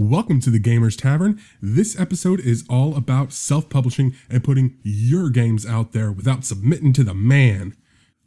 Welcome 0.00 0.38
to 0.42 0.50
the 0.50 0.60
Gamers 0.60 0.96
Tavern. 0.96 1.40
This 1.60 1.98
episode 1.98 2.38
is 2.38 2.64
all 2.70 2.96
about 2.96 3.32
self 3.32 3.68
publishing 3.68 4.14
and 4.30 4.44
putting 4.44 4.78
your 4.84 5.28
games 5.28 5.66
out 5.66 5.90
there 5.90 6.12
without 6.12 6.44
submitting 6.44 6.92
to 6.92 7.02
the 7.02 7.14
man. 7.14 7.76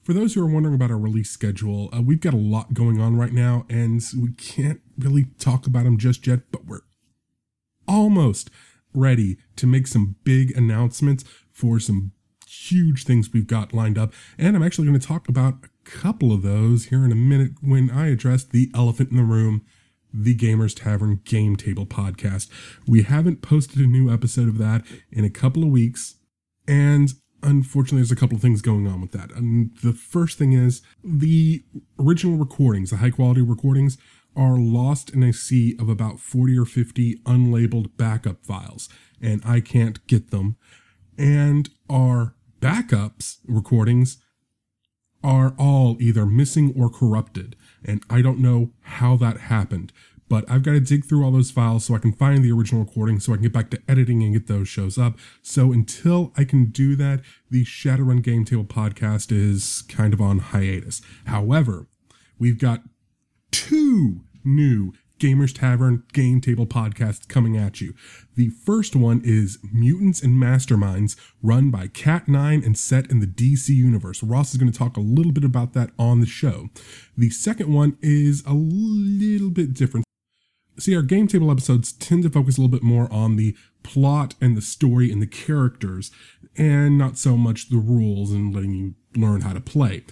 For 0.04 0.12
those 0.12 0.34
who 0.34 0.44
are 0.44 0.52
wondering 0.52 0.76
about 0.76 0.92
our 0.92 0.98
release 0.98 1.30
schedule, 1.30 1.90
uh, 1.94 2.02
we've 2.02 2.20
got 2.20 2.34
a 2.34 2.38
lot 2.38 2.74
going 2.74 3.00
on 3.00 3.16
right 3.16 3.32
now 3.32 3.66
and 3.70 4.04
we 4.22 4.34
can't 4.34 4.82
really 5.00 5.28
talk 5.40 5.66
about 5.66 5.86
them 5.86 5.98
just 5.98 6.28
yet, 6.28 6.42
but 6.52 6.66
we're 6.66 6.82
almost 7.88 8.50
ready 8.94 9.38
to 9.56 9.66
make 9.66 9.88
some 9.88 10.18
big 10.26 10.52
announcements 10.58 11.24
for 11.54 11.80
some 11.80 12.12
huge 12.46 13.06
things 13.06 13.32
we've 13.32 13.48
got 13.48 13.72
lined 13.72 13.98
up. 13.98 14.12
And 14.38 14.58
I'm 14.58 14.64
actually 14.64 14.88
going 14.88 15.00
to 15.00 15.08
talk 15.08 15.30
about 15.30 15.54
a 15.64 15.90
couple 15.90 16.34
of 16.34 16.42
those 16.42 16.88
here 16.88 17.06
in 17.06 17.14
a 17.14 17.16
minute 17.16 17.52
when 17.62 17.90
I 17.90 18.10
address 18.10 18.44
the 18.44 18.70
elephant 18.76 19.12
in 19.12 19.16
the 19.16 19.24
room 19.24 19.66
the 20.14 20.36
Gamers 20.36 20.76
Tavern 20.76 21.22
Game 21.26 21.56
Table 21.56 21.86
podcast. 21.86 22.50
We 22.88 23.04
haven't 23.04 23.42
posted 23.42 23.80
a 23.80 23.88
new 23.88 24.12
episode 24.12 24.48
of 24.48 24.58
that 24.58 24.84
in 25.12 25.24
a 25.24 25.30
couple 25.30 25.64
of 25.64 25.70
weeks, 25.70 26.16
and 26.68 27.14
unfortunately, 27.44 28.00
there's 28.00 28.12
a 28.12 28.16
couple 28.16 28.36
of 28.36 28.42
things 28.42 28.62
going 28.62 28.88
on 28.88 29.02
with 29.02 29.12
that. 29.12 29.32
And 29.32 29.76
the 29.84 29.94
first 29.94 30.38
thing 30.38 30.54
is 30.54 30.82
the 31.04 31.64
original 32.00 32.38
recordings, 32.38 32.92
the 32.92 32.98
high 32.98 33.10
quality 33.10 33.42
recordings, 33.42 33.98
are 34.36 34.58
lost 34.58 35.10
in 35.10 35.24
a 35.24 35.34
sea 35.34 35.76
of 35.80 35.90
about 35.90 36.20
40 36.20 36.58
or 36.58 36.66
50 36.66 37.18
unlabeled 37.26 37.98
backup 37.98 38.46
files, 38.46 38.88
and 39.22 39.42
I 39.46 39.60
can't 39.60 40.06
get 40.08 40.32
them. 40.32 40.56
And 41.18 41.70
our 41.90 42.36
backups 42.62 43.38
recordings 43.46 44.22
are 45.24 45.54
all 45.58 45.98
either 46.02 46.26
missing 46.26 46.74
or 46.78 46.90
corrupted 46.90 47.56
and 47.86 48.04
I 48.10 48.22
don't 48.22 48.40
know 48.40 48.72
how 48.82 49.16
that 49.18 49.38
happened. 49.38 49.92
But 50.30 50.50
I've 50.50 50.64
got 50.64 50.72
to 50.72 50.80
dig 50.80 51.04
through 51.04 51.26
all 51.26 51.32
those 51.32 51.52
files 51.52 51.84
so 51.84 51.94
I 51.94 51.98
can 51.98 52.14
find 52.14 52.42
the 52.42 52.54
original 52.54 52.86
recording 52.86 53.20
so 53.20 53.34
I 53.34 53.36
can 53.36 53.44
get 53.44 53.52
back 53.52 53.70
to 53.72 53.82
editing 53.90 54.24
and 54.24 54.32
get 54.32 54.48
those 54.48 54.70
shows 54.70 54.98
up. 54.98 55.18
So 55.42 55.74
until 55.74 56.32
I 56.38 56.46
can 56.46 56.68
do 56.68 56.96
that, 56.96 57.20
the 57.50 57.66
Shadowrun 57.66 58.24
Game 58.24 58.46
Table 58.46 58.64
podcast 58.64 59.34
is 59.34 59.84
kind 59.90 60.14
of 60.14 60.22
on 60.22 60.40
hiatus. 60.40 61.02
However, 61.26 61.88
we've 62.40 62.58
got 62.58 62.84
two 63.52 64.22
new 64.46 64.94
Gamers 65.22 65.56
Tavern 65.56 66.02
Game 66.14 66.42
Table 66.42 66.66
podcast 66.66 67.28
coming 67.28 67.56
at 67.56 67.80
you. 67.80 67.94
The 68.36 68.50
first 68.50 68.96
one 68.96 69.22
is 69.24 69.60
Mutants 69.72 70.24
and 70.24 70.34
Masterminds, 70.42 71.16
run 71.44 71.70
by 71.70 71.90
Cat9 71.90 72.66
and 72.66 72.76
set 72.76 73.12
in 73.12 73.20
the 73.20 73.28
DC 73.28 73.70
universe. 73.70 74.24
Ross 74.24 74.52
is 74.52 74.58
going 74.58 74.72
to 74.72 74.78
talk 74.78 74.98
a 74.98 75.02
little 75.02 75.32
bit 75.32 75.44
about 75.44 75.74
that 75.74 75.92
on 76.00 76.22
the 76.22 76.26
show. 76.26 76.70
The 77.16 77.30
second 77.30 77.72
one 77.72 78.00
is 78.02 78.44
a 78.48 78.54
little 78.54 79.52
bit 79.52 79.76
different. 79.76 80.08
See, 80.80 80.96
our 80.96 81.04
game 81.04 81.28
table 81.28 81.52
episodes 81.52 81.92
tend 81.92 82.24
to 82.24 82.32
focus 82.32 82.58
a 82.58 82.62
little 82.62 82.76
bit 82.76 82.82
more 82.82 83.08
on 83.14 83.36
the 83.36 83.56
plot 83.84 84.34
and 84.42 84.58
the 84.58 84.62
story 84.62 85.12
and 85.12 85.22
the 85.22 85.28
characters, 85.28 86.10
and 86.58 86.98
not 86.98 87.20
so 87.20 87.38
much 87.38 87.70
the 87.70 87.78
rules 87.78 88.32
and 88.32 88.56
letting 88.56 88.74
you 88.74 88.96
learn 89.16 89.42
how 89.42 89.54
to 89.54 89.62
play. 89.62 90.04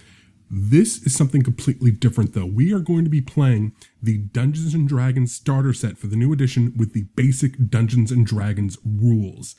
This 0.52 1.00
is 1.04 1.14
something 1.14 1.42
completely 1.42 1.92
different 1.92 2.34
though. 2.34 2.44
We 2.44 2.74
are 2.74 2.80
going 2.80 3.04
to 3.04 3.10
be 3.10 3.20
playing 3.20 3.72
the 4.02 4.18
Dungeons 4.18 4.74
and 4.74 4.88
Dragons 4.88 5.32
starter 5.32 5.72
set 5.72 5.96
for 5.96 6.08
the 6.08 6.16
new 6.16 6.32
edition 6.32 6.74
with 6.76 6.92
the 6.92 7.04
basic 7.14 7.70
Dungeons 7.70 8.10
and 8.10 8.26
Dragons 8.26 8.76
rules. 8.84 9.54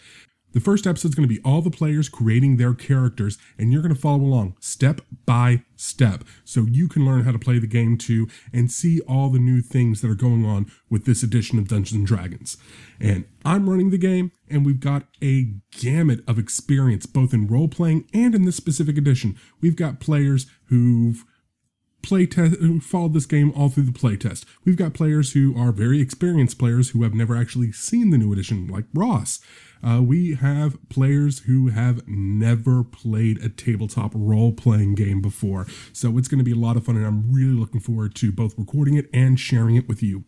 The 0.53 0.59
first 0.59 0.85
episode 0.85 1.09
is 1.09 1.15
going 1.15 1.27
to 1.27 1.33
be 1.33 1.41
all 1.43 1.61
the 1.61 1.71
players 1.71 2.09
creating 2.09 2.57
their 2.57 2.73
characters, 2.73 3.37
and 3.57 3.71
you're 3.71 3.81
going 3.81 3.93
to 3.93 3.99
follow 3.99 4.21
along 4.21 4.57
step 4.59 5.01
by 5.25 5.63
step 5.75 6.23
so 6.43 6.65
you 6.69 6.89
can 6.89 7.05
learn 7.05 7.23
how 7.23 7.31
to 7.31 7.39
play 7.39 7.57
the 7.57 7.67
game 7.67 7.97
too 7.97 8.27
and 8.51 8.71
see 8.71 8.99
all 9.01 9.29
the 9.29 9.39
new 9.39 9.61
things 9.61 10.01
that 10.01 10.11
are 10.11 10.15
going 10.15 10.45
on 10.45 10.69
with 10.89 11.05
this 11.05 11.23
edition 11.23 11.57
of 11.57 11.69
Dungeons 11.69 11.97
and 11.97 12.07
Dragons. 12.07 12.57
And 12.99 13.25
I'm 13.45 13.69
running 13.69 13.91
the 13.91 13.97
game, 13.97 14.31
and 14.49 14.65
we've 14.65 14.79
got 14.79 15.03
a 15.23 15.53
gamut 15.71 16.21
of 16.27 16.37
experience 16.37 17.05
both 17.05 17.33
in 17.33 17.47
role 17.47 17.69
playing 17.69 18.09
and 18.13 18.35
in 18.35 18.43
this 18.43 18.57
specific 18.57 18.97
edition. 18.97 19.37
We've 19.61 19.77
got 19.77 20.01
players 20.01 20.47
who've 20.65 21.23
play 22.01 22.25
test 22.25 22.55
who 22.55 22.79
followed 22.79 23.13
this 23.13 23.25
game 23.25 23.51
all 23.55 23.69
through 23.69 23.83
the 23.83 23.91
playtest. 23.91 24.45
We've 24.65 24.75
got 24.75 24.93
players 24.93 25.33
who 25.33 25.57
are 25.57 25.71
very 25.71 26.01
experienced 26.01 26.59
players 26.59 26.89
who 26.89 27.03
have 27.03 27.13
never 27.13 27.35
actually 27.35 27.71
seen 27.71 28.09
the 28.09 28.17
new 28.17 28.31
edition, 28.33 28.67
like 28.67 28.85
Ross. 28.93 29.39
Uh, 29.83 30.01
we 30.01 30.35
have 30.35 30.77
players 30.89 31.39
who 31.39 31.69
have 31.69 32.07
never 32.07 32.83
played 32.83 33.43
a 33.43 33.49
tabletop 33.49 34.11
role 34.13 34.51
playing 34.51 34.95
game 34.95 35.21
before. 35.21 35.65
So 35.91 36.17
it's 36.17 36.27
going 36.27 36.39
to 36.39 36.45
be 36.45 36.51
a 36.51 36.55
lot 36.55 36.77
of 36.77 36.85
fun, 36.85 36.97
and 36.97 37.05
I'm 37.05 37.31
really 37.31 37.57
looking 37.57 37.81
forward 37.81 38.13
to 38.15 38.31
both 38.31 38.57
recording 38.57 38.95
it 38.95 39.09
and 39.13 39.39
sharing 39.39 39.75
it 39.75 39.87
with 39.87 40.03
you. 40.03 40.23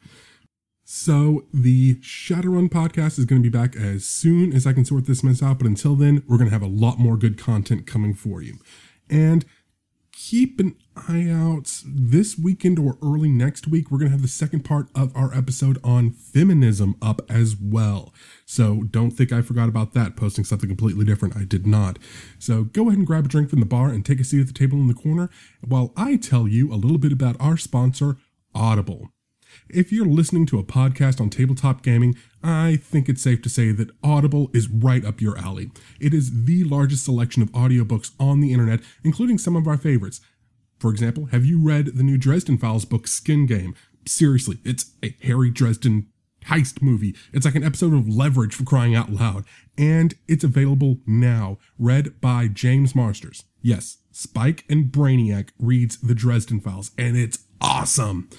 So 0.85 1.45
the 1.53 1.95
Shadowrun 1.95 2.69
podcast 2.69 3.17
is 3.17 3.25
going 3.25 3.41
to 3.41 3.49
be 3.49 3.57
back 3.57 3.75
as 3.75 4.05
soon 4.05 4.53
as 4.53 4.67
I 4.67 4.73
can 4.73 4.85
sort 4.85 5.05
this 5.05 5.23
mess 5.23 5.41
out, 5.41 5.59
but 5.59 5.67
until 5.67 5.95
then, 5.95 6.23
we're 6.27 6.37
going 6.37 6.49
to 6.49 6.53
have 6.53 6.61
a 6.61 6.67
lot 6.67 6.99
more 6.99 7.15
good 7.15 7.37
content 7.37 7.87
coming 7.87 8.13
for 8.13 8.41
you. 8.41 8.57
And 9.09 9.45
keep 10.29 10.57
an 10.57 10.73
eye 10.95 11.27
out 11.29 11.81
this 11.85 12.37
weekend 12.37 12.79
or 12.79 12.97
early 13.01 13.29
next 13.29 13.67
week. 13.67 13.91
We're 13.91 13.97
going 13.97 14.09
to 14.09 14.13
have 14.13 14.21
the 14.21 14.29
second 14.29 14.63
part 14.63 14.87
of 14.95 15.13
our 15.17 15.33
episode 15.35 15.77
on 15.83 16.11
feminism 16.11 16.95
up 17.01 17.21
as 17.29 17.57
well. 17.61 18.13
So 18.45 18.83
don't 18.83 19.11
think 19.11 19.33
I 19.33 19.41
forgot 19.41 19.67
about 19.67 19.93
that, 19.95 20.15
posting 20.15 20.45
something 20.45 20.69
completely 20.69 21.03
different. 21.03 21.35
I 21.35 21.43
did 21.43 21.67
not. 21.67 21.99
So 22.39 22.63
go 22.63 22.83
ahead 22.87 22.99
and 22.99 23.07
grab 23.07 23.25
a 23.25 23.27
drink 23.27 23.49
from 23.49 23.59
the 23.59 23.65
bar 23.65 23.89
and 23.89 24.05
take 24.05 24.21
a 24.21 24.23
seat 24.23 24.39
at 24.39 24.47
the 24.47 24.53
table 24.53 24.77
in 24.77 24.87
the 24.87 24.93
corner 24.93 25.29
while 25.61 25.91
I 25.97 26.15
tell 26.15 26.47
you 26.47 26.71
a 26.71 26.75
little 26.75 26.99
bit 26.99 27.11
about 27.11 27.35
our 27.41 27.57
sponsor, 27.57 28.15
Audible. 28.55 29.09
If 29.69 29.91
you're 29.91 30.05
listening 30.05 30.45
to 30.47 30.59
a 30.59 30.63
podcast 30.63 31.21
on 31.21 31.29
tabletop 31.29 31.81
gaming, 31.81 32.15
I 32.43 32.77
think 32.77 33.07
it's 33.07 33.21
safe 33.21 33.41
to 33.43 33.49
say 33.49 33.71
that 33.71 33.91
Audible 34.03 34.49
is 34.53 34.69
right 34.69 35.03
up 35.05 35.21
your 35.21 35.37
alley. 35.37 35.71
It 35.99 36.13
is 36.13 36.45
the 36.45 36.63
largest 36.63 37.05
selection 37.05 37.41
of 37.41 37.51
audiobooks 37.51 38.11
on 38.19 38.39
the 38.39 38.51
internet, 38.51 38.81
including 39.03 39.37
some 39.37 39.55
of 39.55 39.67
our 39.67 39.77
favorites. 39.77 40.21
For 40.79 40.91
example, 40.91 41.27
have 41.27 41.45
you 41.45 41.61
read 41.61 41.95
the 41.95 42.03
new 42.03 42.17
Dresden 42.17 42.57
Files 42.57 42.85
book, 42.85 43.07
Skin 43.07 43.45
Game? 43.45 43.75
Seriously, 44.05 44.59
it's 44.65 44.91
a 45.01 45.15
Harry 45.23 45.49
Dresden 45.49 46.07
heist 46.47 46.81
movie. 46.81 47.15
It's 47.31 47.45
like 47.45 47.55
an 47.55 47.63
episode 47.63 47.93
of 47.93 48.07
Leverage 48.07 48.53
for 48.53 48.65
crying 48.65 48.95
out 48.95 49.09
loud. 49.09 49.45
And 49.77 50.13
it's 50.27 50.43
available 50.43 50.97
now, 51.07 51.57
read 51.79 52.19
by 52.19 52.47
James 52.47 52.93
Marsters. 52.93 53.45
Yes, 53.61 53.99
Spike 54.11 54.65
and 54.69 54.91
Brainiac 54.91 55.49
reads 55.57 55.97
the 56.01 56.13
Dresden 56.13 56.59
Files, 56.59 56.91
and 56.97 57.15
it's 57.15 57.45
awesome. 57.61 58.29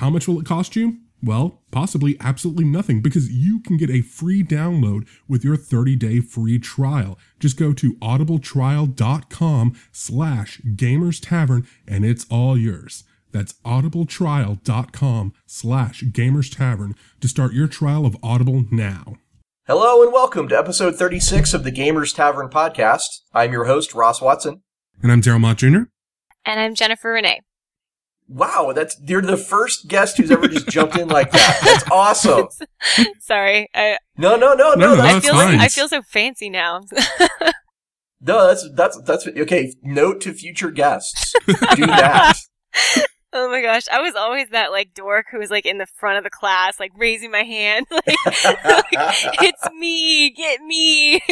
How 0.00 0.08
much 0.08 0.26
will 0.26 0.40
it 0.40 0.46
cost 0.46 0.76
you? 0.76 0.96
Well, 1.22 1.60
possibly 1.70 2.16
absolutely 2.20 2.64
nothing 2.64 3.02
because 3.02 3.30
you 3.30 3.60
can 3.60 3.76
get 3.76 3.90
a 3.90 4.00
free 4.00 4.42
download 4.42 5.06
with 5.28 5.44
your 5.44 5.58
30-day 5.58 6.20
free 6.20 6.58
trial. 6.58 7.18
Just 7.38 7.58
go 7.58 7.74
to 7.74 7.96
audibletrial.com 7.96 9.76
slash 9.92 10.62
gamers 10.62 11.20
tavern 11.20 11.66
and 11.86 12.06
it's 12.06 12.24
all 12.30 12.56
yours. 12.56 13.04
That's 13.30 13.52
audibletrial.com 13.66 15.34
slash 15.44 16.02
gamers 16.04 16.56
tavern 16.56 16.94
to 17.20 17.28
start 17.28 17.52
your 17.52 17.68
trial 17.68 18.06
of 18.06 18.16
Audible 18.22 18.64
now. 18.70 19.16
Hello 19.66 20.02
and 20.02 20.14
welcome 20.14 20.48
to 20.48 20.58
episode 20.58 20.96
36 20.96 21.52
of 21.52 21.62
the 21.62 21.70
Gamers 21.70 22.14
Tavern 22.14 22.48
podcast. 22.48 23.20
I'm 23.34 23.52
your 23.52 23.66
host, 23.66 23.92
Ross 23.92 24.22
Watson. 24.22 24.62
And 25.02 25.12
I'm 25.12 25.20
Daryl 25.20 25.40
Mott 25.40 25.58
Jr. 25.58 25.90
And 26.46 26.58
I'm 26.58 26.74
Jennifer 26.74 27.12
Renee. 27.12 27.42
Wow, 28.32 28.72
that's 28.72 28.96
you're 29.04 29.22
the 29.22 29.36
first 29.36 29.88
guest 29.88 30.16
who's 30.16 30.30
ever 30.30 30.46
just 30.46 30.68
jumped 30.68 30.96
in 30.96 31.08
like 31.08 31.32
that. 31.32 31.60
That's 31.64 31.90
awesome. 31.90 32.46
Sorry. 33.20 33.68
I, 33.74 33.98
no, 34.16 34.36
no, 34.36 34.54
no, 34.54 34.74
no. 34.74 34.94
No, 34.94 35.02
I 35.02 35.14
that's 35.14 35.26
feel 35.26 35.34
fine. 35.34 35.58
I 35.58 35.66
feel 35.66 35.88
so 35.88 36.00
fancy 36.02 36.48
now. 36.48 36.82
No, 38.20 38.46
that's 38.46 38.68
that's 38.74 39.00
that's 39.02 39.26
okay. 39.26 39.72
Note 39.82 40.20
to 40.22 40.34
future 40.34 40.70
guests: 40.70 41.32
do 41.46 41.86
that. 41.86 42.34
oh 43.32 43.50
my 43.50 43.62
gosh, 43.62 43.84
I 43.90 44.00
was 44.02 44.14
always 44.14 44.50
that 44.50 44.72
like 44.72 44.92
dork 44.92 45.26
who 45.30 45.38
was 45.38 45.50
like 45.50 45.64
in 45.64 45.78
the 45.78 45.86
front 45.86 46.18
of 46.18 46.24
the 46.24 46.30
class, 46.30 46.78
like 46.78 46.92
raising 46.94 47.30
my 47.30 47.44
hand, 47.44 47.86
like, 47.90 48.04
like, 48.44 48.84
it's 49.40 49.70
me, 49.72 50.30
get 50.30 50.60
me. 50.60 51.22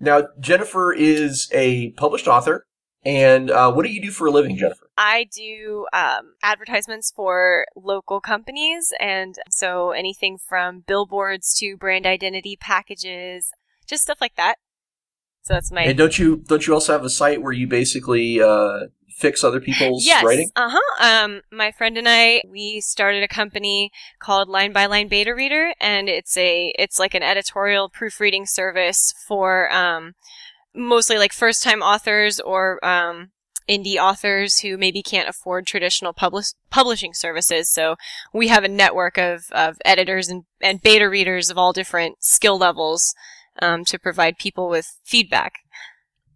now, 0.00 0.28
Jennifer 0.40 0.90
is 0.90 1.50
a 1.52 1.90
published 1.92 2.26
author, 2.26 2.66
and 3.06 3.52
uh, 3.52 3.70
what 3.72 3.86
do 3.86 3.92
you 3.92 4.02
do 4.02 4.10
for 4.10 4.26
a 4.26 4.32
living, 4.32 4.56
Jennifer? 4.56 4.90
I 4.98 5.28
do 5.32 5.86
um, 5.92 6.34
advertisements 6.42 7.12
for 7.14 7.64
local 7.76 8.20
companies, 8.20 8.92
and 8.98 9.36
so 9.48 9.92
anything 9.92 10.38
from 10.38 10.80
billboards 10.80 11.54
to 11.60 11.76
brand 11.76 12.04
identity 12.04 12.56
packages, 12.56 13.52
just 13.86 14.02
stuff 14.02 14.18
like 14.20 14.34
that. 14.34 14.56
So 15.42 15.54
that's 15.54 15.70
my 15.70 15.82
And 15.82 15.96
don't 15.96 16.18
you 16.18 16.38
don't 16.48 16.66
you 16.66 16.74
also 16.74 16.92
have 16.92 17.04
a 17.04 17.10
site 17.10 17.40
where 17.42 17.52
you 17.52 17.68
basically 17.68 18.42
uh, 18.42 18.88
fix 19.16 19.44
other 19.44 19.60
people's 19.60 20.04
yes, 20.04 20.24
writing? 20.24 20.50
Uh 20.56 20.70
huh. 20.72 21.24
Um, 21.24 21.42
my 21.52 21.70
friend 21.70 21.96
and 21.96 22.08
I 22.08 22.42
we 22.48 22.80
started 22.80 23.22
a 23.22 23.28
company 23.28 23.92
called 24.18 24.48
Line 24.48 24.72
by 24.72 24.86
Line 24.86 25.06
Beta 25.06 25.32
Reader, 25.32 25.74
and 25.80 26.08
it's 26.08 26.36
a 26.36 26.74
it's 26.76 26.98
like 26.98 27.14
an 27.14 27.22
editorial 27.22 27.88
proofreading 27.88 28.46
service 28.46 29.14
for 29.28 29.72
um, 29.72 30.14
mostly 30.76 31.18
like 31.18 31.32
first 31.32 31.62
time 31.62 31.82
authors 31.82 32.38
or 32.40 32.84
um, 32.84 33.30
indie 33.68 33.96
authors 33.96 34.60
who 34.60 34.76
maybe 34.76 35.02
can't 35.02 35.28
afford 35.28 35.66
traditional 35.66 36.12
publish- 36.12 36.54
publishing 36.70 37.14
services. 37.14 37.70
So 37.70 37.96
we 38.32 38.48
have 38.48 38.64
a 38.64 38.68
network 38.68 39.18
of, 39.18 39.44
of 39.52 39.78
editors 39.84 40.28
and, 40.28 40.44
and 40.60 40.80
beta 40.80 41.08
readers 41.08 41.50
of 41.50 41.58
all 41.58 41.72
different 41.72 42.22
skill 42.22 42.58
levels 42.58 43.14
um, 43.60 43.84
to 43.86 43.98
provide 43.98 44.38
people 44.38 44.68
with 44.68 44.86
feedback. 45.04 45.54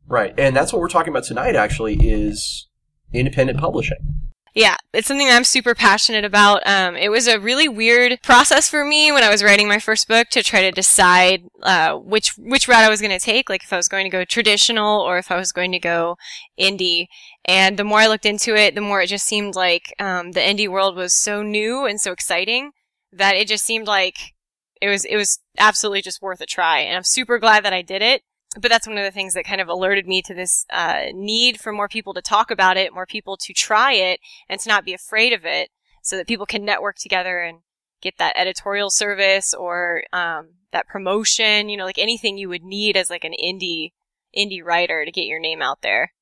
Right, 0.07 0.35
and 0.39 0.57
that's 0.57 0.73
what 0.73 0.81
we're 0.81 0.89
talking 0.89 1.13
about 1.13 1.25
tonight. 1.25 1.55
Actually, 1.55 1.97
is 1.97 2.67
independent 3.13 3.61
publishing. 3.61 4.20
Yeah, 4.55 4.77
it's 4.93 5.07
something 5.07 5.29
I'm 5.29 5.45
super 5.45 5.75
passionate 5.77 6.25
about. 6.25 6.67
Um, 6.67 6.97
it 6.97 7.09
was 7.09 7.29
a 7.29 7.39
really 7.39 7.69
weird 7.69 8.21
process 8.23 8.69
for 8.69 8.85
me 8.85 9.13
when 9.13 9.23
I 9.23 9.31
was 9.31 9.45
writing 9.45 9.69
my 9.69 9.79
first 9.79 10.09
book 10.09 10.29
to 10.31 10.43
try 10.43 10.63
to 10.63 10.73
decide 10.73 11.45
uh, 11.63 11.95
which 11.95 12.35
which 12.37 12.67
route 12.67 12.83
I 12.85 12.89
was 12.89 13.01
going 13.01 13.17
to 13.17 13.25
take, 13.25 13.49
like 13.49 13.63
if 13.63 13.73
I 13.73 13.77
was 13.77 13.89
going 13.89 14.05
to 14.05 14.11
go 14.11 14.25
traditional 14.25 15.01
or 15.01 15.19
if 15.19 15.31
I 15.31 15.37
was 15.37 15.53
going 15.53 15.71
to 15.73 15.79
go 15.79 16.17
indie. 16.59 17.07
And 17.45 17.79
the 17.79 17.85
more 17.85 18.01
I 18.01 18.09
looked 18.09 18.27
into 18.27 18.57
it, 18.57 18.75
the 18.75 18.81
more 18.81 19.01
it 19.01 19.07
just 19.09 19.27
seemed 19.27 19.55
like 19.55 19.95
um, 20.01 20.33
the 20.33 20.41
indie 20.41 20.69
world 20.69 20.97
was 20.97 21.15
so 21.15 21.43
new 21.43 21.87
and 21.87 22.01
so 22.01 22.11
exciting 22.11 22.73
that 23.13 23.37
it 23.37 23.47
just 23.47 23.65
seemed 23.65 23.87
like 23.87 24.35
it 24.81 24.89
was 24.89 25.05
it 25.05 25.17
was 25.17 25.39
absolutely 25.59 26.03
just 26.03 26.23
worth 26.23 26.41
a 26.41 26.47
try. 26.47 26.81
And 26.81 26.97
I'm 26.97 27.05
super 27.05 27.39
glad 27.39 27.65
that 27.65 27.73
I 27.73 27.83
did 27.83 28.03
it 28.03 28.23
but 28.59 28.69
that's 28.69 28.89
one 28.89 28.99
of 28.99 29.05
the 29.05 29.13
things 29.13 29.35
that 29.35 29.45
kind 29.45 29.61
of 29.61 29.69
alerted 29.69 30.09
me 30.09 30.23
to 30.23 30.35
this 30.35 30.67
uh, 30.71 31.05
need 31.15 31.61
for 31.61 31.73
more 31.73 31.89
people 31.89 32.13
to 32.15 32.23
talk 32.23 32.51
about 32.51 32.77
it, 32.77 32.93
more 32.93 33.07
people 33.07 33.37
to 33.37 33.53
try 33.53 33.93
it, 33.93 34.21
and 34.49 34.61
to 34.61 34.69
not 34.69 34.85
be 34.85 34.93
afraid 34.93 35.33
of 35.33 35.45
it, 35.45 35.71
so 36.03 36.17
that 36.17 36.27
people 36.27 36.47
can 36.47 36.65
network 36.65 36.97
together 36.97 37.41
and 37.41 37.59
get 38.01 38.19
that 38.19 38.37
editorial 38.37 38.91
service 38.91 39.55
or 39.55 40.03
um, 40.13 40.55
that 40.73 40.89
promotion. 40.89 41.69
You 41.69 41.77
know, 41.77 41.85
like 41.85 41.99
anything 41.99 42.39
you 42.39 42.49
would 42.49 42.65
need 42.65 42.97
as 42.97 43.09
like 43.09 43.25
an 43.25 43.35
indie 43.43 43.93
indie 44.37 44.65
writer 44.65 45.05
to 45.05 45.13
get 45.13 45.27
your 45.27 45.41
name 45.41 45.63
out 45.63 45.83
there. 45.83 46.13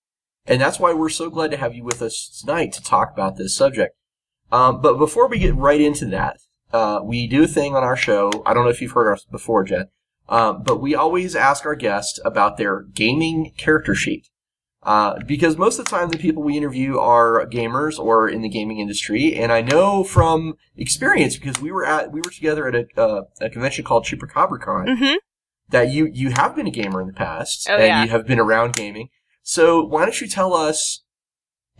And 0.46 0.60
that's 0.60 0.78
why 0.78 0.94
we're 0.94 1.10
so 1.10 1.28
glad 1.28 1.50
to 1.50 1.58
have 1.58 1.74
you 1.74 1.84
with 1.84 2.00
us 2.00 2.40
tonight 2.40 2.72
to 2.72 2.82
talk 2.82 3.12
about 3.12 3.36
this 3.36 3.54
subject. 3.54 3.94
Um, 4.50 4.80
but 4.80 4.96
before 4.96 5.28
we 5.28 5.38
get 5.38 5.54
right 5.54 5.80
into 5.80 6.06
that, 6.06 6.38
uh, 6.72 7.00
we 7.02 7.26
do 7.26 7.44
a 7.44 7.46
thing 7.46 7.76
on 7.76 7.84
our 7.84 7.96
show. 7.96 8.30
I 8.46 8.54
don't 8.54 8.64
know 8.64 8.70
if 8.70 8.80
you've 8.80 8.92
heard 8.92 9.12
us 9.12 9.26
before, 9.30 9.64
Jen 9.64 9.88
um, 10.28 10.62
but 10.62 10.80
we 10.80 10.94
always 10.94 11.34
ask 11.36 11.64
our 11.66 11.74
guests 11.74 12.18
about 12.24 12.56
their 12.56 12.82
gaming 12.82 13.52
character 13.56 13.94
sheet. 13.94 14.28
Uh, 14.84 15.18
because 15.26 15.56
most 15.58 15.78
of 15.78 15.84
the 15.84 15.90
time 15.90 16.08
the 16.08 16.16
people 16.16 16.42
we 16.42 16.56
interview 16.56 16.98
are 16.98 17.44
gamers 17.46 17.98
or 17.98 18.28
in 18.28 18.42
the 18.42 18.48
gaming 18.48 18.78
industry, 18.78 19.34
and 19.34 19.50
I 19.52 19.60
know 19.60 20.04
from 20.04 20.54
experience 20.76 21.36
because 21.36 21.60
we 21.60 21.72
were 21.72 21.84
at 21.84 22.12
we 22.12 22.20
were 22.20 22.30
together 22.30 22.68
at 22.68 22.74
a, 22.74 22.86
uh, 23.00 23.22
a 23.40 23.50
convention 23.50 23.84
called 23.84 24.04
ChupacabraCon 24.04 24.86
Mm-hmm. 24.86 25.16
that 25.70 25.90
you 25.90 26.08
you 26.12 26.30
have 26.30 26.54
been 26.54 26.68
a 26.68 26.70
gamer 26.70 27.00
in 27.00 27.08
the 27.08 27.12
past 27.12 27.66
Oh, 27.68 27.74
and 27.74 27.82
yeah. 27.86 28.04
you 28.04 28.10
have 28.10 28.26
been 28.26 28.38
around 28.38 28.74
gaming. 28.74 29.08
So 29.42 29.82
why 29.84 30.04
don't 30.04 30.20
you 30.20 30.28
tell 30.28 30.54
us 30.54 31.02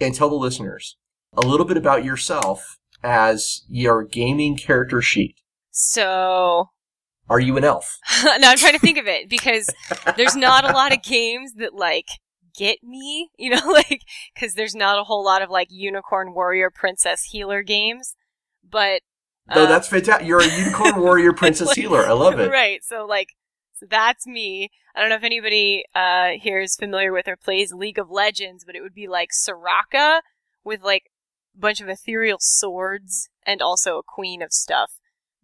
and 0.00 0.12
tell 0.14 0.28
the 0.28 0.34
listeners 0.34 0.96
a 1.34 1.42
little 1.42 1.66
bit 1.66 1.76
about 1.76 2.04
yourself 2.04 2.78
as 3.04 3.62
your 3.68 4.02
gaming 4.02 4.56
character 4.56 5.00
sheet? 5.00 5.36
So 5.70 6.70
Are 7.30 7.40
you 7.40 7.56
an 7.56 7.64
elf? 7.64 7.98
no, 8.24 8.48
I'm 8.48 8.56
trying 8.58 8.72
to 8.74 8.78
think 8.78 8.98
of 8.98 9.06
it 9.06 9.28
because 9.28 9.68
there's 10.16 10.36
not 10.36 10.64
a 10.68 10.72
lot 10.72 10.92
of 10.92 11.02
games 11.02 11.54
that 11.58 11.74
like 11.74 12.06
get 12.56 12.82
me, 12.82 13.30
you 13.38 13.50
know, 13.50 13.60
like 13.72 14.02
because 14.34 14.54
there's 14.54 14.74
not 14.74 14.98
a 14.98 15.04
whole 15.04 15.24
lot 15.24 15.42
of 15.42 15.50
like 15.50 15.68
unicorn 15.70 16.32
warrior 16.34 16.70
princess 16.70 17.24
healer 17.24 17.62
games, 17.62 18.14
but 18.68 19.02
No, 19.54 19.64
uh, 19.64 19.66
that's 19.66 19.88
fantastic. 19.88 20.26
You're 20.26 20.40
a 20.40 20.56
unicorn 20.58 21.00
warrior 21.00 21.32
princess 21.32 21.68
Like- 21.68 21.76
healer. 21.76 22.06
I 22.06 22.12
love 22.12 22.38
it. 22.40 22.50
right. 22.50 22.82
So 22.82 23.04
like, 23.06 23.28
so 23.74 23.86
that's 23.88 24.26
me. 24.26 24.70
I 24.96 25.00
don't 25.00 25.10
know 25.10 25.16
if 25.16 25.22
anybody 25.22 25.84
uh 25.94 26.30
here 26.40 26.60
is 26.60 26.74
familiar 26.76 27.12
with 27.12 27.28
or 27.28 27.36
plays 27.36 27.72
League 27.72 27.98
of 27.98 28.10
Legends, 28.10 28.64
but 28.64 28.74
it 28.74 28.80
would 28.82 28.94
be 28.94 29.06
like 29.06 29.30
Soraka 29.30 30.20
with 30.64 30.82
like 30.82 31.04
a 31.56 31.60
bunch 31.60 31.80
of 31.80 31.88
ethereal 31.88 32.38
swords 32.40 33.28
and 33.46 33.62
also 33.62 33.98
a 33.98 34.02
queen 34.02 34.42
of 34.42 34.52
stuff. 34.52 34.92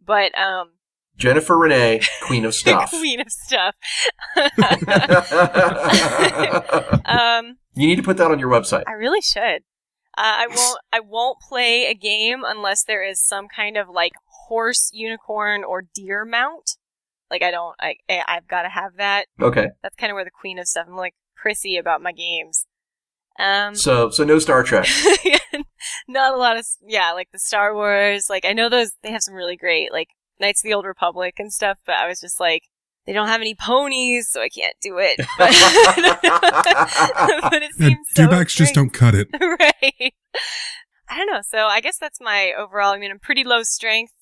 But 0.05 0.37
um, 0.39 0.73
Jennifer 1.17 1.57
Renee, 1.57 2.01
Queen 2.23 2.45
of 2.45 2.55
Stuff. 2.55 2.91
queen 2.91 3.21
of 3.21 3.31
stuff. 3.31 3.75
um, 7.05 7.57
you 7.75 7.87
need 7.87 7.97
to 7.97 8.03
put 8.03 8.17
that 8.17 8.31
on 8.31 8.39
your 8.39 8.51
website. 8.51 8.85
I 8.87 8.93
really 8.93 9.21
should. 9.21 9.63
Uh, 10.17 10.23
I 10.23 10.47
won't. 10.49 10.79
I 10.93 11.01
won't 11.01 11.41
play 11.41 11.87
a 11.87 11.95
game 11.95 12.43
unless 12.47 12.85
there 12.85 13.05
is 13.09 13.21
some 13.21 13.49
kind 13.49 13.77
of 13.77 13.89
like 13.89 14.13
horse, 14.49 14.91
unicorn, 14.93 15.65
or 15.65 15.83
deer 15.95 16.25
mount. 16.25 16.77
Like 17.31 17.43
I 17.43 17.51
don't. 17.51 17.75
I 17.81 17.97
I- 18.09 18.23
I've 18.29 18.47
got 18.49 18.63
to 18.63 18.69
have 18.69 18.97
that. 18.99 19.27
Okay. 19.41 19.69
That's 19.83 19.97
kind 19.97 20.11
of 20.13 20.15
where 20.15 20.25
the 20.25 20.31
queen 20.31 20.59
of 20.59 20.67
stuff. 20.69 20.87
I'm 20.89 20.97
like 20.97 21.15
prissy 21.37 21.77
about 21.77 22.01
my 22.03 22.13
games. 22.13 22.67
Um, 23.41 23.75
So, 23.75 24.11
so 24.11 24.23
no 24.23 24.39
Star 24.39 24.63
Trek. 24.63 24.87
not 26.09 26.35
a 26.35 26.37
lot 26.37 26.57
of 26.57 26.65
yeah, 26.87 27.11
like 27.13 27.31
the 27.33 27.39
Star 27.41 27.75
Wars. 27.75 28.27
Like 28.31 28.45
I 28.45 28.53
know 28.53 28.69
those 28.69 28.93
they 29.03 29.11
have 29.11 29.23
some 29.23 29.35
really 29.35 29.57
great 29.57 29.91
like 29.93 30.09
Knights 30.41 30.61
of 30.61 30.65
the 30.69 30.75
Old 30.75 30.87
Republic 30.87 31.35
and 31.39 31.53
stuff, 31.53 31.79
but 31.87 31.97
I 31.97 32.09
was 32.09 32.21
just 32.21 32.41
like 32.41 32.63
they 33.07 33.13
don't 33.13 33.29
have 33.29 33.41
any 33.41 33.55
ponies, 33.55 34.29
so 34.31 34.41
I 34.41 34.49
can't 34.49 34.77
do 34.81 34.99
it. 34.99 35.17
But, 35.39 35.51
but 37.51 37.63
it 37.63 37.71
Yeah, 37.79 37.89
seems 37.89 38.09
so 38.15 38.27
dewbacks 38.27 38.57
just 38.57 38.75
don't 38.75 38.91
cut 38.91 39.15
it. 39.15 39.29
right. 39.41 40.15
I 41.09 41.19
don't 41.19 41.31
know. 41.31 41.41
So 41.43 41.67
I 41.67 41.81
guess 41.81 41.99
that's 41.99 42.21
my 42.21 42.53
overall. 42.57 42.95
I 42.95 42.99
mean, 42.99 43.11
I'm 43.11 43.19
pretty 43.19 43.45
low 43.45 43.63
strength, 43.63 44.15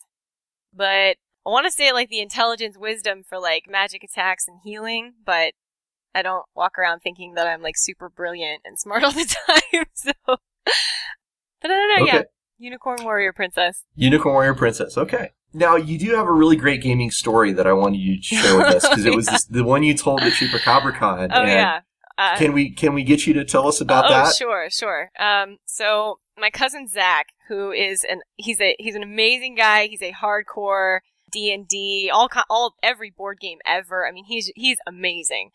but 0.75 1.17
I 1.47 1.50
want 1.50 1.67
to 1.67 1.73
say 1.73 1.93
like 1.93 2.09
the 2.09 2.20
intelligence, 2.20 2.76
wisdom 2.76 3.23
for 3.29 3.38
like 3.38 3.65
magic 3.69 4.03
attacks 4.05 4.49
and 4.49 4.58
healing, 4.65 5.15
but 5.25 5.53
I 6.15 6.23
don't 6.23 6.44
walk 6.55 6.79
around 6.79 7.00
thinking 7.00 7.35
that 7.35 7.47
I'm 7.47 7.62
like 7.62 7.76
super 7.76 8.08
brilliant 8.08 8.62
and 8.65 8.79
smart 8.79 9.05
all 9.05 9.12
the 9.12 9.35
time. 9.49 9.85
So, 9.94 10.12
but 10.26 10.38
I 11.65 11.69
don't 11.69 11.99
know. 11.99 12.05
Okay. 12.05 12.17
Yeah, 12.17 12.23
unicorn 12.58 13.05
warrior 13.05 13.32
princess. 13.32 13.85
Unicorn 13.94 14.35
Warrior 14.35 14.55
Princess. 14.55 14.99
Okay. 14.99 15.31
Now 15.54 15.76
you 15.76 15.99
do 15.99 16.14
have 16.14 16.26
a 16.26 16.32
really 16.32 16.56
great 16.56 16.82
gaming 16.82 17.10
story 17.10 17.52
that 17.52 17.66
I 17.66 17.72
wanted 17.72 17.99
you 17.99 18.16
to 18.16 18.22
share 18.22 18.56
with 18.56 18.66
us 18.66 18.88
because 18.88 19.04
it 19.04 19.14
was 19.14 19.26
Yeah. 19.28 19.32
this, 19.32 19.44
the 19.44 19.64
one 19.64 19.82
you 19.82 19.94
told 19.94 20.22
at 20.22 20.32
ChupacabraCon. 20.32 21.28
Oh 21.32 21.43
and 21.43 21.49
yeah. 21.50 21.81
Uh, 22.19 22.37
Can 22.37 22.52
we 22.52 22.70
can 22.70 22.93
we 22.94 23.02
get 23.04 23.26
you 23.26 23.32
to 23.34 23.44
tell 23.44 23.66
us 23.66 23.81
about 23.81 24.04
oh, 24.04 24.08
that? 24.10 24.34
sure, 24.34 24.69
sure. 24.70 25.10
Um, 25.19 25.56
so 25.64 26.19
my 26.38 26.50
cousin 26.50 26.87
Zach, 26.87 27.28
who 27.49 27.72
is 27.72 28.04
an 28.08 28.20
he's 28.37 28.60
a 28.60 28.76
he's 28.78 28.94
an 28.94 29.02
amazing 29.02 29.54
guy. 29.54 29.87
He's 29.87 30.02
a 30.02 30.12
hardcore 30.12 31.00
D 31.32 31.52
and 31.52 31.67
D, 31.67 32.11
all 32.12 32.29
all 32.49 32.76
every 32.82 33.11
board 33.11 33.40
game 33.40 33.58
ever. 33.67 34.06
I 34.06 34.12
mean, 34.12 34.25
he's 34.25 34.52
he's 34.55 34.79
amazing. 34.87 35.50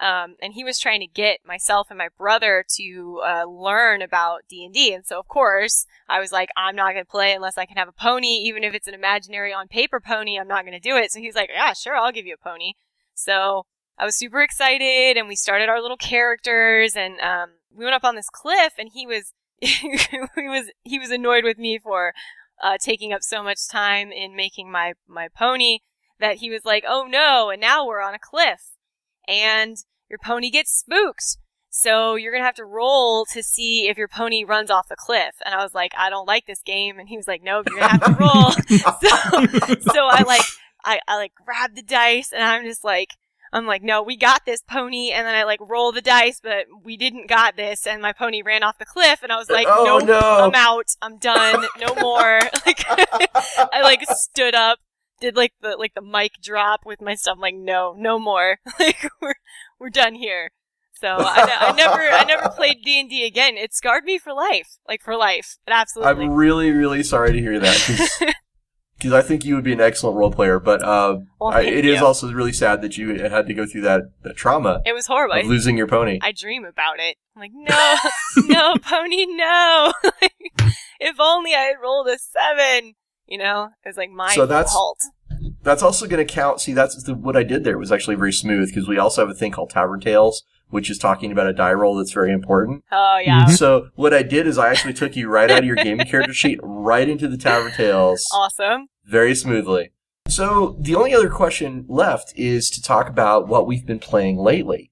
Um, 0.00 0.36
and 0.42 0.54
he 0.54 0.64
was 0.64 0.78
trying 0.78 1.00
to 1.00 1.06
get 1.06 1.40
myself 1.46 1.88
and 1.90 1.98
my 1.98 2.08
brother 2.16 2.64
to 2.76 3.20
uh, 3.24 3.44
learn 3.44 4.02
about 4.02 4.40
D 4.48 4.64
and 4.64 4.74
D, 4.74 4.92
and 4.92 5.06
so 5.06 5.18
of 5.18 5.28
course 5.28 5.86
I 6.08 6.18
was 6.20 6.32
like, 6.32 6.48
I'm 6.56 6.74
not 6.74 6.92
going 6.92 7.04
to 7.04 7.10
play 7.10 7.34
unless 7.34 7.58
I 7.58 7.66
can 7.66 7.76
have 7.76 7.88
a 7.88 7.92
pony, 7.92 8.42
even 8.44 8.64
if 8.64 8.74
it's 8.74 8.88
an 8.88 8.94
imaginary 8.94 9.52
on 9.52 9.68
paper 9.68 10.00
pony. 10.00 10.38
I'm 10.38 10.48
not 10.48 10.64
going 10.64 10.78
to 10.78 10.80
do 10.80 10.96
it. 10.96 11.12
So 11.12 11.20
he's 11.20 11.36
like, 11.36 11.50
Yeah, 11.52 11.72
sure, 11.74 11.94
I'll 11.96 12.12
give 12.12 12.26
you 12.26 12.34
a 12.34 12.48
pony. 12.48 12.72
So 13.14 13.66
I 13.98 14.04
was 14.04 14.16
super 14.16 14.42
excited, 14.42 15.16
and 15.16 15.28
we 15.28 15.36
started 15.36 15.68
our 15.68 15.82
little 15.82 15.96
characters, 15.96 16.94
and 16.94 17.20
um, 17.20 17.50
we 17.74 17.84
went 17.84 17.96
up 17.96 18.04
on 18.04 18.14
this 18.14 18.30
cliff, 18.30 18.74
and 18.78 18.90
he 18.92 19.06
was 19.06 19.32
he 19.60 19.98
was 20.36 20.70
he 20.84 20.98
was 20.98 21.10
annoyed 21.10 21.42
with 21.42 21.58
me 21.58 21.78
for 21.78 22.14
uh, 22.62 22.78
taking 22.80 23.12
up 23.12 23.22
so 23.22 23.42
much 23.42 23.68
time 23.70 24.10
in 24.10 24.34
making 24.34 24.70
my 24.70 24.94
my 25.06 25.28
pony 25.28 25.78
that 26.20 26.36
he 26.36 26.50
was 26.50 26.64
like, 26.64 26.84
"Oh 26.86 27.06
no!" 27.08 27.50
And 27.50 27.60
now 27.60 27.86
we're 27.86 28.02
on 28.02 28.14
a 28.14 28.18
cliff, 28.18 28.76
and 29.26 29.76
your 30.08 30.18
pony 30.22 30.50
gets 30.50 30.76
spooked. 30.76 31.38
So 31.70 32.14
you're 32.14 32.32
gonna 32.32 32.44
have 32.44 32.54
to 32.56 32.64
roll 32.64 33.24
to 33.32 33.42
see 33.42 33.88
if 33.88 33.98
your 33.98 34.08
pony 34.08 34.42
runs 34.44 34.70
off 34.70 34.88
the 34.88 34.96
cliff. 34.96 35.34
And 35.44 35.54
I 35.54 35.62
was 35.62 35.74
like, 35.74 35.92
I 35.96 36.10
don't 36.10 36.26
like 36.26 36.46
this 36.46 36.62
game. 36.62 36.98
And 36.98 37.08
he 37.08 37.16
was 37.16 37.28
like, 37.28 37.42
No, 37.42 37.62
you're 37.66 37.78
gonna 37.78 37.88
have 37.88 38.04
to 38.04 38.16
roll. 38.18 38.50
so, 38.78 39.92
so 39.92 40.06
I 40.06 40.24
like, 40.26 40.42
I, 40.84 41.00
I 41.06 41.16
like 41.16 41.32
grab 41.44 41.74
the 41.74 41.82
dice 41.82 42.32
and 42.32 42.42
I'm 42.42 42.64
just 42.64 42.84
like, 42.84 43.10
I'm 43.52 43.66
like, 43.66 43.82
no, 43.82 44.02
we 44.02 44.16
got 44.16 44.44
this 44.44 44.62
pony. 44.62 45.10
And 45.10 45.26
then 45.26 45.34
I 45.34 45.44
like 45.44 45.60
roll 45.60 45.92
the 45.92 46.00
dice, 46.00 46.40
but 46.42 46.66
we 46.82 46.96
didn't 46.96 47.28
got 47.28 47.56
this. 47.56 47.86
And 47.86 48.02
my 48.02 48.12
pony 48.12 48.42
ran 48.42 48.62
off 48.62 48.78
the 48.78 48.84
cliff 48.84 49.22
and 49.22 49.32
I 49.32 49.36
was 49.36 49.50
like, 49.50 49.66
Oh, 49.68 49.98
nope, 49.98 50.08
no. 50.08 50.44
I'm 50.44 50.54
out. 50.54 50.88
I'm 51.00 51.18
done. 51.18 51.66
No 51.80 51.94
more. 51.96 52.40
like, 52.66 52.84
I 52.88 53.80
like 53.82 54.04
stood 54.10 54.54
up, 54.54 54.78
did 55.20 55.36
like 55.36 55.52
the, 55.60 55.76
like 55.76 55.94
the 55.94 56.02
mic 56.02 56.32
drop 56.42 56.80
with 56.84 57.00
my 57.00 57.14
stuff. 57.14 57.36
I'm 57.36 57.40
like, 57.40 57.54
no, 57.54 57.94
no 57.96 58.18
more. 58.18 58.58
like, 58.80 59.08
we're, 59.20 59.34
we're 59.78 59.90
done 59.90 60.14
here. 60.14 60.50
So 61.00 61.06
I, 61.08 61.68
I 61.68 61.72
never, 61.76 62.00
I 62.00 62.24
never 62.24 62.48
played 62.48 62.82
D 62.84 62.98
and 62.98 63.08
D 63.08 63.24
again. 63.24 63.56
It 63.56 63.72
scarred 63.72 64.02
me 64.02 64.18
for 64.18 64.32
life, 64.32 64.78
like 64.88 65.00
for 65.00 65.16
life. 65.16 65.56
It 65.64 65.70
absolutely. 65.70 66.24
I'm 66.24 66.32
really 66.32 66.72
really 66.72 67.04
sorry 67.04 67.30
to 67.30 67.38
hear 67.38 67.60
that 67.60 68.34
because 68.98 69.12
I 69.12 69.22
think 69.22 69.44
you 69.44 69.54
would 69.54 69.64
be 69.64 69.72
an 69.72 69.80
excellent 69.80 70.16
role 70.16 70.32
player. 70.32 70.58
But 70.58 70.82
uh, 70.82 71.18
Well, 71.40 71.50
I, 71.50 71.62
it 71.62 71.84
is 71.84 72.02
also 72.02 72.30
really 72.32 72.52
sad 72.52 72.82
that 72.82 72.96
you 72.98 73.14
had 73.14 73.46
to 73.46 73.54
go 73.54 73.64
through 73.64 73.82
that, 73.82 74.02
that 74.22 74.36
trauma 74.36 74.82
it 74.84 74.92
was 74.92 75.06
horrible. 75.06 75.36
of 75.36 75.46
losing 75.46 75.76
your 75.78 75.86
pony. 75.86 76.18
I 76.22 76.32
dream 76.32 76.64
about 76.64 76.98
it. 76.98 77.16
I'm 77.36 77.40
like, 77.42 77.52
no, 77.54 77.96
no, 78.48 78.74
pony, 78.82 79.26
no. 79.26 79.92
if 81.00 81.16
only 81.20 81.54
I 81.54 81.60
had 81.60 81.76
rolled 81.82 82.08
a 82.08 82.18
seven. 82.18 82.94
You 83.26 83.38
know, 83.38 83.68
it 83.84 83.88
was 83.88 83.96
like 83.96 84.10
my 84.10 84.34
So 84.34 84.46
that's- 84.46 84.72
fault. 84.72 84.98
That's 85.62 85.82
also 85.82 86.06
going 86.06 86.24
to 86.24 86.32
count. 86.32 86.60
See, 86.60 86.72
that's 86.72 87.02
the, 87.02 87.14
what 87.14 87.36
I 87.36 87.42
did 87.42 87.62
there 87.62 87.78
was 87.78 87.92
actually 87.92 88.14
very 88.16 88.32
smooth 88.32 88.68
because 88.68 88.88
we 88.88 88.96
also 88.98 89.22
have 89.22 89.28
a 89.30 89.34
thing 89.38 89.52
called 89.52 89.70
Tavern 89.70 90.00
Tales, 90.00 90.42
which 90.70 90.90
is 90.90 90.98
talking 90.98 91.32
about 91.32 91.46
a 91.48 91.52
die 91.52 91.72
roll 91.72 91.96
that's 91.96 92.12
very 92.12 92.32
important. 92.32 92.84
Oh 92.92 93.18
yeah. 93.24 93.44
Mhm. 93.46 93.56
So 93.56 93.88
what 93.94 94.12
I 94.14 94.22
did 94.22 94.46
is 94.46 94.58
I 94.58 94.68
actually 94.68 94.94
took 94.94 95.16
you 95.16 95.28
right 95.28 95.50
out 95.50 95.60
of 95.60 95.64
your 95.64 95.76
gaming 95.76 96.06
character 96.06 96.32
sheet, 96.34 96.58
right 96.62 97.08
into 97.08 97.28
the 97.28 97.36
Tavern 97.38 97.72
Tales, 97.72 98.26
Awesome. 98.34 98.86
very 99.04 99.34
smoothly. 99.34 99.90
So 100.28 100.76
the 100.80 100.94
only 100.94 101.14
other 101.14 101.30
question 101.30 101.84
left 101.88 102.32
is 102.36 102.68
to 102.70 102.82
talk 102.82 103.08
about 103.08 103.48
what 103.48 103.66
we've 103.66 103.86
been 103.86 103.98
playing 103.98 104.36
lately. 104.36 104.90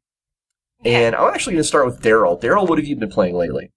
And 0.84 1.14
I'm 1.14 1.32
actually 1.34 1.54
going 1.54 1.62
to 1.62 1.68
start 1.68 1.86
with 1.86 2.00
Daryl. 2.00 2.40
Daryl, 2.40 2.68
what 2.68 2.78
have 2.78 2.86
you 2.86 2.96
been 2.96 3.10
playing 3.10 3.34
lately? 3.34 3.70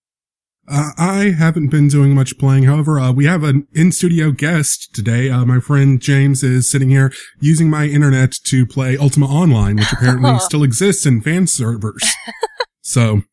Uh, 0.71 0.91
I 0.97 1.31
haven't 1.35 1.69
been 1.69 1.87
doing 1.87 2.13
much 2.13 2.37
playing. 2.37 2.63
However, 2.63 2.99
uh, 2.99 3.11
we 3.11 3.25
have 3.25 3.43
an 3.43 3.67
in-studio 3.73 4.29
guest 4.29 4.93
today. 4.93 5.27
Uh, 5.27 5.43
my 5.43 5.59
friend 5.59 5.99
James 5.99 6.43
is 6.43 6.69
sitting 6.69 6.89
here 6.91 7.11
using 7.39 7.71
my 7.71 7.85
internet 7.85 8.33
to 8.45 8.67
play 8.67 8.95
Ultima 8.95 9.25
Online, 9.25 9.77
which 9.77 9.91
apparently 9.91 10.37
still 10.39 10.61
exists 10.61 11.07
in 11.07 11.21
fan 11.21 11.47
servers. 11.47 12.03
so, 12.81 13.23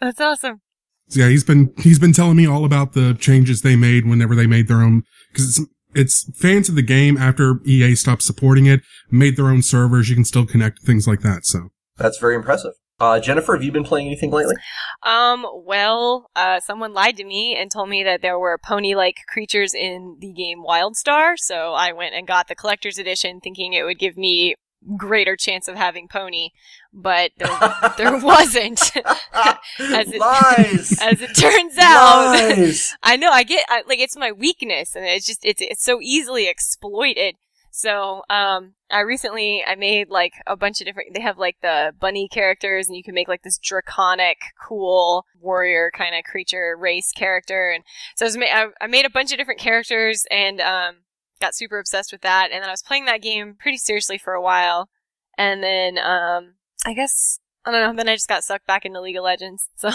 That's 0.00 0.18
awesome. 0.18 0.62
so 1.08 1.20
yeah, 1.20 1.28
he's 1.28 1.44
been 1.44 1.74
he's 1.76 1.98
been 1.98 2.14
telling 2.14 2.38
me 2.38 2.46
all 2.46 2.64
about 2.64 2.94
the 2.94 3.14
changes 3.20 3.60
they 3.60 3.76
made 3.76 4.06
whenever 4.06 4.34
they 4.34 4.46
made 4.46 4.68
their 4.68 4.80
own 4.80 5.02
because 5.30 5.58
it's 5.58 5.68
it's 5.94 6.30
fans 6.38 6.70
of 6.70 6.74
the 6.74 6.82
game 6.82 7.18
after 7.18 7.60
EA 7.66 7.96
stopped 7.96 8.22
supporting 8.22 8.64
it 8.64 8.80
made 9.10 9.36
their 9.36 9.48
own 9.48 9.60
servers. 9.60 10.08
You 10.08 10.14
can 10.14 10.24
still 10.24 10.46
connect 10.46 10.82
things 10.82 11.06
like 11.06 11.20
that. 11.20 11.44
So. 11.44 11.68
That's 11.98 12.18
very 12.18 12.36
impressive. 12.36 12.74
Uh, 13.00 13.20
Jennifer, 13.20 13.54
have 13.54 13.62
you 13.62 13.70
been 13.70 13.84
playing 13.84 14.06
anything 14.08 14.30
lately? 14.30 14.56
Um, 15.04 15.46
well, 15.64 16.30
uh, 16.34 16.58
someone 16.60 16.92
lied 16.92 17.16
to 17.18 17.24
me 17.24 17.54
and 17.56 17.70
told 17.70 17.88
me 17.88 18.02
that 18.02 18.22
there 18.22 18.38
were 18.38 18.58
pony-like 18.58 19.18
creatures 19.28 19.72
in 19.72 20.16
the 20.20 20.32
game 20.32 20.64
Wildstar, 20.66 21.34
so 21.36 21.74
I 21.74 21.92
went 21.92 22.14
and 22.14 22.26
got 22.26 22.48
the 22.48 22.56
collector's 22.56 22.98
edition 22.98 23.40
thinking 23.40 23.72
it 23.72 23.84
would 23.84 23.98
give 24.00 24.16
me 24.16 24.56
greater 24.96 25.36
chance 25.36 25.68
of 25.68 25.76
having 25.76 26.08
pony, 26.08 26.50
but 26.92 27.30
there, 27.36 27.48
there 27.98 28.18
wasn't. 28.18 28.80
As 29.32 30.12
it- 30.12 30.20
Lies. 30.20 30.98
As 31.02 31.20
it 31.20 31.34
turns 31.36 31.76
out, 31.78 32.32
Lies. 32.32 32.96
I 33.02 33.16
know 33.16 33.30
I 33.30 33.44
get 33.44 33.64
I, 33.68 33.82
like 33.88 33.98
it's 34.00 34.16
my 34.16 34.32
weakness, 34.32 34.96
and 34.96 35.04
it's 35.04 35.26
just 35.26 35.44
it's 35.44 35.62
it's 35.62 35.84
so 35.84 36.00
easily 36.00 36.48
exploited. 36.48 37.36
So 37.70 38.22
um, 38.30 38.74
I 38.90 39.00
recently 39.00 39.62
I 39.66 39.74
made 39.74 40.08
like 40.08 40.32
a 40.46 40.56
bunch 40.56 40.80
of 40.80 40.86
different. 40.86 41.14
They 41.14 41.20
have 41.20 41.38
like 41.38 41.56
the 41.62 41.92
bunny 41.98 42.28
characters, 42.28 42.88
and 42.88 42.96
you 42.96 43.02
can 43.02 43.14
make 43.14 43.28
like 43.28 43.42
this 43.42 43.58
draconic, 43.58 44.38
cool 44.66 45.24
warrior 45.40 45.90
kind 45.94 46.14
of 46.16 46.24
creature 46.24 46.76
race 46.78 47.12
character. 47.12 47.70
And 47.70 47.84
so 48.16 48.26
I, 48.26 48.38
ma- 48.38 48.46
I, 48.46 48.84
I 48.84 48.86
made 48.86 49.04
a 49.06 49.10
bunch 49.10 49.32
of 49.32 49.38
different 49.38 49.60
characters, 49.60 50.24
and 50.30 50.60
um, 50.60 50.96
got 51.40 51.54
super 51.54 51.78
obsessed 51.78 52.12
with 52.12 52.22
that. 52.22 52.50
And 52.52 52.62
then 52.62 52.68
I 52.68 52.72
was 52.72 52.82
playing 52.82 53.04
that 53.06 53.22
game 53.22 53.56
pretty 53.58 53.78
seriously 53.78 54.18
for 54.18 54.32
a 54.32 54.42
while, 54.42 54.88
and 55.36 55.62
then 55.62 55.98
um, 55.98 56.54
I 56.86 56.94
guess 56.94 57.40
I 57.64 57.70
don't 57.70 57.80
know. 57.80 57.94
Then 57.96 58.08
I 58.08 58.14
just 58.14 58.28
got 58.28 58.44
sucked 58.44 58.66
back 58.66 58.84
into 58.84 59.00
League 59.00 59.16
of 59.16 59.24
Legends. 59.24 59.68
So 59.76 59.90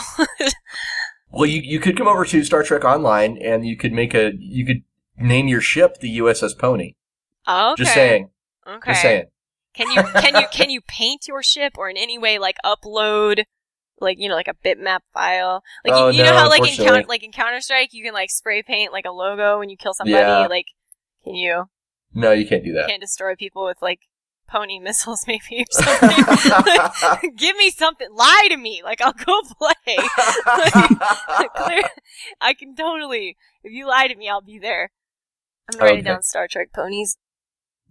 Well, 1.31 1.47
you, 1.47 1.61
you 1.61 1.79
could 1.79 1.97
come 1.97 2.07
over 2.07 2.25
to 2.25 2.43
Star 2.43 2.61
Trek 2.61 2.85
Online 2.85 3.39
and 3.41 3.65
you 3.65 3.75
could 3.75 3.91
make 3.91 4.13
a 4.13 4.33
you 4.37 4.67
could 4.67 4.83
name 5.17 5.47
your 5.47 5.61
ship 5.61 5.97
the 5.99 6.19
USS 6.19 6.55
Pony. 6.57 6.93
okay, 7.47 7.73
Just 7.75 7.95
saying. 7.95 8.29
Okay. 8.67 8.91
Just 8.91 9.01
saying. 9.01 9.25
Can 9.73 9.89
you 9.91 10.03
can 10.03 10.35
you 10.35 10.47
can 10.51 10.69
you 10.69 10.81
paint 10.81 11.27
your 11.27 11.41
ship 11.41 11.73
or 11.77 11.89
in 11.89 11.97
any 11.97 12.17
way 12.17 12.37
like 12.37 12.57
upload 12.63 13.43
like 13.99 14.19
you 14.19 14.29
know 14.29 14.35
like 14.35 14.47
a 14.47 14.53
bitmap 14.53 14.99
file? 15.13 15.63
Like 15.83 15.93
Oh, 15.95 16.09
you, 16.09 16.17
you 16.17 16.23
no, 16.23 16.29
know 16.31 16.37
how 16.37 16.49
like 16.49 16.61
in. 16.61 16.75
Counter 16.85 17.03
like 17.07 17.23
in 17.23 17.31
Counter 17.31 17.59
Strike 17.59 17.89
you 17.91 18.03
can 18.03 18.13
like 18.13 18.29
spray 18.29 18.61
paint 18.61 18.91
like 18.93 19.05
a 19.05 19.11
logo 19.11 19.57
when 19.59 19.69
you 19.69 19.77
kill 19.77 19.93
somebody. 19.95 20.17
Yeah. 20.21 20.45
Like 20.47 20.67
can 21.23 21.33
you 21.35 21.65
No, 22.13 22.31
you 22.31 22.45
can't 22.47 22.63
do 22.63 22.73
that. 22.73 22.81
You 22.81 22.87
can't 22.87 23.01
destroy 23.01 23.35
people 23.35 23.65
with 23.65 23.77
like 23.81 24.01
pony 24.47 24.77
missiles 24.83 25.21
maybe 25.25 25.63
or 25.63 25.65
something? 25.71 27.31
Give 27.35 27.55
me 27.57 27.71
something. 27.71 28.07
Lie 28.13 28.47
to 28.51 28.57
me. 28.57 28.81
Like 28.83 29.01
I'll 29.01 29.13
go 29.13 29.41
play. 29.57 29.97
Clear- 31.55 31.89
I 32.41 32.53
can 32.53 32.75
totally. 32.75 33.37
If 33.63 33.71
you 33.71 33.87
lie 33.87 34.07
to 34.07 34.15
me, 34.15 34.29
I'll 34.29 34.41
be 34.41 34.59
there. 34.59 34.91
I'm 35.71 35.79
writing 35.79 35.99
Okay. 35.99 36.09
down 36.09 36.21
Star 36.23 36.47
Trek 36.47 36.69
ponies. 36.73 37.17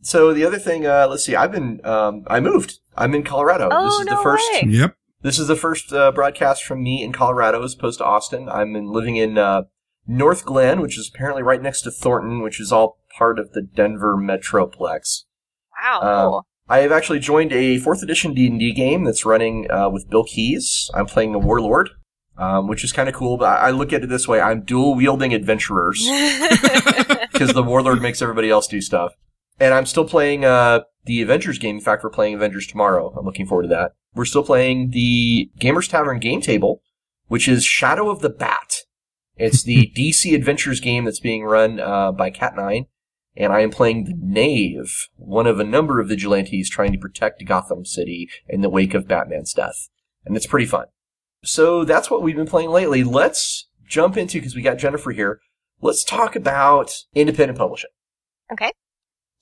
So 0.02 0.32
the 0.32 0.44
other 0.44 0.58
thing, 0.58 0.84
uh, 0.86 1.06
let's 1.08 1.24
see. 1.24 1.36
I've 1.36 1.52
been 1.52 1.80
um, 1.84 2.24
I 2.26 2.40
moved. 2.40 2.80
I'm 2.96 3.14
in 3.14 3.22
Colorado. 3.22 3.68
Oh, 3.72 3.84
this 3.86 4.00
is 4.00 4.06
no 4.06 4.16
the 4.16 4.22
first. 4.22 4.44
way. 4.52 4.62
Yep. 4.66 4.96
This 5.22 5.38
is 5.38 5.46
the 5.46 5.56
first 5.56 5.92
uh, 5.92 6.10
broadcast 6.10 6.64
from 6.64 6.82
me 6.82 7.02
in 7.02 7.12
Colorado 7.12 7.62
as 7.62 7.74
opposed 7.74 7.98
to 7.98 8.04
Austin. 8.04 8.48
I'm 8.48 8.74
in, 8.74 8.90
living 8.90 9.14
in 9.14 9.38
uh, 9.38 9.62
Northglenn, 10.08 10.82
which 10.82 10.98
is 10.98 11.10
apparently 11.14 11.44
right 11.44 11.62
next 11.62 11.82
to 11.82 11.92
Thornton, 11.92 12.42
which 12.42 12.60
is 12.60 12.72
all 12.72 12.98
part 13.16 13.38
of 13.38 13.52
the 13.52 13.62
Denver 13.62 14.16
Metroplex. 14.16 15.22
Wow. 15.80 16.00
Um, 16.00 16.28
cool. 16.30 16.46
I 16.68 16.78
have 16.78 16.92
actually 16.92 17.20
joined 17.20 17.52
a 17.52 17.78
fourth 17.78 18.02
edition 18.02 18.34
D 18.34 18.48
and 18.48 18.58
D 18.58 18.72
game 18.72 19.04
that's 19.04 19.24
running 19.24 19.70
uh, 19.70 19.88
with 19.88 20.10
Bill 20.10 20.24
Keys. 20.24 20.90
I'm 20.94 21.06
playing 21.06 21.34
a 21.34 21.38
warlord, 21.38 21.90
um, 22.36 22.66
which 22.66 22.82
is 22.82 22.92
kind 22.92 23.08
of 23.08 23.14
cool. 23.14 23.36
But 23.36 23.60
I 23.60 23.68
I 23.68 23.70
look 23.70 23.92
at 23.92 24.02
it 24.02 24.08
this 24.08 24.26
way: 24.26 24.40
I'm 24.40 24.62
dual 24.62 24.96
wielding 24.96 25.32
adventurers 25.32 26.00
because 27.32 27.52
the 27.52 27.62
warlord 27.62 28.02
makes 28.02 28.22
everybody 28.22 28.50
else 28.50 28.66
do 28.66 28.80
stuff. 28.80 29.14
And 29.62 29.74
I'm 29.74 29.86
still 29.86 30.04
playing 30.04 30.44
uh, 30.44 30.80
the 31.04 31.22
Avengers 31.22 31.56
game. 31.56 31.76
In 31.76 31.80
fact, 31.80 32.02
we're 32.02 32.10
playing 32.10 32.34
Avengers 32.34 32.66
tomorrow. 32.66 33.14
I'm 33.16 33.24
looking 33.24 33.46
forward 33.46 33.62
to 33.62 33.68
that. 33.68 33.92
We're 34.12 34.24
still 34.24 34.42
playing 34.42 34.90
the 34.90 35.52
Gamers 35.56 35.88
Tavern 35.88 36.18
game 36.18 36.40
table, 36.40 36.82
which 37.28 37.46
is 37.46 37.64
Shadow 37.64 38.10
of 38.10 38.18
the 38.18 38.28
Bat. 38.28 38.78
It's 39.36 39.62
the 39.62 39.92
DC 39.96 40.34
Adventures 40.34 40.80
game 40.80 41.04
that's 41.04 41.20
being 41.20 41.44
run 41.44 41.78
uh, 41.78 42.10
by 42.10 42.28
Cat9, 42.28 42.86
and 43.36 43.52
I 43.52 43.60
am 43.60 43.70
playing 43.70 44.02
the 44.02 44.14
Knave, 44.16 45.06
one 45.14 45.46
of 45.46 45.60
a 45.60 45.64
number 45.64 46.00
of 46.00 46.08
vigilantes 46.08 46.68
trying 46.68 46.90
to 46.90 46.98
protect 46.98 47.44
Gotham 47.44 47.84
City 47.84 48.28
in 48.48 48.62
the 48.62 48.68
wake 48.68 48.94
of 48.94 49.06
Batman's 49.06 49.52
death. 49.52 49.88
And 50.24 50.36
it's 50.36 50.48
pretty 50.48 50.66
fun. 50.66 50.86
So 51.44 51.84
that's 51.84 52.10
what 52.10 52.20
we've 52.20 52.34
been 52.34 52.46
playing 52.48 52.70
lately. 52.70 53.04
Let's 53.04 53.68
jump 53.86 54.16
into, 54.16 54.40
because 54.40 54.56
we 54.56 54.62
got 54.62 54.78
Jennifer 54.78 55.12
here, 55.12 55.38
let's 55.80 56.02
talk 56.02 56.34
about 56.34 57.04
independent 57.14 57.60
publishing. 57.60 57.90
Okay. 58.52 58.72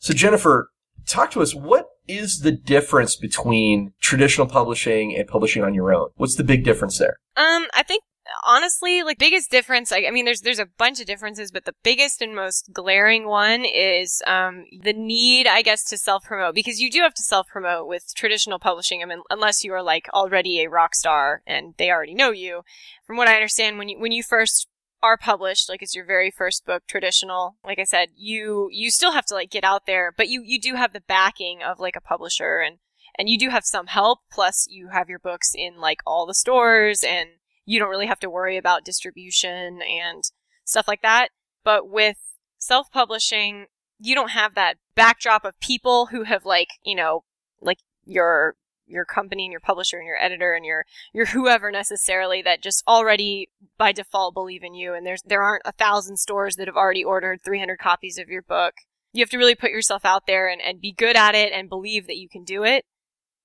So 0.01 0.15
Jennifer, 0.15 0.71
talk 1.07 1.31
to 1.33 1.43
us. 1.43 1.55
What 1.55 1.87
is 2.09 2.41
the 2.41 2.53
difference 2.53 3.17
between 3.17 3.93
traditional 4.01 4.47
publishing 4.47 5.15
and 5.15 5.29
publishing 5.29 5.63
on 5.63 5.75
your 5.75 5.95
own? 5.95 6.09
What's 6.17 6.37
the 6.37 6.45
big 6.45 6.65
difference 6.65 6.99
there? 6.99 7.17
Um, 7.37 7.67
I 7.75 7.83
think 7.83 8.03
honestly, 8.47 9.03
like 9.03 9.19
biggest 9.19 9.51
difference. 9.51 9.93
I, 9.93 10.05
I 10.07 10.11
mean, 10.11 10.25
there's 10.25 10.41
there's 10.41 10.59
a 10.59 10.69
bunch 10.79 11.01
of 11.01 11.07
differences, 11.07 11.51
but 11.51 11.67
the 11.67 11.75
biggest 11.83 12.23
and 12.23 12.35
most 12.35 12.71
glaring 12.73 13.27
one 13.27 13.67
is 13.67 14.23
um 14.27 14.65
the 14.83 14.95
need, 14.95 15.47
I 15.47 15.61
guess, 15.61 15.85
to 15.85 15.99
self 15.99 16.25
promote 16.25 16.55
because 16.55 16.81
you 16.81 16.91
do 16.91 17.01
have 17.03 17.15
to 17.15 17.23
self 17.23 17.47
promote 17.49 17.87
with 17.87 18.15
traditional 18.15 18.59
publishing. 18.59 19.03
I 19.03 19.07
mean, 19.07 19.21
unless 19.29 19.63
you 19.63 19.73
are 19.75 19.83
like 19.83 20.09
already 20.15 20.63
a 20.63 20.71
rock 20.71 20.95
star 20.95 21.43
and 21.47 21.75
they 21.77 21.91
already 21.91 22.15
know 22.15 22.31
you. 22.31 22.63
From 23.07 23.17
what 23.17 23.29
I 23.29 23.35
understand, 23.35 23.79
when 23.79 23.91
you 23.91 24.01
when 24.01 24.13
you 24.13 24.23
first 24.23 24.67
are 25.03 25.17
published 25.17 25.69
like 25.69 25.83
it's 25.83 25.95
your 25.95 26.05
very 26.05 26.31
first 26.31 26.67
book 26.67 26.83
traditional 26.87 27.57
like 27.65 27.79
i 27.79 27.85
said 27.85 28.09
you 28.17 28.69
you 28.71 28.91
still 28.91 29.13
have 29.13 29.25
to 29.25 29.35
like 29.35 29.51
get 29.51 29.65
out 29.65 29.87
there 29.87 30.13
but 30.17 30.29
you 30.29 30.43
you 30.45 30.61
do 30.61 30.75
have 30.75 30.93
the 30.93 31.01
backing 31.01 31.63
of 31.63 31.81
like 31.81 31.97
a 31.97 32.01
publisher 32.01 32.59
and 32.59 32.79
and 33.19 33.29
you 33.29 33.39
do 33.39 33.51
have 33.51 33.65
some 33.65 33.89
help 33.89 34.21
plus 34.31 34.67
you 34.71 34.89
have 34.89 35.09
your 35.09 35.19
books 35.19 35.53
in 35.55 35.79
like 35.79 36.01
all 36.07 36.27
the 36.27 36.35
stores 36.35 37.03
and 37.03 37.29
you 37.67 37.79
don't 37.79 37.91
really 37.91 38.07
have 38.07 38.21
to 38.21 38.31
worry 38.31 38.57
about 38.57 38.85
distribution 38.85 39.81
and 39.83 40.25
stuff 40.65 40.89
like 40.89 41.03
that. 41.03 41.29
But 41.63 41.89
with 41.89 42.17
self-publishing 42.59 43.67
you 43.99 44.15
don't 44.15 44.31
have 44.31 44.55
that 44.55 44.79
backdrop 44.95 45.45
of 45.45 45.61
people 45.61 46.07
who 46.07 46.25
have 46.25 46.45
like 46.45 46.69
you 46.83 46.95
know 46.95 47.25
like 47.61 47.79
your 48.05 48.57
your 48.91 49.05
company 49.05 49.45
and 49.45 49.53
your 49.53 49.61
publisher 49.61 49.99
and 49.99 50.07
your 50.07 50.17
editor 50.17 50.55
and 50.55 50.65
your 50.65 50.85
your 51.13 51.27
whoever 51.27 51.71
necessarily 51.71 52.43
that 52.43 52.63
just 52.63 52.83
already 52.87 53.49
by 53.79 53.93
default 53.93 54.35
believe 54.35 54.63
in 54.63 54.75
you 54.75 54.95
and 54.95 55.07
there's 55.07 55.23
there 55.23 55.43
aren't 55.43 55.63
a 55.65 55.73
thousand 55.73 56.17
stores 56.17 56.57
that 56.57 56.67
have 56.67 56.77
already 56.77 57.05
ordered 57.05 57.43
300 57.43 57.79
copies 57.79 58.19
of 58.19 58.29
your 58.29 58.43
book 58.43 58.75
you 59.13 59.23
have 59.23 59.31
to 59.31 59.39
really 59.39 59.55
put 59.55 59.71
yourself 59.71 60.05
out 60.05 60.27
there 60.27 60.49
and, 60.49 60.61
and 60.61 60.81
be 60.81 60.93
good 60.93 61.17
at 61.17 61.35
it 61.35 61.53
and 61.53 61.69
believe 61.69 62.07
that 62.07 62.17
you 62.17 62.29
can 62.29 62.45
do 62.45 62.65
it 62.65 62.85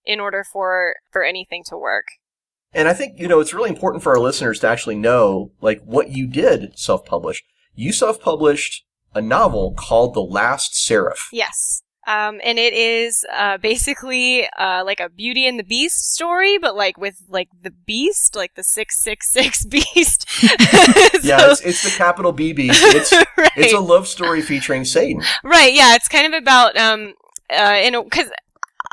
in 0.04 0.20
order 0.20 0.44
for 0.44 0.96
for 1.12 1.24
anything 1.24 1.64
to 1.68 1.78
work 1.78 2.06
And 2.74 2.88
I 2.90 2.94
think, 2.94 3.20
you 3.20 3.28
know, 3.30 3.40
it's 3.40 3.54
really 3.54 3.70
important 3.70 4.04
for 4.04 4.12
our 4.12 4.20
listeners 4.20 4.60
to 4.60 4.68
actually 4.68 4.98
know, 4.98 5.52
like, 5.62 5.82
what 5.86 6.10
you 6.10 6.28
did 6.28 6.78
self-publish. 6.78 7.42
You 7.74 7.94
self-published 7.94 8.84
a 9.14 9.22
novel 9.22 9.74
called 9.78 10.14
The 10.14 10.22
Last 10.22 10.76
Seraph. 10.76 11.30
yes 11.32 11.82
um, 12.08 12.40
and 12.44 12.60
it 12.60 12.74
is 12.74 13.26
uh, 13.34 13.58
basically 13.58 14.48
uh, 14.58 14.84
like 14.86 15.00
a 15.00 15.10
Beauty 15.10 15.48
and 15.48 15.58
the 15.60 15.64
Beast 15.64 16.14
story, 16.14 16.58
but 16.58 16.76
like 16.76 16.98
with 16.98 17.24
like 17.28 17.50
the 17.62 17.72
Beast, 17.72 18.36
like 18.36 18.56
the 18.56 18.64
six 18.64 19.02
six 19.02 19.32
six 19.32 19.66
Beast. 19.76 20.26
Yeah, 21.24 21.50
it's, 21.50 21.62
it's 21.62 21.84
the 21.84 21.98
capital 21.98 22.32
B 22.32 22.54
beast. 22.54 22.80
It's, 22.84 23.12
right. 23.12 23.50
it's 23.56 23.74
a 23.74 23.80
love 23.80 24.08
story 24.08 24.42
featuring 24.42 24.86
Satan. 24.86 25.24
Right, 25.44 25.74
yeah, 25.74 25.96
it's 25.96 26.08
kind 26.08 26.32
of 26.32 26.40
about 26.40 26.78
um 26.78 27.14
uh 27.50 27.90
know 27.90 28.04
cuz 28.04 28.30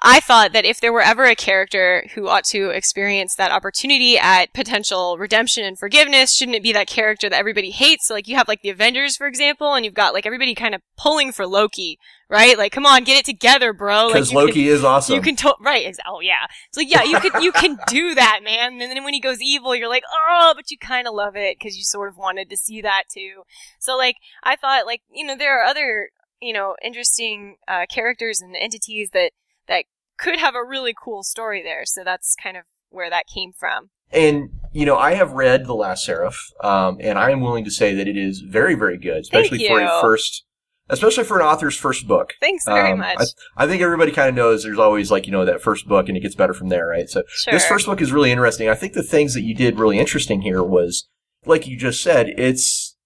I 0.05 0.19
thought 0.19 0.53
that 0.53 0.65
if 0.65 0.81
there 0.81 0.93
were 0.93 1.01
ever 1.01 1.25
a 1.25 1.37
character 1.37 2.05
who 2.15 2.27
ought 2.27 2.43
to 2.47 2.71
experience 2.71 3.37
that 3.37 3.53
opportunity 3.53 4.19
at 4.19 4.53
potential 4.53 5.17
redemption 5.17 5.65
and 5.65 5.79
forgiveness, 5.79 6.35
shouldn't 6.35 6.57
it 6.57 6.63
be 6.63 6.73
that 6.73 6.89
character 6.89 7.31
that 7.31 7.39
everybody 7.39 7.71
hates? 7.71 8.09
So 8.09 8.15
like 8.15 8.27
you 8.27 8.35
have 8.35 8.49
like 8.49 8.63
the 8.63 8.71
Avengers, 8.71 9.17
for 9.17 9.29
example, 9.29 9.75
and 9.75 9.85
you've 9.85 9.95
got 9.95 10.13
like 10.13 10.27
everybody 10.27 10.57
kind 10.57 10.75
of 10.75 10.83
pulling 10.99 11.31
for 11.31 11.47
Loki, 11.47 11.99
right? 12.29 12.59
Like, 12.59 12.73
come 12.73 12.85
on, 12.85 13.05
get 13.05 13.17
it 13.17 13.25
together, 13.25 13.73
bro. 13.73 14.09
Because 14.09 14.33
you 14.33 14.39
Loki 14.39 14.65
can- 14.65 14.73
is 14.75 14.83
awesome. 14.85 15.15
You 15.15 15.21
can 15.21 15.37
to- 15.37 15.55
right. 15.61 15.97
Oh 16.05 16.21
yeah. 16.21 16.47
It's 16.69 16.77
like 16.77 16.91
yeah, 16.91 17.05
you 17.05 17.21
can 17.21 17.41
you 17.41 17.53
can 17.53 17.79
do 17.87 18.17
that, 18.17 18.41
man. 18.43 18.73
And 18.73 18.81
then 18.81 19.05
when 19.05 19.15
he 19.15 19.21
goes 19.21 19.41
evil, 19.41 19.77
you're 19.77 19.89
like, 19.89 20.05
oh, 20.13 20.53
but 20.57 20.69
you 20.73 20.79
kind 20.79 21.07
of 21.07 21.15
love 21.15 21.37
it 21.37 21.59
because 21.61 21.77
you 21.77 21.85
sort 21.85 22.09
of 22.09 22.17
wanted 22.17 22.51
to 22.51 22.57
see 22.57 22.81
that 22.81 23.05
too. 23.09 23.43
So 23.79 23.97
like, 23.97 24.17
I 24.43 24.57
thought 24.57 24.85
like 24.85 25.03
you 25.13 25.25
know 25.25 25.37
there 25.37 25.61
are 25.61 25.65
other 25.65 26.09
you 26.41 26.53
know 26.53 26.75
interesting 26.83 27.57
uh, 27.69 27.87
characters 27.89 28.41
and 28.41 28.57
entities 28.57 29.11
that 29.13 29.31
that 29.69 29.85
could 30.19 30.39
have 30.39 30.55
a 30.55 30.65
really 30.65 30.95
cool 30.97 31.23
story 31.23 31.63
there. 31.63 31.85
So 31.85 32.05
that's 32.05 32.37
kind 32.41 32.57
of 32.57 32.65
where 32.91 33.11
that 33.11 33.27
came 33.27 33.53
from. 33.53 33.91
And 34.13 34.51
you 34.73 34.87
know, 34.87 34.97
I 34.97 35.15
have 35.15 35.33
read 35.33 35.67
The 35.67 35.75
Last 35.75 36.05
Seraph, 36.05 36.51
um, 36.63 36.99
and 37.01 37.19
I 37.19 37.31
am 37.31 37.41
willing 37.41 37.65
to 37.65 37.71
say 37.71 37.95
that 37.95 38.09
it 38.09 38.17
is 38.17 38.41
very, 38.41 38.75
very 38.75 38.99
good, 38.99 39.19
especially 39.23 39.67
for 39.67 39.81
a 39.81 40.01
first, 40.01 40.45
especially 40.89 41.25
for 41.25 41.39
an 41.39 41.47
author's 41.47 41.77
first 41.77 42.07
book. 42.07 42.35
Thanks 42.41 42.65
very 42.65 42.93
Um, 42.93 42.99
much. 42.99 43.19
I, 43.19 43.65
I 43.65 43.67
think 43.67 43.83
everybody 43.83 44.13
kind 44.13 44.29
of 44.29 44.35
knows 44.35 44.63
there's 44.63 44.79
always 44.79 45.11
like 45.11 45.27
you 45.27 45.33
know 45.33 45.45
that 45.45 45.63
first 45.63 45.89
book, 45.89 46.09
and 46.09 46.17
it 46.17 46.21
gets 46.21 46.35
better 46.35 46.55
from 46.55 46.69
there, 46.69 46.87
right? 46.87 47.09
So 47.09 47.23
sure. 47.29 47.53
this 47.53 47.67
first 47.67 47.87
book 47.87 48.01
is 48.01 48.13
really 48.13 48.31
interesting. 48.31 48.69
I 48.69 48.75
think 48.75 48.93
the 48.93 49.03
things 49.03 49.35
that 49.35 49.43
you 49.43 49.55
did 49.55 49.79
really 49.79 49.99
interesting 49.99 50.43
here 50.43 50.63
was, 50.63 51.09
like 51.47 51.67
you 51.67 51.77
just 51.77 52.03
said, 52.03 52.29
it's 52.39 52.97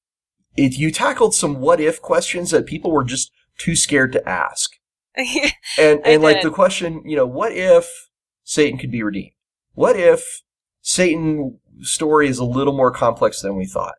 it 0.56 0.76
you 0.76 0.90
tackled 0.90 1.34
some 1.34 1.60
what 1.60 1.80
if 1.80 2.00
questions 2.02 2.50
that 2.50 2.66
people 2.66 2.90
were 2.90 3.04
just 3.04 3.30
too 3.58 3.76
scared 3.76 4.12
to 4.12 4.28
ask. 4.28 4.75
And 5.78 6.00
and 6.04 6.23
like 6.23 6.42
the 6.42 6.50
question, 6.50 7.02
you 7.04 7.16
know, 7.16 7.26
what 7.26 7.52
if 7.52 8.08
Satan 8.44 8.78
could 8.78 8.90
be 8.90 9.02
redeemed? 9.02 9.32
What 9.75 9.96
if 9.96 10.42
Satan 10.80 11.58
story 11.80 12.28
is 12.28 12.38
a 12.38 12.44
little 12.44 12.73
more 12.73 12.90
complex 12.90 13.42
than 13.42 13.56
we 13.56 13.66
thought? 13.66 13.94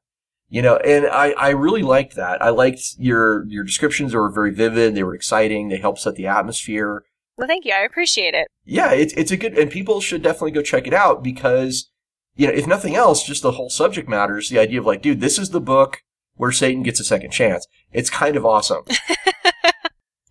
You 0.50 0.62
know, 0.62 0.78
and 0.78 1.06
I, 1.08 1.32
I 1.32 1.50
really 1.50 1.84
liked 1.84 2.16
that. 2.16 2.42
I 2.42 2.50
liked 2.50 2.82
your 2.98 3.46
your 3.48 3.64
descriptions 3.64 4.12
they 4.12 4.18
were 4.18 4.32
very 4.32 4.52
vivid, 4.52 4.96
they 4.96 5.04
were 5.04 5.16
exciting, 5.16 5.70
they 5.70 5.78
helped 5.78 6.00
set 6.00 6.16
the 6.16 6.28
atmosphere. 6.28 7.04
well, 7.38 7.48
thank 7.48 7.66
you. 7.66 7.74
I 7.74 7.82
appreciate 7.82 8.34
it. 8.34 8.48
Yeah, 8.66 8.94
it's 8.94 9.14
it's 9.14 9.32
a 9.32 9.38
good 9.38 9.58
and 9.58 9.70
people 9.70 10.02
should 10.02 10.22
definitely 10.22 10.52
go 10.52 10.62
check 10.62 10.88
it 10.88 10.94
out 10.94 11.24
because 11.24 11.90
you 12.36 12.48
know, 12.48 12.54
if 12.54 12.68
nothing 12.68 12.96
else, 12.96 13.24
just 13.24 13.42
the 13.42 13.54
whole 13.54 13.70
subject 13.70 14.08
matters. 14.08 14.50
the 14.50 14.60
idea 14.60 14.80
of 14.80 14.86
like, 14.86 15.02
dude, 15.02 15.22
this 15.22 15.40
is 15.40 15.50
the 15.50 15.60
book 15.60 16.04
where 16.36 16.52
Satan 16.52 16.84
gets 16.84 17.00
a 17.00 17.04
second 17.04 17.32
chance. 17.32 17.68
It's 17.92 18.12
kind 18.12 18.36
of 18.36 18.46
awesome. 18.46 18.84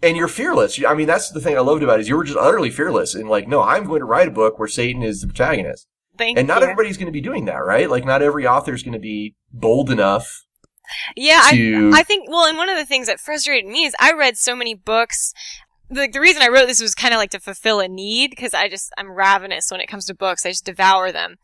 and 0.02 0.16
you're 0.16 0.28
fearless. 0.28 0.82
I 0.86 0.94
mean, 0.94 1.06
that's 1.06 1.30
the 1.30 1.40
thing 1.40 1.56
I 1.56 1.60
loved 1.60 1.82
about 1.82 1.98
it 1.98 2.02
is 2.02 2.08
you 2.08 2.16
were 2.16 2.24
just 2.24 2.38
utterly 2.38 2.70
fearless 2.70 3.14
and 3.14 3.28
like, 3.28 3.48
no, 3.48 3.62
I'm 3.62 3.86
going 3.86 4.00
to 4.00 4.06
write 4.06 4.28
a 4.28 4.32
book 4.32 4.58
where 4.58 4.68
Satan 4.68 5.02
is 5.02 5.20
the 5.20 5.26
protagonist. 5.26 5.86
Thank 6.18 6.36
you. 6.36 6.40
And 6.40 6.48
not 6.48 6.58
you. 6.58 6.64
everybody's 6.64 6.96
going 6.96 7.06
to 7.06 7.12
be 7.12 7.20
doing 7.20 7.44
that, 7.46 7.64
right? 7.64 7.90
Like, 7.90 8.04
not 8.04 8.22
every 8.22 8.46
author 8.46 8.72
is 8.72 8.82
going 8.82 8.94
to 8.94 8.98
be 8.98 9.34
bold 9.52 9.90
enough 9.90 10.46
yeah, 11.16 11.40
I 11.42 11.52
to. 11.52 11.92
I 11.94 12.02
think, 12.02 12.30
well, 12.30 12.46
and 12.46 12.56
one 12.56 12.68
of 12.68 12.76
the 12.76 12.84
things 12.84 13.06
that 13.06 13.20
frustrated 13.20 13.70
me 13.70 13.84
is 13.84 13.94
I 13.98 14.12
read 14.12 14.36
so 14.36 14.54
many 14.54 14.74
books. 14.74 15.32
The, 15.88 16.08
the 16.12 16.20
reason 16.20 16.42
I 16.42 16.48
wrote 16.48 16.66
this 16.66 16.82
was 16.82 16.94
kind 16.94 17.14
of 17.14 17.18
like 17.18 17.30
to 17.30 17.40
fulfill 17.40 17.80
a 17.80 17.88
need 17.88 18.30
because 18.30 18.54
I 18.54 18.68
just, 18.68 18.92
I'm 18.98 19.12
ravenous 19.12 19.70
when 19.70 19.80
it 19.80 19.86
comes 19.86 20.06
to 20.06 20.14
books. 20.14 20.44
I 20.44 20.50
just 20.50 20.64
devour 20.64 21.12
them. 21.12 21.36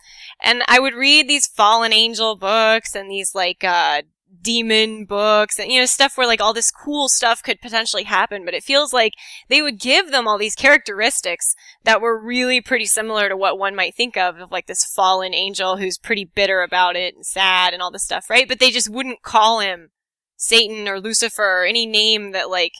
And 0.42 0.62
I 0.66 0.80
would 0.80 0.94
read 0.94 1.28
these 1.28 1.46
fallen 1.46 1.92
angel 1.92 2.36
books 2.36 2.94
and 2.94 3.10
these 3.10 3.34
like, 3.34 3.62
uh, 3.62 4.02
demon 4.42 5.04
books 5.04 5.58
and, 5.58 5.70
you 5.70 5.78
know, 5.78 5.86
stuff 5.86 6.16
where 6.16 6.26
like 6.26 6.40
all 6.40 6.52
this 6.52 6.70
cool 6.70 7.08
stuff 7.08 7.42
could 7.42 7.60
potentially 7.60 8.04
happen, 8.04 8.44
but 8.44 8.54
it 8.54 8.64
feels 8.64 8.92
like 8.92 9.12
they 9.48 9.62
would 9.62 9.78
give 9.78 10.10
them 10.10 10.26
all 10.26 10.38
these 10.38 10.54
characteristics 10.54 11.54
that 11.84 12.00
were 12.00 12.18
really 12.20 12.60
pretty 12.60 12.86
similar 12.86 13.28
to 13.28 13.36
what 13.36 13.58
one 13.58 13.74
might 13.74 13.94
think 13.94 14.16
of, 14.16 14.38
of 14.38 14.50
like 14.50 14.66
this 14.66 14.84
fallen 14.84 15.32
angel 15.34 15.76
who's 15.76 15.98
pretty 15.98 16.24
bitter 16.24 16.62
about 16.62 16.96
it 16.96 17.14
and 17.14 17.24
sad 17.24 17.72
and 17.72 17.82
all 17.82 17.90
this 17.90 18.04
stuff, 18.04 18.28
right? 18.28 18.48
But 18.48 18.58
they 18.58 18.70
just 18.70 18.90
wouldn't 18.90 19.22
call 19.22 19.60
him 19.60 19.90
Satan 20.36 20.88
or 20.88 21.00
Lucifer 21.00 21.62
or 21.62 21.64
any 21.64 21.86
name 21.86 22.32
that 22.32 22.50
like 22.50 22.72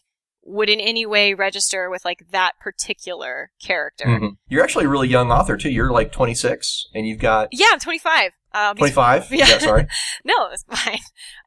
would 0.44 0.68
in 0.68 0.80
any 0.80 1.06
way 1.06 1.34
register 1.34 1.88
with 1.88 2.04
like 2.04 2.18
that 2.32 2.52
particular 2.58 3.50
character. 3.64 4.06
Mhm. 4.06 4.30
You're 4.48 4.64
actually 4.64 4.86
a 4.86 4.88
really 4.88 5.06
young 5.06 5.30
author 5.30 5.56
too. 5.56 5.70
You're 5.70 5.92
like 5.92 6.10
26 6.10 6.88
and 6.94 7.06
you've 7.06 7.20
got 7.20 7.48
Yeah, 7.52 7.68
I'm 7.70 7.78
25. 7.78 8.32
Uh, 8.54 8.74
25. 8.74 9.26
Yeah. 9.30 9.46
yeah, 9.48 9.58
sorry. 9.58 9.86
no, 10.24 10.48
it's 10.52 10.64
fine. 10.64 10.98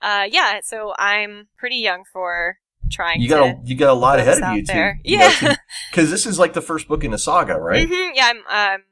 Uh, 0.01 0.27
yeah, 0.29 0.59
so 0.63 0.93
I'm 0.97 1.47
pretty 1.57 1.75
young 1.77 2.03
for 2.11 2.57
trying 2.91 3.21
You 3.21 3.27
to. 3.29 3.33
got 3.35 3.43
a, 3.47 3.59
you 3.63 3.75
got 3.75 3.89
a 3.89 3.93
lot 3.93 4.19
ahead 4.19 4.41
of 4.41 4.55
you 4.55 4.65
too. 4.65 4.91
Yeah. 5.03 5.55
Because 5.91 6.09
this 6.11 6.25
is 6.25 6.37
like 6.39 6.53
the 6.53 6.61
first 6.61 6.87
book 6.87 7.03
in 7.03 7.13
a 7.13 7.17
saga, 7.17 7.59
right? 7.59 7.87
hmm 7.89 8.09
yeah, 8.15 8.31
I'm 8.49 8.73
um, 8.75 8.83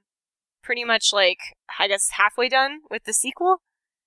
pretty 0.64 0.84
much 0.84 1.12
like 1.14 1.40
I 1.80 1.88
guess 1.88 2.10
halfway 2.12 2.50
done 2.50 2.80
with 2.90 3.04
the 3.06 3.14
sequel. 3.14 3.62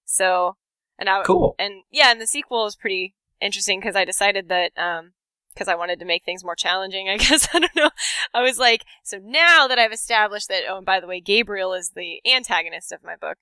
So, 0.05 0.57
and 0.99 1.09
I 1.09 1.23
Cool. 1.23 1.55
and 1.59 1.83
yeah, 1.90 2.11
and 2.11 2.21
the 2.21 2.27
sequel 2.27 2.66
is 2.66 2.77
pretty 2.77 3.14
interesting 3.40 3.81
because 3.81 3.97
I 3.97 4.05
decided 4.05 4.49
that 4.49 4.73
um 4.77 5.12
because 5.55 5.69
I 5.69 5.75
wanted 5.75 5.99
to 6.01 6.05
make 6.05 6.25
things 6.25 6.45
more 6.45 6.55
challenging. 6.57 7.09
I 7.09 7.16
guess 7.16 7.49
I 7.55 7.61
don't 7.61 7.75
know. 7.77 7.90
I 8.35 8.42
was 8.42 8.59
like, 8.59 8.85
so 9.05 9.19
now 9.23 9.66
that 9.69 9.79
I've 9.79 9.92
established 9.92 10.49
that, 10.49 10.62
oh, 10.69 10.77
and 10.79 10.87
by 10.87 11.01
the 11.01 11.07
way, 11.07 11.21
Gabriel 11.21 11.73
is 11.75 11.90
the 11.95 12.21
antagonist 12.31 12.92
of 12.92 13.03
my 13.03 13.16
book, 13.16 13.38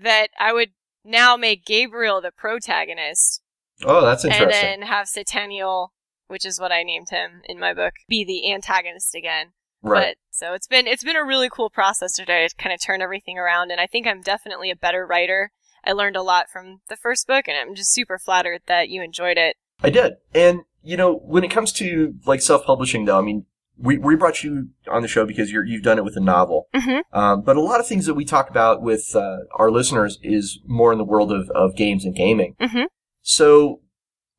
that 0.00 0.28
I 0.38 0.52
would 0.52 0.70
now 1.04 1.36
make 1.36 1.64
Gabriel 1.64 2.20
the 2.20 2.32
protagonist 2.32 3.42
Oh, 3.84 4.04
that's 4.04 4.24
interesting. 4.24 4.44
and 4.44 4.80
then 4.80 4.88
have 4.88 5.06
Sataniel, 5.08 5.92
which 6.28 6.46
is 6.46 6.58
what 6.58 6.72
I 6.72 6.82
named 6.82 7.10
him 7.10 7.42
in 7.44 7.58
my 7.58 7.74
book, 7.74 7.94
be 8.08 8.24
the 8.24 8.52
antagonist 8.52 9.14
again. 9.14 9.48
right. 9.82 10.08
But 10.08 10.16
so 10.30 10.54
it's 10.54 10.66
been 10.66 10.86
it's 10.86 11.04
been 11.04 11.16
a 11.16 11.24
really 11.24 11.48
cool 11.50 11.70
process 11.70 12.12
today 12.14 12.46
to 12.48 12.54
kind 12.56 12.72
of 12.74 12.80
turn 12.80 13.02
everything 13.02 13.38
around, 13.38 13.70
and 13.70 13.80
I 13.80 13.86
think 13.86 14.06
I'm 14.06 14.22
definitely 14.22 14.70
a 14.70 14.76
better 14.76 15.06
writer. 15.06 15.52
I 15.84 15.92
learned 15.92 16.16
a 16.16 16.22
lot 16.22 16.48
from 16.50 16.80
the 16.88 16.96
first 16.96 17.26
book, 17.26 17.46
and 17.48 17.56
I'm 17.56 17.74
just 17.74 17.92
super 17.92 18.18
flattered 18.18 18.62
that 18.66 18.88
you 18.88 19.02
enjoyed 19.02 19.36
it. 19.36 19.56
I 19.82 19.90
did. 19.90 20.14
And, 20.34 20.62
you 20.82 20.96
know, 20.96 21.14
when 21.14 21.44
it 21.44 21.50
comes 21.50 21.70
to 21.74 22.14
like 22.24 22.40
self-publishing 22.42 23.04
though, 23.04 23.18
I 23.18 23.22
mean, 23.22 23.44
we, 23.78 23.98
we 23.98 24.16
brought 24.16 24.42
you 24.42 24.68
on 24.90 25.02
the 25.02 25.08
show 25.08 25.26
because 25.26 25.52
you're, 25.52 25.64
you've 25.64 25.82
done 25.82 25.98
it 25.98 26.04
with 26.04 26.16
a 26.16 26.20
novel. 26.20 26.68
Mhm. 26.74 27.00
Um, 27.12 27.42
but 27.42 27.56
a 27.56 27.60
lot 27.60 27.78
of 27.80 27.86
things 27.86 28.06
that 28.06 28.14
we 28.14 28.24
talk 28.24 28.48
about 28.48 28.80
with 28.82 29.14
uh, 29.14 29.38
our 29.54 29.70
listeners 29.70 30.18
is 30.22 30.60
more 30.66 30.92
in 30.92 30.98
the 30.98 31.04
world 31.04 31.30
of, 31.30 31.50
of 31.50 31.76
games 31.76 32.04
and 32.04 32.14
gaming. 32.14 32.54
Mhm. 32.60 32.86
So 33.22 33.80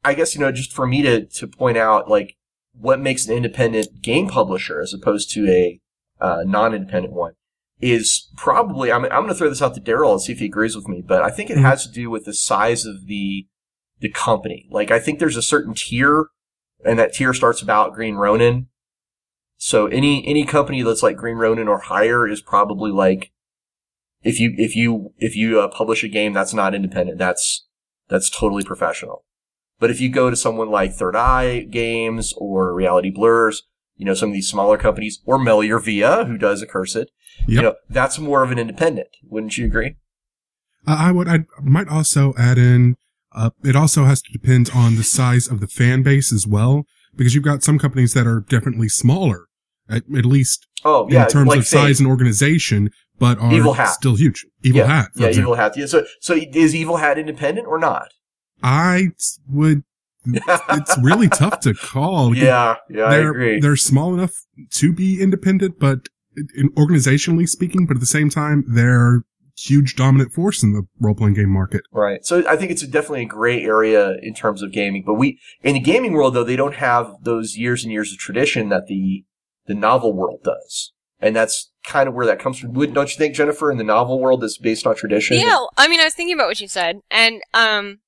I 0.04 0.14
guess, 0.14 0.34
you 0.36 0.42
know, 0.42 0.52
just 0.52 0.74
for 0.74 0.88
me 0.88 1.02
to, 1.04 1.26
to 1.26 1.48
point 1.48 1.78
out 1.78 2.10
like 2.10 2.36
what 2.74 3.00
makes 3.00 3.28
an 3.28 3.36
independent 3.36 4.02
game 4.02 4.28
publisher 4.28 4.82
as 4.82 4.94
opposed 4.94 5.30
to 5.32 5.48
a 5.50 5.80
uh, 6.20 6.44
non-independent 6.46 7.14
one 7.14 7.34
is 7.80 8.30
probably, 8.38 8.92
I'm, 8.92 9.04
I'm 9.06 9.10
going 9.12 9.28
to 9.28 9.36
throw 9.36 9.50
this 9.50 9.62
out 9.62 9.76
to 9.76 9.82
Daryl 9.82 10.12
and 10.14 10.22
see 10.22 10.32
if 10.34 10.40
he 10.40 10.46
agrees 10.46 10.76
with 10.76 10.88
me, 10.88 11.04
but 11.06 11.22
I 11.22 11.30
think 11.30 11.50
it 11.52 11.58
Mhm. 11.58 11.62
has 11.62 11.86
to 11.86 11.92
do 11.92 12.10
with 12.10 12.26
the 12.26 12.34
size 12.34 12.86
of 12.86 13.06
the, 13.06 13.46
the 14.00 14.10
company. 14.10 14.68
Like 14.72 14.90
I 14.90 15.00
think 15.00 15.20
there's 15.20 15.38
a 15.38 15.42
certain 15.44 15.76
tier 15.76 16.26
and 16.84 16.98
that 16.98 17.14
tier 17.14 17.34
starts 17.36 17.62
about 17.62 17.94
Green 17.94 18.16
Ronin. 18.16 18.68
So 19.58 19.88
any, 19.88 20.26
any 20.28 20.46
company 20.46 20.82
that's 20.84 21.04
like 21.04 21.18
Green 21.18 21.38
Ronin 21.38 21.68
or 21.68 21.80
higher 21.80 22.28
is 22.28 22.42
probably 22.42 22.92
like, 22.92 23.32
if 24.24 24.40
you, 24.40 24.54
if 24.58 24.76
you, 24.76 25.14
if 25.18 25.36
you 25.36 25.60
uh, 25.60 25.68
publish 25.68 26.04
a 26.04 26.08
game 26.08 26.34
that's 26.34 26.54
not 26.54 26.76
independent, 26.76 27.18
that's, 27.18 27.66
that's 28.08 28.30
totally 28.30 28.64
professional. 28.64 29.24
But 29.80 29.92
if 29.92 30.00
you 30.02 30.10
go 30.10 30.30
to 30.30 30.36
someone 30.36 30.70
like 30.70 30.94
Third 30.94 31.16
Eye 31.16 31.62
Games 31.62 32.34
or 32.38 32.74
Reality 32.74 33.10
Blurs, 33.12 33.64
you 33.96 34.06
know, 34.06 34.14
some 34.14 34.30
of 34.30 34.34
these 34.34 34.50
smaller 34.50 34.78
companies 34.78 35.22
or 35.26 35.38
Melior 35.40 35.80
Via, 35.80 36.26
who 36.26 36.38
does 36.38 36.62
Accursed, 36.64 37.10
you 37.48 37.56
Yep. 37.56 37.64
know, 37.64 37.76
that's 37.90 38.18
more 38.20 38.44
of 38.44 38.52
an 38.52 38.60
independent. 38.60 39.10
Wouldn't 39.24 39.58
you 39.58 39.66
agree? 39.66 39.96
I 40.86 41.10
I 41.10 41.12
would. 41.12 41.28
I 41.28 41.46
might 41.62 41.88
also 41.90 42.34
add 42.38 42.58
in. 42.58 42.96
Uh, 43.34 43.50
it 43.64 43.76
also 43.76 44.06
has 44.06 44.22
to 44.22 44.32
depend 44.32 44.70
on 44.74 44.96
the 44.96 45.04
size 45.04 45.48
of 45.48 45.60
the 45.60 45.68
fan 45.68 46.02
base 46.02 46.32
as 46.32 46.48
well, 46.48 46.86
because 47.16 47.36
you've 47.36 47.44
got 47.44 47.62
some 47.64 47.78
companies 47.78 48.14
that 48.14 48.26
are 48.26 48.40
definitely 48.40 48.90
smaller, 48.90 49.46
at, 49.90 50.04
at 50.18 50.26
least 50.26 50.68
Oh, 50.86 51.08
yeah. 51.10 51.24
in 51.24 51.30
terms 51.30 51.48
like 51.50 51.60
of 51.60 51.68
size 51.68 52.00
and 52.00 52.08
organization, 52.08 52.92
but 53.20 53.40
are 53.40 53.52
Evil 53.54 53.74
Hat. 53.74 53.90
still 53.90 54.16
huge. 54.16 54.46
Evil 54.64 54.82
yeah, 54.82 54.88
Hat, 54.88 55.10
Yeah, 55.16 55.28
example. 55.28 55.54
Evil 55.54 55.56
Hat. 55.56 55.78
Yeah, 55.78 55.86
so, 55.88 56.06
so 56.22 56.36
is 56.36 56.76
Evil 56.76 56.98
Hat 56.98 57.18
independent 57.18 57.68
or 57.68 57.80
not? 57.80 58.10
I 58.64 59.10
would. 59.50 59.84
It's 60.26 60.98
really 61.02 61.30
tough 61.44 61.60
to 61.62 61.74
call. 61.74 62.36
yeah, 62.36 62.76
yeah, 62.90 63.06
I 63.06 63.10
they're, 63.12 63.32
agree. 63.32 63.60
They're 63.60 63.76
small 63.76 64.14
enough 64.14 64.34
to 64.72 64.94
be 64.94 65.22
independent, 65.22 65.80
but 65.80 66.10
in, 66.56 66.70
organizationally 66.72 67.48
speaking, 67.48 67.86
but 67.86 67.98
at 67.98 68.00
the 68.02 68.06
same 68.06 68.30
time, 68.30 68.64
they're 68.68 69.24
huge 69.58 69.96
dominant 69.96 70.32
force 70.32 70.62
in 70.62 70.74
the 70.74 70.84
role 71.00 71.16
playing 71.16 71.34
game 71.34 71.50
market. 71.50 71.82
Right. 71.92 72.24
So 72.26 72.48
I 72.48 72.56
think 72.56 72.70
it's 72.72 72.84
a 72.84 72.88
definitely 72.88 73.24
a 73.24 73.26
gray 73.28 73.64
area 73.64 74.16
in 74.22 74.36
terms 74.36 74.62
of 74.62 74.72
gaming. 74.72 75.04
But 75.04 75.16
we, 75.16 75.40
in 75.64 75.74
the 75.74 75.80
gaming 75.80 76.14
world 76.14 76.36
though, 76.36 76.44
they 76.44 76.56
don't 76.56 76.76
have 76.76 77.12
those 77.24 77.58
years 77.58 77.84
and 77.84 77.92
years 77.92 78.12
of 78.12 78.20
tradition 78.20 78.70
that 78.70 78.86
the, 78.88 79.26
the 79.68 79.76
novel 79.76 80.14
world 80.14 80.42
does. 80.44 80.94
And 81.20 81.36
that's 81.36 81.72
kind 81.84 82.08
of 82.08 82.14
where 82.14 82.26
that 82.28 82.40
comes 82.40 82.60
from. 82.60 82.74
Wouldn't- 82.74 82.94
Don't 82.96 83.10
you 83.12 83.18
think, 83.18 83.36
Jennifer, 83.36 83.72
in 83.72 83.78
the 83.78 83.84
novel 83.84 84.20
world 84.20 84.42
that's 84.42 84.58
based 84.60 84.86
on 84.86 84.96
tradition? 84.96 85.38
Yeah, 85.40 85.66
I 85.78 85.88
mean, 85.88 86.00
I 86.00 86.04
was 86.04 86.14
thinking 86.14 86.36
about 86.36 86.48
what 86.48 86.62
you 86.62 86.68
said, 86.68 87.00
and 87.10 87.42
um, 87.54 88.00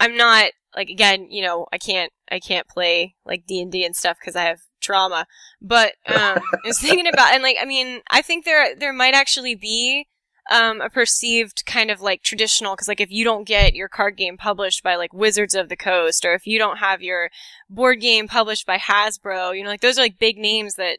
I'm 0.00 0.16
not 0.16 0.50
like 0.74 0.88
again, 0.90 1.30
you 1.30 1.42
know, 1.42 1.66
I 1.72 1.78
can't 1.78 2.12
I 2.30 2.38
can't 2.40 2.68
play 2.68 3.14
like 3.24 3.46
D 3.46 3.62
and 3.62 3.70
D 3.72 3.84
and 3.84 3.94
stuff 3.96 4.18
because 4.20 4.36
I 4.36 4.42
have 4.42 4.58
trauma. 4.80 5.26
But 5.62 5.92
um, 6.06 6.16
I 6.52 6.58
was 6.66 6.78
thinking 6.80 7.06
about 7.06 7.32
and 7.32 7.42
like 7.42 7.56
I 7.60 7.64
mean 7.64 8.00
I 8.10 8.20
think 8.20 8.44
there 8.44 8.74
there 8.74 8.92
might 8.92 9.14
actually 9.14 9.54
be 9.54 10.08
um, 10.50 10.80
a 10.80 10.90
perceived 10.90 11.64
kind 11.66 11.90
of 11.90 12.00
like 12.00 12.22
traditional 12.22 12.74
because 12.74 12.88
like 12.88 13.00
if 13.00 13.10
you 13.10 13.24
don't 13.24 13.46
get 13.48 13.74
your 13.74 13.88
card 13.88 14.16
game 14.16 14.36
published 14.36 14.82
by 14.82 14.96
like 14.96 15.12
Wizards 15.14 15.54
of 15.54 15.68
the 15.68 15.76
Coast 15.76 16.24
or 16.24 16.34
if 16.34 16.46
you 16.46 16.58
don't 16.58 16.76
have 16.78 17.00
your 17.00 17.30
board 17.70 18.00
game 18.00 18.28
published 18.28 18.66
by 18.66 18.76
Hasbro, 18.76 19.56
you 19.56 19.62
know 19.64 19.70
like 19.70 19.80
those 19.80 19.98
are 19.98 20.02
like 20.02 20.18
big 20.18 20.36
names 20.36 20.74
that 20.74 20.98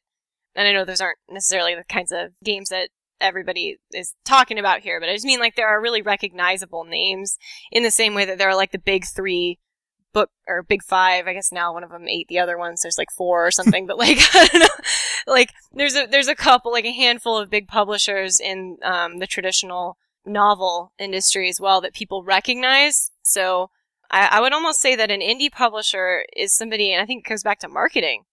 and 0.58 0.67
I 0.67 0.74
know 0.74 0.84
those 0.84 1.00
aren't 1.00 1.20
necessarily 1.30 1.76
the 1.76 1.84
kinds 1.84 2.12
of 2.12 2.32
games 2.43 2.70
that 2.70 2.89
everybody 3.22 3.78
is 3.93 4.15
talking 4.26 4.60
about 4.60 4.82
here, 4.82 5.00
but 5.00 5.08
I 5.08 5.13
just 5.13 5.26
mean 5.26 5.39
like 5.39 5.56
there 5.56 5.67
are 5.67 5.82
really 5.82 6.02
recognizable 6.02 6.84
names 6.84 7.38
in 7.72 7.84
the 7.84 7.91
same 7.91 8.15
way 8.15 8.26
that 8.26 8.39
there 8.39 8.50
are 8.50 8.56
like 8.56 8.72
the 8.72 8.80
big 8.80 9.06
three 9.06 9.60
book 10.13 10.32
or 10.48 10.63
big 10.63 10.84
five. 10.84 11.28
I 11.28 11.34
guess 11.34 11.52
now 11.52 11.74
one 11.74 11.84
of 11.84 11.91
them 11.91 12.08
ate 12.08 12.28
the 12.28 12.39
other 12.39 12.58
ones. 12.58 12.82
There's 12.82 12.98
like 12.98 13.12
four 13.15 13.46
or 13.46 13.52
something, 13.52 13.86
but 13.86 14.00
like 14.00 14.17
I 14.34 14.48
don't 14.48 14.60
know, 14.62 14.84
like 15.32 15.52
there's 15.72 15.96
a 15.96 16.08
there's 16.08 16.28
a 16.28 16.36
couple 16.36 16.72
like 16.72 16.86
a 16.86 16.91
handful 16.91 17.38
of 17.38 17.52
big 17.52 17.67
publishers 17.67 18.39
in 18.39 18.78
um, 18.84 19.20
the 19.20 19.28
traditional 19.28 19.98
novel 20.26 20.91
industry 21.00 21.50
as 21.50 21.62
well 21.62 21.82
that 21.82 21.93
people 21.93 22.24
recognize. 22.24 23.12
So 23.22 23.70
I, 24.10 24.28
I 24.32 24.41
would 24.41 24.54
almost 24.54 24.82
say 24.82 24.96
that 24.96 25.12
an 25.12 25.22
indie 25.22 25.52
publisher 25.52 26.26
is 26.36 26.56
somebody, 26.56 26.91
and 26.91 27.02
I 27.02 27.06
think 27.06 27.26
it 27.26 27.30
goes 27.30 27.43
back 27.43 27.60
to 27.60 27.67
marketing. 27.67 28.24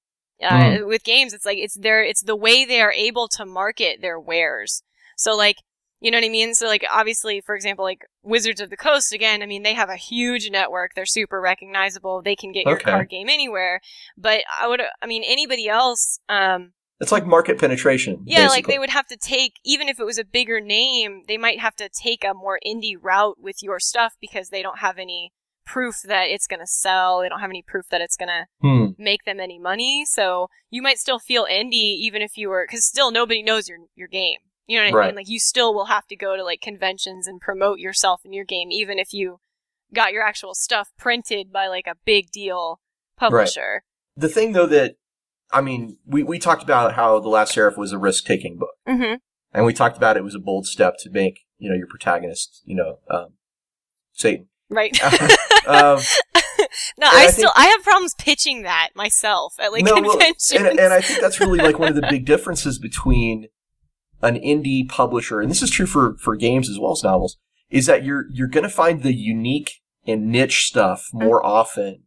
Uh, 0.42 0.50
mm. 0.50 0.86
With 0.86 1.04
games, 1.04 1.32
it's 1.32 1.46
like 1.46 1.58
it's 1.58 1.74
their 1.74 2.02
it's 2.02 2.22
the 2.22 2.36
way 2.36 2.64
they 2.64 2.80
are 2.80 2.92
able 2.92 3.28
to 3.28 3.46
market 3.46 4.00
their 4.00 4.18
wares. 4.18 4.82
So 5.16 5.36
like 5.36 5.56
you 6.00 6.10
know 6.10 6.18
what 6.18 6.24
I 6.24 6.28
mean? 6.28 6.54
So 6.54 6.66
like 6.66 6.84
obviously, 6.92 7.40
for 7.40 7.54
example, 7.54 7.84
like 7.84 8.04
Wizards 8.22 8.60
of 8.60 8.68
the 8.68 8.76
Coast 8.76 9.12
again, 9.12 9.42
I 9.42 9.46
mean 9.46 9.62
they 9.62 9.74
have 9.74 9.88
a 9.88 9.96
huge 9.96 10.50
network. 10.50 10.92
They're 10.94 11.06
super 11.06 11.40
recognizable. 11.40 12.20
They 12.20 12.36
can 12.36 12.52
get 12.52 12.66
your 12.66 12.76
okay. 12.76 12.90
card 12.90 13.08
game 13.08 13.28
anywhere. 13.28 13.80
But 14.16 14.42
I 14.60 14.66
would 14.66 14.82
I 15.00 15.06
mean 15.06 15.22
anybody 15.24 15.68
else 15.68 16.18
um 16.28 16.72
it's 17.00 17.12
like 17.12 17.26
market 17.26 17.58
penetration. 17.58 18.22
Yeah, 18.24 18.44
basically. 18.44 18.56
like 18.56 18.66
they 18.66 18.78
would 18.78 18.90
have 18.90 19.06
to 19.08 19.16
take 19.16 19.54
even 19.64 19.88
if 19.88 19.98
it 19.98 20.04
was 20.04 20.18
a 20.18 20.24
bigger 20.24 20.60
name, 20.60 21.22
they 21.26 21.38
might 21.38 21.60
have 21.60 21.74
to 21.76 21.88
take 21.88 22.24
a 22.24 22.34
more 22.34 22.58
indie 22.66 22.96
route 23.00 23.36
with 23.40 23.62
your 23.62 23.80
stuff 23.80 24.14
because 24.20 24.50
they 24.50 24.62
don't 24.62 24.78
have 24.78 24.98
any 24.98 25.32
proof 25.64 25.96
that 26.04 26.24
it's 26.24 26.46
going 26.46 26.60
to 26.60 26.66
sell. 26.66 27.20
They 27.20 27.28
don't 27.28 27.40
have 27.40 27.50
any 27.50 27.62
proof 27.62 27.86
that 27.90 28.00
it's 28.00 28.16
going 28.16 28.28
to 28.28 28.46
hmm. 28.60 29.02
make 29.02 29.24
them 29.24 29.40
any 29.40 29.58
money. 29.58 30.04
So 30.06 30.48
you 30.70 30.82
might 30.82 30.98
still 30.98 31.18
feel 31.18 31.46
indie 31.46 31.96
even 31.98 32.22
if 32.22 32.36
you 32.36 32.48
were, 32.48 32.66
cause 32.70 32.84
still 32.84 33.10
nobody 33.10 33.42
knows 33.42 33.68
your, 33.68 33.78
your 33.94 34.08
game. 34.08 34.38
You 34.66 34.78
know 34.78 34.84
what 34.86 34.94
right. 34.94 35.04
I 35.04 35.08
mean? 35.08 35.16
Like 35.16 35.28
you 35.28 35.38
still 35.38 35.74
will 35.74 35.86
have 35.86 36.06
to 36.06 36.16
go 36.16 36.36
to 36.36 36.44
like 36.44 36.60
conventions 36.60 37.26
and 37.26 37.40
promote 37.40 37.78
yourself 37.78 38.22
and 38.24 38.34
your 38.34 38.44
game, 38.44 38.70
even 38.70 38.98
if 38.98 39.12
you 39.12 39.40
got 39.92 40.12
your 40.12 40.22
actual 40.22 40.54
stuff 40.54 40.90
printed 40.98 41.52
by 41.52 41.68
like 41.68 41.86
a 41.86 41.96
big 42.04 42.30
deal 42.30 42.80
publisher. 43.16 43.82
Right. 44.16 44.22
The 44.22 44.28
thing 44.28 44.52
though 44.52 44.66
that, 44.66 44.96
I 45.52 45.60
mean, 45.60 45.98
we, 46.06 46.22
we 46.22 46.38
talked 46.38 46.62
about 46.62 46.94
how 46.94 47.20
The 47.20 47.28
Last 47.28 47.52
Seraph 47.52 47.76
was 47.76 47.92
a 47.92 47.98
risk 47.98 48.24
taking 48.24 48.58
book. 48.58 48.74
Mm-hmm. 48.88 49.16
And 49.52 49.64
we 49.64 49.72
talked 49.72 49.96
about 49.96 50.16
it 50.16 50.24
was 50.24 50.34
a 50.34 50.40
bold 50.40 50.66
step 50.66 50.94
to 51.00 51.10
make, 51.10 51.40
you 51.58 51.70
know, 51.70 51.76
your 51.76 51.86
protagonist, 51.86 52.62
you 52.64 52.74
know, 52.74 52.98
um, 53.08 53.34
Satan. 54.12 54.48
Right. 54.70 55.02
um, 55.66 56.00
no, 56.98 57.06
I, 57.06 57.24
I, 57.24 57.26
still 57.28 57.52
think, 57.54 57.58
I 57.58 57.66
have 57.66 57.82
problems 57.82 58.14
pitching 58.18 58.62
that 58.62 58.90
myself 58.94 59.54
at 59.58 59.72
like 59.72 59.84
no, 59.84 59.94
conventions. 59.94 60.52
Well, 60.54 60.70
and, 60.70 60.80
and 60.80 60.92
I 60.92 61.00
think 61.00 61.20
that's 61.20 61.40
really 61.40 61.58
like 61.58 61.78
one 61.78 61.88
of 61.88 61.94
the 61.94 62.06
big 62.08 62.24
differences 62.24 62.78
between 62.78 63.48
an 64.22 64.36
indie 64.36 64.88
publisher, 64.88 65.40
and 65.40 65.50
this 65.50 65.62
is 65.62 65.70
true 65.70 65.86
for 65.86 66.16
for 66.18 66.34
games 66.36 66.68
as 66.70 66.78
well 66.78 66.92
as 66.92 67.04
novels, 67.04 67.36
is 67.70 67.86
that 67.86 68.04
you're 68.04 68.26
you're 68.32 68.48
going 68.48 68.64
to 68.64 68.70
find 68.70 69.02
the 69.02 69.14
unique 69.14 69.80
and 70.06 70.28
niche 70.28 70.64
stuff 70.66 71.08
more 71.12 71.44
often 71.44 72.04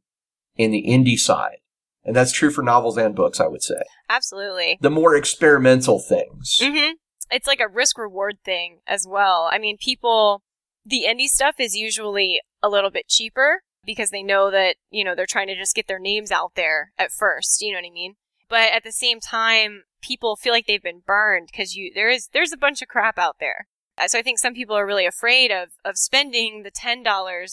in 0.56 0.72
the 0.72 0.86
indie 0.88 1.20
side. 1.20 1.58
And 2.04 2.16
that's 2.16 2.32
true 2.32 2.52
for 2.52 2.64
novels 2.64 2.98
and 2.98 3.16
books, 3.16 3.40
I 3.40 3.48
would 3.48 3.62
say. 3.62 3.82
Absolutely. 4.10 4.78
The 4.82 4.90
more 4.90 5.16
experimental 5.16 6.00
things. 6.00 6.58
Mm-hmm. 6.62 6.94
It's 7.30 7.48
like 7.48 7.60
a 7.60 7.68
risk 7.68 7.98
reward 7.98 8.38
thing 8.46 8.80
as 8.88 9.06
well. 9.08 9.50
I 9.52 9.60
mean, 9.60 9.78
people, 9.78 10.42
the 10.88 11.06
indie 11.08 11.28
stuff 11.28 11.56
is 11.60 11.76
usually 11.76 12.42
a 12.64 12.70
little 12.70 12.90
bit 12.90 13.08
cheaper 13.08 13.62
because 13.86 14.10
they 14.10 14.24
know 14.24 14.50
that, 14.52 14.78
you 14.90 15.04
know, 15.04 15.16
they're 15.16 15.26
trying 15.26 15.48
to 15.48 15.56
just 15.56 15.76
get 15.76 15.88
their 15.88 16.00
names 16.00 16.32
out 16.32 16.54
there 16.56 16.92
at 16.98 17.12
first. 17.12 17.62
You 17.62 17.72
know 17.72 17.78
what 17.78 17.88
I 17.88 17.94
mean? 17.94 18.16
But 18.50 18.72
at 18.72 18.84
the 18.84 18.92
same 18.92 19.20
time, 19.20 19.84
people 20.02 20.36
feel 20.36 20.54
like 20.54 20.66
they've 20.66 20.82
been 20.82 21.02
burned 21.06 21.50
because 21.52 21.76
you, 21.76 21.92
there 21.94 22.10
is, 22.10 22.30
there's 22.32 22.54
a 22.54 22.58
bunch 22.58 22.82
of 22.82 22.88
crap 22.88 23.18
out 23.18 23.38
there. 23.40 23.68
Uh, 23.98 24.08
so 24.08 24.20
I 24.20 24.22
think 24.22 24.40
some 24.40 24.54
people 24.54 24.76
are 24.76 24.86
really 24.86 25.06
afraid 25.06 25.52
of, 25.52 25.70
of 25.84 25.98
spending 25.98 26.64
the 26.64 26.72
$10 26.72 27.06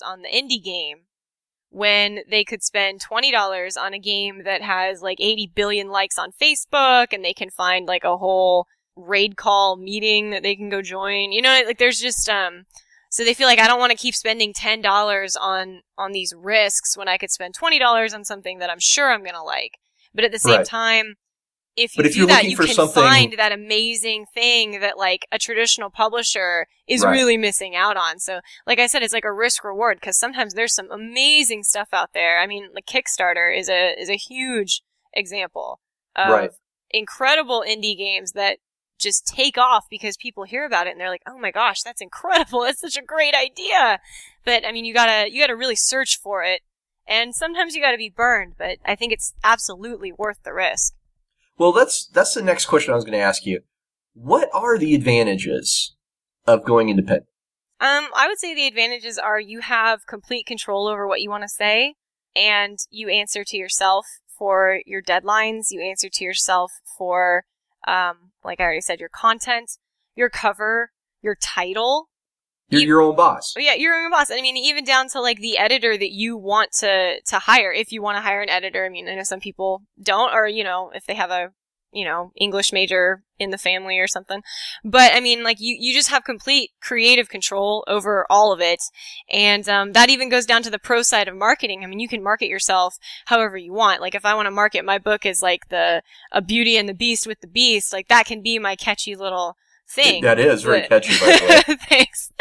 on 0.04 0.22
the 0.22 0.28
indie 0.28 0.62
game 0.62 1.06
when 1.70 2.20
they 2.30 2.44
could 2.44 2.62
spend 2.62 3.02
$20 3.02 3.76
on 3.76 3.94
a 3.94 3.98
game 3.98 4.42
that 4.44 4.62
has 4.62 5.02
like 5.02 5.20
80 5.20 5.50
billion 5.54 5.88
likes 5.88 6.18
on 6.18 6.30
Facebook 6.30 7.08
and 7.12 7.24
they 7.24 7.34
can 7.34 7.50
find 7.50 7.86
like 7.86 8.04
a 8.04 8.16
whole 8.16 8.66
raid 8.94 9.36
call 9.36 9.76
meeting 9.76 10.30
that 10.30 10.44
they 10.44 10.54
can 10.54 10.68
go 10.68 10.82
join. 10.82 11.32
You 11.32 11.42
know, 11.42 11.62
like 11.66 11.78
there's 11.78 11.98
just, 11.98 12.28
um, 12.28 12.66
so 13.14 13.22
they 13.22 13.32
feel 13.32 13.46
like 13.46 13.60
I 13.60 13.68
don't 13.68 13.78
want 13.78 13.92
to 13.92 13.96
keep 13.96 14.16
spending 14.16 14.52
ten 14.52 14.80
dollars 14.80 15.36
on 15.36 15.82
on 15.96 16.10
these 16.10 16.34
risks 16.36 16.98
when 16.98 17.06
I 17.06 17.16
could 17.16 17.30
spend 17.30 17.54
twenty 17.54 17.78
dollars 17.78 18.12
on 18.12 18.24
something 18.24 18.58
that 18.58 18.70
I'm 18.70 18.80
sure 18.80 19.12
I'm 19.12 19.22
gonna 19.22 19.44
like. 19.44 19.78
But 20.12 20.24
at 20.24 20.32
the 20.32 20.40
same 20.40 20.56
right. 20.56 20.66
time, 20.66 21.14
if 21.76 21.96
you 21.96 22.02
but 22.02 22.06
if 22.06 22.14
do 22.14 22.26
that, 22.26 22.42
you 22.42 22.56
can 22.56 22.74
something... 22.74 23.00
find 23.00 23.34
that 23.38 23.52
amazing 23.52 24.24
thing 24.34 24.80
that 24.80 24.98
like 24.98 25.28
a 25.30 25.38
traditional 25.38 25.90
publisher 25.90 26.66
is 26.88 27.04
right. 27.04 27.12
really 27.12 27.36
missing 27.36 27.76
out 27.76 27.96
on. 27.96 28.18
So, 28.18 28.40
like 28.66 28.80
I 28.80 28.88
said, 28.88 29.04
it's 29.04 29.14
like 29.14 29.24
a 29.24 29.32
risk 29.32 29.62
reward 29.62 29.98
because 30.00 30.18
sometimes 30.18 30.54
there's 30.54 30.74
some 30.74 30.90
amazing 30.90 31.62
stuff 31.62 31.90
out 31.92 32.14
there. 32.14 32.40
I 32.40 32.48
mean, 32.48 32.70
like 32.74 32.86
Kickstarter 32.86 33.56
is 33.56 33.68
a 33.68 33.94
is 33.96 34.10
a 34.10 34.16
huge 34.16 34.82
example 35.12 35.78
of 36.16 36.30
right. 36.30 36.50
incredible 36.90 37.64
indie 37.64 37.96
games 37.96 38.32
that 38.32 38.58
just 38.98 39.26
take 39.26 39.58
off 39.58 39.84
because 39.90 40.16
people 40.16 40.44
hear 40.44 40.64
about 40.64 40.86
it 40.86 40.90
and 40.90 41.00
they're 41.00 41.10
like, 41.10 41.22
"Oh 41.26 41.38
my 41.38 41.50
gosh, 41.50 41.82
that's 41.82 42.00
incredible! 42.00 42.60
That's 42.64 42.80
such 42.80 42.96
a 42.96 43.02
great 43.02 43.34
idea." 43.34 44.00
But 44.44 44.66
I 44.66 44.72
mean, 44.72 44.84
you 44.84 44.94
gotta 44.94 45.30
you 45.30 45.40
gotta 45.40 45.56
really 45.56 45.76
search 45.76 46.18
for 46.20 46.42
it, 46.42 46.62
and 47.06 47.34
sometimes 47.34 47.74
you 47.74 47.82
gotta 47.82 47.98
be 47.98 48.10
burned. 48.10 48.54
But 48.58 48.78
I 48.84 48.94
think 48.94 49.12
it's 49.12 49.34
absolutely 49.42 50.12
worth 50.12 50.42
the 50.44 50.52
risk. 50.52 50.94
Well, 51.56 51.72
that's 51.72 52.06
that's 52.06 52.34
the 52.34 52.42
next 52.42 52.66
question 52.66 52.92
I 52.92 52.96
was 52.96 53.04
going 53.04 53.18
to 53.18 53.24
ask 53.24 53.46
you. 53.46 53.60
What 54.14 54.48
are 54.52 54.78
the 54.78 54.94
advantages 54.94 55.94
of 56.46 56.64
going 56.64 56.88
independent? 56.88 57.26
Um, 57.80 58.08
I 58.14 58.26
would 58.28 58.38
say 58.38 58.54
the 58.54 58.66
advantages 58.66 59.18
are 59.18 59.40
you 59.40 59.60
have 59.60 60.06
complete 60.06 60.46
control 60.46 60.88
over 60.88 61.06
what 61.06 61.20
you 61.20 61.30
want 61.30 61.42
to 61.42 61.48
say, 61.48 61.94
and 62.34 62.78
you 62.90 63.08
answer 63.08 63.44
to 63.44 63.56
yourself 63.56 64.06
for 64.26 64.80
your 64.86 65.02
deadlines. 65.02 65.66
You 65.70 65.80
answer 65.80 66.08
to 66.08 66.24
yourself 66.24 66.72
for 66.98 67.44
um, 67.86 68.32
like 68.44 68.60
I 68.60 68.64
already 68.64 68.80
said, 68.80 69.00
your 69.00 69.08
content, 69.08 69.78
your 70.14 70.30
cover, 70.30 70.90
your 71.22 71.36
title. 71.40 72.08
You're 72.68 72.80
even, 72.80 72.88
your 72.88 73.00
own 73.02 73.16
boss. 73.16 73.54
Yeah, 73.56 73.74
you're 73.74 73.94
your 73.94 74.06
own 74.06 74.10
boss. 74.10 74.30
And 74.30 74.38
I 74.38 74.42
mean, 74.42 74.56
even 74.56 74.84
down 74.84 75.08
to 75.10 75.20
like 75.20 75.38
the 75.38 75.58
editor 75.58 75.96
that 75.96 76.12
you 76.12 76.36
want 76.36 76.72
to, 76.80 77.20
to 77.20 77.38
hire. 77.38 77.72
If 77.72 77.92
you 77.92 78.02
want 78.02 78.16
to 78.16 78.22
hire 78.22 78.40
an 78.40 78.48
editor, 78.48 78.84
I 78.84 78.88
mean, 78.88 79.08
I 79.08 79.14
know 79.14 79.22
some 79.22 79.40
people 79.40 79.82
don't, 80.02 80.32
or, 80.32 80.46
you 80.46 80.64
know, 80.64 80.90
if 80.94 81.06
they 81.06 81.14
have 81.14 81.30
a 81.30 81.52
you 81.94 82.04
know, 82.04 82.32
English 82.36 82.72
major 82.72 83.22
in 83.38 83.50
the 83.50 83.58
family 83.58 83.98
or 83.98 84.08
something. 84.08 84.42
But 84.84 85.14
I 85.14 85.20
mean, 85.20 85.44
like 85.44 85.60
you, 85.60 85.76
you 85.78 85.94
just 85.94 86.10
have 86.10 86.24
complete 86.24 86.72
creative 86.82 87.28
control 87.28 87.84
over 87.86 88.26
all 88.28 88.52
of 88.52 88.60
it. 88.60 88.82
And, 89.30 89.68
um, 89.68 89.92
that 89.92 90.10
even 90.10 90.28
goes 90.28 90.44
down 90.44 90.62
to 90.64 90.70
the 90.70 90.78
pro 90.78 91.02
side 91.02 91.28
of 91.28 91.36
marketing. 91.36 91.82
I 91.82 91.86
mean, 91.86 92.00
you 92.00 92.08
can 92.08 92.22
market 92.22 92.48
yourself 92.48 92.98
however 93.26 93.56
you 93.56 93.72
want. 93.72 94.00
Like 94.00 94.14
if 94.14 94.24
I 94.24 94.34
want 94.34 94.46
to 94.46 94.50
market 94.50 94.84
my 94.84 94.98
book 94.98 95.24
as 95.24 95.40
like 95.40 95.68
the, 95.68 96.02
a 96.32 96.42
beauty 96.42 96.76
and 96.76 96.88
the 96.88 96.94
beast 96.94 97.26
with 97.26 97.40
the 97.40 97.46
beast, 97.46 97.92
like 97.92 98.08
that 98.08 98.26
can 98.26 98.42
be 98.42 98.58
my 98.58 98.76
catchy 98.76 99.14
little 99.14 99.56
thing. 99.88 100.22
That 100.22 100.40
is 100.40 100.62
very 100.62 100.80
but, 100.80 100.88
catchy, 100.88 101.18
by 101.20 101.26
the 101.36 101.64
way. 101.68 101.76
Thanks. 101.88 102.32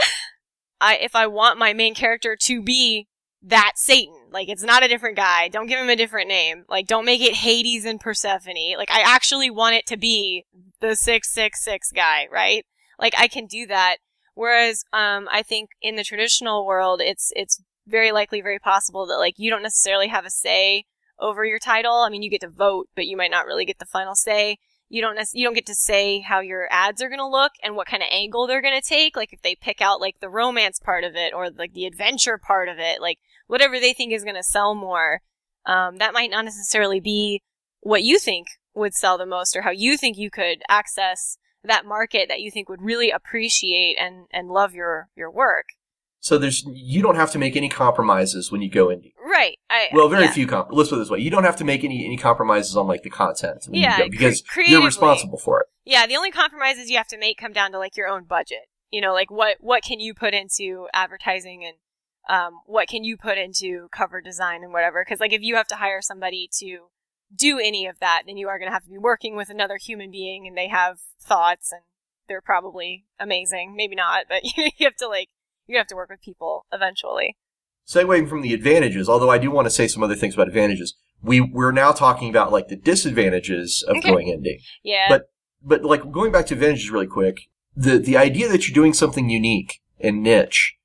I, 0.81 0.97
if 0.97 1.15
I 1.15 1.27
want 1.27 1.59
my 1.59 1.73
main 1.73 1.93
character 1.93 2.35
to 2.41 2.61
be 2.61 3.07
that 3.43 3.73
Satan. 3.75 4.15
Like, 4.34 4.50
it's 4.50 4.63
not 4.63 4.84
a 4.84 4.88
different 4.88 5.15
guy. 5.15 5.48
Don't 5.48 5.67
give 5.67 5.80
him 5.80 5.89
a 5.89 5.96
different 5.96 6.28
name. 6.28 6.65
Like, 6.67 6.88
don't 6.88 7.06
make 7.06 7.22
it 7.22 7.36
Hades 7.36 7.86
and 7.86 8.00
Persephone. 8.00 8.78
Like, 8.78 8.91
I 8.91 9.02
actually 9.06 9.50
want 9.50 9.76
it 9.76 9.86
to 9.88 9.98
be 9.98 10.46
the 10.82 10.96
666 10.96 11.91
guy, 11.91 12.28
right? 12.32 12.65
Like, 13.00 13.13
I 13.17 13.28
can 13.28 13.46
do 13.46 13.67
that. 13.67 13.98
Whereas, 14.34 14.84
um, 14.91 15.28
I 15.32 15.43
think 15.43 15.69
in 15.82 15.96
the 15.96 16.04
traditional 16.04 16.65
world, 16.65 17.02
it's, 17.02 17.32
it's 17.36 17.62
very 17.88 18.12
likely, 18.12 18.41
very 18.41 18.60
possible 18.60 19.06
that, 19.06 19.17
like, 19.17 19.36
you 19.38 19.50
don't 19.50 19.63
necessarily 19.63 20.08
have 20.08 20.26
a 20.26 20.32
say 20.32 20.86
over 21.19 21.46
your 21.46 21.60
title. 21.60 21.98
I 21.98 22.10
mean, 22.10 22.24
you 22.24 22.32
get 22.32 22.41
to 22.41 22.50
vote, 22.50 22.89
but 22.96 23.06
you 23.06 23.15
might 23.15 23.32
not 23.32 23.46
really 23.46 23.65
get 23.65 23.80
the 23.80 23.86
final 23.86 24.15
say 24.15 24.58
you 24.93 25.02
don't 25.02 25.15
nec- 25.15 25.34
you 25.34 25.43
don't 25.43 25.56
get 25.56 25.65
to 25.65 25.74
say 25.74 26.19
how 26.19 26.39
your 26.39 26.67
ads 26.69 27.02
are 27.02 27.10
going 27.10 27.19
to 27.19 27.28
look 27.28 27.54
and 27.63 27.76
what 27.76 27.88
kind 27.88 28.04
of 28.04 28.10
angle 28.12 28.46
they're 28.46 28.62
going 28.62 28.80
to 28.80 28.88
take 28.88 29.15
like 29.15 29.34
if 29.34 29.41
they 29.41 29.56
pick 29.56 29.82
out 29.82 30.00
like 30.00 30.19
the 30.19 30.30
romance 30.30 30.80
part 30.80 31.04
of 31.04 31.15
it 31.15 31.34
or 31.34 31.50
like 31.50 31.74
the 31.74 31.86
adventure 31.86 32.38
part 32.38 32.69
of 32.69 32.78
it 32.78 33.02
like 33.02 33.17
whatever 33.47 33.79
they 33.79 33.93
think 33.93 34.13
is 34.13 34.23
going 34.23 34.36
to 34.36 34.43
sell 34.43 34.75
more 34.75 35.21
um, 35.65 35.97
that 35.97 36.13
might 36.13 36.29
not 36.32 36.45
necessarily 36.45 36.99
be 36.99 37.41
what 37.82 38.03
you 38.03 38.19
think 38.19 38.47
would 38.73 38.93
sell 38.93 39.17
the 39.17 39.25
most 39.25 39.56
or 39.56 39.62
how 39.62 39.71
you 39.71 39.97
think 39.97 40.17
you 40.17 40.29
could 40.29 40.62
access 40.67 41.38
that 41.63 41.86
market 41.86 42.27
that 42.27 42.41
you 42.41 42.51
think 42.51 42.67
would 42.67 42.82
really 42.82 43.10
appreciate 43.12 43.95
and 43.99 44.25
and 44.32 44.49
love 44.49 44.73
your 44.73 45.08
your 45.15 45.32
work 45.32 45.65
So 46.19 46.38
there's 46.38 46.63
you 46.67 47.01
don't 47.01 47.15
have 47.15 47.32
to 47.32 47.38
make 47.39 47.56
any 47.56 47.69
compromises 47.69 48.51
when 48.51 48.62
you 48.62 48.69
go 48.69 48.88
indie. 48.88 49.13
Right. 49.25 49.58
I, 49.69 49.88
Well, 49.93 50.10
very 50.10 50.25
yeah. 50.25 50.32
few. 50.32 50.47
Comp- 50.47 50.69
let's 50.71 50.89
put 50.89 50.95
it 50.97 50.99
this 50.99 51.10
way: 51.10 51.19
you 51.19 51.29
don't 51.29 51.43
have 51.43 51.56
to 51.58 51.63
make 51.63 51.84
any 51.84 52.06
any 52.06 52.17
compromises 52.17 52.77
on 52.77 52.88
like 52.88 53.03
the 53.03 53.10
content 53.10 53.67
Yeah, 53.71 53.97
you 53.97 54.03
go, 54.03 54.10
because 54.10 54.41
cre- 54.41 54.62
you're 54.62 54.86
responsible 54.86 55.38
for 55.38 55.62
it. 55.62 55.67
Yeah, 55.86 56.06
the 56.08 56.15
only 56.15 56.32
compromises 56.32 56.89
you 56.89 56.97
have 56.97 57.08
to 57.08 57.17
make 57.17 57.38
come 57.38 57.51
down 57.53 57.71
to 57.71 57.79
like 57.79 57.97
your 57.97 58.08
own 58.08 58.23
budget. 58.25 58.65
You 58.91 59.01
know, 59.01 59.13
like 59.13 59.32
what 59.32 59.58
what 59.60 59.84
can 59.84 59.99
you 59.99 60.13
put 60.13 60.34
into 60.34 60.88
advertising 60.93 61.65
and 61.65 61.75
um, 62.29 62.62
what 62.65 62.88
can 62.88 63.03
you 63.03 63.17
put 63.17 63.38
into 63.38 63.88
cover 63.91 64.21
design 64.21 64.63
and 64.63 64.71
whatever. 64.71 65.03
Because 65.03 65.19
like 65.19 65.33
if 65.33 65.41
you 65.41 65.55
have 65.55 65.67
to 65.67 65.75
hire 65.75 66.01
somebody 66.01 66.49
to 66.59 66.88
do 67.36 67.59
any 67.59 67.88
of 67.88 67.99
that, 67.99 68.23
then 68.25 68.38
you 68.38 68.47
are 68.47 68.59
going 68.59 68.69
to 68.69 68.73
have 68.73 68.83
to 68.83 68.89
be 68.89 68.97
working 68.97 69.36
with 69.36 69.49
another 69.49 69.77
human 69.77 70.12
being, 70.12 70.47
and 70.47 70.57
they 70.57 70.67
have 70.67 70.99
thoughts, 71.21 71.71
and 71.71 71.81
they're 72.27 72.41
probably 72.41 73.05
amazing. 73.19 73.75
Maybe 73.75 73.95
not, 73.95 74.25
but 74.29 74.43
you 74.57 74.71
have 74.81 74.95
to 74.97 75.07
like 75.07 75.29
you 75.67 75.77
have 75.77 75.88
to 75.88 75.95
work 75.95 76.09
with 76.09 76.21
people 76.21 76.65
eventually. 76.71 77.38
Segueing 77.88 78.29
from 78.29 78.41
the 78.41 78.53
advantages, 78.53 79.09
although 79.09 79.29
I 79.29 79.38
do 79.38 79.51
want 79.51 79.65
to 79.65 79.69
say 79.71 79.88
some 79.88 80.03
other 80.03 80.15
things 80.15 80.33
about 80.36 80.47
advantages. 80.47 80.95
We 81.21 81.41
we're 81.41 81.71
now 81.71 81.91
talking 81.91 82.29
about 82.29 82.51
like 82.51 82.67
the 82.67 82.75
disadvantages 82.77 83.83
of 83.88 83.97
Okay. 83.97 84.09
going 84.09 84.27
indie. 84.27 84.62
Yeah. 84.83 85.07
But 85.09 85.23
but 85.62 85.83
like 85.83 86.09
going 86.12 86.31
back 86.31 86.45
to 86.47 86.53
advantages 86.53 86.89
really 86.91 87.07
quick, 87.07 87.38
the 87.75 87.97
the 87.97 88.17
idea 88.17 88.47
that 88.49 88.67
you're 88.67 88.75
doing 88.75 88.93
something 88.93 89.29
unique 89.29 89.81
and 89.99 90.21
niche, 90.21 90.75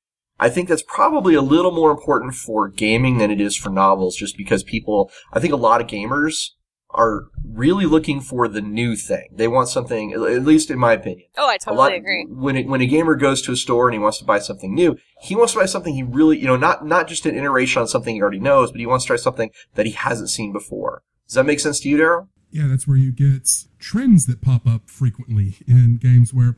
I 0.40 0.48
think 0.48 0.68
that's 0.68 0.82
probably 0.82 1.34
a 1.34 1.42
little 1.42 1.72
more 1.72 1.90
important 1.90 2.34
for 2.34 2.68
gaming 2.68 3.18
than 3.18 3.30
it 3.30 3.40
is 3.40 3.56
for 3.56 3.70
novels, 3.70 4.16
just 4.16 4.36
because 4.36 4.62
people 4.62 5.10
I 5.32 5.40
think 5.40 5.52
a 5.52 5.56
lot 5.56 5.80
of 5.80 5.86
gamers 5.86 6.50
are 6.90 7.26
really 7.44 7.84
looking 7.84 8.20
for 8.20 8.48
the 8.48 8.62
new 8.62 8.96
thing. 8.96 9.28
They 9.32 9.48
want 9.48 9.68
something 9.68 10.12
at 10.12 10.42
least 10.42 10.70
in 10.70 10.78
my 10.78 10.94
opinion. 10.94 11.28
oh, 11.36 11.48
I 11.48 11.58
totally 11.58 11.76
lot 11.76 11.92
agree. 11.92 12.26
when 12.28 12.56
it, 12.56 12.66
when 12.66 12.80
a 12.80 12.86
gamer 12.86 13.14
goes 13.14 13.42
to 13.42 13.52
a 13.52 13.56
store 13.56 13.88
and 13.88 13.94
he 13.94 13.98
wants 13.98 14.18
to 14.18 14.24
buy 14.24 14.38
something 14.38 14.74
new, 14.74 14.96
he 15.20 15.36
wants 15.36 15.52
to 15.52 15.58
buy 15.58 15.66
something 15.66 15.94
he 15.94 16.02
really, 16.02 16.38
you 16.38 16.46
know, 16.46 16.56
not 16.56 16.86
not 16.86 17.08
just 17.08 17.26
an 17.26 17.36
iteration 17.36 17.82
on 17.82 17.88
something 17.88 18.14
he 18.14 18.22
already 18.22 18.40
knows, 18.40 18.70
but 18.70 18.80
he 18.80 18.86
wants 18.86 19.04
to 19.04 19.08
try 19.08 19.16
something 19.16 19.50
that 19.74 19.86
he 19.86 19.92
hasn't 19.92 20.30
seen 20.30 20.52
before. 20.52 21.02
Does 21.26 21.34
that 21.34 21.44
make 21.44 21.60
sense 21.60 21.80
to 21.80 21.88
you, 21.88 21.98
Daryl? 21.98 22.28
Yeah, 22.50 22.66
that's 22.68 22.88
where 22.88 22.96
you 22.96 23.12
get 23.12 23.48
trends 23.78 24.24
that 24.26 24.40
pop 24.40 24.66
up 24.66 24.88
frequently 24.88 25.56
in 25.66 25.98
games 25.98 26.32
where 26.32 26.56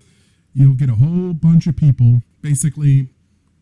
you'll 0.55 0.75
get 0.75 0.89
a 0.89 0.95
whole 0.95 1.33
bunch 1.33 1.67
of 1.67 1.77
people 1.77 2.23
basically 2.41 3.09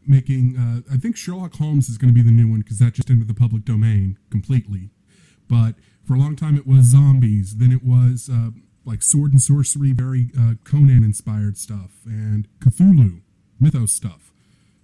making. 0.09 0.57
Uh, 0.57 0.94
I 0.94 0.97
think 0.97 1.16
Sherlock 1.16 1.55
Holmes 1.55 1.88
is 1.88 1.99
going 1.99 2.12
to 2.12 2.14
be 2.14 2.23
the 2.23 2.35
new 2.35 2.49
one 2.49 2.61
because 2.61 2.79
that 2.79 2.94
just 2.94 3.11
entered 3.11 3.29
the 3.29 3.35
public 3.35 3.64
domain 3.64 4.18
completely. 4.31 4.90
But 5.49 5.75
for 6.07 6.14
a 6.14 6.18
long 6.18 6.37
time, 6.37 6.57
it 6.57 6.66
was 6.66 6.87
zombies. 6.87 7.57
Then 7.57 7.73
it 7.73 7.85
was 7.85 8.31
uh, 8.33 8.51
like 8.85 9.03
sword 9.03 9.33
and 9.33 9.42
sorcery, 9.42 9.92
very 9.92 10.31
uh, 10.38 10.55
Conan 10.64 11.05
inspired 11.05 11.59
stuff, 11.59 12.01
and 12.07 12.49
Cthulhu, 12.61 13.21
mythos 13.61 13.92
stuff 13.92 14.33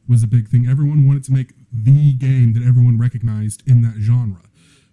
was 0.07 0.23
a 0.23 0.27
big 0.27 0.49
thing. 0.49 0.67
Everyone 0.69 1.07
wanted 1.07 1.25
to 1.25 1.33
make 1.33 1.55
the 1.73 2.13
game 2.13 2.53
that 2.53 2.63
everyone 2.63 2.99
recognized 2.99 3.63
in 3.67 3.81
that 3.83 3.95
genre. 3.99 4.43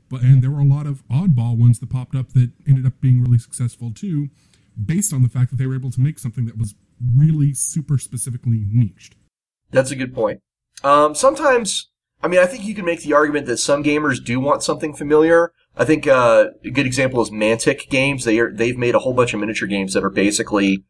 But 0.09 0.21
and 0.21 0.41
there 0.41 0.51
were 0.51 0.61
a 0.61 0.65
lot 0.65 0.87
of 0.87 1.07
oddball 1.09 1.57
ones 1.57 1.79
that 1.79 1.89
popped 1.89 2.15
up 2.15 2.33
that 2.33 2.51
ended 2.67 2.85
up 2.85 2.99
being 3.01 3.21
really 3.21 3.37
successful 3.37 3.91
too, 3.93 4.29
based 4.83 5.13
on 5.13 5.23
the 5.23 5.29
fact 5.29 5.51
that 5.51 5.57
they 5.57 5.65
were 5.65 5.75
able 5.75 5.91
to 5.91 6.01
make 6.01 6.19
something 6.19 6.45
that 6.45 6.57
was 6.57 6.75
really 7.15 7.53
super 7.53 7.97
specifically 7.97 8.65
niched. 8.69 9.15
That's 9.71 9.91
a 9.91 9.95
good 9.95 10.13
point. 10.13 10.41
Um, 10.83 11.15
sometimes, 11.15 11.89
I 12.23 12.27
mean, 12.27 12.39
I 12.39 12.45
think 12.45 12.65
you 12.65 12.75
can 12.75 12.85
make 12.85 13.01
the 13.01 13.13
argument 13.13 13.45
that 13.47 13.57
some 13.57 13.83
gamers 13.83 14.23
do 14.23 14.39
want 14.39 14.63
something 14.63 14.93
familiar. 14.93 15.53
I 15.75 15.85
think 15.85 16.07
uh, 16.07 16.47
a 16.63 16.69
good 16.69 16.85
example 16.85 17.21
is 17.21 17.29
Mantic 17.29 17.89
Games. 17.89 18.25
They 18.25 18.39
are, 18.39 18.51
they've 18.51 18.77
made 18.77 18.95
a 18.95 18.99
whole 18.99 19.13
bunch 19.13 19.33
of 19.33 19.39
miniature 19.39 19.67
games 19.67 19.93
that 19.93 20.03
are 20.03 20.09
basically 20.09 20.83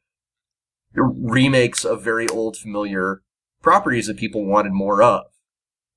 remakes 0.93 1.85
of 1.85 2.03
very 2.03 2.27
old 2.27 2.57
familiar 2.57 3.21
properties 3.61 4.07
that 4.07 4.17
people 4.17 4.45
wanted 4.45 4.73
more 4.73 5.01
of. 5.01 5.25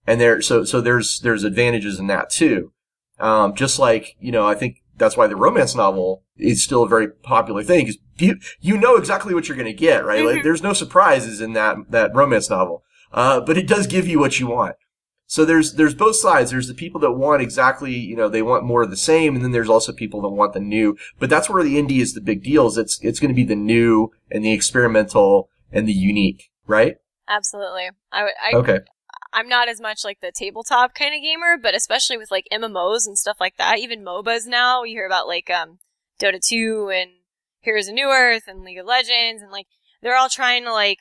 And 0.06 0.20
there, 0.20 0.42
so 0.42 0.64
so 0.64 0.80
there's 0.82 1.20
there's 1.20 1.44
advantages 1.44 1.98
in 1.98 2.08
that 2.08 2.28
too. 2.28 2.72
Um, 3.18 3.54
just 3.54 3.78
like 3.78 4.16
you 4.20 4.32
know, 4.32 4.46
I 4.46 4.54
think 4.54 4.82
that's 4.96 5.16
why 5.16 5.26
the 5.26 5.37
romance 5.37 5.74
novel 5.74 6.22
is 6.37 6.62
still 6.62 6.83
a 6.83 6.88
very 6.88 7.09
popular 7.09 7.62
thing 7.62 7.87
because 7.87 7.98
you 8.18 8.37
you 8.61 8.76
know 8.76 8.96
exactly 8.96 9.35
what 9.35 9.48
you're 9.48 9.57
going 9.57 9.66
to 9.66 9.72
get, 9.72 10.04
right? 10.04 10.24
Like, 10.24 10.38
Mhm. 10.38 10.42
there's 10.42 10.62
no 10.62 10.72
surprises 10.72 11.40
in 11.40 11.52
that 11.54 11.76
that 11.90 12.14
romance 12.14 12.50
novel, 12.50 12.83
uh, 13.12 13.40
but 13.40 13.57
it 13.59 13.66
does 13.66 13.87
give 13.87 14.07
you 14.07 14.18
what 14.18 14.38
you 14.40 14.46
want. 14.46 14.76
So 15.26 15.44
there's 15.44 15.74
there's 15.74 15.94
both 15.94 16.16
sides. 16.16 16.50
There's 16.50 16.68
the 16.68 16.74
people 16.74 17.00
that 17.00 17.12
want 17.12 17.42
exactly, 17.42 17.92
you 17.94 18.14
know, 18.14 18.28
they 18.28 18.42
want 18.42 18.64
more 18.64 18.83
of 18.83 18.90
the 18.90 18.96
same, 18.96 19.35
and 19.35 19.42
then 19.44 19.52
there's 19.52 19.70
also 19.70 19.92
people 19.92 20.20
that 20.22 20.28
want 20.28 20.52
the 20.52 20.61
new. 20.61 20.96
But 21.18 21.30
that's 21.30 21.48
where 21.48 21.62
the 21.64 21.76
indie 21.76 22.00
is 22.00 22.12
the 22.14 22.20
big 22.20 22.42
deal. 22.42 22.66
Is 22.66 22.76
it's 22.76 22.98
it's 23.02 23.20
going 23.20 23.30
to 23.30 23.35
be 23.35 23.44
the 23.44 23.57
new 23.57 24.11
and 24.30 24.44
the 24.44 24.52
experimental 24.52 25.48
and 25.72 25.88
the 25.88 25.92
unique, 25.92 26.50
right? 26.66 26.96
Absolutely. 27.28 27.88
I, 28.12 28.28
I 28.42 28.57
Okay. 28.57 28.80
I'm 29.34 29.48
not 29.48 29.68
as 29.68 29.80
much 29.80 30.04
like 30.04 30.20
the 30.20 30.32
tabletop 30.32 30.94
kind 30.94 31.14
of 31.14 31.20
gamer, 31.20 31.58
but 31.60 31.74
especially 31.74 32.16
with 32.16 32.30
like 32.30 32.46
MMOs 32.52 33.06
and 33.06 33.18
stuff 33.18 33.38
like 33.40 33.56
that, 33.56 33.78
even 33.78 34.04
MOBAs 34.04 34.46
now, 34.46 34.84
you 34.84 34.96
hear 34.96 35.06
about 35.06 35.26
like 35.26 35.50
um 35.50 35.78
Dota 36.20 36.40
2 36.40 36.90
and 36.94 37.10
Heroes 37.60 37.88
of 37.88 37.94
Newerth 37.94 38.46
and 38.46 38.62
League 38.62 38.78
of 38.78 38.86
Legends 38.86 39.42
and 39.42 39.50
like 39.50 39.66
they're 40.02 40.16
all 40.16 40.28
trying 40.28 40.64
to 40.64 40.72
like 40.72 40.98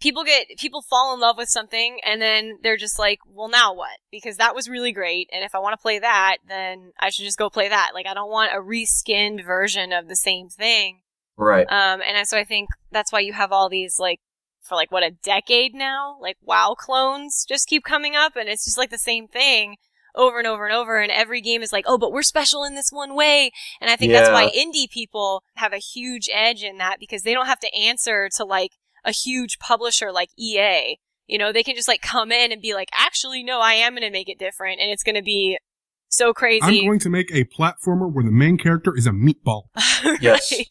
people 0.00 0.24
get 0.24 0.46
people 0.58 0.82
fall 0.82 1.12
in 1.14 1.20
love 1.20 1.36
with 1.36 1.48
something 1.48 1.98
and 2.04 2.22
then 2.22 2.58
they're 2.62 2.76
just 2.76 2.98
like, 2.98 3.18
well 3.26 3.48
now 3.48 3.74
what? 3.74 3.98
Because 4.10 4.38
that 4.38 4.54
was 4.54 4.68
really 4.68 4.92
great 4.92 5.28
and 5.32 5.44
if 5.44 5.54
I 5.54 5.58
want 5.58 5.74
to 5.74 5.82
play 5.82 5.98
that, 5.98 6.38
then 6.48 6.92
I 6.98 7.10
should 7.10 7.24
just 7.24 7.38
go 7.38 7.50
play 7.50 7.68
that. 7.68 7.90
Like 7.92 8.06
I 8.06 8.14
don't 8.14 8.30
want 8.30 8.52
a 8.54 8.60
reskinned 8.60 9.44
version 9.44 9.92
of 9.92 10.08
the 10.08 10.16
same 10.16 10.48
thing. 10.48 11.00
Right. 11.36 11.66
Um, 11.68 12.00
and 12.06 12.26
so 12.26 12.38
I 12.38 12.44
think 12.44 12.68
that's 12.90 13.12
why 13.12 13.20
you 13.20 13.32
have 13.32 13.52
all 13.52 13.68
these 13.68 13.96
like 13.98 14.20
for 14.64 14.74
like 14.74 14.90
what 14.90 15.02
a 15.02 15.10
decade 15.10 15.74
now, 15.74 16.16
like 16.20 16.36
WoW 16.42 16.74
clones 16.78 17.44
just 17.48 17.68
keep 17.68 17.84
coming 17.84 18.16
up, 18.16 18.36
and 18.36 18.48
it's 18.48 18.64
just 18.64 18.78
like 18.78 18.90
the 18.90 18.98
same 18.98 19.28
thing 19.28 19.76
over 20.14 20.38
and 20.38 20.46
over 20.46 20.66
and 20.66 20.74
over. 20.74 21.00
And 21.00 21.10
every 21.10 21.40
game 21.40 21.62
is 21.62 21.72
like, 21.72 21.84
oh, 21.86 21.98
but 21.98 22.12
we're 22.12 22.22
special 22.22 22.64
in 22.64 22.74
this 22.74 22.90
one 22.90 23.14
way. 23.14 23.50
And 23.80 23.90
I 23.90 23.96
think 23.96 24.12
that's 24.12 24.30
why 24.30 24.50
indie 24.50 24.88
people 24.88 25.42
have 25.56 25.72
a 25.72 25.78
huge 25.78 26.28
edge 26.32 26.62
in 26.62 26.78
that 26.78 26.98
because 27.00 27.22
they 27.22 27.34
don't 27.34 27.46
have 27.46 27.60
to 27.60 27.74
answer 27.74 28.28
to 28.36 28.44
like 28.44 28.72
a 29.04 29.10
huge 29.12 29.58
publisher 29.58 30.12
like 30.12 30.30
EA. 30.38 30.98
You 31.26 31.38
know, 31.38 31.52
they 31.52 31.62
can 31.62 31.74
just 31.74 31.88
like 31.88 32.02
come 32.02 32.30
in 32.30 32.52
and 32.52 32.60
be 32.60 32.74
like, 32.74 32.90
actually, 32.92 33.42
no, 33.42 33.60
I 33.60 33.74
am 33.74 33.94
going 33.94 34.02
to 34.02 34.10
make 34.10 34.28
it 34.28 34.38
different, 34.38 34.80
and 34.80 34.90
it's 34.90 35.02
going 35.02 35.14
to 35.14 35.22
be 35.22 35.58
so 36.08 36.32
crazy. 36.32 36.80
I'm 36.80 36.86
going 36.86 36.98
to 37.00 37.10
make 37.10 37.30
a 37.32 37.44
platformer 37.44 38.12
where 38.12 38.24
the 38.24 38.30
main 38.30 38.58
character 38.58 38.96
is 38.96 39.06
a 39.06 39.10
meatball. 39.10 39.64
Yes. 40.20 40.52
right. 40.52 40.68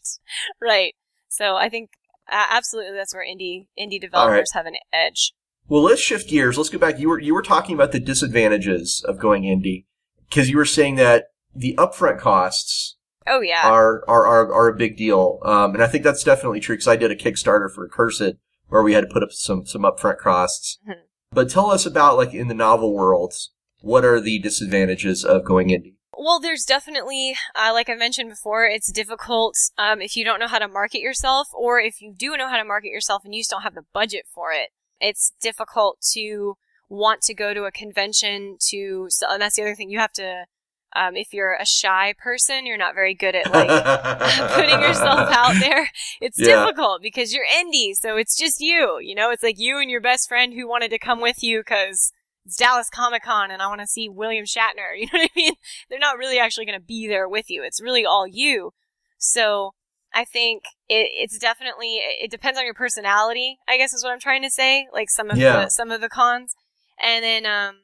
Right. 0.60 0.94
So 1.28 1.56
I 1.56 1.68
think 1.68 1.90
absolutely 2.30 2.92
that's 2.96 3.14
where 3.14 3.24
indie 3.24 3.66
indie 3.78 4.00
developers 4.00 4.52
have 4.52 4.66
an 4.66 4.74
edge. 4.92 5.32
Well, 5.68 5.82
let's 5.82 6.00
shift 6.00 6.28
gears. 6.28 6.58
Let's 6.58 6.68
go 6.70 6.78
back. 6.78 6.98
You 6.98 7.08
were 7.08 7.18
you 7.20 7.34
were 7.34 7.42
talking 7.42 7.74
about 7.74 7.92
the 7.92 8.00
disadvantages 8.00 9.02
of 9.06 9.18
going 9.18 9.44
indie 9.44 9.84
because 10.28 10.50
you 10.50 10.56
were 10.56 10.64
saying 10.64 10.96
that 10.96 11.26
the 11.54 11.74
upfront 11.78 12.18
costs 12.18 12.96
Oh 13.26 13.40
yeah. 13.40 13.62
are 13.70 14.04
are 14.08 14.26
are, 14.26 14.52
are 14.52 14.68
a 14.68 14.76
big 14.76 14.96
deal, 14.96 15.38
um, 15.44 15.74
and 15.74 15.82
I 15.82 15.86
think 15.86 16.04
that's 16.04 16.24
definitely 16.24 16.60
true 16.60 16.74
because 16.76 16.88
I 16.88 16.96
did 16.96 17.10
a 17.10 17.16
Kickstarter 17.16 17.70
for 17.72 17.88
Cursed 17.88 18.34
where 18.68 18.82
we 18.82 18.92
had 18.92 19.02
to 19.02 19.12
put 19.12 19.22
up 19.22 19.32
some 19.32 19.64
some 19.64 19.82
upfront 19.82 20.18
costs. 20.18 20.78
Mhm. 20.88 20.96
But 21.32 21.48
tell 21.48 21.70
us 21.70 21.86
about 21.86 22.16
like 22.16 22.34
in 22.34 22.48
the 22.48 22.54
novel 22.54 22.92
world, 22.94 23.34
what 23.80 24.04
are 24.04 24.20
the 24.20 24.38
disadvantages 24.38 25.24
of 25.24 25.44
going 25.44 25.68
indie? 25.68 25.93
Well, 26.16 26.40
there's 26.40 26.64
definitely, 26.64 27.34
uh, 27.54 27.70
like 27.72 27.88
I 27.88 27.94
mentioned 27.94 28.30
before, 28.30 28.64
it's 28.66 28.90
difficult 28.92 29.56
um, 29.78 30.00
if 30.00 30.16
you 30.16 30.24
don't 30.24 30.40
know 30.40 30.48
how 30.48 30.58
to 30.58 30.68
market 30.68 31.00
yourself, 31.00 31.48
or 31.54 31.80
if 31.80 32.00
you 32.00 32.12
do 32.16 32.36
know 32.36 32.48
how 32.48 32.56
to 32.56 32.64
market 32.64 32.88
yourself 32.88 33.24
and 33.24 33.34
you 33.34 33.40
just 33.40 33.50
don't 33.50 33.62
have 33.62 33.74
the 33.74 33.84
budget 33.92 34.24
for 34.32 34.52
it. 34.52 34.70
It's 35.00 35.32
difficult 35.40 35.98
to 36.12 36.56
want 36.88 37.22
to 37.22 37.34
go 37.34 37.52
to 37.54 37.64
a 37.64 37.72
convention 37.72 38.56
to, 38.70 39.06
so, 39.10 39.26
and 39.30 39.42
that's 39.42 39.56
the 39.56 39.62
other 39.62 39.74
thing. 39.74 39.90
You 39.90 39.98
have 39.98 40.12
to, 40.12 40.44
um, 40.94 41.16
if 41.16 41.32
you're 41.32 41.54
a 41.54 41.66
shy 41.66 42.14
person, 42.16 42.66
you're 42.66 42.78
not 42.78 42.94
very 42.94 43.14
good 43.14 43.34
at 43.34 43.50
like 43.50 43.68
putting 44.54 44.80
yourself 44.80 45.28
out 45.32 45.54
there. 45.58 45.90
It's 46.20 46.38
Yeah. 46.38 46.64
difficult 46.64 47.02
because 47.02 47.34
you're 47.34 47.44
indie, 47.46 47.94
so 47.94 48.16
it's 48.16 48.36
just 48.36 48.60
you. 48.60 48.98
You 49.02 49.14
know, 49.14 49.30
it's 49.30 49.42
like 49.42 49.58
you 49.58 49.78
and 49.78 49.90
your 49.90 50.00
best 50.00 50.28
friend 50.28 50.54
who 50.54 50.68
wanted 50.68 50.90
to 50.90 50.98
come 50.98 51.20
with 51.20 51.42
you 51.42 51.60
because 51.60 52.12
it's 52.46 52.56
Dallas 52.56 52.88
Comic 52.90 53.22
Con 53.24 53.50
and 53.50 53.62
I 53.62 53.66
want 53.68 53.80
to 53.80 53.86
see 53.86 54.08
William 54.08 54.44
Shatner. 54.44 54.92
You 54.96 55.06
know 55.06 55.18
what 55.18 55.30
I 55.34 55.36
mean? 55.36 55.52
They're 55.88 55.98
not 55.98 56.18
really 56.18 56.38
actually 56.38 56.66
going 56.66 56.78
to 56.78 56.84
be 56.84 57.06
there 57.08 57.28
with 57.28 57.50
you. 57.50 57.62
It's 57.64 57.80
really 57.82 58.04
all 58.04 58.26
you. 58.26 58.72
So 59.18 59.72
I 60.12 60.24
think 60.24 60.62
it, 60.88 61.08
it's 61.14 61.38
definitely 61.38 61.96
it 61.96 62.30
depends 62.30 62.58
on 62.58 62.64
your 62.64 62.74
personality. 62.74 63.58
I 63.68 63.76
guess 63.78 63.92
is 63.92 64.04
what 64.04 64.12
I'm 64.12 64.20
trying 64.20 64.42
to 64.42 64.50
say. 64.50 64.86
Like 64.92 65.10
some 65.10 65.30
of 65.30 65.38
Yeah. 65.38 65.64
the 65.64 65.70
some 65.70 65.90
of 65.90 66.00
the 66.00 66.08
cons, 66.08 66.54
and 67.02 67.24
then 67.24 67.46
um 67.46 67.76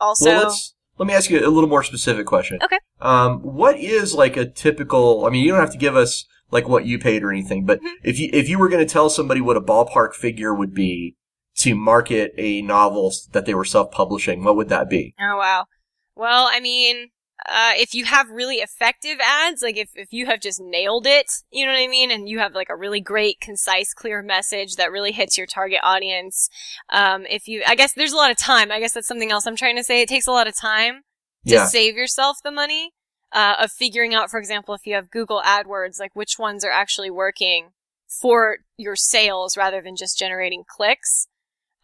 also 0.00 0.26
well, 0.26 0.42
let's 0.44 0.74
let 0.98 1.06
me 1.06 1.12
ask 1.14 1.28
you 1.28 1.38
a 1.46 1.50
little 1.50 1.68
more 1.68 1.82
specific 1.82 2.24
question. 2.26 2.58
Okay. 2.62 2.78
Um, 3.00 3.40
what 3.40 3.78
is 3.78 4.14
like 4.14 4.36
a 4.38 4.46
typical? 4.46 5.26
I 5.26 5.30
mean, 5.30 5.44
you 5.44 5.50
don't 5.50 5.60
have 5.60 5.72
to 5.72 5.78
give 5.78 5.96
us 5.96 6.24
like 6.50 6.66
what 6.68 6.86
you 6.86 6.98
paid 6.98 7.22
or 7.22 7.30
anything, 7.30 7.66
but 7.66 7.80
Mhm. 7.82 7.92
if 8.04 8.18
you 8.18 8.30
if 8.32 8.48
you 8.48 8.58
were 8.58 8.68
going 8.70 8.86
to 8.86 8.90
tell 8.90 9.10
somebody 9.10 9.40
what 9.42 9.56
a 9.56 9.60
ballpark 9.60 10.14
figure 10.14 10.54
would 10.54 10.72
be 10.72 11.16
to 11.56 11.74
market 11.74 12.34
a 12.36 12.62
novel 12.62 13.12
that 13.32 13.46
they 13.46 13.54
were 13.54 13.64
self 13.64 13.90
publishing, 13.90 14.44
what 14.44 14.56
would 14.56 14.68
that 14.68 14.88
be? 14.88 15.14
Oh 15.20 15.36
wow. 15.38 15.66
Well, 16.14 16.48
I 16.50 16.60
mean, 16.60 17.08
uh, 17.46 17.72
if 17.74 17.94
you 17.94 18.04
have 18.06 18.30
really 18.30 18.56
effective 18.56 19.18
ads, 19.22 19.62
like 19.62 19.76
if, 19.76 19.90
if 19.94 20.08
you 20.10 20.26
have 20.26 20.40
just 20.40 20.60
nailed 20.60 21.06
it, 21.06 21.26
you 21.50 21.66
know 21.66 21.72
what 21.72 21.78
I 21.80 21.88
mean? 21.88 22.10
And 22.10 22.28
you 22.28 22.38
have 22.38 22.54
like 22.54 22.70
a 22.70 22.76
really 22.76 23.00
great, 23.00 23.40
concise, 23.40 23.92
clear 23.92 24.22
message 24.22 24.76
that 24.76 24.90
really 24.90 25.12
hits 25.12 25.36
your 25.36 25.46
target 25.46 25.80
audience. 25.82 26.48
Um, 26.88 27.26
if 27.28 27.46
you, 27.46 27.62
I 27.66 27.74
guess 27.74 27.92
there's 27.92 28.12
a 28.12 28.16
lot 28.16 28.30
of 28.30 28.38
time. 28.38 28.72
I 28.72 28.80
guess 28.80 28.94
that's 28.94 29.06
something 29.06 29.30
else 29.30 29.46
I'm 29.46 29.56
trying 29.56 29.76
to 29.76 29.84
say. 29.84 30.00
It 30.00 30.08
takes 30.08 30.26
a 30.26 30.32
lot 30.32 30.48
of 30.48 30.56
time 30.56 31.02
to 31.46 31.54
Yeah. 31.54 31.66
save 31.66 31.96
yourself 31.96 32.38
the 32.42 32.50
money, 32.50 32.92
uh, 33.32 33.56
of 33.60 33.70
figuring 33.70 34.14
out, 34.14 34.30
for 34.30 34.38
example, 34.40 34.74
if 34.74 34.86
you 34.86 34.94
have 34.94 35.10
Google 35.10 35.42
AdWords, 35.44 36.00
like 36.00 36.16
which 36.16 36.38
ones 36.38 36.64
are 36.64 36.70
actually 36.70 37.10
working 37.10 37.68
for 38.08 38.58
your 38.78 38.96
sales 38.96 39.56
rather 39.56 39.82
than 39.82 39.96
just 39.96 40.18
generating 40.18 40.64
clicks. 40.66 41.28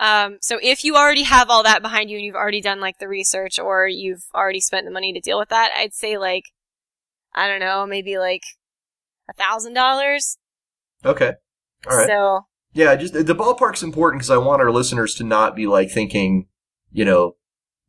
Um, 0.00 0.38
so 0.40 0.59
if 0.61 0.85
you 0.85 0.96
already 0.96 1.22
have 1.22 1.48
all 1.48 1.62
that 1.62 1.83
behind 1.83 2.11
you 2.11 2.16
and 2.16 2.24
you've 2.26 2.35
already 2.35 2.61
done 2.61 2.81
like 2.81 2.98
the 2.98 3.09
research 3.09 3.59
or 3.59 3.87
you've 3.87 4.24
already 4.35 4.61
spent 4.61 4.85
the 4.85 4.90
money 4.90 5.12
to 5.12 5.20
deal 5.20 5.38
with 5.38 5.48
that, 5.50 5.70
I'd 5.76 5.94
say 5.94 6.18
like, 6.18 6.44
I 7.35 7.46
don't 7.46 7.61
know, 7.61 7.87
maybe 7.87 8.18
like 8.18 8.42
a 9.31 9.33
thousand 9.33 9.74
dollars. 9.74 10.38
Okay. 11.05 11.33
All 11.88 11.96
right. 11.96 12.07
So 12.09 12.46
Yeah, 12.72 12.94
just 12.96 13.12
the 13.14 13.22
ballpark's 13.35 13.83
important 13.83 14.20
because 14.20 14.31
I 14.31 14.38
want 14.38 14.61
our 14.61 14.72
listeners 14.72 15.14
to 15.16 15.24
not 15.24 15.55
be 15.55 15.66
like 15.66 15.90
thinking, 15.90 16.48
you 16.90 17.05
know, 17.05 17.37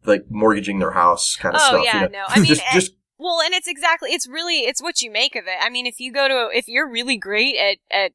like 0.06 0.26
mortgaging 0.30 0.80
their 0.80 0.92
house 0.92 1.36
kind 1.36 1.56
of 1.56 1.62
Oh, 1.64 1.68
stuff. 1.68 1.84
yeah, 1.86 2.04
you 2.04 2.10
know? 2.10 2.20
no. 2.20 2.24
I 2.28 2.36
mean, 2.38 2.46
just, 2.46 2.62
eh, 2.62 2.74
just 2.74 2.92
Well, 3.18 3.42
and 3.42 3.54
it's 3.54 3.68
exactly, 3.68 4.12
it's 4.12 4.28
really, 4.28 4.60
it's 4.60 4.82
what 4.84 5.02
you 5.02 5.10
make 5.10 5.36
of 5.36 5.46
it. 5.48 5.58
I 5.62 5.70
mean, 5.70 5.86
if 5.88 6.00
you 6.00 6.12
go 6.12 6.28
to, 6.28 6.50
if 6.56 6.68
you're 6.68 6.90
really 6.90 7.18
great 7.18 7.56
at, 7.58 7.78
at 7.90 8.12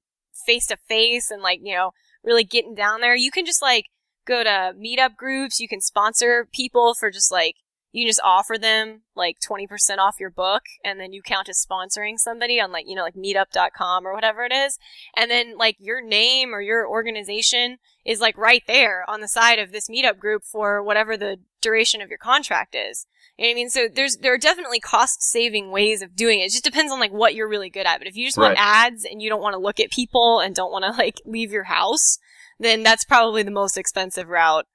face 0.46 0.66
to 0.68 0.76
face 0.88 1.30
and 1.30 1.42
like, 1.42 1.60
you 1.62 1.74
know, 1.74 1.92
really 2.24 2.44
getting 2.44 2.74
down 2.74 3.00
there, 3.00 3.14
you 3.14 3.30
can 3.30 3.46
just 3.46 3.62
like 3.62 3.86
go 4.26 4.42
to 4.44 4.74
meetup 4.78 5.16
groups. 5.16 5.60
You 5.60 5.68
can 5.68 5.80
sponsor 5.80 6.46
people 6.52 6.94
for 6.94 7.10
just 7.10 7.32
like, 7.32 7.56
you 7.92 8.04
can 8.04 8.10
just 8.10 8.20
offer 8.22 8.58
them 8.58 9.02
like 9.14 9.38
20% 9.40 9.66
off 9.98 10.20
your 10.20 10.30
book 10.30 10.62
and 10.84 11.00
then 11.00 11.12
you 11.12 11.22
count 11.22 11.48
as 11.48 11.64
sponsoring 11.64 12.18
somebody 12.18 12.60
on 12.60 12.70
like, 12.70 12.84
you 12.86 12.94
know, 12.94 13.02
like 13.02 13.14
meetup.com 13.14 14.06
or 14.06 14.14
whatever 14.14 14.44
it 14.44 14.52
is. 14.52 14.78
And 15.16 15.30
then 15.30 15.56
like 15.56 15.76
your 15.78 16.02
name 16.02 16.54
or 16.54 16.60
your 16.60 16.86
organization 16.86 17.78
is 18.04 18.20
like 18.20 18.36
right 18.36 18.62
there 18.66 19.04
on 19.08 19.20
the 19.20 19.28
side 19.28 19.58
of 19.58 19.72
this 19.72 19.88
meetup 19.88 20.18
group 20.18 20.44
for 20.44 20.82
whatever 20.82 21.16
the 21.16 21.38
duration 21.60 22.02
of 22.02 22.10
your 22.10 22.18
contract 22.18 22.74
is. 22.74 23.06
You 23.38 23.44
know 23.44 23.48
what 23.48 23.52
I 23.52 23.54
mean? 23.54 23.70
So 23.70 23.88
there's 23.92 24.16
there 24.16 24.34
are 24.34 24.38
definitely 24.38 24.80
cost 24.80 25.22
saving 25.22 25.70
ways 25.70 26.02
of 26.02 26.16
doing 26.16 26.40
it. 26.40 26.44
It 26.44 26.52
just 26.52 26.64
depends 26.64 26.92
on 26.92 27.00
like 27.00 27.12
what 27.12 27.34
you're 27.34 27.48
really 27.48 27.70
good 27.70 27.86
at. 27.86 27.98
But 27.98 28.08
if 28.08 28.16
you 28.16 28.26
just 28.26 28.36
want 28.36 28.58
ads 28.58 29.04
and 29.04 29.22
you 29.22 29.28
don't 29.28 29.42
want 29.42 29.54
to 29.54 29.60
look 29.60 29.80
at 29.80 29.90
people 29.90 30.40
and 30.40 30.54
don't 30.54 30.72
want 30.72 30.84
to 30.84 30.90
like 30.90 31.20
leave 31.24 31.52
your 31.52 31.64
house, 31.64 32.18
then 32.58 32.82
that's 32.82 33.04
probably 33.04 33.44
the 33.44 33.50
most 33.50 33.78
expensive 33.78 34.28
route. 34.28 34.66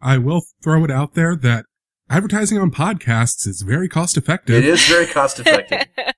I 0.00 0.18
will 0.18 0.42
throw 0.62 0.84
it 0.84 0.90
out 0.90 1.14
there 1.14 1.34
that 1.36 1.64
advertising 2.08 2.58
on 2.58 2.70
podcasts 2.70 3.46
is 3.46 3.62
very 3.62 3.88
cost 3.88 4.16
effective. 4.16 4.56
it 4.56 4.64
is 4.64 4.86
very 4.86 5.06
cost 5.06 5.40
effective. 5.40 5.86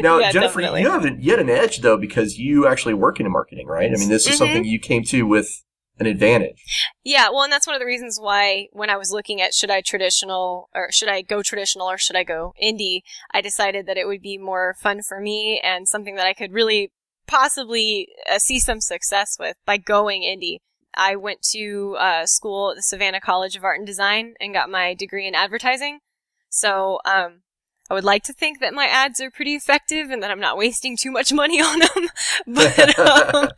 Now, 0.00 0.18
Yeah, 0.18 0.32
Jennifer, 0.32 0.60
definitely. 0.60 0.82
you 0.82 0.90
have 0.90 1.04
an, 1.04 1.18
you 1.22 1.30
had 1.30 1.38
an 1.40 1.48
edge 1.48 1.80
though 1.80 1.96
because 1.96 2.38
you 2.38 2.66
actually 2.66 2.94
work 2.94 3.20
in 3.20 3.30
marketing, 3.30 3.68
right? 3.68 3.88
I 3.88 3.96
mean, 3.98 4.08
this 4.08 4.26
is 4.26 4.34
Mhm. 4.34 4.38
something 4.38 4.64
you 4.64 4.80
came 4.80 5.04
to 5.04 5.22
with 5.22 5.62
an 6.00 6.06
advantage. 6.06 6.64
Yeah, 7.04 7.28
well, 7.28 7.42
and 7.42 7.52
that's 7.52 7.68
one 7.68 7.76
of 7.76 7.80
the 7.80 7.86
reasons 7.86 8.18
why 8.20 8.66
when 8.72 8.90
I 8.90 8.96
was 8.96 9.12
looking 9.12 9.40
at 9.40 9.54
should 9.54 9.70
I 9.70 9.80
traditional 9.80 10.70
or 10.74 10.90
should 10.90 11.08
I 11.08 11.22
go 11.22 11.40
traditional 11.42 11.88
or 11.88 11.98
should 11.98 12.16
I 12.16 12.24
go 12.24 12.52
indie, 12.60 13.02
I 13.32 13.40
decided 13.40 13.86
that 13.86 13.96
it 13.96 14.08
would 14.08 14.22
be 14.22 14.38
more 14.38 14.74
fun 14.80 15.02
for 15.02 15.20
me 15.20 15.60
and 15.62 15.86
something 15.86 16.16
that 16.16 16.26
I 16.26 16.32
could 16.34 16.52
really 16.52 16.90
possibly 17.28 18.08
uh, 18.28 18.38
see 18.40 18.58
some 18.58 18.80
success 18.80 19.36
with 19.38 19.56
by 19.64 19.76
going 19.76 20.22
indie. 20.22 20.56
I 20.94 21.16
went 21.16 21.42
to 21.52 21.96
uh, 21.98 22.26
school 22.26 22.70
at 22.70 22.76
the 22.76 22.82
Savannah 22.82 23.20
College 23.20 23.56
of 23.56 23.64
Art 23.64 23.78
and 23.78 23.86
Design 23.86 24.34
and 24.40 24.54
got 24.54 24.70
my 24.70 24.94
degree 24.94 25.26
in 25.26 25.34
advertising. 25.34 26.00
So, 26.48 26.98
um, 27.04 27.42
I 27.90 27.94
would 27.94 28.04
like 28.04 28.22
to 28.24 28.32
think 28.32 28.60
that 28.60 28.72
my 28.72 28.86
ads 28.86 29.20
are 29.20 29.32
pretty 29.32 29.54
effective 29.54 30.10
and 30.10 30.22
that 30.22 30.30
I'm 30.30 30.38
not 30.38 30.56
wasting 30.56 30.96
too 30.96 31.10
much 31.10 31.32
money 31.32 31.60
on 31.60 31.80
them. 31.80 32.08
but, 32.46 32.98
um, 33.34 33.48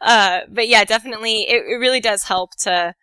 uh, 0.00 0.40
but 0.48 0.68
yeah, 0.68 0.84
definitely, 0.84 1.42
it, 1.48 1.64
it 1.66 1.76
really 1.76 2.00
does 2.00 2.24
help 2.24 2.54
to, 2.60 2.94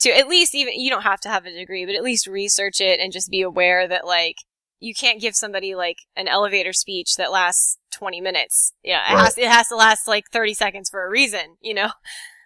to 0.00 0.10
at 0.10 0.28
least 0.28 0.54
even, 0.54 0.74
you 0.78 0.90
don't 0.90 1.02
have 1.02 1.20
to 1.20 1.28
have 1.28 1.46
a 1.46 1.50
degree, 1.52 1.86
but 1.86 1.94
at 1.94 2.04
least 2.04 2.26
research 2.26 2.80
it 2.80 3.00
and 3.00 3.12
just 3.12 3.30
be 3.30 3.40
aware 3.40 3.88
that 3.88 4.06
like, 4.06 4.36
you 4.80 4.94
can't 4.94 5.20
give 5.20 5.34
somebody 5.34 5.74
like 5.74 5.96
an 6.14 6.28
elevator 6.28 6.72
speech 6.72 7.16
that 7.16 7.32
lasts 7.32 7.78
20 7.90 8.20
minutes. 8.20 8.74
Yeah, 8.84 9.00
it 9.10 9.14
Right. 9.14 9.24
has, 9.24 9.38
it 9.38 9.48
has 9.48 9.68
to 9.68 9.76
last 9.76 10.06
like 10.06 10.30
30 10.30 10.54
seconds 10.54 10.88
for 10.90 11.04
a 11.04 11.10
reason, 11.10 11.56
you 11.60 11.74
know? 11.74 11.90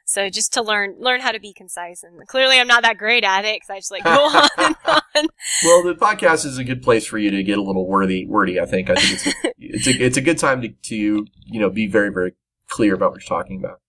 So 0.04 0.28
just 0.28 0.52
to 0.54 0.62
learn, 0.62 0.96
learn 0.98 1.20
how 1.20 1.32
to 1.32 1.40
be 1.40 1.52
concise. 1.52 2.02
And 2.02 2.26
clearly 2.28 2.58
I'm 2.58 2.66
not 2.66 2.82
that 2.82 2.98
great 2.98 3.24
at 3.24 3.44
it 3.44 3.56
because 3.56 3.70
I 3.70 3.78
just 3.78 3.90
like 3.90 4.04
go 4.04 4.10
on 4.10 4.48
and 4.58 4.76
on. 4.86 5.26
Well, 5.64 5.82
the 5.82 5.94
podcast 5.94 6.44
is 6.44 6.58
a 6.58 6.64
good 6.64 6.82
place 6.82 7.06
for 7.06 7.18
you 7.18 7.30
to 7.30 7.42
get 7.42 7.58
a 7.58 7.62
little 7.62 7.86
wordy. 7.86 8.26
Wordy, 8.26 8.60
I 8.60 8.66
think. 8.66 8.90
I 8.90 8.94
think 8.94 9.14
it's 9.14 9.26
a, 9.26 9.32
it's 9.58 9.86
a 9.86 9.90
it's 9.90 10.16
a 10.16 10.22
good 10.22 10.38
time 10.38 10.62
to 10.62 10.68
to 10.68 10.96
you 10.96 11.60
know 11.60 11.70
be 11.70 11.86
very 11.86 12.10
very 12.10 12.32
clear 12.68 12.94
about 12.94 13.12
what 13.12 13.20
you're 13.22 13.38
talking 13.38 13.58
about. 13.58 13.80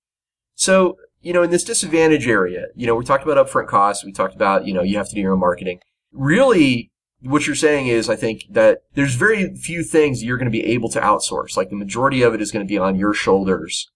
So 0.55 0.97
you 1.23 1.31
know, 1.33 1.41
in 1.41 1.49
this 1.49 1.63
disadvantage 1.63 2.27
area, 2.27 2.67
you 2.75 2.85
know, 2.85 2.95
we 2.95 3.05
talked 3.05 3.23
about 3.23 3.43
upfront 3.43 3.67
costs. 3.67 4.03
We 4.03 4.11
talked 4.11 4.35
about 4.35 4.67
you 4.67 4.73
know 4.73 4.83
you 4.83 4.97
have 4.97 5.09
to 5.09 5.15
do 5.15 5.21
your 5.21 5.33
own 5.33 5.39
marketing. 5.39 5.79
Really, 6.11 6.91
what 7.21 7.47
you're 7.47 7.55
saying 7.55 7.87
is, 7.87 8.09
I 8.09 8.15
think 8.15 8.43
that 8.49 8.83
there's 8.93 9.15
very 9.15 9.55
few 9.55 9.83
things 9.83 10.23
you're 10.23 10.37
going 10.37 10.51
to 10.51 10.51
be 10.51 10.65
able 10.65 10.89
to 10.89 10.99
outsource. 10.99 11.57
Like 11.57 11.69
the 11.69 11.75
majority 11.75 12.21
of 12.21 12.33
it 12.33 12.41
is 12.41 12.51
going 12.51 12.65
to 12.65 12.69
be 12.69 12.77
on 12.77 12.95
your 12.95 13.13
shoulders, 13.13 13.89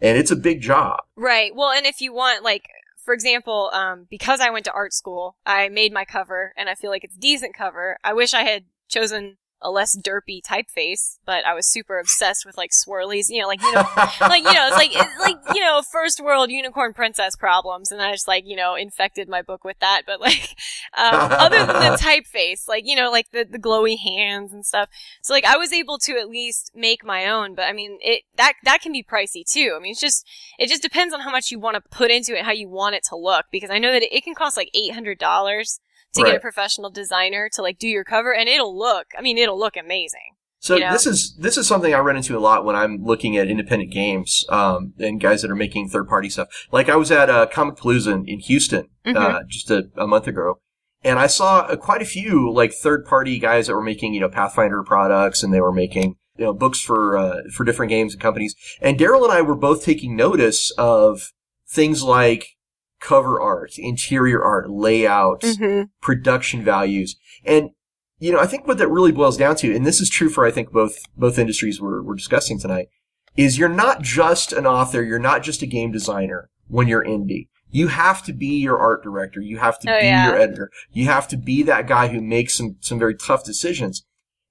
and 0.00 0.18
it's 0.18 0.30
a 0.30 0.36
big 0.36 0.60
job. 0.60 1.00
Right. 1.16 1.54
Well, 1.54 1.70
and 1.70 1.86
if 1.86 2.00
you 2.00 2.12
want, 2.12 2.44
like, 2.44 2.68
for 3.04 3.14
example, 3.14 3.70
um, 3.72 4.06
because 4.10 4.40
I 4.40 4.50
went 4.50 4.64
to 4.64 4.72
art 4.72 4.92
school, 4.92 5.36
I 5.46 5.68
made 5.68 5.92
my 5.92 6.04
cover, 6.04 6.52
and 6.56 6.68
I 6.68 6.74
feel 6.74 6.90
like 6.90 7.04
it's 7.04 7.16
decent 7.16 7.54
cover. 7.54 7.98
I 8.02 8.12
wish 8.12 8.34
I 8.34 8.42
had 8.42 8.64
chosen 8.88 9.36
a 9.62 9.70
less 9.70 9.96
derpy 9.96 10.40
typeface, 10.42 11.18
but 11.24 11.44
I 11.46 11.54
was 11.54 11.70
super 11.70 11.98
obsessed 11.98 12.44
with 12.44 12.56
like 12.56 12.70
swirlies, 12.70 13.26
you 13.28 13.40
know, 13.40 13.48
like 13.48 13.62
you 13.62 13.72
know, 13.72 13.84
like 14.20 14.44
you 14.44 14.52
know, 14.52 14.66
it's 14.68 14.76
like 14.76 14.90
it's 14.94 15.20
like 15.20 15.36
you 15.54 15.60
know, 15.60 15.82
first 15.90 16.20
world 16.20 16.50
unicorn 16.50 16.92
princess 16.92 17.36
problems, 17.36 17.90
and 17.90 18.02
I 18.02 18.12
just 18.12 18.28
like 18.28 18.44
you 18.46 18.56
know 18.56 18.74
infected 18.74 19.28
my 19.28 19.42
book 19.42 19.64
with 19.64 19.78
that. 19.80 20.02
But 20.06 20.20
like, 20.20 20.56
um, 20.96 21.32
other 21.32 21.58
than 21.58 21.68
the 21.68 21.98
typeface, 22.00 22.68
like 22.68 22.84
you 22.86 22.96
know, 22.96 23.10
like 23.10 23.30
the 23.30 23.46
the 23.50 23.58
glowy 23.58 23.98
hands 23.98 24.52
and 24.52 24.64
stuff. 24.64 24.88
So 25.22 25.32
like 25.32 25.44
I 25.44 25.56
was 25.56 25.72
able 25.72 25.98
to 25.98 26.18
at 26.18 26.28
least 26.28 26.72
make 26.74 27.04
my 27.04 27.26
own, 27.26 27.54
but 27.54 27.66
I 27.66 27.72
mean 27.72 27.98
it 28.02 28.22
that 28.36 28.54
that 28.64 28.82
can 28.82 28.92
be 28.92 29.02
pricey 29.02 29.42
too. 29.50 29.74
I 29.76 29.80
mean 29.80 29.92
it's 29.92 30.00
just 30.00 30.26
it 30.58 30.68
just 30.68 30.82
depends 30.82 31.14
on 31.14 31.20
how 31.20 31.30
much 31.30 31.50
you 31.50 31.58
want 31.58 31.76
to 31.76 31.96
put 31.96 32.10
into 32.10 32.36
it, 32.36 32.44
how 32.44 32.52
you 32.52 32.68
want 32.68 32.94
it 32.94 33.04
to 33.08 33.16
look. 33.16 33.46
Because 33.50 33.70
I 33.70 33.78
know 33.78 33.92
that 33.92 34.02
it 34.02 34.22
can 34.22 34.34
cost 34.34 34.56
like 34.56 34.70
eight 34.74 34.92
hundred 34.92 35.18
dollars 35.18 35.80
to 36.16 36.24
get 36.24 36.36
a 36.36 36.40
professional 36.40 36.90
designer 36.90 37.48
to 37.54 37.62
like 37.62 37.78
do 37.78 37.88
your 37.88 38.04
cover, 38.04 38.34
and 38.34 38.48
it'll 38.48 38.76
look. 38.76 39.06
I 39.16 39.22
mean, 39.22 39.38
it'll 39.38 39.58
look 39.58 39.76
amazing. 39.76 40.36
So 40.58 40.74
You 40.74 40.80
know? 40.80 40.92
this 40.92 41.06
is 41.06 41.36
this 41.36 41.56
is 41.56 41.66
something 41.66 41.94
I 41.94 42.00
run 42.00 42.16
into 42.16 42.36
a 42.36 42.40
lot 42.40 42.64
when 42.64 42.74
I'm 42.74 43.04
looking 43.04 43.36
at 43.36 43.48
independent 43.48 43.92
games 43.92 44.44
um, 44.48 44.94
and 44.98 45.20
guys 45.20 45.42
that 45.42 45.50
are 45.50 45.56
making 45.56 45.88
third 45.88 46.08
party 46.08 46.28
stuff. 46.28 46.48
Like 46.72 46.88
I 46.88 46.96
was 46.96 47.10
at 47.12 47.30
uh, 47.30 47.46
Comicpalooza 47.46 48.12
in, 48.12 48.24
in 48.26 48.40
Houston 48.40 48.88
uh, 49.04 49.40
just 49.48 49.70
a, 49.70 49.84
a 49.96 50.06
month 50.06 50.26
ago, 50.26 50.60
and 51.04 51.18
I 51.18 51.28
saw 51.28 51.60
uh, 51.60 51.76
quite 51.76 52.02
a 52.02 52.06
few 52.06 52.50
like 52.52 52.72
third 52.72 53.04
party 53.04 53.38
guys 53.38 53.66
that 53.66 53.74
were 53.74 53.82
making 53.82 54.14
you 54.14 54.20
know 54.20 54.28
Pathfinder 54.28 54.82
products 54.82 55.42
and 55.42 55.52
they 55.52 55.60
were 55.60 55.72
making 55.72 56.16
you 56.36 56.46
know 56.46 56.52
books 56.52 56.80
for 56.80 57.16
uh, 57.16 57.42
for 57.52 57.64
different 57.64 57.90
games 57.90 58.14
and 58.14 58.20
companies. 58.20 58.56
And 58.80 58.98
Daryl 58.98 59.24
and 59.24 59.32
I 59.32 59.42
were 59.42 59.54
both 59.54 59.84
taking 59.84 60.16
notice 60.16 60.72
of 60.78 61.32
things 61.68 62.02
like 62.02 62.55
cover 63.00 63.40
art, 63.40 63.78
interior 63.78 64.42
art, 64.42 64.70
layout, 64.70 65.42
Mm-hmm. 65.42 65.84
production 66.00 66.64
values. 66.64 67.16
And, 67.44 67.70
you 68.18 68.32
know, 68.32 68.38
I 68.40 68.46
think 68.46 68.66
what 68.66 68.78
that 68.78 68.88
really 68.88 69.12
boils 69.12 69.36
down 69.36 69.56
to, 69.56 69.74
and 69.74 69.86
this 69.86 70.00
is 70.00 70.08
true 70.08 70.28
for, 70.30 70.46
I 70.46 70.50
think, 70.50 70.72
both, 70.72 70.98
both 71.16 71.38
industries 71.38 71.80
we're, 71.80 72.02
we're 72.02 72.14
discussing 72.14 72.58
tonight, 72.58 72.88
is 73.36 73.58
you're 73.58 73.68
not 73.68 74.00
just 74.02 74.52
an 74.52 74.66
author, 74.66 75.02
you're 75.02 75.18
not 75.18 75.42
just 75.42 75.60
a 75.62 75.66
game 75.66 75.92
designer 75.92 76.48
when 76.68 76.88
you're 76.88 77.04
indie. 77.04 77.48
You 77.68 77.88
have 77.88 78.22
to 78.24 78.32
be 78.32 78.58
your 78.58 78.78
art 78.78 79.02
director. 79.02 79.40
You 79.40 79.58
have 79.58 79.78
to 79.80 79.90
Oh, 79.94 80.00
be 80.00 80.06
yeah. 80.06 80.28
your 80.28 80.38
editor. 80.38 80.70
You 80.92 81.04
have 81.06 81.28
to 81.28 81.36
be 81.36 81.62
that 81.64 81.86
guy 81.86 82.08
who 82.08 82.22
makes 82.22 82.54
some, 82.56 82.76
some 82.80 82.98
very 82.98 83.14
tough 83.14 83.44
decisions. 83.44 84.04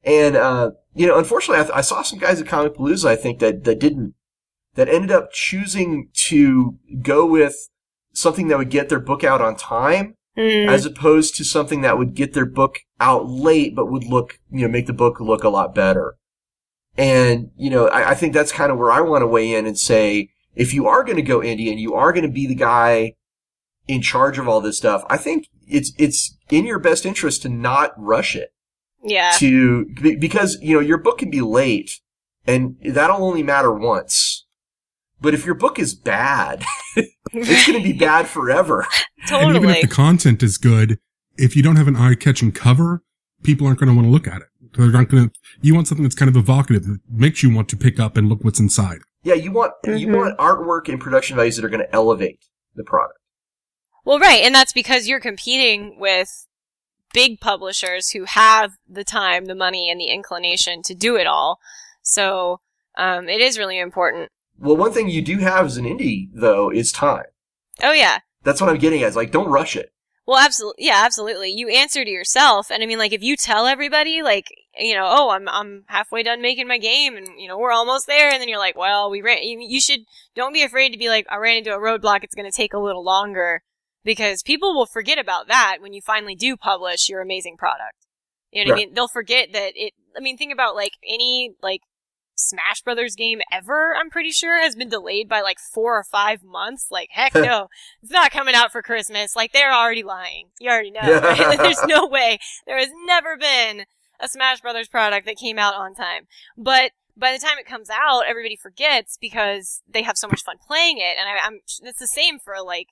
And, 0.03 0.36
uh, 0.36 0.71
you 0.93 1.08
know, 1.08 1.17
unfortunately, 1.17 1.62
I, 1.62 1.63
th- 1.63 1.75
I 1.77 1.81
saw 1.81 2.03
some 2.03 2.19
guys 2.19 2.39
at 2.39 2.45
Comicpalooza, 2.47 3.05
I 3.08 3.15
think, 3.15 3.39
that, 3.39 3.63
that 3.63 3.79
didn't, 3.79 4.13
that 4.75 4.88
ended 4.89 5.12
up 5.12 5.31
choosing 5.31 6.10
to 6.27 6.77
go 7.01 7.25
with 7.25 7.69
something 8.15 8.47
that 8.47 8.58
would 8.58 8.69
get 8.69 8.89
their 8.89 8.99
book 8.99 9.23
out 9.23 9.41
on 9.41 9.56
time 9.56 10.15
Mm. 10.38 10.67
as 10.67 10.86
opposed 10.86 11.34
to 11.36 11.45
something 11.45 11.80
that 11.80 11.97
would 11.97 12.13
get 12.13 12.34
their 12.34 12.45
book 12.45 12.80
out 12.99 13.30
late 13.30 13.73
but 13.73 13.89
would 13.89 14.04
look, 14.04 14.39
you 14.51 14.63
know, 14.63 14.67
make 14.67 14.86
the 14.86 14.91
book 14.91 15.21
look 15.21 15.45
a 15.45 15.49
lot 15.49 15.73
better. 15.73 16.17
And, 16.97 17.51
you 17.56 17.69
know, 17.69 17.88
I, 17.88 18.10
I 18.10 18.15
think 18.15 18.34
that's 18.34 18.51
kind 18.51 18.69
of 18.69 18.78
where 18.78 18.91
I 18.91 18.99
want 18.99 19.21
to 19.21 19.28
weigh 19.28 19.54
in 19.54 19.65
and 19.65 19.80
say, 19.80 20.32
if 20.54 20.73
you 20.73 20.88
are 20.88 21.06
going 21.06 21.15
to 21.15 21.21
go 21.21 21.39
indie 21.39 21.71
and 21.71 21.80
you 21.80 21.93
are 21.93 22.12
going 22.12 22.25
to 22.25 22.32
be 22.32 22.47
the 22.47 22.56
guy 22.56 23.13
in 23.88 24.01
charge 24.01 24.38
of 24.38 24.45
all 24.45 24.60
this 24.60 24.78
stuff, 24.78 25.06
I 25.10 25.15
think 25.15 25.47
it's, 25.69 25.93
it's 25.97 26.38
in 26.49 26.65
your 26.65 26.80
best 26.80 27.06
interest 27.06 27.43
to 27.43 27.49
not 27.49 27.93
rush 27.95 28.36
it 28.36 28.49
yeah. 29.06 29.32
to, 29.38 29.86
because, 30.19 30.58
you 30.62 30.73
know, 30.73 30.82
your 30.82 30.97
book 30.97 31.19
can 31.19 31.30
be 31.30 31.39
late 31.39 32.01
and 32.45 32.75
that'll 32.84 33.23
only 33.23 33.41
matter 33.41 33.71
once. 33.71 34.34
But 35.21 35.34
if 35.34 35.45
your 35.45 35.56
book 35.56 35.80
is 35.80 35.95
bad, 35.95 36.63
it's 36.95 37.67
going 37.67 37.80
to 37.80 37.84
be 37.84 37.93
bad 37.93 38.28
forever. 38.28 38.86
totally. 39.28 39.47
And 39.47 39.56
even 39.58 39.69
if 39.69 39.82
the 39.82 39.88
content 39.88 40.43
is 40.43 40.57
good, 40.57 40.99
if 41.38 41.55
you 41.55 41.63
don't 41.63 41.78
have 41.78 41.88
an 41.88 41.95
eye-catching 41.95 42.51
cover, 42.51 43.03
people 43.43 43.66
aren't 43.68 43.80
going 43.80 43.89
to 43.89 43.95
want 43.95 44.05
to 44.07 44.11
look 44.11 44.28
at 44.28 44.41
it. 44.41 44.47
They're 44.78 44.88
not 44.91 45.09
going 45.09 45.30
to, 45.30 45.36
you 45.61 45.74
want 45.74 45.88
something 45.88 46.03
that's 46.03 46.16
kind 46.16 46.30
of 46.30 46.36
evocative 46.36 46.84
that 46.86 46.99
makes 47.09 47.41
you 47.41 47.53
want 47.53 47.70
to 47.70 47.78
pick 47.78 47.99
up 47.99 48.18
and 48.18 48.28
look 48.28 48.43
what's 48.43 48.59
inside. 48.59 48.99
Yeah, 49.24 49.34
you 49.36 49.51
want 49.51 49.74
you 49.86 50.07
Mhm. 50.07 50.16
want 50.18 50.38
artwork 50.38 50.88
and 50.91 50.99
production 51.01 51.36
values 51.36 51.55
that 51.55 51.66
are 51.66 51.70
going 51.70 51.84
to 51.86 51.93
elevate 51.95 52.39
the 52.76 52.84
product. 52.84 53.18
Well, 54.03 54.20
right, 54.20 54.41
and 54.43 54.53
that's 54.53 54.74
because 54.74 55.07
you're 55.07 55.20
competing 55.22 55.97
with 55.99 56.45
big 57.13 57.39
publishers 57.39 58.09
who 58.11 58.26
have 58.26 58.74
the 58.88 59.03
time, 59.05 59.45
the 59.45 59.55
money, 59.55 59.89
and 59.89 59.99
the 59.99 60.07
inclination 60.07 60.84
to 60.84 60.93
do 60.93 61.16
it 61.16 61.26
all. 61.26 61.59
So 62.03 62.59
um, 62.97 63.28
it 63.28 63.41
is 63.41 63.57
really 63.57 63.80
important. 63.80 64.30
Well, 64.58 64.78
one 64.78 64.91
thing 64.91 65.10
you 65.10 65.22
do 65.22 65.38
have 65.38 65.66
as 65.66 65.78
an 65.78 65.86
indie 65.86 66.30
though 66.34 66.72
is 66.72 66.91
time. 66.91 67.26
Oh 67.84 67.91
yeah. 67.91 68.20
That's 68.43 68.62
what 68.62 68.70
I'm 68.70 68.78
getting 68.78 69.03
at. 69.03 69.10
Is 69.10 69.16
like, 69.16 69.32
don't 69.32 69.49
rush 69.49 69.76
it. 69.76 69.91
Well, 70.28 70.43
absolutely. 70.43 70.86
Yeah, 70.86 71.01
absolutely. 71.06 71.51
You 71.51 71.70
answer 71.70 72.03
to 72.03 72.10
yourself, 72.10 72.72
and 72.72 72.82
I 72.82 72.88
mean, 72.88 72.97
like, 72.97 73.14
if 73.14 73.22
you 73.22 73.38
tell 73.38 73.68
everybody, 73.68 74.24
like, 74.24 74.47
you 74.78 74.95
know, 74.95 75.06
oh, 75.08 75.30
I'm 75.30 75.47
I'm 75.47 75.84
halfway 75.88 76.24
done 76.24 76.41
making 76.41 76.68
my 76.68 76.80
game, 76.80 77.16
and 77.16 77.28
you 77.38 77.47
know, 77.47 77.60
we're 77.60 77.72
almost 77.72 78.08
there, 78.08 78.32
and 78.32 78.41
then 78.41 78.49
you're 78.49 78.58
like, 78.58 78.76
well, 78.76 79.12
we 79.12 79.22
ran. 79.22 79.43
You, 79.43 79.60
you 79.62 79.80
should 79.80 80.01
don't 80.36 80.53
be 80.53 80.64
afraid 80.64 80.89
to 80.89 80.97
be 80.97 81.10
like, 81.10 81.28
I 81.30 81.38
ran 81.38 81.58
into 81.58 81.76
a 81.76 81.80
roadblock. 81.80 82.24
It's 82.24 82.34
going 82.34 82.49
to 82.49 82.56
take 82.56 82.74
a 82.74 82.80
little 82.80 83.03
longer 83.03 83.62
because 84.03 84.41
people 84.41 84.74
will 84.74 84.88
forget 84.88 85.20
about 85.20 85.47
that 85.47 85.78
when 85.80 85.93
you 85.93 86.01
finally 86.01 86.36
do 86.36 86.58
publish 86.58 87.08
your 87.08 87.22
amazing 87.22 87.56
product. 87.58 88.08
You 88.51 88.66
know 88.66 88.72
what 88.72 88.78
I 88.78 88.86
mean? 88.86 88.93
They'll 88.95 89.08
forget 89.08 89.49
that 89.53 89.74
it. 89.76 89.93
I 90.18 90.22
mean, 90.22 90.38
think 90.38 90.53
about 90.53 90.76
like 90.76 90.93
any 91.03 91.53
like 91.62 91.82
Smash 92.45 92.81
Brothers 92.81 93.15
game 93.15 93.41
ever. 93.51 93.93
I'm 93.95 94.09
pretty 94.09 94.31
sure 94.31 94.61
has 94.61 94.75
been 94.75 94.89
delayed 94.89 95.27
by 95.27 95.41
like 95.41 95.57
four 95.59 95.97
or 95.97 96.03
five 96.03 96.43
months. 96.43 96.87
Like, 96.91 97.09
heck 97.11 97.33
no, 97.35 97.67
it's 98.01 98.11
not 98.11 98.31
coming 98.31 98.55
out 98.55 98.71
for 98.71 98.81
Christmas. 98.81 99.35
Like 99.35 99.51
they're 99.53 99.73
already 99.73 100.03
lying. 100.03 100.49
You 100.59 100.69
already 100.69 100.91
know. 100.91 101.01
Right? 101.01 101.39
Like, 101.47 101.59
there's 101.65 101.83
no 101.85 102.07
way. 102.07 102.39
There 102.65 102.77
has 102.77 102.89
never 103.05 103.37
been 103.37 103.85
a 104.19 104.27
Smash 104.27 104.61
Brothers 104.61 104.87
product 104.87 105.25
that 105.25 105.37
came 105.37 105.59
out 105.59 105.73
on 105.75 105.93
time. 105.95 106.27
But 106.57 106.91
by 107.17 107.31
the 107.31 107.39
time 107.39 107.57
it 107.57 107.65
comes 107.65 107.89
out, 107.89 108.23
everybody 108.27 108.55
forgets 108.55 109.17
because 109.19 109.81
they 109.87 110.01
have 110.03 110.17
so 110.17 110.27
much 110.27 110.43
fun 110.43 110.57
playing 110.65 110.97
it. 110.97 111.15
And 111.19 111.27
I, 111.29 111.45
I'm 111.45 111.59
it's 111.81 111.99
the 111.99 112.07
same 112.07 112.39
for 112.39 112.55
like 112.65 112.87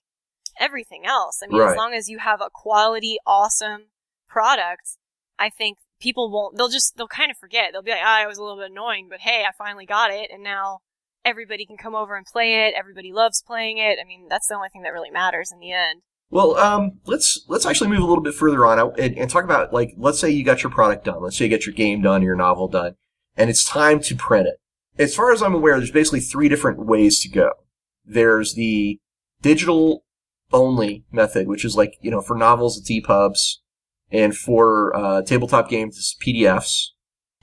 everything 0.60 1.06
else. 1.06 1.40
I 1.44 1.48
mean, 1.48 1.60
Right. 1.62 1.72
as 1.72 1.78
long 1.78 1.94
as 1.94 2.10
you 2.10 2.20
have 2.20 2.42
a 2.42 2.50
quality, 2.54 3.18
awesome 3.26 3.88
product, 4.28 4.98
I 5.40 5.50
think 5.50 5.78
people 6.04 6.30
won't. 6.30 6.58
They'll 6.58 6.70
just 6.70 6.98
they'll 6.98 7.08
kind 7.08 7.32
of 7.32 7.38
forget. 7.38 7.70
They'll 7.72 7.82
be 7.82 7.92
like, 7.92 8.02
ah, 8.04 8.24
it 8.24 8.28
was 8.28 8.38
a 8.38 8.44
little 8.44 8.58
bit 8.58 8.70
annoying, 8.70 9.08
but 9.10 9.22
hey, 9.22 9.46
I 9.48 9.52
finally 9.58 9.86
got 9.86 10.12
it, 10.12 10.30
and 10.32 10.44
now 10.44 10.80
everybody 11.26 11.66
can 11.66 11.78
come 11.78 11.96
over 11.96 12.16
and 12.16 12.26
play 12.26 12.68
it. 12.68 12.74
Everybody 12.78 13.14
loves 13.14 13.42
playing 13.42 13.78
it. 13.78 13.98
I 14.00 14.06
mean, 14.06 14.28
that's 14.30 14.48
the 14.48 14.56
only 14.56 14.70
thing 14.70 14.84
that 14.84 14.94
really 14.94 15.10
matters 15.10 15.52
in 15.52 15.60
the 15.60 15.72
end. 15.72 16.02
Well, 16.30 16.58
um, 16.58 17.00
let's 17.06 17.46
let's 17.48 17.66
actually 17.66 17.90
move 17.90 18.02
a 18.02 18.06
little 18.06 18.24
bit 18.24 18.34
further 18.34 18.66
on 18.66 18.80
and, 19.00 19.18
and 19.18 19.30
talk 19.30 19.46
about 19.46 19.74
like, 19.74 19.94
let's 19.98 20.20
say 20.20 20.30
you 20.30 20.44
got 20.44 20.62
your 20.62 20.72
product 20.72 21.06
done. 21.06 21.24
Let's 21.24 21.38
say 21.38 21.46
you 21.46 21.50
get 21.50 21.66
your 21.66 21.74
game 21.74 22.02
done, 22.02 22.22
your 22.22 22.36
novel 22.36 22.68
done, 22.68 22.96
and 23.38 23.50
it's 23.50 23.66
time 23.66 24.00
to 24.02 24.16
print 24.16 24.48
it. 24.48 24.56
As 24.98 25.16
far 25.16 25.32
as 25.32 25.42
I'm 25.42 25.56
aware, 25.56 25.78
there's 25.78 25.92
basically 25.92 26.20
three 26.20 26.50
different 26.50 26.86
ways 26.86 27.20
to 27.22 27.30
go. 27.30 27.52
There's 28.06 28.56
the 28.56 29.00
digital 29.42 30.04
only 30.52 31.04
method, 31.12 31.48
which 31.48 31.64
is 31.64 31.78
like 31.78 31.98
you 32.02 32.12
know 32.12 32.22
for 32.22 32.36
novels 32.36 32.78
it's 32.78 32.92
EPUBs, 32.92 33.58
and 34.14 34.36
for 34.38 34.96
uh, 34.96 35.22
tabletop 35.24 35.68
games 35.70 35.98
it's 35.98 36.16
PDFs, 36.26 36.92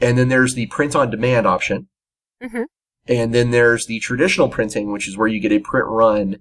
and 0.01 0.17
then 0.17 0.29
there's 0.29 0.55
the 0.55 0.67
print 0.69 0.97
on 0.97 1.11
demand 1.11 1.47
option, 1.47 1.89
Mhm. 2.43 2.65
and 3.07 3.35
then 3.35 3.51
there's 3.51 3.85
the 3.87 4.01
traditional 4.01 4.49
printing, 4.49 4.91
which 4.93 5.07
is 5.07 5.19
where 5.19 5.29
you 5.29 5.41
get 5.41 5.53
a 5.53 5.59
print 5.59 5.87
run 5.89 6.37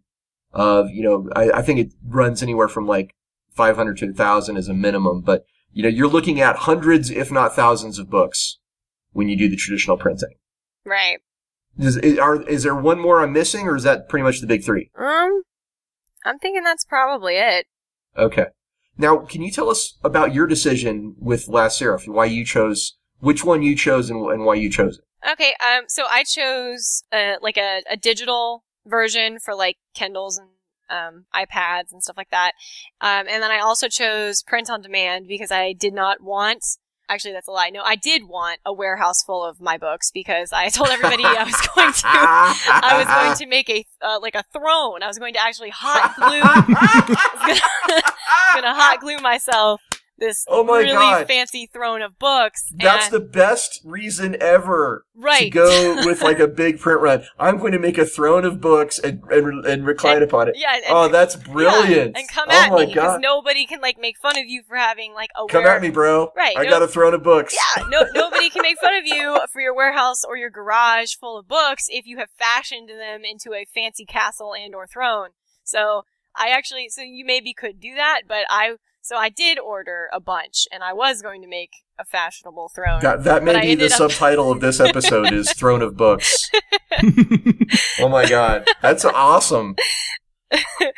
of, 0.53 0.89
you 0.91 1.03
know, 1.03 1.29
I, 1.35 1.51
I 1.59 1.61
think 1.61 1.79
it 1.79 1.93
runs 2.07 2.41
anywhere 2.41 2.67
from 2.69 2.87
like 2.87 3.13
500 3.55 3.97
to 3.97 4.05
1,000 4.07 4.55
as 4.57 4.67
a 4.69 4.73
minimum, 4.73 5.21
but, 5.21 5.45
you 5.73 5.83
know, 5.83 5.89
you're 5.89 6.07
looking 6.07 6.39
at 6.41 6.55
hundreds, 6.55 7.09
if 7.11 7.31
not 7.31 7.55
thousands 7.55 7.99
of 7.99 8.09
books 8.09 8.57
when 9.11 9.27
you 9.29 9.35
do 9.35 9.49
the 9.49 9.55
traditional 9.57 9.97
printing. 9.97 10.35
Right. 10.85 11.17
Is, 11.77 11.97
is, 11.97 12.17
are, 12.17 12.41
is 12.43 12.63
there 12.63 12.75
one 12.75 12.99
more 12.99 13.21
I'm 13.21 13.31
missing, 13.33 13.67
or 13.67 13.75
is 13.75 13.83
that 13.83 14.09
pretty 14.09 14.23
much 14.23 14.39
the 14.41 14.47
big 14.47 14.63
three? 14.63 14.89
Um, 14.97 15.43
I'm 16.25 16.39
thinking 16.39 16.63
that's 16.63 16.85
probably 16.85 17.35
it. 17.35 17.65
Okay. 18.17 18.45
Now, 18.99 19.19
can 19.19 19.41
you 19.41 19.49
tell 19.49 19.69
us 19.69 19.97
about 20.03 20.33
your 20.33 20.45
decision 20.45 21.15
with 21.17 21.47
Last 21.47 21.77
Seraph, 21.77 22.05
why 22.05 22.25
you 22.25 22.45
chose, 22.45 22.97
which 23.19 23.45
one 23.45 23.63
you 23.63 23.73
chose 23.73 24.09
and, 24.09 24.29
and 24.29 24.43
why 24.43 24.55
you 24.55 24.69
chose 24.69 24.99
it? 24.99 25.31
Okay, 25.31 25.53
um, 25.61 25.85
so 25.87 26.03
I 26.09 26.23
chose 26.23 27.03
uh, 27.11 27.35
like 27.41 27.55
a, 27.55 27.81
a 27.89 27.95
digital 27.95 28.65
version 28.85 29.39
for 29.39 29.55
like 29.55 29.77
Kindles 29.93 30.37
and 30.37 30.49
um, 30.89 31.25
iPads 31.33 31.93
and 31.93 32.03
stuff 32.03 32.17
like 32.17 32.31
that, 32.31 32.51
um, 32.99 33.25
and 33.29 33.41
then 33.41 33.51
I 33.51 33.59
also 33.59 33.87
chose 33.87 34.43
print 34.43 34.69
on 34.69 34.81
demand 34.81 35.27
because 35.27 35.51
I 35.51 35.71
did 35.71 35.93
not 35.93 36.21
want. 36.21 36.65
Actually, 37.09 37.33
that's 37.33 37.47
a 37.47 37.51
lie. 37.51 37.71
No, 37.71 37.81
I 37.81 37.95
did 37.95 38.27
want 38.29 38.59
a 38.65 38.71
warehouse 38.71 39.23
full 39.23 39.43
of 39.43 39.59
my 39.59 39.77
books 39.77 40.11
because 40.11 40.53
I 40.53 40.69
told 40.69 40.89
everybody 40.89 41.23
I 41.25 41.43
was 41.43 41.67
going 41.75 41.91
to. 41.91 42.01
I 42.05 42.95
was 42.97 43.07
going 43.07 43.35
to 43.37 43.45
make 43.47 43.69
a 43.69 43.85
uh, 44.01 44.19
like 44.21 44.35
a 44.35 44.43
throne. 44.53 45.01
I 45.01 45.07
was 45.07 45.17
going 45.17 45.33
to 45.33 45.41
actually 45.41 45.71
hot 45.71 46.15
glue. 46.15 46.27
I 46.43 47.01
was 47.47 47.59
gonna, 47.59 48.01
gonna 48.61 48.75
hot 48.75 48.99
glue 49.01 49.17
myself 49.17 49.81
this 50.19 50.45
Oh 50.47 50.63
my 50.63 50.79
really 50.79 50.93
God. 50.93 51.27
fancy 51.27 51.69
throne 51.71 52.01
of 52.01 52.19
books. 52.19 52.71
That's 52.75 53.05
and, 53.05 53.13
the 53.15 53.19
best 53.19 53.81
reason 53.83 54.35
ever 54.41 55.05
right. 55.15 55.43
to 55.43 55.49
go 55.49 55.95
with 56.05 56.21
like 56.21 56.39
a 56.39 56.47
big 56.47 56.79
print 56.79 57.01
run. 57.01 57.23
I'm 57.39 57.57
going 57.57 57.71
to 57.71 57.79
make 57.79 57.97
a 57.97 58.05
throne 58.05 58.45
of 58.45 58.61
books 58.61 58.99
and 58.99 59.23
and, 59.31 59.65
and 59.65 59.85
recline 59.85 60.17
And- 60.17 60.23
upon 60.23 60.47
it. 60.49 60.55
yeah, 60.57 60.75
and, 60.75 60.83
Oh, 60.89 61.07
that's 61.07 61.35
brilliant! 61.35 62.13
Yeah, 62.15 62.19
and 62.19 62.27
come 62.29 62.47
oh 62.49 62.53
at 62.53 62.71
me 62.71 62.85
because 62.87 63.19
nobody 63.21 63.65
can 63.65 63.81
like 63.81 63.97
make 63.99 64.17
fun 64.17 64.37
of 64.37 64.45
you 64.45 64.63
for 64.67 64.75
having 64.75 65.13
like 65.13 65.29
a 65.41 65.47
come 65.47 65.65
at 65.65 65.81
me, 65.81 65.89
bro! 65.89 66.31
Right, 66.35 66.55
I 66.57 66.63
no- 66.63 66.69
got 66.69 66.81
a 66.83 66.87
throne 66.87 67.13
of 67.13 67.23
books. 67.23 67.55
Yeah, 67.55 67.83
no, 67.89 68.05
nobody 68.13 68.49
can 68.49 68.61
make 68.61 68.79
fun 68.79 68.95
of 68.95 69.05
you 69.05 69.39
for 69.51 69.61
your 69.61 69.75
warehouse 69.75 70.23
or 70.23 70.37
your 70.37 70.49
garage 70.49 71.15
full 71.15 71.37
of 71.37 71.47
books 71.47 71.85
if 71.89 72.05
you 72.05 72.17
have 72.17 72.29
fashioned 72.37 72.89
them 72.89 73.21
into 73.23 73.53
a 73.53 73.65
fancy 73.65 74.05
castle 74.05 74.53
and 74.53 74.75
or 74.75 74.87
throne. 74.87 75.29
So 75.63 76.03
I 76.35 76.49
actually, 76.49 76.89
so 76.89 77.01
you 77.01 77.25
maybe 77.25 77.53
could 77.53 77.79
do 77.79 77.95
that, 77.95 78.21
but 78.27 78.45
I, 78.49 78.75
so 79.09 79.15
I 79.17 79.29
did 79.29 79.57
order 79.57 80.07
a 80.13 80.19
bunch, 80.19 80.67
and 80.71 80.83
I 80.83 80.93
was 80.93 81.21
going 81.23 81.41
to 81.41 81.47
make 81.47 81.71
a 81.97 82.05
fashionable 82.05 82.69
throne. 82.75 82.99
That, 83.01 83.23
that 83.23 83.43
may 83.43 83.59
be 83.61 83.73
the 83.75 83.85
up- 83.87 83.91
subtitle 83.91 84.51
of 84.51 84.61
this 84.61 84.79
episode 84.79 85.33
is 85.33 85.51
Throne 85.57 85.81
of 85.81 85.97
Books. 85.97 86.49
Oh 87.99 88.09
my 88.09 88.27
god, 88.27 88.67
that's 88.81 89.05
awesome. 89.05 89.75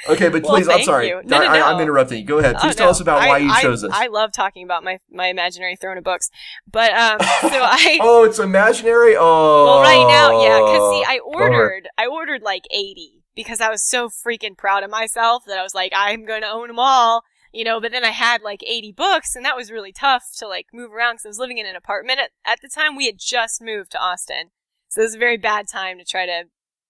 Okay, 0.07 0.29
but 0.29 0.43
Well, 0.43 0.53
please, 0.55 0.69
I'm 0.69 0.83
sorry. 0.83 1.09
No, 1.09 1.17
I, 1.17 1.21
no, 1.23 1.37
I, 1.37 1.59
no. 1.59 1.65
I'm 1.65 1.81
interrupting 1.81 2.19
you. 2.19 2.25
Go 2.25 2.37
ahead. 2.39 2.55
Please 2.57 2.69
Oh, 2.75 2.77
tell 2.77 2.87
no. 2.87 2.91
us 2.91 2.99
about 3.01 3.21
I- 3.21 3.27
why 3.27 3.37
you 3.39 3.51
I- 3.51 3.61
chose 3.61 3.81
this. 3.81 3.91
I 3.93 4.07
love 4.07 4.31
talking 4.31 4.63
about 4.63 4.83
my 4.83 4.99
my 5.11 5.27
imaginary 5.27 5.75
throne 5.75 5.97
of 5.97 6.03
books, 6.03 6.29
but 6.71 6.91
um, 6.93 7.19
so 7.19 7.27
I 7.51 7.99
oh, 8.01 8.23
it's 8.23 8.39
imaginary. 8.39 9.15
Oh, 9.17 9.65
Well, 9.65 9.81
right 9.81 10.07
now, 10.07 10.41
yeah, 10.43 10.59
because 10.59 10.91
see, 10.93 11.03
I 11.07 11.19
ordered, 11.25 11.89
I 11.97 12.05
ordered 12.07 12.41
like 12.43 12.63
80 12.71 13.23
because 13.35 13.59
I 13.61 13.69
was 13.69 13.83
so 13.87 14.07
freaking 14.09 14.57
proud 14.57 14.83
of 14.83 14.89
myself 14.89 15.43
that 15.47 15.57
I 15.57 15.63
was 15.63 15.73
like, 15.75 15.91
I'm 15.95 16.25
going 16.25 16.41
to 16.41 16.49
own 16.49 16.67
them 16.67 16.79
all, 16.79 17.23
you 17.51 17.63
know. 17.63 17.79
But 17.79 17.91
then 17.91 18.03
I 18.03 18.11
had 18.11 18.41
like 18.41 18.63
80 18.65 18.91
books, 18.93 19.35
and 19.35 19.45
that 19.45 19.55
was 19.55 19.71
really 19.71 19.91
tough 19.91 20.25
to 20.37 20.47
like 20.47 20.67
move 20.73 20.93
around 20.93 21.15
because 21.15 21.25
I 21.25 21.29
was 21.29 21.39
living 21.39 21.57
in 21.57 21.65
an 21.65 21.75
apartment 21.75 22.19
at, 22.19 22.31
at 22.45 22.59
the 22.61 22.69
time. 22.69 22.95
We 22.95 23.05
had 23.05 23.17
just 23.19 23.61
moved 23.61 23.91
to 23.91 23.99
Austin, 23.99 24.51
so 24.89 25.01
it 25.01 25.05
was 25.05 25.15
a 25.15 25.19
very 25.19 25.37
bad 25.37 25.67
time 25.67 25.97
to 25.97 26.05
try 26.05 26.25
to 26.25 26.43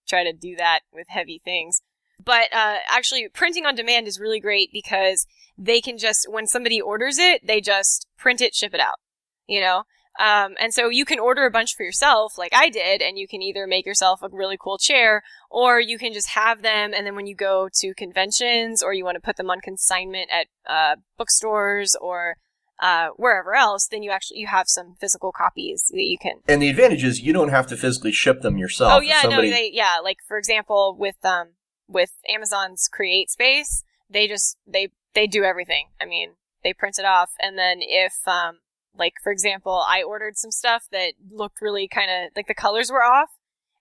try 0.07 0.24
to 0.24 0.34
do 0.34 0.55
that 0.55 0.82
with 0.93 1.07
heavy 1.09 1.39
things. 1.43 1.82
But 2.24 2.53
uh, 2.53 2.78
actually, 2.89 3.28
printing 3.30 3.66
on 3.66 3.76
demand 3.76 4.07
is 4.07 4.20
really 4.20 4.39
great 4.39 4.70
because 4.72 5.26
they 5.57 5.82
can 5.82 5.97
just 5.97 6.28
when 6.30 6.47
somebody 6.47 6.80
orders 6.80 7.18
it, 7.18 7.45
they 7.45 7.62
just 7.62 8.07
print 8.18 8.41
it, 8.41 8.55
ship 8.55 8.74
it 8.74 8.80
out. 8.80 8.99
You 9.47 9.62
know, 9.62 9.84
um, 10.20 10.55
and 10.59 10.74
so 10.74 10.89
you 10.89 11.05
can 11.05 11.20
order 11.20 11.45
a 11.45 11.51
bunch 11.51 11.76
for 11.76 11.84
yourself, 11.84 12.38
like 12.38 12.53
I 12.53 12.70
did, 12.70 13.01
and 13.01 13.18
you 13.18 13.28
can 13.28 13.41
either 13.41 13.66
make 13.66 13.86
yourself 13.86 14.22
a 14.22 14.30
really 14.32 14.57
cool 14.59 14.78
chair, 14.78 15.24
or 15.49 15.80
you 15.80 15.97
can 15.97 16.14
just 16.14 16.30
have 16.30 16.62
them, 16.62 16.93
and 16.93 17.05
then 17.05 17.16
when 17.16 17.28
you 17.28 17.36
go 17.36 17.70
to 17.76 17.93
conventions, 17.93 18.84
or 18.84 18.93
you 18.93 19.05
want 19.05 19.16
to 19.16 19.22
put 19.22 19.38
them 19.38 19.49
on 19.49 19.62
consignment 19.62 20.30
at 20.32 20.47
uh, 20.70 20.95
bookstores 21.18 21.95
or 21.99 22.36
uh, 22.82 23.09
wherever 23.16 23.55
else, 23.55 23.88
then 23.88 24.03
you 24.03 24.12
actually 24.12 24.39
you 24.39 24.47
have 24.47 24.68
some 24.68 24.95
physical 24.99 25.32
copies 25.32 25.86
that 25.91 26.01
you 26.03 26.18
can. 26.22 26.39
And 26.47 26.62
the 26.62 26.70
advantage 26.70 27.03
is 27.03 27.22
you 27.22 27.32
don't 27.32 27.49
have 27.49 27.68
to 27.68 27.78
physically 27.78 28.12
ship 28.12 28.41
them 28.41 28.57
yourself. 28.57 28.93
Oh 28.95 28.99
yeah, 29.01 29.22
somebody- 29.22 29.49
no, 29.49 29.55
they 29.55 29.72
yeah, 29.72 29.97
like 30.03 30.18
for 30.28 30.38
example, 30.38 30.95
with 30.97 31.24
um 31.24 31.49
with 31.88 32.12
Amazon's 32.28 32.89
Create 32.91 33.30
Space, 33.30 33.84
they 34.09 34.28
just 34.28 34.57
they 34.68 34.89
they 35.14 35.28
do 35.28 35.43
everything. 35.43 35.88
I 36.01 36.05
mean, 36.05 36.32
they 36.64 36.74
print 36.74 36.97
it 36.99 37.05
off, 37.05 37.32
and 37.39 37.57
then 37.57 37.78
if 37.82 38.28
um 38.28 38.59
like 38.98 39.14
for 39.24 39.32
example, 39.32 39.84
I 39.88 40.04
ordered 40.04 40.38
some 40.38 40.52
stuff 40.52 40.86
that 40.92 41.14
looked 41.32 41.62
really 41.62 41.88
kind 41.88 42.10
of 42.12 42.32
like 42.36 42.48
the 42.48 42.54
colors 42.54 42.92
were 42.92 43.04
off, 43.04 43.30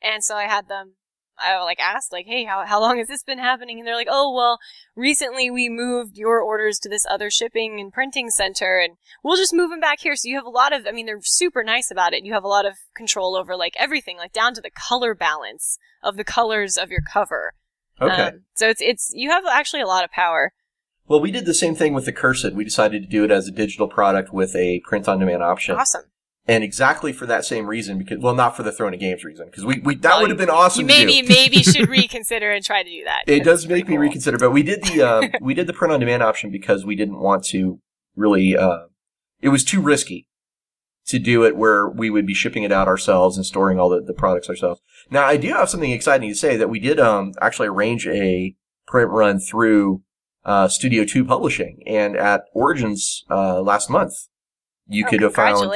and 0.02 0.22
so 0.24 0.36
I 0.36 0.44
had 0.44 0.68
them. 0.68 0.94
I 1.42 1.62
like 1.62 1.80
asked 1.80 2.12
like, 2.12 2.26
hey, 2.26 2.44
how 2.44 2.66
how 2.66 2.80
long 2.80 2.98
has 2.98 3.08
this 3.08 3.22
been 3.22 3.38
happening? 3.38 3.78
And 3.78 3.86
they're 3.88 3.94
like, 3.94 4.08
oh 4.10 4.32
well, 4.34 4.58
recently 4.94 5.50
we 5.50 5.68
moved 5.70 6.18
your 6.18 6.40
orders 6.40 6.78
to 6.80 6.88
this 6.88 7.06
other 7.08 7.30
shipping 7.30 7.80
and 7.80 7.92
printing 7.92 8.28
center, 8.30 8.78
and 8.78 8.96
we'll 9.24 9.38
just 9.38 9.54
move 9.54 9.70
them 9.70 9.80
back 9.80 10.00
here. 10.00 10.14
So 10.16 10.28
you 10.28 10.36
have 10.36 10.44
a 10.44 10.50
lot 10.50 10.74
of, 10.74 10.86
I 10.86 10.92
mean, 10.92 11.06
they're 11.06 11.20
super 11.22 11.64
nice 11.64 11.90
about 11.90 12.12
it. 12.12 12.24
You 12.24 12.34
have 12.34 12.44
a 12.44 12.48
lot 12.48 12.66
of 12.66 12.74
control 12.94 13.36
over 13.36 13.56
like 13.56 13.74
everything, 13.78 14.18
like 14.18 14.32
down 14.32 14.54
to 14.54 14.60
the 14.60 14.70
color 14.70 15.14
balance 15.14 15.78
of 16.02 16.16
the 16.16 16.24
colors 16.24 16.76
of 16.76 16.90
your 16.90 17.02
cover. 17.02 17.54
okay. 18.00 18.22
Um, 18.22 18.44
so 18.54 18.68
it's 18.68 18.82
it's 18.82 19.10
you 19.14 19.30
have 19.30 19.44
actually 19.50 19.80
a 19.82 19.86
lot 19.86 20.04
of 20.04 20.10
power. 20.10 20.52
Well, 21.10 21.20
we 21.20 21.32
did 21.32 21.44
the 21.44 21.54
same 21.54 21.74
thing 21.74 21.92
with 21.92 22.04
the 22.04 22.12
Cursed. 22.12 22.52
We 22.52 22.62
decided 22.62 23.02
to 23.02 23.08
do 23.08 23.24
it 23.24 23.32
as 23.32 23.48
a 23.48 23.50
digital 23.50 23.88
product 23.88 24.32
with 24.32 24.54
a 24.54 24.78
print 24.84 25.08
on 25.08 25.18
demand 25.18 25.42
option. 25.42 25.74
Awesome. 25.74 26.04
And 26.46 26.62
exactly 26.62 27.12
for 27.12 27.26
that 27.26 27.44
same 27.44 27.66
reason, 27.66 27.98
because 27.98 28.18
well, 28.18 28.36
not 28.36 28.56
for 28.56 28.62
the 28.62 28.70
Throne 28.70 28.94
of 28.94 29.00
Games 29.00 29.24
reason, 29.24 29.46
because 29.46 29.64
we, 29.64 29.80
we 29.80 29.96
that 29.96 30.08
Well, 30.08 30.20
would 30.20 30.30
have 30.30 30.38
been 30.38 30.48
awesome. 30.48 30.88
You 30.88 30.94
to 30.94 31.06
maybe 31.06 31.22
do. 31.22 31.28
maybe 31.28 31.62
should 31.64 31.88
reconsider 31.88 32.52
and 32.52 32.64
try 32.64 32.84
to 32.84 32.88
do 32.88 33.02
that. 33.04 33.24
It 33.26 33.42
does 33.42 33.66
make 33.66 33.86
pretty 33.86 33.98
me 33.98 34.06
reconsider, 34.06 34.38
but 34.38 34.52
we 34.52 34.62
did 34.62 34.84
the 34.84 35.02
uh, 35.02 35.28
we 35.40 35.52
did 35.52 35.66
the 35.66 35.72
print 35.72 35.92
on 35.92 35.98
demand 35.98 36.22
option 36.22 36.52
because 36.52 36.86
we 36.86 36.94
didn't 36.94 37.18
want 37.18 37.42
to 37.46 37.80
really. 38.14 38.56
Uh, 38.56 38.84
it 39.42 39.48
was 39.48 39.64
too 39.64 39.80
risky 39.80 40.28
to 41.06 41.18
do 41.18 41.44
it 41.44 41.56
where 41.56 41.88
we 41.88 42.08
would 42.08 42.24
be 42.24 42.34
shipping 42.34 42.62
it 42.62 42.70
out 42.70 42.86
ourselves 42.86 43.36
and 43.36 43.44
storing 43.44 43.80
all 43.80 43.88
the, 43.88 44.00
the 44.00 44.14
products 44.14 44.48
ourselves. 44.48 44.80
Now, 45.10 45.24
I 45.26 45.36
do 45.36 45.48
have 45.48 45.68
something 45.68 45.90
exciting 45.90 46.28
to 46.28 46.36
say 46.36 46.56
that 46.56 46.70
we 46.70 46.78
did 46.78 47.00
um, 47.00 47.32
actually 47.40 47.66
arrange 47.66 48.06
a 48.06 48.54
print 48.86 49.10
run 49.10 49.40
through 49.40 50.02
uh, 50.44 50.68
Studio 50.68 51.04
Two 51.04 51.24
Publishing, 51.24 51.82
and 51.86 52.16
at 52.16 52.44
Origins 52.54 53.24
uh, 53.30 53.60
last 53.60 53.90
month, 53.90 54.14
you 54.86 55.04
Oh, 55.06 55.10
could 55.10 55.20
have 55.22 55.34
found 55.58 55.70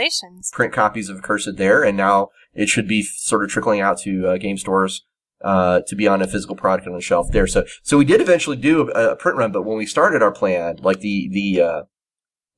print 0.52 0.72
copies 0.72 1.08
of 1.08 1.18
Accursed 1.18 1.56
there, 1.56 1.84
and 1.84 1.96
now 1.96 2.28
it 2.54 2.68
should 2.68 2.88
be 2.88 3.02
sort 3.02 3.44
of 3.44 3.50
trickling 3.50 3.80
out 3.80 3.98
to 4.00 4.26
uh, 4.28 4.36
game 4.38 4.56
stores 4.56 5.04
uh, 5.42 5.80
to 5.86 5.94
be 5.94 6.08
on 6.08 6.22
a 6.22 6.26
physical 6.26 6.56
product 6.56 6.88
on 6.88 6.94
the 6.94 7.00
shelf 7.00 7.30
there. 7.30 7.46
So, 7.46 7.64
so 7.82 7.98
we 7.98 8.04
did 8.04 8.20
eventually 8.20 8.56
do 8.56 8.90
a, 8.90 9.10
a 9.12 9.16
print 9.16 9.38
run, 9.38 9.52
but 9.52 9.62
when 9.62 9.76
we 9.76 9.86
started 9.86 10.22
our 10.22 10.32
plan, 10.32 10.76
like 10.82 11.00
the 11.00 11.28
the 11.30 11.60
uh, 11.62 11.82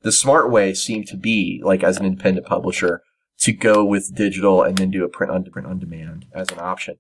the 0.02 0.12
smart 0.12 0.50
way 0.50 0.72
seemed 0.74 1.09
to 1.09 1.16
be 1.16 1.61
like 1.64 1.82
as 1.82 1.98
an 1.98 2.07
independent 2.07 2.46
publisher 2.46 3.02
to 3.40 3.52
go 3.52 3.84
with 3.84 4.14
digital 4.14 4.62
and 4.62 4.78
then 4.78 4.90
do 4.90 5.04
a 5.04 5.09
print 5.09 5.32
on 5.32 5.44
print 5.44 5.66
on 5.68 5.78
demand 5.78 6.26
as 6.32 6.50
an 6.52 6.59
option. 6.61 6.96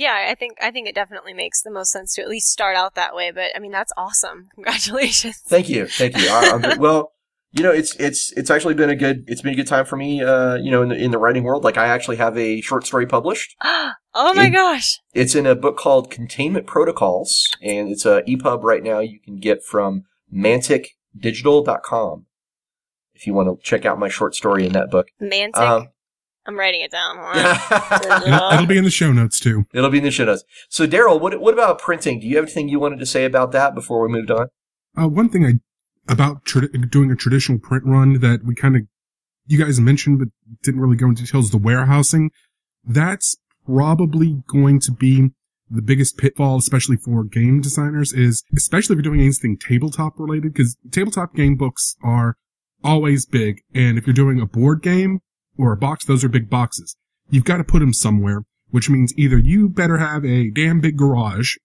Yeah, 0.00 0.16
I 0.30 0.34
think 0.34 0.56
I 0.62 0.70
think 0.70 0.88
it 0.88 0.94
definitely 0.94 1.34
makes 1.34 1.60
the 1.60 1.70
most 1.70 1.90
sense 1.92 2.14
to 2.14 2.22
at 2.22 2.28
least 2.28 2.48
start 2.48 2.74
out 2.74 2.94
that 2.94 3.14
way. 3.14 3.30
But 3.32 3.50
I 3.54 3.58
mean, 3.58 3.70
that's 3.70 3.92
awesome. 3.98 4.48
Congratulations. 4.54 5.36
Thank 5.46 5.68
you, 5.68 5.86
thank 5.86 6.16
you. 6.16 6.26
I, 6.30 6.52
I'm, 6.54 6.78
well, 6.78 7.12
you 7.52 7.62
know, 7.62 7.70
it's 7.70 7.94
it's 7.96 8.32
it's 8.32 8.48
actually 8.50 8.72
been 8.72 8.88
a 8.88 8.96
good 8.96 9.24
it's 9.28 9.42
been 9.42 9.52
a 9.52 9.56
good 9.56 9.66
time 9.66 9.84
for 9.84 9.96
me. 9.98 10.22
Uh, 10.22 10.54
you 10.54 10.70
know, 10.70 10.80
in 10.82 10.88
the 10.88 10.96
in 10.96 11.10
the 11.10 11.18
writing 11.18 11.44
world, 11.44 11.64
like 11.64 11.76
I 11.76 11.84
actually 11.88 12.16
have 12.16 12.34
a 12.38 12.62
short 12.62 12.86
story 12.86 13.04
published. 13.06 13.54
oh 13.62 13.92
my 14.34 14.46
It- 14.46 14.50
gosh. 14.52 14.98
It's 15.12 15.34
in 15.34 15.44
a 15.44 15.54
book 15.54 15.76
called 15.76 16.10
Containment 16.10 16.66
Protocols, 16.66 17.54
and 17.62 17.90
it's 17.90 18.06
a 18.06 18.22
EPUB 18.22 18.62
right 18.62 18.82
now 18.82 19.00
you 19.00 19.20
can 19.20 19.36
get 19.36 19.62
from 19.62 20.04
manticdigital.com 20.34 22.24
if 23.14 23.26
you 23.26 23.34
want 23.34 23.48
to 23.48 23.58
check 23.62 23.84
out 23.84 23.98
my 23.98 24.08
short 24.08 24.34
story 24.34 24.64
in 24.64 24.72
that 24.72 24.90
book. 24.90 25.08
Mantic. 25.20 25.56
Um, 25.58 25.88
I'm 26.46 26.58
writing 26.58 26.80
it 26.80 26.90
down. 26.90 27.18
It'll, 28.26 28.50
it'll 28.52 28.66
be 28.66 28.78
in 28.78 28.84
the 28.84 28.90
show 28.90 29.12
notes 29.12 29.38
too. 29.38 29.66
It'll 29.74 29.90
be 29.90 29.98
in 29.98 30.04
the 30.04 30.10
show 30.10 30.24
notes. 30.24 30.42
So, 30.68 30.86
Daryl, 30.86 31.20
what, 31.20 31.38
what 31.40 31.52
about 31.52 31.78
printing? 31.78 32.20
Do 32.20 32.26
you 32.26 32.36
have 32.36 32.46
anything 32.46 32.68
you 32.68 32.80
wanted 32.80 32.98
to 33.00 33.06
say 33.06 33.24
about 33.24 33.52
that 33.52 33.74
before 33.74 34.00
we 34.00 34.08
moved 34.08 34.30
on? 34.30 34.46
Uh, 35.00 35.08
one 35.08 35.28
thing 35.28 35.44
I 35.44 35.52
about 36.10 36.44
trad 36.44 36.90
doing 36.90 37.10
a 37.10 37.16
traditional 37.16 37.58
print 37.58 37.84
run 37.84 38.20
that 38.20 38.44
we 38.44 38.54
kind 38.54 38.74
of 38.74 38.82
you 39.46 39.62
guys 39.62 39.80
mentioned 39.80 40.18
but 40.18 40.28
didn't 40.62 40.80
really 40.80 40.96
go 40.96 41.08
into 41.08 41.24
details 41.24 41.50
the 41.50 41.58
warehousing. 41.58 42.30
That's 42.84 43.36
probably 43.66 44.42
going 44.46 44.80
to 44.80 44.92
be 44.92 45.30
the 45.70 45.82
biggest 45.82 46.18
pitfall, 46.18 46.56
especially 46.56 46.96
for 46.96 47.22
game 47.24 47.60
designers, 47.60 48.12
is 48.12 48.42
especially 48.56 48.94
if 48.94 48.96
you're 48.96 49.14
doing 49.14 49.20
anything 49.20 49.56
tabletop 49.56 50.18
related, 50.18 50.52
because 50.52 50.76
tabletop 50.90 51.34
game 51.34 51.56
books 51.56 51.96
are 52.02 52.36
always 52.82 53.26
big, 53.26 53.62
and 53.74 53.98
if 53.98 54.06
you're 54.06 54.14
doing 54.14 54.40
a 54.40 54.46
board 54.46 54.82
game 54.82 55.20
or 55.60 55.72
a 55.72 55.76
box, 55.76 56.04
those 56.04 56.24
are 56.24 56.28
big 56.28 56.48
boxes. 56.48 56.96
You've 57.28 57.44
got 57.44 57.58
to 57.58 57.64
put 57.64 57.80
them 57.80 57.92
somewhere, 57.92 58.42
which 58.70 58.90
means 58.90 59.14
either 59.16 59.38
you 59.38 59.68
better 59.68 59.98
have 59.98 60.24
a 60.24 60.50
damn 60.50 60.80
big 60.80 60.96
garage, 60.96 61.56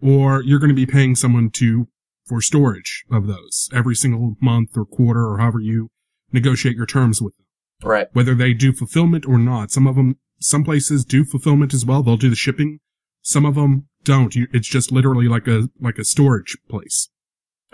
or 0.00 0.42
you're 0.42 0.58
going 0.58 0.68
to 0.68 0.74
be 0.74 0.86
paying 0.86 1.14
someone 1.14 1.50
to 1.50 1.88
for 2.26 2.40
storage 2.40 3.04
of 3.10 3.26
those 3.26 3.68
every 3.72 3.94
single 3.94 4.36
month 4.40 4.70
or 4.76 4.84
quarter 4.84 5.26
or 5.26 5.38
however 5.38 5.60
you 5.60 5.90
negotiate 6.32 6.76
your 6.76 6.86
terms 6.86 7.20
with 7.20 7.36
them. 7.36 7.46
Right. 7.88 8.08
Whether 8.12 8.34
they 8.34 8.54
do 8.54 8.72
fulfillment 8.72 9.26
or 9.26 9.38
not. 9.38 9.70
Some 9.70 9.86
of 9.86 9.96
them, 9.96 10.16
some 10.40 10.64
places 10.64 11.04
do 11.04 11.24
fulfillment 11.24 11.74
as 11.74 11.84
well. 11.84 12.02
They'll 12.02 12.16
do 12.16 12.30
the 12.30 12.36
shipping. 12.36 12.80
Some 13.22 13.44
of 13.44 13.54
them 13.54 13.88
don't. 14.04 14.34
You, 14.34 14.46
it's 14.52 14.68
just 14.68 14.90
literally 14.90 15.28
like 15.28 15.46
a, 15.46 15.68
like 15.80 15.98
a 15.98 16.04
storage 16.04 16.56
place. 16.68 17.10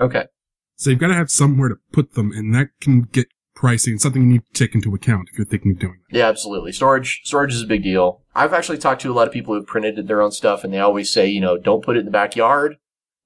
Okay. 0.01 0.27
So 0.77 0.91
you've 0.91 0.99
got 0.99 1.09
to 1.09 1.15
have 1.15 1.31
somewhere 1.31 1.69
to 1.69 1.77
put 1.93 2.15
them 2.15 2.33
and 2.33 2.55
that 2.55 2.69
can 2.81 3.03
get 3.03 3.29
pricey 3.61 3.89
and 3.89 4.01
something 4.01 4.23
you 4.23 4.29
need 4.29 4.43
to 4.53 4.65
take 4.65 4.75
into 4.75 4.95
account 4.95 5.29
if 5.31 5.39
you're 5.39 5.47
thinking 5.47 5.73
of 5.73 5.79
doing 5.79 5.99
that. 6.11 6.19
Yeah, 6.19 6.29
absolutely. 6.29 6.73
Storage 6.73 7.21
storage 7.25 7.53
is 7.53 7.63
a 7.63 7.67
big 7.67 7.83
deal. 7.83 8.23
I've 8.35 8.53
actually 8.53 8.79
talked 8.79 9.03
to 9.03 9.11
a 9.11 9.15
lot 9.15 9.27
of 9.27 9.33
people 9.33 9.55
who've 9.55 9.67
printed 9.67 10.07
their 10.07 10.23
own 10.23 10.33
stuff, 10.33 10.65
and 10.65 10.73
they 10.73 10.79
always 10.79 11.13
say, 11.13 11.29
you 11.29 11.41
know, 11.41 11.59
don't 11.59 11.85
put 11.85 11.97
it 11.97 12.01
in 12.01 12.05
the 12.07 12.11
backyard. 12.11 12.77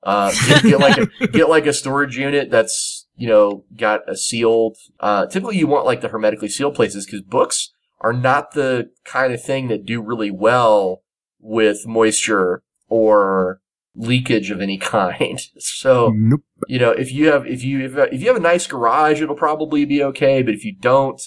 Uh, 0.03 0.33
get, 0.49 0.63
get 0.63 0.81
like 0.81 0.99
a 0.99 1.27
get 1.29 1.49
like 1.49 1.67
a 1.67 1.73
storage 1.73 2.17
unit 2.19 2.51
that's 2.51 3.07
you 3.17 3.29
know 3.29 3.65
got 3.77 4.01
a 4.09 4.17
sealed. 4.17 4.77
Uh, 5.01 5.27
typically, 5.27 5.57
you 5.57 5.67
want 5.67 5.87
like 5.87 6.01
the 6.01 6.09
hermetically 6.09 6.49
sealed 6.49 6.75
places 6.75 7.07
because 7.07 7.23
books 7.23 7.73
are 8.01 8.13
not 8.13 8.53
the 8.53 8.91
kind 9.05 9.33
of 9.33 9.43
thing 9.43 9.69
that 9.69 9.87
do 9.87 10.03
really 10.03 10.31
well 10.31 11.03
with 11.41 11.87
moisture 11.87 12.63
or 12.89 13.61
leakage 13.95 14.51
of 14.51 14.61
any 14.61 14.79
kind. 14.97 15.41
So 15.59 16.11
Nope. 16.15 16.43
you 16.69 16.79
know, 16.79 16.91
if 16.91 17.13
you 17.13 17.29
have 17.31 17.47
if 17.47 17.63
you 17.63 17.85
if 17.85 18.21
you 18.21 18.29
have 18.29 18.37
a 18.37 18.41
nice 18.41 18.67
garage, 18.67 19.21
it'll 19.21 19.35
probably 19.35 19.85
be 19.85 20.03
okay. 20.03 20.43
But 20.43 20.55
if 20.55 20.65
you 20.65 20.75
don't, 20.75 21.21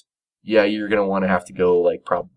yeah, 0.44 0.64
you're 0.64 0.90
gonna 0.90 1.06
want 1.08 1.24
to 1.24 1.30
have 1.30 1.46
to 1.46 1.54
go 1.54 1.80
like 1.82 2.06
probably 2.06 2.32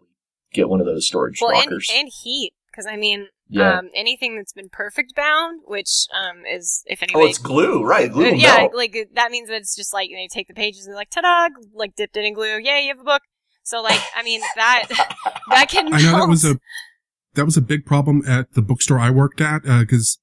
get 0.52 0.68
one 0.68 0.80
of 0.80 0.86
those 0.86 1.06
storage 1.06 1.38
well, 1.40 1.50
and, 1.50 1.58
lockers. 1.58 1.90
and 1.94 2.08
heat, 2.22 2.52
because 2.70 2.86
I 2.86 2.96
mean, 2.96 3.28
yeah. 3.48 3.78
um, 3.78 3.88
anything 3.94 4.36
that's 4.36 4.52
been 4.52 4.68
perfect 4.68 5.14
bound, 5.14 5.60
which 5.64 6.06
um, 6.12 6.42
is 6.44 6.82
if 6.86 7.00
oh, 7.02 7.04
anybody. 7.04 7.30
it's 7.30 7.38
glue, 7.38 7.84
right? 7.84 8.10
Glue 8.10 8.30
Uh, 8.30 8.34
yeah, 8.34 8.56
melt. 8.58 8.74
like 8.74 8.96
that 9.14 9.30
means 9.30 9.48
that 9.48 9.56
it's 9.56 9.76
just 9.76 9.92
like 9.92 10.10
they 10.10 10.28
take 10.32 10.48
the 10.48 10.54
pages 10.54 10.86
and 10.86 10.94
like 10.94 11.10
ta-da, 11.10 11.48
like 11.74 11.94
dipped 11.94 12.16
it 12.16 12.24
in 12.24 12.34
glue. 12.34 12.58
Yay, 12.58 12.82
you 12.82 12.88
have 12.88 13.00
a 13.00 13.04
book. 13.04 13.22
So 13.62 13.82
like, 13.82 14.00
I 14.16 14.22
mean 14.22 14.40
that 14.56 14.86
that 15.50 15.68
can. 15.68 15.92
I 15.92 16.00
know 16.02 16.18
that 16.18 16.28
was 16.28 16.44
a 16.44 16.58
that 17.34 17.44
was 17.44 17.56
a 17.56 17.62
big 17.62 17.84
problem 17.86 18.22
at 18.26 18.52
the 18.54 18.62
bookstore 18.62 18.98
I 18.98 19.10
worked 19.10 19.40
at 19.40 19.62
because 19.62 20.18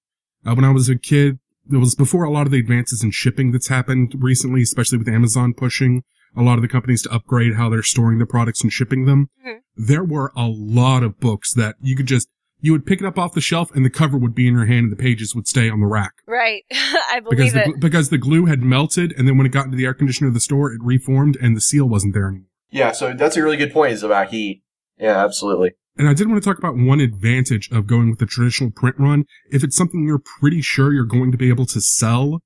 uh, 0.45 0.53
when 0.55 0.65
I 0.65 0.71
was 0.71 0.89
a 0.89 0.97
kid, 0.97 1.39
it 1.71 1.77
was 1.77 1.95
before 1.95 2.23
a 2.23 2.31
lot 2.31 2.45
of 2.45 2.51
the 2.51 2.59
advances 2.59 3.03
in 3.03 3.11
shipping 3.11 3.51
that's 3.51 3.67
happened 3.67 4.15
recently, 4.19 4.61
especially 4.61 4.97
with 4.97 5.07
Amazon 5.09 5.53
pushing 5.53 6.03
a 6.35 6.41
lot 6.41 6.55
of 6.57 6.61
the 6.61 6.67
companies 6.67 7.01
to 7.03 7.11
upgrade 7.11 7.55
how 7.55 7.69
they're 7.69 7.81
storing 7.83 8.17
their 8.19 8.27
products 8.27 8.61
and 8.61 8.71
shipping 8.71 9.05
them. 9.05 9.29
Mhm. 9.45 9.59
There 9.75 10.03
were 10.03 10.31
a 10.35 10.47
lot 10.47 11.03
of 11.03 11.19
books 11.19 11.53
that 11.53 11.75
you 11.81 11.95
could 11.95 12.05
just 12.07 12.27
you 12.59 12.71
would 12.71 12.85
pick 12.87 12.99
it 13.01 13.05
up 13.05 13.19
off 13.19 13.33
the 13.33 13.41
shelf 13.41 13.69
and 13.75 13.85
the 13.85 13.89
cover 13.89 14.17
would 14.17 14.33
be 14.33 14.47
in 14.47 14.55
your 14.55 14.65
hand 14.65 14.85
and 14.85 14.91
the 14.91 14.95
pages 14.95 15.35
would 15.35 15.47
stay 15.47 15.69
on 15.69 15.79
the 15.79 15.85
rack 15.85 16.13
right. 16.25 16.63
I 16.71 17.19
believe 17.23 17.53
the, 17.53 17.61
it. 17.61 17.67
gl- 17.67 17.79
because 17.79 18.09
the 18.09 18.17
glue 18.17 18.45
had 18.45 18.61
melted 18.63 19.13
and 19.15 19.27
then 19.27 19.37
when 19.37 19.45
it 19.45 19.51
got 19.51 19.65
into 19.65 19.77
the 19.77 19.85
air 19.85 19.93
conditioner 19.93 20.27
of 20.29 20.33
the 20.33 20.39
store 20.39 20.71
it 20.73 20.81
reformed 20.83 21.37
and 21.39 21.55
the 21.55 21.61
seal 21.61 21.87
wasn't 21.87 22.15
there 22.15 22.27
anymore. 22.29 22.47
yeah, 22.71 22.91
so 22.93 23.13
that's 23.13 23.37
a 23.37 23.43
really 23.43 23.57
good 23.57 23.71
point. 23.71 23.91
Is 23.93 24.01
about 24.03 24.29
heat. 24.29 24.63
Yeah, 24.97 25.23
absolutely. 25.23 25.73
And 25.97 26.07
I 26.07 26.13
did 26.13 26.29
want 26.29 26.41
to 26.41 26.47
talk 26.47 26.59
about 26.59 26.77
one 26.77 26.99
advantage 26.99 27.69
of 27.71 27.87
going 27.87 28.09
with 28.09 28.19
the 28.19 28.25
traditional 28.25 28.69
print 28.71 28.97
run. 28.99 29.25
If 29.51 29.63
it's 29.63 29.75
something 29.75 30.03
you're 30.03 30.21
pretty 30.39 30.61
sure 30.61 30.93
you're 30.93 31.05
going 31.05 31.31
to 31.31 31.37
be 31.37 31.49
able 31.49 31.65
to 31.67 31.81
sell, 31.81 32.41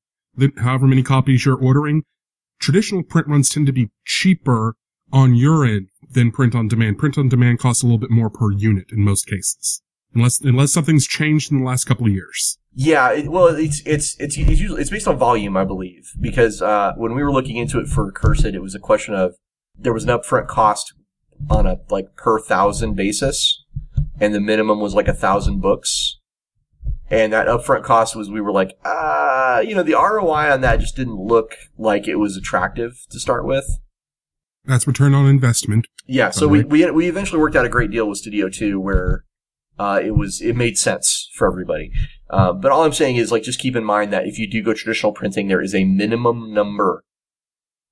however 0.58 0.88
many 0.88 1.04
copies 1.04 1.46
you're 1.46 1.62
ordering, 1.62 2.04
traditional 2.60 3.04
print 3.04 3.28
runs 3.28 3.50
tend 3.50 3.66
to 3.68 3.74
be 3.74 3.90
cheaper 4.06 4.76
on 5.12 5.36
your 5.36 5.66
end 5.66 5.88
than 6.10 6.32
print 6.32 6.56
on 6.56 6.70
demand. 6.70 6.98
Print 6.98 7.18
on 7.18 7.28
demand 7.28 7.60
costs 7.60 7.84
a 7.84 7.86
little 7.86 7.98
bit 7.98 8.12
more 8.12 8.30
per 8.30 8.52
unit 8.52 8.86
in 8.92 9.04
most 9.04 9.28
cases. 9.28 9.82
Unless, 10.14 10.42
unless 10.42 10.72
something's 10.72 11.08
changed 11.08 11.52
in 11.52 11.60
the 11.60 11.66
last 11.66 11.86
couple 11.86 12.06
of 12.06 12.14
years. 12.14 12.58
Yeah, 12.74 13.12
it, 13.12 13.30
well, 13.30 13.48
it's 13.48 13.82
it's 13.86 14.16
it's 14.18 14.38
it's 14.38 14.60
usually 14.60 14.80
it's 14.80 14.90
based 14.90 15.08
on 15.08 15.18
volume, 15.18 15.58
I 15.58 15.66
believe, 15.66 16.14
because 16.22 16.62
uh, 16.62 16.94
when 16.96 17.14
we 17.16 17.22
were 17.22 17.32
looking 17.32 17.58
into 17.58 17.80
it 17.80 17.88
for 17.88 18.08
Accursed, 18.08 18.46
it 18.46 18.62
was 18.62 18.74
a 18.74 18.80
question 18.80 19.14
of 19.14 19.36
there 19.78 19.92
was 19.92 20.06
an 20.06 20.10
upfront 20.10 20.48
cost 20.48 20.94
on 21.50 21.66
a 21.66 21.80
like 21.90 22.16
per 22.16 22.40
thousand 22.40 22.96
basis, 22.96 23.64
and 24.20 24.34
the 24.34 24.40
minimum 24.40 24.80
was 24.80 24.94
like 24.94 25.08
a 25.08 25.14
thousand 25.14 25.62
books, 25.62 26.20
and 27.10 27.34
that 27.34 27.48
upfront 27.48 27.84
cost 27.84 28.16
was 28.16 28.30
we 28.30 28.42
were 28.42 28.52
like, 28.52 28.78
ah, 28.86 29.60
you 29.60 29.76
know, 29.76 29.84
the 29.84 29.94
ROI 29.94 30.52
on 30.52 30.62
that 30.62 30.80
just 30.80 30.96
didn't 30.96 31.20
look 31.20 31.56
like 31.78 32.08
it 32.08 32.16
was 32.16 32.38
attractive 32.38 33.06
to 33.10 33.20
start 33.20 33.46
with. 33.46 33.80
That's 34.66 34.86
return 34.86 35.14
on 35.14 35.26
investment. 35.26 35.88
Yeah, 36.06 36.30
so 36.30 36.48
we, 36.48 36.64
we 36.64 36.90
we 36.92 37.08
eventually 37.08 37.40
worked 37.40 37.56
out 37.56 37.66
a 37.66 37.70
great 37.70 37.92
deal 37.92 38.08
with 38.08 38.20
Studio 38.20 38.48
Two, 38.48 38.80
where 38.80 39.26
uh, 39.80 40.00
it 40.04 40.12
was 40.12 40.42
it 40.42 40.56
made 40.56 40.78
sense 40.78 41.30
for 41.34 41.48
everybody. 41.48 41.92
Uh, 42.30 42.54
but 42.54 42.72
all 42.72 42.84
I'm 42.84 42.94
saying 42.94 43.18
is, 43.18 43.32
like, 43.32 43.44
just 43.44 43.60
keep 43.60 43.76
in 43.76 43.84
mind 43.84 44.14
that 44.14 44.26
if 44.26 44.38
you 44.40 44.50
do 44.50 44.62
go 44.62 44.74
traditional 44.74 45.12
printing, 45.12 45.48
there 45.48 45.62
is 45.62 45.76
a 45.76 45.84
minimum 45.84 46.54
number 46.54 47.04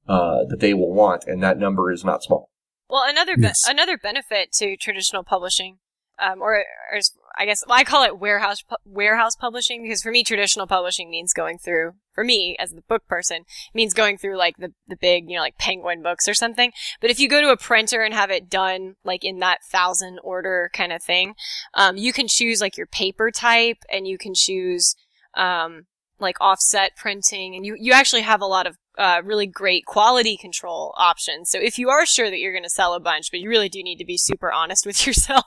uh, 0.07 0.45
that 0.49 0.59
they 0.59 0.73
will 0.73 0.93
want, 0.93 1.25
and 1.25 1.43
that 1.43 1.57
number 1.57 1.91
is 1.91 2.05
not 2.05 2.23
small. 2.23 2.48
Well, 2.89 3.03
another 3.07 3.35
be- 3.37 3.43
Yes. 3.43 3.67
another 3.67 3.97
benefit 3.97 4.51
to 4.53 4.75
traditional 4.75 5.23
publishing, 5.23 5.79
um, 6.17 6.41
or, 6.41 6.65
or 6.91 6.99
I 7.37 7.45
guess 7.45 7.63
well, 7.67 7.77
I 7.77 7.83
call 7.83 8.03
it 8.03 8.19
warehouse 8.19 8.61
pu- 8.63 8.75
warehouse 8.83 9.35
publishing 9.35 9.83
because 9.83 10.01
for 10.01 10.11
me, 10.11 10.23
traditional 10.23 10.67
publishing 10.67 11.09
means 11.09 11.31
going 11.33 11.57
through. 11.59 11.93
For 12.13 12.23
me, 12.25 12.57
as 12.59 12.71
the 12.71 12.81
book 12.81 13.07
person, 13.07 13.45
means 13.73 13.93
going 13.93 14.17
through 14.17 14.37
like 14.37 14.57
the 14.57 14.73
the 14.87 14.97
big, 14.97 15.29
you 15.29 15.35
know, 15.35 15.41
like 15.41 15.57
Penguin 15.57 16.01
books 16.03 16.27
or 16.27 16.33
something. 16.33 16.73
But 16.99 17.11
if 17.11 17.19
you 17.19 17.29
go 17.29 17.39
to 17.41 17.51
a 17.51 17.57
printer 17.57 18.01
and 18.01 18.13
have 18.13 18.31
it 18.31 18.49
done 18.49 18.95
like 19.05 19.23
in 19.23 19.39
that 19.39 19.59
thousand 19.71 20.19
order 20.23 20.69
kind 20.73 20.91
of 20.91 21.01
thing, 21.01 21.35
um, 21.75 21.95
you 21.95 22.11
can 22.11 22.27
choose 22.27 22.59
like 22.59 22.75
your 22.75 22.87
paper 22.87 23.31
type 23.31 23.77
and 23.91 24.07
you 24.07 24.17
can 24.17 24.33
choose. 24.35 24.95
Um, 25.35 25.85
like 26.21 26.35
offset 26.41 26.97
printing 26.97 27.55
and 27.55 27.65
you, 27.65 27.77
you 27.79 27.93
actually 27.93 28.23
have 28.23 28.41
a 28.41 28.45
lot 28.45 28.67
of 28.67 28.75
uh, 28.99 29.21
really 29.23 29.47
great 29.47 29.85
quality 29.85 30.35
control 30.35 30.93
options. 30.97 31.49
So 31.49 31.57
if 31.57 31.79
you 31.79 31.89
are 31.89 32.05
sure 32.05 32.29
that 32.29 32.37
you're 32.37 32.51
going 32.51 32.63
to 32.63 32.69
sell 32.69 32.93
a 32.93 32.99
bunch, 32.99 33.31
but 33.31 33.39
you 33.39 33.47
really 33.49 33.69
do 33.69 33.81
need 33.81 33.97
to 33.97 34.05
be 34.05 34.17
super 34.17 34.51
honest 34.51 34.85
with 34.85 35.07
yourself, 35.07 35.45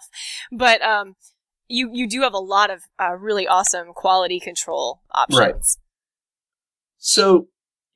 but 0.51 0.83
um, 0.83 1.15
you 1.69 1.91
you 1.93 2.09
do 2.09 2.23
have 2.23 2.33
a 2.33 2.39
lot 2.39 2.71
of 2.71 2.83
uh, 2.99 3.15
really 3.15 3.47
awesome 3.47 3.93
quality 3.93 4.41
control 4.41 5.03
options. 5.13 5.39
Right. 5.39 5.55
So, 6.99 7.49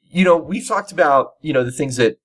you 0.02 0.24
know, 0.24 0.36
we've 0.36 0.66
talked 0.68 0.92
about 0.92 1.32
you 1.40 1.54
know 1.54 1.64
the 1.64 1.72
things 1.72 1.96
that 1.96 2.18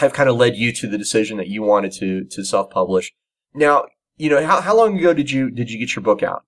have 0.00 0.14
kind 0.14 0.28
of 0.28 0.36
led 0.36 0.56
you 0.56 0.72
to 0.72 0.88
the 0.88 0.96
decision 0.96 1.36
that 1.36 1.48
you 1.48 1.62
wanted 1.62 1.92
to 1.92 2.24
to 2.24 2.44
self 2.44 2.70
publish. 2.70 3.12
Now, 3.54 3.84
you 4.16 4.30
know, 4.30 4.44
how 4.44 4.62
how 4.62 4.74
long 4.74 4.98
ago 4.98 5.12
did 5.12 5.30
you 5.30 5.50
did 5.50 5.70
you 5.70 5.78
get 5.78 5.94
your 5.94 6.02
book 6.02 6.22
out? 6.22 6.44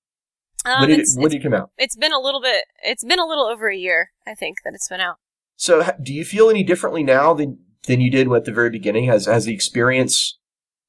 Um, 0.64 0.80
when 0.80 0.89
did 0.89 1.01
it, 1.01 1.09
when 1.16 1.30
did 1.30 1.41
it 1.41 1.43
come 1.43 1.53
out? 1.53 1.72
It's 1.76 1.95
been 1.95 2.12
a 2.12 2.18
little 2.18 2.41
bit. 2.41 2.64
It's 2.82 3.05
been 3.05 3.18
a 3.18 3.26
little 3.26 3.45
over 3.45 3.68
a 3.68 3.76
year, 3.76 4.12
I 4.26 4.35
think, 4.35 4.59
that 4.64 4.72
it's 4.72 4.89
been 4.89 5.01
out. 5.01 5.16
So, 5.57 5.91
do 6.03 6.13
you 6.13 6.25
feel 6.25 6.51
any 6.51 6.63
differently 6.63 7.03
now 7.03 7.35
than 7.35 7.59
than 7.87 8.01
you 8.01 8.11
did 8.11 8.31
at 8.33 8.45
the 8.45 8.53
very 8.53 8.71
beginning? 8.71 9.07
Has 9.07 9.27
has 9.27 9.45
the 9.45 9.55
experience 9.55 10.39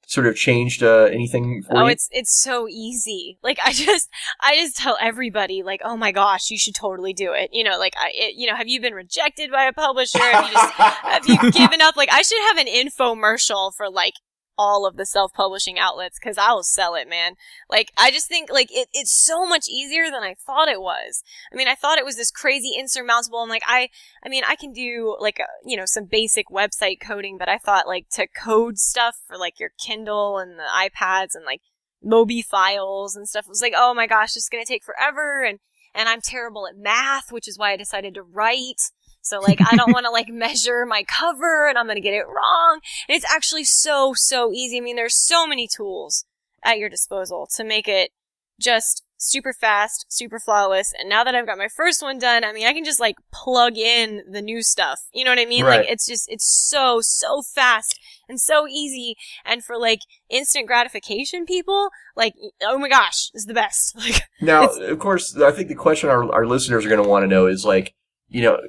sort 0.07 0.27
of 0.27 0.35
changed 0.35 0.83
uh, 0.83 1.09
anything 1.11 1.63
for 1.63 1.77
oh, 1.77 1.85
you? 1.85 1.91
it's 1.91 2.07
it's 2.11 2.41
so 2.41 2.67
easy. 2.67 3.37
Like 3.43 3.59
I 3.63 3.71
just 3.73 4.09
I 4.41 4.55
just 4.55 4.77
tell 4.77 4.97
everybody 5.01 5.63
like, 5.63 5.81
oh 5.83 5.97
my 5.97 6.11
gosh, 6.11 6.49
you 6.49 6.57
should 6.57 6.75
totally 6.75 7.13
do 7.13 7.33
it. 7.33 7.49
You 7.53 7.63
know, 7.63 7.77
like 7.77 7.93
I, 7.97 8.11
it, 8.13 8.35
you 8.35 8.47
know, 8.47 8.55
have 8.55 8.67
you 8.67 8.81
been 8.81 8.93
rejected 8.93 9.51
by 9.51 9.65
a 9.65 9.73
publisher? 9.73 10.19
Have 10.19 10.45
you 10.45 10.53
just 10.53 10.73
have 10.73 11.27
you 11.27 11.51
given 11.51 11.81
up? 11.81 11.95
Like 11.95 12.09
I 12.11 12.21
should 12.21 12.41
have 12.49 12.57
an 12.57 12.67
infomercial 12.67 13.71
for 13.75 13.89
like 13.89 14.13
all 14.57 14.85
of 14.85 14.97
the 14.97 15.05
self-publishing 15.05 15.77
outlets 15.77 16.17
because 16.19 16.37
I'll 16.37 16.63
sell 16.63 16.95
it, 16.95 17.09
man. 17.09 17.33
Like, 17.69 17.91
I 17.97 18.11
just 18.11 18.27
think, 18.27 18.51
like, 18.51 18.69
it, 18.71 18.87
it's 18.93 19.11
so 19.11 19.45
much 19.45 19.67
easier 19.67 20.05
than 20.05 20.23
I 20.23 20.33
thought 20.33 20.67
it 20.67 20.81
was. 20.81 21.23
I 21.51 21.55
mean, 21.55 21.67
I 21.67 21.75
thought 21.75 21.97
it 21.97 22.05
was 22.05 22.15
this 22.15 22.31
crazy 22.31 22.71
insurmountable. 22.77 23.39
I'm 23.39 23.49
like, 23.49 23.63
I, 23.65 23.89
I 24.23 24.29
mean, 24.29 24.43
I 24.47 24.55
can 24.55 24.71
do, 24.71 25.15
like, 25.19 25.39
a, 25.39 25.45
you 25.65 25.77
know, 25.77 25.85
some 25.85 26.05
basic 26.05 26.47
website 26.49 26.99
coding, 27.01 27.37
but 27.37 27.49
I 27.49 27.57
thought, 27.57 27.87
like, 27.87 28.07
to 28.11 28.27
code 28.27 28.77
stuff 28.77 29.17
for, 29.27 29.37
like, 29.37 29.59
your 29.59 29.71
Kindle 29.79 30.37
and 30.37 30.59
the 30.59 30.63
iPads 30.63 31.35
and, 31.35 31.45
like, 31.45 31.61
Mobi 32.05 32.43
files 32.43 33.15
and 33.15 33.27
stuff, 33.27 33.45
it 33.45 33.49
was 33.49 33.61
like, 33.61 33.73
oh 33.75 33.93
my 33.93 34.05
gosh, 34.05 34.35
it's 34.35 34.49
gonna 34.49 34.65
take 34.65 34.83
forever, 34.83 35.43
and, 35.43 35.59
and 35.93 36.07
I'm 36.07 36.21
terrible 36.21 36.67
at 36.67 36.77
math, 36.77 37.31
which 37.31 37.47
is 37.47 37.57
why 37.57 37.71
I 37.71 37.77
decided 37.77 38.13
to 38.13 38.21
write. 38.21 38.91
So 39.25 39.39
like, 39.39 39.59
I 39.59 39.75
don't 39.75 39.91
want 39.91 40.05
to 40.05 40.11
like 40.11 40.27
measure 40.29 40.85
my 40.85 41.03
cover 41.03 41.67
and 41.67 41.77
I'm 41.77 41.87
going 41.87 41.95
to 41.95 42.01
get 42.01 42.13
it 42.13 42.27
wrong. 42.27 42.79
And 43.09 43.15
it's 43.15 43.25
actually 43.29 43.63
so, 43.63 44.13
so 44.15 44.51
easy. 44.53 44.77
I 44.77 44.81
mean, 44.81 44.95
there's 44.95 45.17
so 45.17 45.47
many 45.47 45.67
tools 45.67 46.25
at 46.63 46.77
your 46.77 46.89
disposal 46.89 47.47
to 47.55 47.63
make 47.63 47.87
it 47.87 48.11
just 48.59 49.03
super 49.17 49.51
fast, 49.51 50.05
super 50.09 50.39
flawless. 50.39 50.93
And 50.99 51.09
now 51.09 51.23
that 51.23 51.33
I've 51.33 51.47
got 51.47 51.57
my 51.57 51.67
first 51.67 52.03
one 52.03 52.19
done, 52.19 52.43
I 52.43 52.53
mean, 52.53 52.67
I 52.67 52.73
can 52.73 52.85
just 52.85 52.99
like 52.99 53.15
plug 53.33 53.77
in 53.77 54.21
the 54.29 54.41
new 54.41 54.61
stuff. 54.61 54.99
You 55.11 55.23
know 55.23 55.31
what 55.31 55.39
I 55.39 55.45
mean? 55.45 55.65
Right. 55.65 55.79
Like 55.79 55.89
it's 55.89 56.05
just, 56.05 56.29
it's 56.29 56.45
so, 56.45 56.99
so 57.01 57.41
fast 57.41 57.99
and 58.29 58.39
so 58.39 58.67
easy. 58.67 59.15
And 59.43 59.63
for 59.63 59.77
like 59.77 60.01
instant 60.29 60.67
gratification 60.67 61.45
people, 61.45 61.89
like, 62.15 62.33
oh 62.61 62.77
my 62.77 62.89
gosh, 62.89 63.29
this 63.31 63.41
is 63.41 63.45
the 63.45 63.53
best. 63.53 63.95
Like, 64.05 64.21
now, 64.39 64.67
of 64.67 64.99
course, 64.99 65.35
I 65.35 65.51
think 65.51 65.67
the 65.67 65.75
question 65.75 66.09
our, 66.09 66.31
our 66.31 66.45
listeners 66.45 66.85
are 66.85 66.89
going 66.89 67.01
to 67.01 67.09
want 67.09 67.23
to 67.23 67.27
know 67.27 67.47
is 67.47 67.65
like, 67.65 67.95
you 68.27 68.41
know, 68.41 68.59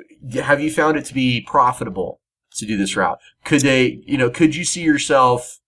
have 0.42 0.61
you 0.61 0.70
found 0.70 0.96
it 0.96 1.04
to 1.07 1.14
be 1.14 1.40
profitable 1.40 2.20
to 2.57 2.66
do 2.66 2.76
this 2.76 2.96
route? 2.96 3.18
Could 3.44 3.62
they, 3.62 4.02
you 4.07 4.18
know, 4.18 4.30
could 4.30 4.54
you 4.54 4.64
see 4.64 4.82
yourself 4.82 5.61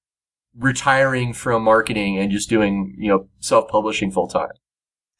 retiring 0.56 1.32
from 1.32 1.62
marketing 1.62 2.18
and 2.18 2.30
just 2.30 2.48
doing, 2.48 2.94
you 2.98 3.08
know, 3.08 3.28
self-publishing 3.40 4.10
full 4.10 4.28
time? 4.28 4.50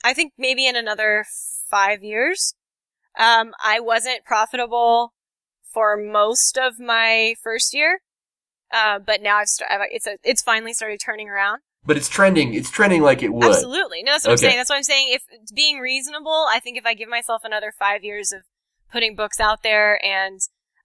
I 0.04 0.14
think 0.14 0.32
maybe 0.38 0.66
in 0.66 0.76
another 0.76 1.24
five 1.70 2.02
years. 2.02 2.54
Um, 3.18 3.52
I 3.62 3.80
wasn't 3.80 4.24
profitable 4.24 5.12
for 5.72 5.96
most 5.96 6.56
of 6.56 6.78
my 6.78 7.34
first 7.42 7.74
year, 7.74 8.00
uh, 8.72 8.98
but 8.98 9.22
now 9.22 9.38
I've 9.38 9.48
st- 9.48 9.68
it's 9.90 10.06
a, 10.06 10.18
it's 10.22 10.42
finally 10.42 10.72
started 10.72 11.00
turning 11.04 11.28
around. 11.28 11.60
But 11.84 11.96
it's 11.96 12.08
trending. 12.08 12.54
It's 12.54 12.70
trending 12.70 13.02
like 13.02 13.22
it 13.22 13.32
would. 13.32 13.44
Absolutely. 13.44 14.02
No, 14.02 14.12
that's 14.12 14.26
what 14.26 14.32
okay. 14.34 14.46
I'm 14.46 14.50
saying. 14.50 14.56
That's 14.56 14.70
what 14.70 14.76
I'm 14.76 14.82
saying. 14.82 15.08
If 15.10 15.22
being 15.54 15.78
reasonable, 15.78 16.46
I 16.50 16.60
think 16.60 16.76
if 16.76 16.84
I 16.86 16.94
give 16.94 17.08
myself 17.08 17.42
another 17.44 17.72
five 17.76 18.04
years 18.04 18.30
of 18.30 18.42
putting 18.90 19.14
books 19.14 19.40
out 19.40 19.62
there 19.62 20.02
and 20.04 20.40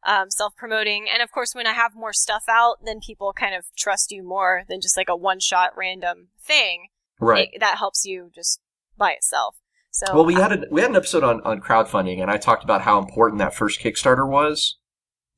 um, 0.06 0.30
self 0.30 0.56
promoting. 0.56 1.08
And 1.12 1.22
of 1.22 1.32
course, 1.32 1.56
when 1.56 1.68
I 1.68 1.74
have 1.74 1.96
more 1.96 2.14
stuff 2.14 2.44
out, 2.50 2.78
then 2.84 3.00
people 3.00 3.34
kind 3.34 3.56
of 3.56 3.66
trust 3.78 4.12
you 4.12 4.24
more 4.24 4.64
than 4.68 4.82
just 4.82 4.98
like 4.98 5.10
a 5.10 5.16
one 5.16 5.40
shot 5.40 5.72
random 5.76 6.30
thing. 6.40 6.88
Right. 7.20 7.50
It, 7.54 7.60
that 7.60 7.78
helps 7.78 8.06
you 8.06 8.32
just 8.34 8.60
by 8.98 9.12
itself. 9.12 9.56
So 9.92 10.14
well, 10.14 10.26
we 10.26 10.34
had 10.34 10.52
a, 10.52 10.66
we 10.72 10.82
had 10.82 10.90
an 10.90 10.96
episode 10.96 11.24
on 11.24 11.42
on 11.42 11.62
crowdfunding, 11.62 12.20
and 12.20 12.32
I 12.32 12.38
talked 12.38 12.64
about 12.64 12.82
how 12.82 12.98
important 12.98 13.40
that 13.40 13.54
first 13.54 13.80
Kickstarter 13.80 14.28
was 14.28 14.78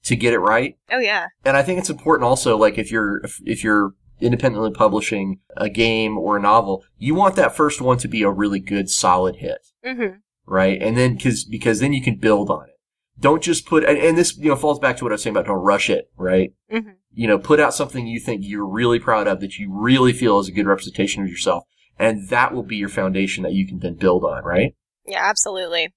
to 0.04 0.16
get 0.16 0.34
it 0.34 0.40
right. 0.40 0.78
Oh 0.90 1.00
yeah. 1.00 1.28
And 1.44 1.58
I 1.58 1.64
think 1.64 1.80
it's 1.80 1.90
important 1.90 2.26
also, 2.26 2.58
like 2.58 2.78
if 2.78 2.90
you're 2.90 3.18
if, 3.24 3.40
if 3.44 3.64
you're 3.64 3.94
independently 4.22 4.72
publishing 4.72 5.42
a 5.58 5.70
game 5.70 6.18
or 6.18 6.38
a 6.38 6.42
novel, 6.42 6.86
you 6.98 7.14
want 7.16 7.36
that 7.36 7.54
first 7.54 7.82
one 7.82 7.98
to 7.98 8.08
be 8.08 8.24
a 8.24 8.30
really 8.30 8.62
good, 8.62 8.90
solid 8.90 9.36
hit. 9.38 9.68
Mm-hmm 9.86 10.20
right? 10.46 10.82
And 10.82 10.98
then 10.98 11.16
because 11.16 11.46
because 11.46 11.80
then 11.80 11.94
you 11.94 12.02
can 12.02 12.18
build 12.18 12.50
on 12.50 12.66
it. 12.70 12.76
Don't 13.20 13.42
just 13.42 13.66
put 13.66 13.84
and, 13.84 13.98
and, 13.98 14.18
this 14.18 14.38
you 14.38 14.50
know 14.50 14.56
falls 14.56 14.80
back 14.80 14.98
to 14.98 15.06
what 15.06 15.12
I 15.12 15.16
was 15.16 15.24
saying 15.24 15.36
about 15.36 15.46
don't 15.46 15.64
rush 15.64 15.90
it, 15.90 16.10
right? 16.18 16.54
Mm-hmm. 16.72 16.90
You 17.14 17.28
know, 17.28 17.40
put 17.40 17.60
out 17.60 17.74
something 17.74 18.08
you 18.08 18.20
think 18.20 18.42
you're 18.44 18.68
really 18.68 19.00
proud 19.00 19.28
of 19.28 19.40
that 19.40 19.58
you 19.58 19.72
really 19.74 20.12
feel 20.12 20.40
is 20.40 20.50
a 20.50 20.52
good 20.52 20.68
representation 20.68 21.24
of 21.24 21.30
yourself, 21.30 21.64
and 21.98 22.28
that 22.30 22.54
will 22.54 22.64
be 22.64 22.76
your 22.76 22.90
foundation 22.90 23.44
that 23.44 23.54
you 23.54 23.66
can 23.66 23.80
then 23.80 23.96
build 23.96 24.26
on, 24.26 24.44
right? 24.44 24.76
Yeah, 25.06 25.24
absolutely. 25.24 25.94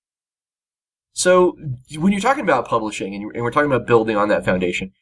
So 1.12 1.56
when 1.96 2.12
you're 2.12 2.20
talking 2.20 2.44
about 2.44 2.68
publishing 2.68 3.14
and, 3.14 3.34
and 3.34 3.42
we're 3.42 3.50
talking 3.50 3.70
about 3.70 3.88
building 3.88 4.16
on 4.16 4.28
that 4.28 4.44
foundation, 4.44 4.92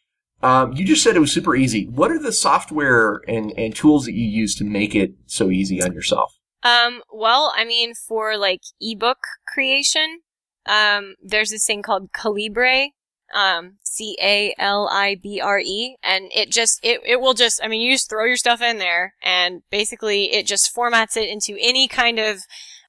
um, 0.42 0.72
you 0.72 0.84
just 0.84 1.02
said 1.02 1.16
it 1.16 1.20
was 1.20 1.32
super 1.32 1.54
easy. 1.54 1.86
What 1.88 2.10
are 2.10 2.18
the 2.18 2.32
software 2.32 3.20
and, 3.28 3.52
and 3.58 3.74
tools 3.74 4.06
that 4.06 4.14
you 4.14 4.26
use 4.26 4.54
to 4.56 4.64
make 4.64 4.94
it 4.94 5.14
so 5.26 5.50
easy 5.50 5.82
on 5.82 5.92
yourself? 5.92 6.35
Um, 6.66 7.02
well, 7.12 7.52
I 7.56 7.64
mean, 7.64 7.94
for 7.94 8.36
like 8.36 8.62
ebook 8.80 9.18
creation, 9.46 10.20
um, 10.66 11.14
there's 11.22 11.50
this 11.50 11.66
thing 11.66 11.82
called 11.82 12.12
Calibre, 12.12 12.88
um, 13.34 13.76
C 13.82 14.16
A 14.20 14.54
L 14.58 14.88
I 14.90 15.16
B 15.22 15.40
R 15.40 15.60
E, 15.60 15.96
and 16.02 16.24
it 16.34 16.50
just, 16.50 16.80
it, 16.82 17.00
it 17.06 17.20
will 17.20 17.34
just, 17.34 17.60
I 17.62 17.68
mean, 17.68 17.80
you 17.80 17.92
just 17.92 18.08
throw 18.10 18.24
your 18.24 18.36
stuff 18.36 18.60
in 18.62 18.78
there, 18.78 19.14
and 19.22 19.62
basically 19.70 20.32
it 20.32 20.46
just 20.46 20.74
formats 20.74 21.16
it 21.16 21.28
into 21.28 21.56
any 21.60 21.86
kind 21.86 22.18
of 22.18 22.40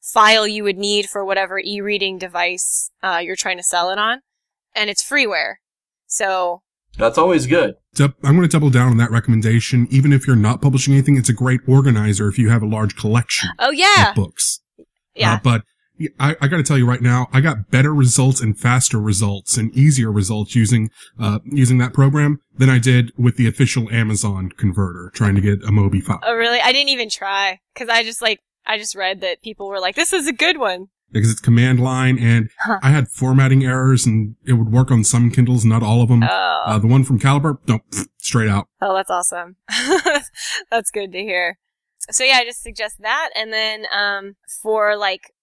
file 0.01 0.47
you 0.47 0.63
would 0.63 0.77
need 0.77 1.07
for 1.07 1.23
whatever 1.23 1.59
e-reading 1.59 2.17
device, 2.17 2.89
uh, 3.03 3.19
you're 3.21 3.35
trying 3.35 3.57
to 3.57 3.63
sell 3.63 3.91
it 3.91 3.99
on, 3.99 4.21
and 4.75 4.89
it's 4.89 5.07
freeware. 5.07 5.55
So, 6.07 6.61
that's 6.97 7.17
always 7.17 7.47
good. 7.47 7.75
I'm 7.99 8.13
going 8.21 8.41
to 8.41 8.47
double 8.47 8.69
down 8.69 8.89
on 8.89 8.97
that 8.97 9.11
recommendation. 9.11 9.87
Even 9.89 10.13
if 10.13 10.27
you're 10.27 10.35
not 10.35 10.61
publishing 10.61 10.93
anything, 10.93 11.17
it's 11.17 11.29
a 11.29 11.33
great 11.33 11.61
organizer 11.67 12.27
if 12.27 12.37
you 12.37 12.49
have 12.49 12.61
a 12.61 12.67
large 12.67 12.95
collection. 12.95 13.49
Oh 13.59 13.71
yeah, 13.71 14.09
of 14.09 14.15
books. 14.15 14.61
Yeah, 15.15 15.33
uh, 15.33 15.39
but 15.43 15.61
I, 16.19 16.35
I 16.41 16.47
got 16.47 16.57
to 16.57 16.63
tell 16.63 16.77
you 16.77 16.87
right 16.87 17.01
now, 17.01 17.27
I 17.33 17.41
got 17.41 17.71
better 17.71 17.93
results 17.93 18.39
and 18.41 18.57
faster 18.57 18.99
results 18.99 19.57
and 19.57 19.73
easier 19.75 20.11
results 20.11 20.55
using 20.55 20.89
uh, 21.19 21.39
using 21.45 21.79
that 21.79 21.93
program 21.93 22.39
than 22.55 22.69
I 22.69 22.77
did 22.79 23.11
with 23.17 23.37
the 23.37 23.47
official 23.47 23.89
Amazon 23.89 24.49
converter 24.49 25.11
trying 25.13 25.35
to 25.35 25.41
get 25.41 25.63
a 25.63 25.71
Mobi 25.71 26.01
file. 26.01 26.19
Oh 26.23 26.35
really? 26.35 26.59
I 26.59 26.71
didn't 26.71 26.89
even 26.89 27.09
try 27.09 27.59
because 27.73 27.89
I 27.89 28.03
just 28.03 28.21
like 28.21 28.39
I 28.65 28.77
just 28.77 28.95
read 28.95 29.21
that 29.21 29.41
people 29.41 29.67
were 29.67 29.79
like, 29.79 29.95
"This 29.95 30.13
is 30.13 30.27
a 30.27 30.33
good 30.33 30.57
one." 30.57 30.87
Because 31.11 31.31
it's 31.31 31.39
command 31.39 31.79
line 31.79 32.19
and 32.19 32.49
huh. 32.59 32.79
I 32.83 32.89
had 32.89 33.07
formatting 33.07 33.63
errors 33.63 34.05
and 34.05 34.35
it 34.45 34.53
would 34.53 34.71
work 34.71 34.91
on 34.91 35.03
some 35.03 35.31
Kindles, 35.31 35.63
not 35.63 35.83
all 35.83 36.01
of 36.01 36.09
them. 36.09 36.23
Oh. 36.23 36.63
Uh, 36.65 36.79
the 36.79 36.87
one 36.87 37.03
from 37.03 37.19
Calibre, 37.19 37.57
no, 37.67 37.79
straight 38.17 38.49
out. 38.49 38.67
Oh, 38.81 38.93
that's 38.93 39.09
awesome. 39.09 39.55
that's 40.69 40.91
good 40.91 41.11
to 41.13 41.19
hear. 41.19 41.57
So 42.11 42.23
yeah, 42.23 42.37
I 42.37 42.45
just 42.45 42.61
suggest 42.61 43.01
that. 43.01 43.29
And 43.35 43.51
then, 43.51 43.85
um, 43.91 44.35
for 44.61 44.95
like, 44.95 45.33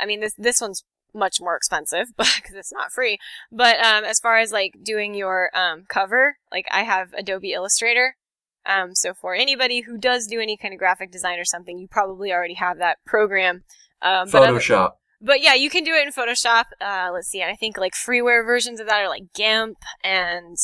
I 0.00 0.06
mean, 0.06 0.20
this, 0.20 0.34
this 0.36 0.60
one's 0.60 0.84
much 1.14 1.40
more 1.40 1.56
expensive, 1.56 2.08
but 2.16 2.32
because 2.36 2.56
it's 2.56 2.72
not 2.72 2.92
free. 2.92 3.18
But, 3.50 3.78
um, 3.78 4.04
as 4.04 4.18
far 4.18 4.38
as 4.38 4.52
like 4.52 4.74
doing 4.82 5.14
your, 5.14 5.50
um, 5.56 5.84
cover, 5.88 6.36
like 6.50 6.66
I 6.70 6.82
have 6.82 7.12
Adobe 7.14 7.52
Illustrator. 7.52 8.16
Um, 8.64 8.94
so 8.94 9.12
for 9.12 9.34
anybody 9.34 9.80
who 9.80 9.98
does 9.98 10.28
do 10.28 10.40
any 10.40 10.56
kind 10.56 10.72
of 10.72 10.78
graphic 10.78 11.10
design 11.10 11.38
or 11.40 11.44
something, 11.44 11.78
you 11.78 11.88
probably 11.88 12.32
already 12.32 12.54
have 12.54 12.78
that 12.78 12.98
program. 13.04 13.64
Um, 14.00 14.28
Photoshop 14.28 14.92
but 15.22 15.40
yeah, 15.40 15.54
you 15.54 15.70
can 15.70 15.84
do 15.84 15.94
it 15.94 16.06
in 16.06 16.12
Photoshop. 16.12 16.64
Uh, 16.80 17.10
let's 17.12 17.28
see, 17.28 17.42
I 17.42 17.54
think 17.54 17.78
like 17.78 17.94
freeware 17.94 18.44
versions 18.44 18.80
of 18.80 18.86
that 18.88 19.02
are 19.02 19.08
like 19.08 19.32
GIMP 19.34 19.78
and 20.02 20.56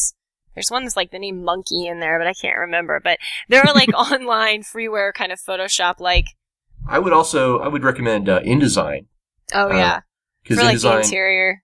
there's 0.55 0.71
one 0.71 0.83
that's 0.83 0.97
like 0.97 1.13
the 1.13 1.21
name 1.21 1.45
Monkey 1.45 1.87
in 1.87 2.01
there, 2.01 2.19
but 2.19 2.27
I 2.27 2.33
can't 2.33 2.59
remember. 2.59 3.01
But 3.03 3.19
there 3.49 3.65
are 3.65 3.73
like 3.73 3.89
online 3.95 4.63
freeware 4.63 5.13
kind 5.15 5.31
of 5.31 5.39
Photoshop 5.39 6.01
like. 6.01 6.25
I 6.89 6.99
would 6.99 7.13
also 7.13 7.61
I 7.61 7.69
would 7.69 7.85
recommend 7.85 8.29
uh, 8.29 8.41
InDesign. 8.41 9.07
Oh 9.55 9.73
yeah, 9.73 10.01
because 10.43 10.59
uh, 10.59 10.65
like 10.65 10.77
InDesign, 10.77 10.83
the 10.83 11.01
interior. 11.03 11.63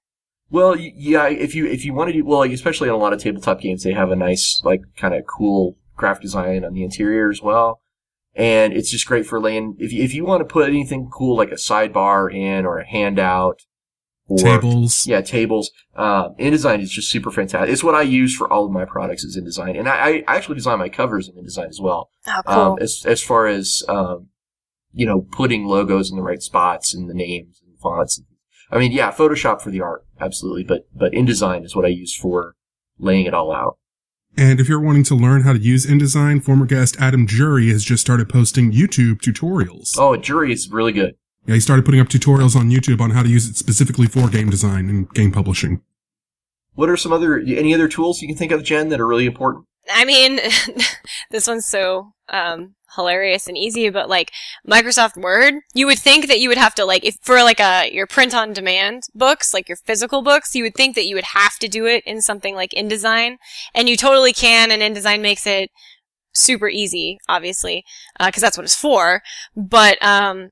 Well, 0.51 0.77
yeah, 0.77 1.29
if 1.29 1.55
you 1.55 1.67
if 1.67 1.85
you 1.85 1.93
want 1.93 2.09
to 2.09 2.13
do 2.13 2.25
well, 2.25 2.41
like, 2.41 2.53
especially 2.53 2.89
in 2.89 2.95
a 2.95 2.99
lot 2.99 3.13
of 3.13 3.21
tabletop 3.21 3.61
games, 3.61 3.83
they 3.83 3.93
have 3.93 4.11
a 4.11 4.17
nice 4.17 4.63
like 4.65 4.83
kind 4.97 5.15
of 5.15 5.27
cool 5.27 5.77
graphic 5.97 6.23
design 6.23 6.65
on 6.65 6.75
the 6.75 6.85
interior 6.85 7.31
as 7.31 7.43
well 7.43 7.81
and 8.35 8.73
it's 8.73 8.91
just 8.91 9.07
great 9.07 9.27
for 9.27 9.41
laying. 9.41 9.77
If 9.79 9.93
you, 9.93 10.03
if 10.03 10.15
you 10.15 10.25
want 10.25 10.41
to 10.41 10.53
put 10.53 10.69
anything 10.69 11.11
cool 11.13 11.37
like 11.37 11.51
a 11.51 11.57
sidebar 11.57 12.33
in 12.33 12.67
or 12.67 12.79
a 12.79 12.87
handout, 12.87 13.61
or 14.27 14.39
Tables. 14.39 15.07
yeah, 15.07 15.21
tables. 15.21 15.71
Uh, 15.95 16.31
InDesign 16.41 16.81
is 16.81 16.91
just 16.91 17.11
super 17.11 17.31
fantastic. 17.31 17.71
It's 17.71 17.85
what 17.85 17.95
I 17.95 18.01
use 18.03 18.35
for 18.35 18.51
all 18.51 18.65
of 18.65 18.73
my 18.73 18.87
products 18.87 19.23
is 19.23 19.39
InDesign, 19.39 19.79
and 19.79 19.87
I, 19.87 20.25
I 20.27 20.37
actually 20.37 20.55
design 20.55 20.79
my 20.79 20.89
covers 20.89 21.29
in 21.29 21.35
InDesign 21.35 21.69
as 21.69 21.79
well. 21.81 22.09
Oh, 22.27 22.41
cool. 22.47 22.55
Um, 22.55 22.79
as 22.81 23.05
as 23.05 23.23
far 23.23 23.47
as 23.47 23.83
um, 23.87 24.29
you 24.95 25.05
know, 25.05 25.27
putting 25.33 25.67
logos 25.67 26.11
in 26.11 26.17
the 26.17 26.23
right 26.23 26.41
spots 26.41 26.95
and 26.95 27.11
the 27.11 27.15
names 27.15 27.61
and 27.67 27.79
fonts. 27.79 28.23
I 28.71 28.79
mean, 28.79 28.93
yeah, 28.93 29.13
Photoshop 29.13 29.61
for 29.61 29.71
the 29.71 29.81
art, 29.81 30.07
absolutely, 30.21 30.65
but 30.65 30.87
but 30.95 31.13
InDesign 31.13 31.65
is 31.65 31.77
what 31.77 31.85
I 31.85 31.89
use 31.89 32.17
for 32.17 32.55
laying 32.99 33.27
it 33.27 33.35
all 33.35 33.53
out. 33.53 33.77
And 34.37 34.59
if 34.59 34.69
you're 34.69 34.81
wanting 34.81 35.05
to 35.05 35.15
learn 35.15 35.43
how 35.43 35.53
to 35.53 35.59
use 35.59 35.87
InDesign, 35.87 36.43
former 36.43 36.67
guest 36.67 36.97
Adam 36.99 37.27
Jury 37.27 37.71
has 37.71 37.85
just 37.85 38.01
started 38.01 38.29
posting 38.29 38.73
YouTube 38.73 39.21
tutorials. 39.21 39.97
Oh, 39.97 40.17
Jury 40.17 40.53
is 40.53 40.69
really 40.71 40.93
good. 40.93 41.15
Yeah, 41.47 41.55
he 41.55 41.61
started 41.61 41.85
putting 41.85 42.01
up 42.01 42.09
tutorials 42.09 42.57
on 42.57 42.71
YouTube 42.71 43.01
on 43.01 43.11
how 43.11 43.23
to 43.23 43.29
use 43.29 43.49
it 43.49 43.57
specifically 43.57 44.07
for 44.07 44.29
game 44.29 44.51
design 44.51 44.89
and 44.89 45.09
game 45.11 45.31
publishing. 45.31 45.83
What 46.75 46.89
are 46.89 46.97
some 46.97 47.13
other 47.13 47.39
any 47.39 47.75
other 47.75 47.87
tools 47.87 48.21
you 48.21 48.29
can 48.29 48.37
think 48.37 48.51
of, 48.51 48.65
Jen, 48.65 48.89
that 48.89 49.01
are 49.01 49.07
really 49.07 49.27
important? 49.27 49.67
I 49.93 50.05
mean, 50.05 50.41
this 51.31 51.47
one's 51.47 51.67
so 51.67 52.13
um, 52.29 52.75
hilarious 52.97 53.47
and 53.47 53.57
easy, 53.57 53.89
but 53.91 54.09
like 54.09 54.31
Microsoft 54.69 55.17
Word, 55.17 55.55
you 55.75 55.87
would 55.87 55.99
think 55.99 56.29
that 56.29 56.41
you 56.41 56.49
would 56.49 56.59
have 56.59 56.75
to 56.77 56.85
like 56.85 57.05
if 57.05 57.17
for 57.23 57.43
like 57.43 57.61
a 57.61 57.91
your 57.93 58.07
print 58.07 58.35
on 58.35 58.53
demand 58.53 59.05
books, 59.15 59.55
like 59.55 59.69
your 59.69 59.79
physical 59.85 60.23
books, 60.23 60.55
you 60.55 60.63
would 60.63 60.75
think 60.75 60.95
that 60.95 61.07
you 61.07 61.15
would 61.15 61.25
have 61.25 61.57
to 61.59 61.69
do 61.69 61.87
it 61.87 62.03
in 62.07 62.21
something 62.21 62.55
like 62.55 62.71
InDesign, 62.71 63.37
and 63.75 63.89
you 63.89 63.97
totally 63.97 64.33
can, 64.33 64.71
and 64.71 64.83
InDesign 64.83 65.21
makes 65.21 65.47
it 65.47 65.71
super 66.35 66.69
easy, 66.69 67.19
obviously, 67.29 67.85
because 68.25 68.43
that's 68.43 68.57
what 68.57 68.65
it's 68.65 68.75
for. 68.75 69.23
But 69.57 70.03
um, 70.03 70.51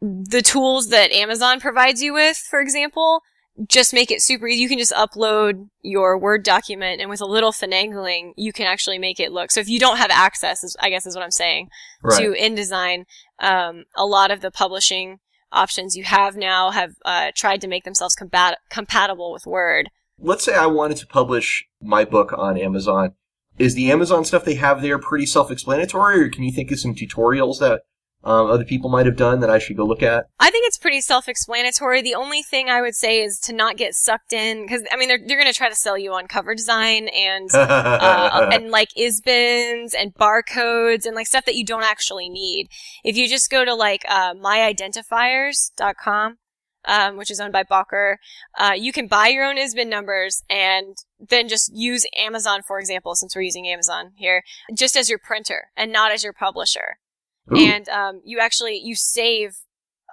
the 0.00 0.42
tools 0.42 0.88
that 0.88 1.12
Amazon 1.12 1.60
provides 1.60 2.02
you 2.02 2.14
with, 2.14 2.36
for 2.36 2.60
example, 2.60 3.22
just 3.66 3.92
make 3.92 4.10
it 4.10 4.22
super 4.22 4.46
easy. 4.46 4.60
You 4.62 4.68
can 4.68 4.78
just 4.78 4.92
upload 4.92 5.68
your 5.82 6.18
Word 6.18 6.44
document 6.44 7.00
and 7.00 7.10
with 7.10 7.20
a 7.20 7.26
little 7.26 7.52
finagling, 7.52 8.32
you 8.36 8.52
can 8.52 8.66
actually 8.66 8.98
make 8.98 9.18
it 9.18 9.32
look. 9.32 9.50
So 9.50 9.60
if 9.60 9.68
you 9.68 9.78
don't 9.80 9.96
have 9.96 10.10
access, 10.10 10.76
I 10.80 10.90
guess 10.90 11.06
is 11.06 11.14
what 11.16 11.24
I'm 11.24 11.30
saying, 11.30 11.68
Right. 12.02 12.18
to 12.18 12.32
InDesign, 12.32 13.04
um, 13.40 13.84
a 13.96 14.06
lot 14.06 14.30
of 14.30 14.40
the 14.40 14.50
publishing 14.50 15.18
options 15.50 15.96
you 15.96 16.04
have 16.04 16.36
now 16.36 16.70
have 16.70 16.92
uh, 17.04 17.30
tried 17.34 17.60
to 17.62 17.68
make 17.68 17.84
themselves 17.84 18.14
combat- 18.14 18.58
compatible 18.70 19.32
with 19.32 19.46
Word. 19.46 19.88
Let's 20.20 20.44
say 20.44 20.54
I 20.54 20.66
wanted 20.66 20.98
to 20.98 21.06
publish 21.06 21.64
my 21.80 22.04
book 22.04 22.32
on 22.36 22.58
Amazon. 22.58 23.14
Is 23.58 23.74
the 23.74 23.90
Amazon 23.90 24.24
stuff 24.24 24.44
they 24.44 24.54
have 24.54 24.82
there 24.82 24.98
pretty 24.98 25.26
self-explanatory, 25.26 26.22
or 26.22 26.28
can 26.28 26.44
you 26.44 26.52
think 26.52 26.70
of 26.70 26.78
some 26.78 26.94
tutorials 26.94 27.58
that 27.58 27.82
um, 28.24 28.50
other 28.50 28.64
people 28.64 28.90
might 28.90 29.06
have 29.06 29.16
done 29.16 29.38
that 29.40 29.50
I 29.50 29.58
should 29.58 29.76
go 29.76 29.84
look 29.84 30.02
at? 30.02 30.26
I 30.40 30.50
think 30.50 30.66
it's 30.66 30.76
pretty 30.76 31.00
self-explanatory. 31.00 32.02
The 32.02 32.16
only 32.16 32.42
thing 32.42 32.68
I 32.68 32.80
would 32.80 32.96
say 32.96 33.22
is 33.22 33.38
to 33.40 33.52
not 33.52 33.76
get 33.76 33.94
sucked 33.94 34.32
in, 34.32 34.62
because 34.62 34.82
I 34.90 34.96
mean 34.96 35.08
they're 35.08 35.20
they're 35.24 35.38
going 35.38 35.52
to 35.52 35.56
try 35.56 35.68
to 35.68 35.76
sell 35.76 35.96
you 35.96 36.12
on 36.12 36.26
cover 36.26 36.54
design 36.54 37.08
and 37.08 37.48
uh, 37.54 38.48
and 38.52 38.70
like 38.70 38.88
ISBNs 38.98 39.92
and 39.96 40.12
barcodes 40.14 41.06
and 41.06 41.14
like 41.14 41.28
stuff 41.28 41.44
that 41.44 41.54
you 41.54 41.64
don't 41.64 41.84
actually 41.84 42.28
need. 42.28 42.68
If 43.04 43.16
you 43.16 43.28
just 43.28 43.50
go 43.50 43.64
to 43.64 43.74
like 43.74 44.04
uh, 44.08 44.34
myidentifiers.com, 44.34 46.38
um, 46.86 47.16
which 47.16 47.30
is 47.30 47.38
owned 47.38 47.52
by 47.52 47.62
Bowker, 47.62 48.18
uh, 48.58 48.74
you 48.76 48.92
can 48.92 49.06
buy 49.06 49.28
your 49.28 49.44
own 49.44 49.58
ISBN 49.58 49.88
numbers 49.88 50.42
and 50.50 50.96
then 51.20 51.48
just 51.48 51.70
use 51.72 52.04
Amazon, 52.16 52.62
for 52.66 52.80
example, 52.80 53.14
since 53.14 53.36
we're 53.36 53.42
using 53.42 53.68
Amazon 53.68 54.10
here, 54.16 54.42
just 54.74 54.96
as 54.96 55.08
your 55.08 55.20
printer 55.20 55.68
and 55.76 55.92
not 55.92 56.10
as 56.10 56.24
your 56.24 56.32
publisher. 56.32 56.98
Ooh, 57.52 57.56
And 57.58 57.88
um, 57.88 58.20
you 58.24 58.38
actually 58.40 58.76
you 58.82 58.94
save 58.94 59.56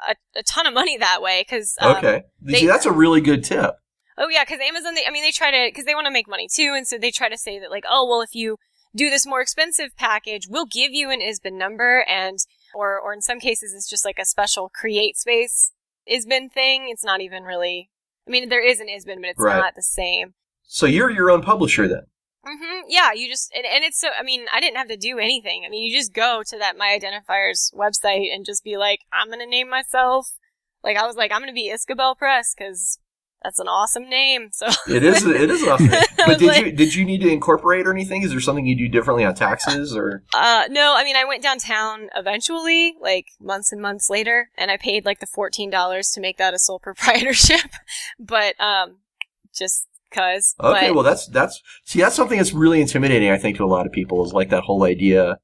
a, 0.07 0.15
a 0.37 0.43
ton 0.43 0.65
of 0.67 0.73
money 0.73 0.97
that 0.97 1.21
way 1.21 1.43
because 1.47 1.75
um, 1.81 1.97
okay, 1.97 2.23
they- 2.41 2.59
See, 2.59 2.67
that's 2.67 2.85
a 2.85 2.91
really 2.91 3.21
good 3.21 3.43
tip. 3.43 3.75
Oh 4.17 4.29
yeah, 4.29 4.43
because 4.45 4.59
Amazon, 4.65 4.95
they, 4.95 5.03
I 5.05 5.11
mean, 5.11 5.23
they 5.23 5.31
try 5.31 5.51
to, 5.51 5.67
because 5.69 5.83
they 5.83 5.93
want 5.93 6.05
to 6.07 6.11
make 6.11 6.27
money 6.29 6.47
too, 6.49 6.73
and 6.75 6.87
so 6.87 6.97
they 6.97 7.11
try 7.11 7.27
to 7.27 7.37
say 7.37 7.59
that 7.59 7.69
like, 7.69 7.83
oh 7.89 8.07
well, 8.09 8.21
if 8.21 8.33
you 8.33 8.57
do 8.95 9.09
this 9.09 9.27
more 9.27 9.41
expensive 9.41 9.89
package, 9.97 10.47
we'll 10.49 10.65
give 10.67 10.91
you 10.93 11.09
an 11.11 11.21
ISBN 11.21 11.57
number, 11.57 12.05
and 12.07 12.37
or 12.73 12.97
or 12.97 13.13
in 13.13 13.21
some 13.21 13.39
cases, 13.41 13.73
it's 13.73 13.89
just 13.89 14.05
like 14.05 14.17
a 14.17 14.23
special 14.25 14.69
create 14.73 15.17
space 15.17 15.71
ISBN 16.09 16.49
thing. 16.49 16.87
It's 16.89 17.03
not 17.03 17.19
even 17.19 17.43
really. 17.43 17.89
I 18.25 18.31
mean, 18.31 18.47
there 18.47 18.65
is 18.65 18.79
an 18.79 18.87
ISBN, 18.89 19.19
but 19.21 19.31
it's 19.31 19.39
Right. 19.39 19.57
not 19.57 19.75
the 19.75 19.83
same. 19.83 20.33
So 20.63 20.85
you're 20.85 21.11
your 21.11 21.29
own 21.29 21.41
publisher 21.41 21.87
then. 21.87 22.03
Hmm 22.45 22.79
Yeah, 22.87 23.11
you 23.13 23.27
just 23.29 23.51
and, 23.55 23.65
and 23.65 23.83
it's 23.83 23.99
so. 23.99 24.09
I 24.19 24.23
mean, 24.23 24.45
I 24.53 24.59
didn't 24.59 24.77
have 24.77 24.87
to 24.89 24.97
do 24.97 25.19
anything. 25.19 25.63
I 25.65 25.69
mean, 25.69 25.83
you 25.83 25.97
just 25.97 26.13
go 26.13 26.43
to 26.47 26.57
that 26.59 26.77
My 26.77 26.97
Identifiers 26.99 27.73
website 27.73 28.33
and 28.33 28.45
just 28.45 28.63
be 28.63 28.77
like, 28.77 28.99
I'm 29.11 29.29
gonna 29.29 29.45
name 29.45 29.69
myself. 29.69 30.37
Like 30.83 30.97
I 30.97 31.05
was 31.05 31.15
like, 31.15 31.31
I'm 31.31 31.41
gonna 31.41 31.53
be 31.53 31.69
Iscabel 31.69 32.15
Press 32.15 32.53
because 32.57 32.99
that's 33.43 33.59
an 33.59 33.67
awesome 33.67 34.09
name. 34.09 34.49
So 34.53 34.67
It 34.87 35.03
is. 35.03 35.25
It 35.25 35.49
is 35.51 35.63
awesome. 35.67 35.89
But 36.17 36.39
did 36.39 36.47
like- 36.47 36.65
you 36.65 36.71
did 36.71 36.95
you 36.95 37.05
need 37.05 37.21
to 37.21 37.29
incorporate 37.29 37.85
or 37.87 37.91
anything? 37.91 38.23
Is 38.23 38.31
there 38.31 38.39
something 38.39 38.65
you 38.65 38.75
do 38.77 38.87
differently 38.87 39.23
on 39.25 39.35
taxes 39.35 39.95
or? 39.95 40.23
Uh, 40.33 40.63
no, 40.69 40.95
I 40.97 41.03
mean, 41.03 41.15
I 41.15 41.25
went 41.25 41.43
downtown 41.43 42.09
eventually, 42.15 42.95
like 43.01 43.27
months 43.39 43.71
and 43.71 43.81
months 43.81 44.09
later, 44.09 44.49
and 44.57 44.71
I 44.71 44.77
paid 44.77 45.05
like 45.05 45.19
the 45.19 45.27
$14 45.27 46.13
to 46.13 46.21
make 46.21 46.37
that 46.37 46.53
a 46.55 46.59
sole 46.59 46.79
proprietorship. 46.87 47.69
but, 48.19 48.59
um, 48.59 48.97
just 49.53 49.87
cause. 50.15 50.55
Okay, 50.59 50.91
well 50.91 51.03
that's 51.03 51.27
that's 51.27 51.61
see 51.83 51.99
that's 51.99 52.15
something 52.15 52.37
that's 52.37 52.53
really 52.53 52.81
intimidating. 52.81 53.29
I 53.29 53.37
think 53.37 53.57
to 53.57 53.63
a 53.63 53.67
lot 53.67 53.85
of 53.85 53.91
people 53.91 54.25
is 54.25 54.33
like 54.33 54.49
that 54.49 54.63
whole 54.63 54.83
idea. 54.83 55.37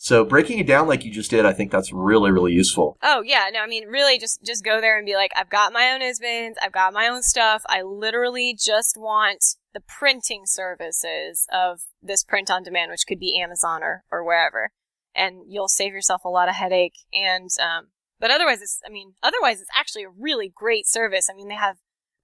So 0.00 0.24
breaking 0.24 0.60
it 0.60 0.66
down 0.66 0.86
like 0.86 1.04
you 1.04 1.10
just 1.10 1.30
did, 1.30 1.44
I 1.44 1.52
think 1.52 1.72
that's 1.72 1.92
really 1.92 2.30
really 2.30 2.52
useful. 2.52 2.96
Oh 3.02 3.22
yeah, 3.22 3.48
no, 3.52 3.60
I 3.60 3.66
mean, 3.66 3.88
really, 3.88 4.18
just 4.18 4.44
just 4.44 4.64
go 4.64 4.80
there 4.80 4.96
and 4.96 5.06
be 5.06 5.14
like, 5.14 5.32
I've 5.34 5.50
got 5.50 5.72
my 5.72 5.90
own 5.90 6.00
ISBNs, 6.00 6.54
I've 6.62 6.72
got 6.72 6.92
my 6.92 7.08
own 7.08 7.22
stuff. 7.22 7.62
I 7.68 7.82
literally 7.82 8.56
just 8.56 8.96
want 8.96 9.44
the 9.74 9.80
printing 9.80 10.42
services 10.44 11.46
of 11.52 11.80
this 12.02 12.22
print 12.22 12.50
on 12.50 12.62
demand, 12.62 12.90
which 12.90 13.06
could 13.08 13.18
be 13.18 13.40
Amazon 13.40 13.82
or 13.82 14.04
or 14.12 14.24
wherever, 14.24 14.70
and 15.14 15.42
you'll 15.48 15.68
save 15.68 15.92
yourself 15.92 16.24
a 16.24 16.28
lot 16.28 16.48
of 16.48 16.54
headache. 16.54 16.98
And 17.12 17.50
um, 17.60 17.88
but 18.20 18.30
otherwise, 18.30 18.62
it's 18.62 18.80
I 18.86 18.90
mean, 18.90 19.14
otherwise, 19.22 19.60
it's 19.60 19.70
actually 19.76 20.04
a 20.04 20.10
really 20.10 20.52
great 20.54 20.86
service. 20.86 21.28
I 21.30 21.34
mean, 21.34 21.48
they 21.48 21.54
have 21.54 21.78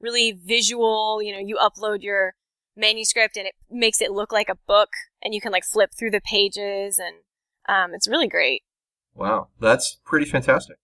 really 0.04 0.32
visual. 0.32 1.20
You 1.22 1.32
know, 1.32 1.40
you 1.40 1.56
upload 1.56 2.02
your 2.02 2.34
manuscript 2.76 3.36
and 3.36 3.46
it 3.46 3.54
makes 3.70 4.00
it 4.00 4.12
look 4.12 4.32
like 4.32 4.48
a 4.48 4.56
book, 4.66 4.90
and 5.22 5.34
you 5.34 5.40
can 5.40 5.50
like 5.50 5.64
flip 5.64 5.90
through 5.98 6.12
the 6.12 6.20
pages, 6.20 6.98
and 6.98 7.16
um, 7.68 7.94
it's 7.94 8.06
really 8.06 8.28
great. 8.28 8.62
Wow, 9.14 9.48
that's 9.60 9.98
pretty 10.04 10.26
fantastic. 10.26 10.76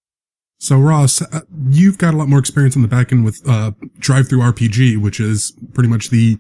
So 0.59 0.77
Ross, 0.77 1.23
uh, 1.23 1.41
you've 1.71 1.97
got 1.97 2.13
a 2.13 2.17
lot 2.17 2.29
more 2.29 2.39
experience 2.39 2.77
on 2.77 2.83
the 2.83 2.89
back 2.89 3.13
end 3.13 3.25
with 3.25 3.41
uh, 3.49 3.73
DriveThruRPG, 3.99 4.99
which 4.99 5.19
is 5.19 5.57
pretty 5.73 5.89
much 5.89 6.11
the 6.11 6.39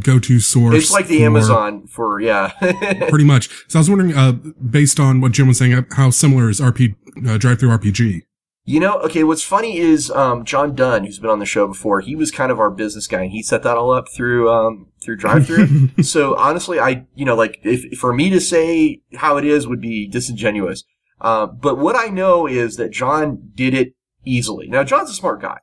go-to 0.00 0.40
source. 0.40 0.74
It's 0.74 0.92
like 0.92 1.06
the 1.06 1.18
for- 1.18 1.24
Amazon 1.24 1.86
for 1.86 2.20
yeah. 2.20 2.52
pretty 3.08 3.24
much. 3.24 3.48
So 3.68 3.78
I 3.78 3.80
was 3.80 3.88
wondering, 3.88 4.16
uh, 4.16 4.32
based 4.32 4.98
on 4.98 5.20
what 5.20 5.32
Jim 5.32 5.46
was 5.46 5.58
saying, 5.58 5.74
uh, 5.74 5.82
how 5.92 6.10
similar 6.10 6.50
is 6.50 6.60
RP 6.60 6.96
uh, 7.18 7.38
DriveThruRPG? 7.38 8.22
You 8.64 8.78
know, 8.78 9.00
okay, 9.00 9.24
what's 9.24 9.42
funny 9.42 9.78
is 9.78 10.08
um, 10.12 10.44
John 10.44 10.76
Dunn, 10.76 11.04
who's 11.04 11.18
been 11.18 11.30
on 11.30 11.40
the 11.40 11.46
show 11.46 11.66
before, 11.66 12.00
he 12.00 12.14
was 12.14 12.30
kind 12.30 12.52
of 12.52 12.60
our 12.60 12.70
business 12.70 13.08
guy, 13.08 13.22
and 13.22 13.32
he 13.32 13.42
set 13.42 13.64
that 13.64 13.76
all 13.76 13.90
up 13.90 14.08
through 14.08 14.48
um, 14.52 14.86
through 15.02 15.16
drive 15.16 15.46
through. 15.46 15.88
so 16.02 16.36
honestly, 16.36 16.78
I 16.78 17.06
you 17.16 17.24
know 17.24 17.34
like 17.34 17.58
if 17.64 17.98
for 17.98 18.12
me 18.12 18.30
to 18.30 18.40
say 18.40 19.00
how 19.16 19.36
it 19.36 19.44
is 19.44 19.66
would 19.66 19.80
be 19.80 20.06
disingenuous. 20.06 20.84
Uh, 21.20 21.46
but 21.46 21.78
what 21.78 21.96
I 21.96 22.06
know 22.06 22.46
is 22.46 22.76
that 22.76 22.90
John 22.90 23.50
did 23.54 23.74
it 23.74 23.94
easily. 24.24 24.68
Now 24.68 24.84
John's 24.84 25.10
a 25.10 25.14
smart 25.14 25.40
guy, 25.40 25.58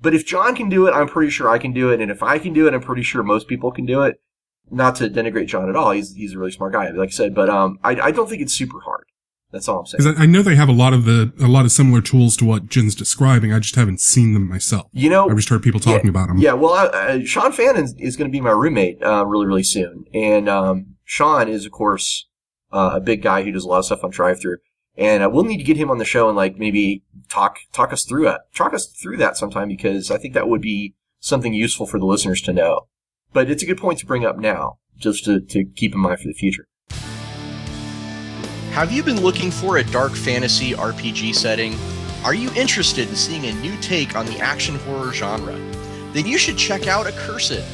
but 0.00 0.14
if 0.14 0.26
John 0.26 0.56
can 0.56 0.70
do 0.70 0.86
it, 0.86 0.92
I'm 0.92 1.08
pretty 1.08 1.30
sure 1.30 1.50
I 1.50 1.58
can 1.58 1.74
do 1.74 1.90
it, 1.90 2.00
and 2.00 2.10
if 2.10 2.22
I 2.22 2.38
can 2.38 2.54
do 2.54 2.66
it, 2.66 2.72
I'm 2.72 2.80
pretty 2.80 3.02
sure 3.02 3.22
most 3.22 3.46
people 3.46 3.72
can 3.72 3.84
do 3.84 4.02
it. 4.02 4.22
Not 4.70 4.96
to 4.96 5.10
denigrate 5.10 5.48
John 5.48 5.68
at 5.68 5.76
all, 5.76 5.90
he's 5.90 6.14
he's 6.14 6.32
a 6.32 6.38
really 6.38 6.52
smart 6.52 6.72
guy, 6.72 6.88
like 6.92 7.10
I 7.10 7.12
said, 7.12 7.34
but 7.34 7.50
um, 7.50 7.78
I 7.84 8.00
I 8.00 8.10
don't 8.10 8.28
think 8.28 8.40
it's 8.40 8.54
super 8.54 8.80
hard. 8.80 9.04
That's 9.50 9.68
all 9.68 9.80
I'm 9.80 9.86
saying. 9.86 9.98
Because 10.04 10.20
I, 10.20 10.24
I 10.24 10.26
know 10.26 10.42
they 10.42 10.56
have 10.56 10.68
a 10.68 10.72
lot 10.72 10.92
of 10.92 11.04
the 11.04 11.32
a 11.40 11.48
lot 11.48 11.64
of 11.64 11.72
similar 11.72 12.02
tools 12.02 12.36
to 12.38 12.44
what 12.44 12.66
Jen's 12.66 12.94
describing. 12.94 13.52
I 13.52 13.58
just 13.58 13.76
haven't 13.76 14.00
seen 14.00 14.34
them 14.34 14.48
myself. 14.48 14.86
You 14.92 15.08
know, 15.08 15.28
I've 15.28 15.36
just 15.36 15.48
heard 15.48 15.62
people 15.62 15.80
talking 15.80 16.10
about 16.10 16.28
them. 16.28 16.38
Yeah, 16.38 16.52
well, 16.52 16.74
uh, 16.74 17.20
Sean 17.24 17.52
Fannin 17.52 17.84
is, 17.84 17.94
is 17.98 18.16
going 18.16 18.30
to 18.30 18.32
be 18.32 18.42
my 18.42 18.50
roommate 18.50 19.02
uh, 19.02 19.24
really, 19.26 19.46
really 19.46 19.62
soon, 19.62 20.04
and 20.12 20.48
um, 20.48 20.96
Sean 21.04 21.48
is, 21.48 21.64
of 21.64 21.72
course, 21.72 22.28
uh, 22.72 22.92
a 22.94 23.00
big 23.00 23.22
guy 23.22 23.42
who 23.42 23.52
does 23.52 23.64
a 23.64 23.68
lot 23.68 23.78
of 23.78 23.86
stuff 23.86 24.04
on 24.04 24.10
drive-through, 24.10 24.58
and 24.96 25.22
uh, 25.22 25.30
we'll 25.30 25.44
need 25.44 25.58
to 25.58 25.64
get 25.64 25.78
him 25.78 25.90
on 25.90 25.98
the 25.98 26.04
show 26.04 26.28
and 26.28 26.36
like 26.36 26.58
maybe 26.58 27.02
talk 27.30 27.58
talk 27.72 27.92
us 27.92 28.04
through 28.04 28.28
it, 28.28 28.40
talk 28.54 28.74
us 28.74 28.86
through 28.86 29.16
that 29.16 29.36
sometime 29.36 29.68
because 29.68 30.10
I 30.10 30.18
think 30.18 30.34
that 30.34 30.48
would 30.48 30.60
be 30.60 30.94
something 31.20 31.54
useful 31.54 31.86
for 31.86 31.98
the 31.98 32.06
listeners 32.06 32.42
to 32.42 32.52
know. 32.52 32.88
But 33.32 33.50
it's 33.50 33.62
a 33.62 33.66
good 33.66 33.78
point 33.78 33.98
to 34.00 34.06
bring 34.06 34.24
up 34.24 34.38
now, 34.38 34.78
just 34.96 35.24
to, 35.24 35.40
to 35.40 35.64
keep 35.64 35.94
in 35.94 36.00
mind 36.00 36.20
for 36.20 36.28
the 36.28 36.34
future. 36.34 36.66
Have 38.78 38.92
you 38.92 39.02
been 39.02 39.22
looking 39.22 39.50
for 39.50 39.78
a 39.78 39.82
dark 39.82 40.12
fantasy 40.12 40.70
RPG 40.70 41.34
setting? 41.34 41.74
Are 42.22 42.32
you 42.32 42.48
interested 42.54 43.08
in 43.08 43.16
seeing 43.16 43.46
a 43.46 43.52
new 43.54 43.76
take 43.78 44.14
on 44.14 44.24
the 44.24 44.38
action 44.38 44.76
horror 44.76 45.12
genre? 45.12 45.56
Then 46.12 46.26
you 46.26 46.38
should 46.38 46.56
check 46.56 46.86
out 46.86 47.08
Accursed. 47.08 47.64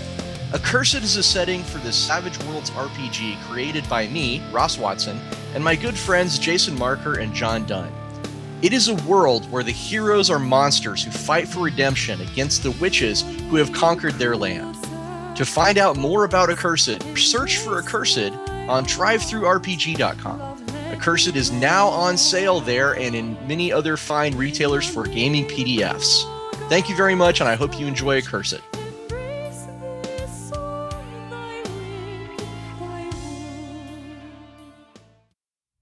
Accursed 0.55 0.95
is 0.95 1.19
a 1.19 1.23
setting 1.23 1.63
for 1.63 1.77
the 1.81 1.93
Savage 1.93 2.43
Worlds 2.45 2.71
RPG 2.71 3.39
created 3.43 3.87
by 3.87 4.09
me, 4.09 4.43
Ross 4.51 4.79
Watson, 4.79 5.21
and 5.55 5.63
my 5.63 5.77
good 5.77 5.95
friends 5.95 6.39
Jason 6.39 6.75
Marker 6.79 7.19
and 7.19 7.35
John 7.35 7.67
Dunn. 7.67 7.93
It 8.63 8.73
is 8.73 8.89
a 8.89 8.95
world 9.07 9.51
where 9.51 9.63
the 9.63 9.73
heroes 9.73 10.31
are 10.31 10.39
monsters 10.39 11.05
who 11.05 11.11
fight 11.11 11.47
for 11.47 11.65
redemption 11.65 12.19
against 12.23 12.63
the 12.63 12.71
witches 12.71 13.21
who 13.51 13.57
have 13.57 13.75
conquered 13.75 14.15
their 14.15 14.39
land. 14.39 14.75
To 15.37 15.45
find 15.45 15.77
out 15.77 15.99
more 15.99 16.25
about 16.25 16.49
Accursed, 16.49 17.03
search 17.19 17.59
for 17.59 17.79
Accursed 17.79 18.33
on 18.71 18.87
drivethrurpg.com. 18.87 20.54
Accursed 20.95 21.35
is 21.35 21.51
now 21.51 21.89
on 21.89 22.17
sale 22.17 22.61
there 22.61 22.97
and 22.97 23.17
in 23.17 23.37
many 23.49 23.73
other 23.73 23.97
fine 23.97 24.37
retailers 24.37 24.89
for 24.89 25.03
gaming 25.03 25.45
PDFs. 25.45 26.23
Thank 26.69 26.89
you 26.89 26.95
very 26.95 27.17
much, 27.17 27.41
and 27.41 27.49
I 27.49 27.57
hope 27.57 27.79
you 27.81 27.89
enjoy 27.89 28.21
Accursed. 28.21 28.61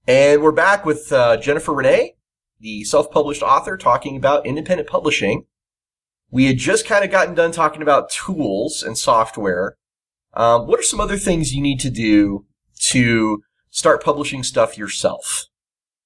And 0.07 0.41
we're 0.41 0.51
back 0.51 0.83
with 0.83 1.11
uh, 1.13 1.37
Jennifer 1.37 1.73
Renee, 1.73 2.15
the 2.59 2.83
self-published 2.83 3.43
author, 3.43 3.77
talking 3.77 4.17
about 4.17 4.47
independent 4.47 4.89
publishing. 4.89 5.45
We 6.31 6.45
had 6.45 6.57
just 6.57 6.87
kind 6.87 7.05
of 7.05 7.11
gotten 7.11 7.35
done 7.35 7.51
talking 7.51 7.83
about 7.83 8.09
tools 8.09 8.81
and 8.81 8.97
software. 8.97 9.77
Um, 10.33 10.65
what 10.65 10.79
are 10.79 10.83
some 10.83 10.99
other 10.99 11.17
things 11.17 11.53
you 11.53 11.61
need 11.61 11.79
to 11.81 11.91
do 11.91 12.47
to 12.89 13.43
start 13.73 14.03
publishing 14.03 14.43
stuff 14.43 14.77
yourself? 14.77 15.47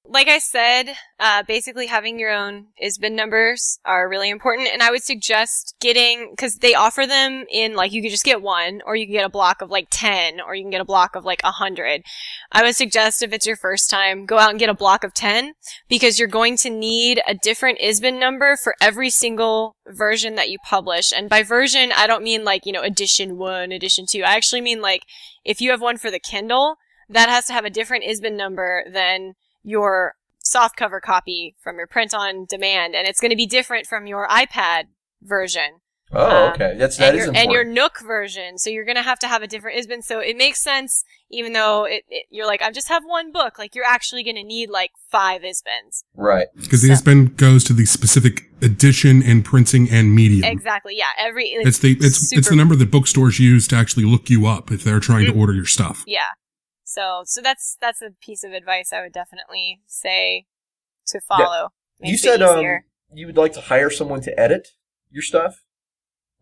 like 0.09 0.27
I 0.27 0.39
said, 0.39 0.93
uh, 1.19 1.43
basically 1.43 1.87
having 1.87 2.19
your 2.19 2.31
own 2.31 2.67
ISBN 2.81 3.15
numbers 3.15 3.79
are 3.85 4.09
really 4.09 4.29
important. 4.29 4.69
And 4.71 4.81
I 4.81 4.91
would 4.91 5.03
suggest 5.03 5.75
getting, 5.81 6.33
cause 6.37 6.55
they 6.55 6.73
offer 6.73 7.05
them 7.05 7.45
in 7.51 7.75
like, 7.75 7.91
you 7.91 8.01
could 8.01 8.11
just 8.11 8.23
get 8.23 8.41
one, 8.41 8.81
or 8.85 8.95
you 8.95 9.05
can 9.05 9.13
get 9.13 9.25
a 9.25 9.29
block 9.29 9.61
of 9.61 9.69
like 9.69 9.87
10, 9.91 10.39
or 10.41 10.55
you 10.55 10.63
can 10.63 10.71
get 10.71 10.81
a 10.81 10.85
block 10.85 11.15
of 11.15 11.25
like 11.25 11.43
100. 11.43 12.03
I 12.51 12.63
would 12.63 12.75
suggest 12.75 13.21
if 13.21 13.33
it's 13.33 13.45
your 13.45 13.57
first 13.57 13.89
time, 13.89 14.25
go 14.25 14.37
out 14.37 14.49
and 14.49 14.59
get 14.59 14.69
a 14.69 14.73
block 14.73 15.03
of 15.03 15.13
10, 15.13 15.53
because 15.89 16.19
you're 16.19 16.27
going 16.27 16.57
to 16.57 16.69
need 16.69 17.21
a 17.27 17.35
different 17.35 17.79
ISBN 17.81 18.19
number 18.19 18.55
for 18.55 18.75
every 18.81 19.09
single 19.09 19.75
version 19.87 20.35
that 20.35 20.49
you 20.49 20.57
publish. 20.63 21.11
And 21.11 21.29
by 21.29 21.43
version, 21.43 21.91
I 21.95 22.07
don't 22.07 22.23
mean 22.23 22.43
like, 22.43 22.65
you 22.65 22.71
know, 22.71 22.83
edition 22.83 23.37
one, 23.37 23.71
edition 23.71 24.05
two. 24.09 24.23
I 24.23 24.35
actually 24.35 24.61
mean 24.61 24.81
like, 24.81 25.01
if 25.43 25.61
you 25.61 25.71
have 25.71 25.81
one 25.81 25.97
for 25.97 26.11
the 26.11 26.19
Kindle, 26.19 26.75
that 27.09 27.29
has 27.29 27.45
to 27.45 27.53
have 27.53 27.65
a 27.65 27.69
different 27.69 28.03
ISBN 28.05 28.35
number 28.35 28.83
than 28.91 29.33
your 29.63 30.15
softcover 30.43 31.01
copy 31.01 31.55
from 31.61 31.77
your 31.77 31.87
print 31.87 32.13
on 32.13 32.45
demand, 32.45 32.95
and 32.95 33.07
it's 33.07 33.19
going 33.19 33.31
to 33.31 33.37
be 33.37 33.45
different 33.45 33.87
from 33.87 34.07
your 34.07 34.27
iPad 34.27 34.85
version. 35.21 35.81
Oh, 36.11 36.45
um, 36.47 36.53
okay. 36.53 36.75
That's 36.77 36.97
that 36.97 37.09
and 37.09 37.19
is 37.19 37.25
your, 37.25 37.35
and 37.35 37.51
your 37.51 37.63
Nook 37.65 37.99
version. 37.99 38.57
So 38.57 38.69
you're 38.69 38.85
going 38.85 38.95
to 38.95 39.01
have 39.01 39.19
to 39.19 39.27
have 39.27 39.41
a 39.41 39.47
different 39.47 39.77
ISBN. 39.77 40.03
So 40.03 40.19
it 40.19 40.37
makes 40.37 40.61
sense, 40.61 41.03
even 41.29 41.51
though 41.51 41.83
it, 41.83 42.05
it, 42.07 42.27
you're 42.29 42.47
like, 42.47 42.61
I 42.61 42.71
just 42.71 42.87
have 42.87 43.03
one 43.03 43.33
book. 43.33 43.59
Like 43.59 43.75
you're 43.75 43.85
actually 43.85 44.23
going 44.23 44.37
to 44.37 44.43
need 44.43 44.69
like 44.69 44.91
five 45.11 45.41
ISBNs. 45.41 46.05
Right. 46.15 46.47
Because 46.55 46.81
the 46.81 46.87
so. 46.87 46.93
ISBN 46.93 47.35
goes 47.35 47.65
to 47.65 47.73
the 47.73 47.85
specific 47.85 48.43
edition 48.61 49.21
and 49.21 49.43
printing 49.43 49.89
and 49.89 50.15
medium. 50.15 50.45
Exactly. 50.45 50.95
Yeah. 50.95 51.07
Every 51.19 51.47
it's, 51.47 51.67
it's 51.67 51.79
the 51.79 51.97
it's 51.99 52.31
it's 52.31 52.49
the 52.49 52.55
number 52.55 52.75
that 52.75 52.89
bookstores 52.89 53.37
use 53.37 53.67
to 53.67 53.75
actually 53.75 54.05
look 54.05 54.29
you 54.29 54.47
up 54.47 54.71
if 54.71 54.85
they're 54.85 55.01
trying 55.01 55.25
mm-hmm. 55.25 55.33
to 55.33 55.39
order 55.39 55.53
your 55.53 55.65
stuff. 55.65 56.05
Yeah. 56.07 56.21
So, 56.87 57.23
so 57.25 57.41
that's 57.41 57.77
that's 57.81 58.01
a 58.01 58.11
piece 58.21 58.45
of 58.45 58.53
advice 58.53 58.93
I 58.93 59.01
would 59.01 59.11
definitely 59.11 59.81
say 59.87 60.45
to 61.07 61.19
follow. 61.19 61.73
Yeah. 61.99 62.09
You 62.11 62.17
said 62.17 62.41
um, 62.41 62.63
you 63.13 63.25
would 63.25 63.35
like 63.35 63.51
to 63.53 63.61
hire 63.61 63.89
someone 63.89 64.21
to 64.21 64.39
edit 64.39 64.69
your 65.11 65.21
stuff, 65.21 65.65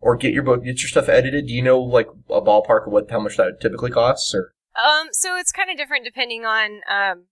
or 0.00 0.16
get 0.16 0.32
your 0.32 0.44
book, 0.44 0.62
get 0.62 0.82
your 0.82 0.88
stuff 0.88 1.08
edited. 1.08 1.48
Do 1.48 1.52
you 1.52 1.62
know 1.62 1.80
like 1.80 2.06
a 2.30 2.40
ballpark 2.40 2.86
of 2.86 2.92
what 2.92 3.10
how 3.10 3.18
much 3.18 3.36
that 3.38 3.60
typically 3.60 3.90
costs, 3.90 4.32
or? 4.36 4.52
Um, 4.80 5.08
so 5.10 5.36
it's 5.36 5.50
kind 5.50 5.68
of 5.68 5.76
different 5.76 6.04
depending 6.04 6.44
on 6.44 6.80
um 6.88 7.24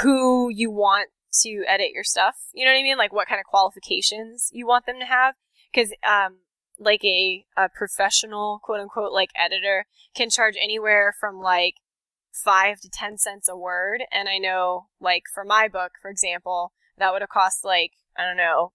who 0.00 0.48
you 0.48 0.70
want 0.70 1.10
to 1.42 1.64
edit 1.68 1.90
your 1.92 2.04
stuff. 2.04 2.36
You 2.54 2.64
know 2.64 2.72
what 2.72 2.78
I 2.78 2.84
mean? 2.84 2.96
Like 2.96 3.12
what 3.12 3.28
kind 3.28 3.38
of 3.38 3.44
qualifications 3.44 4.48
you 4.50 4.66
want 4.66 4.86
them 4.86 4.98
to 4.98 5.04
have, 5.04 5.34
because 5.70 5.92
um 6.08 6.38
like 6.78 7.04
a, 7.04 7.44
a 7.56 7.68
professional 7.68 8.60
quote 8.62 8.80
unquote 8.80 9.12
like 9.12 9.30
editor 9.36 9.84
can 10.16 10.30
charge 10.30 10.54
anywhere 10.60 11.14
from 11.20 11.38
like 11.38 11.74
five 12.34 12.80
to 12.80 12.90
ten 12.90 13.16
cents 13.16 13.48
a 13.48 13.56
word. 13.56 14.02
And 14.12 14.28
I 14.28 14.36
know, 14.36 14.88
like, 15.00 15.22
for 15.32 15.44
my 15.44 15.68
book, 15.68 15.92
for 16.02 16.10
example, 16.10 16.72
that 16.98 17.12
would 17.12 17.22
have 17.22 17.30
cost 17.30 17.64
like, 17.64 17.92
I 18.16 18.24
don't 18.24 18.36
know, 18.36 18.72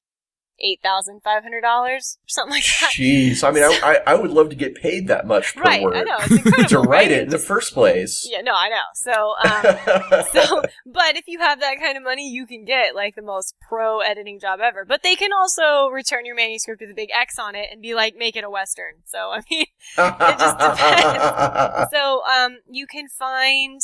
eight 0.62 0.80
thousand 0.82 1.22
five 1.24 1.44
hundred 1.44 1.62
dollars 1.62 2.18
or 2.22 2.28
something 2.28 2.54
like 2.54 2.64
that. 2.80 2.92
Jeez, 2.94 3.44
I 3.44 3.52
mean, 3.52 3.64
I, 3.64 4.00
I 4.06 4.16
would 4.16 4.32
love 4.32 4.50
to 4.50 4.56
get 4.56 4.76
paid 4.76 5.08
that 5.08 5.28
much 5.28 5.56
per 5.56 5.64
right, 5.64 5.82
word. 5.82 5.98
I 5.98 6.04
know 6.04 6.18
it's 6.20 6.32
incredible 6.46 6.70
to 6.70 6.80
write 6.80 6.90
right? 6.90 7.12
it 7.12 7.24
in 7.24 7.30
the 7.30 7.38
first 7.38 7.74
place. 7.74 8.28
Yeah, 8.30 8.42
no, 8.42 8.54
I 8.54 8.70
know. 8.70 8.84
So, 8.94 9.12
um, 9.12 10.24
so, 10.34 10.62
but 10.86 11.18
if 11.18 11.28
you 11.28 11.40
have 11.40 11.60
that 11.62 11.80
kind 11.80 11.98
of 11.98 12.04
money, 12.04 12.30
you 12.30 12.46
can 12.46 12.64
get 12.64 12.94
like 12.94 13.16
the 13.16 13.24
most 13.24 13.56
pro 13.60 14.02
editing 14.02 14.40
job 14.40 14.60
ever. 14.62 14.86
But 14.86 15.02
they 15.02 15.16
can 15.16 15.32
also 15.34 15.88
return 15.88 16.26
your 16.26 16.36
manuscript 16.36 16.82
with 16.82 16.92
a 16.92 16.94
big 16.94 17.10
X 17.12 17.40
on 17.40 17.56
it 17.56 17.70
and 17.72 17.82
be 17.82 17.96
like, 17.96 18.16
make 18.16 18.36
it 18.36 18.44
a 18.44 18.50
western. 18.50 18.96
So, 19.06 19.32
I 19.32 19.42
mean, 19.50 19.66
it 19.98 20.40
just 20.40 20.60
depends. 20.60 21.92
so, 21.92 22.22
um, 22.26 22.58
you 22.70 22.86
can 22.88 23.08
find. 23.08 23.82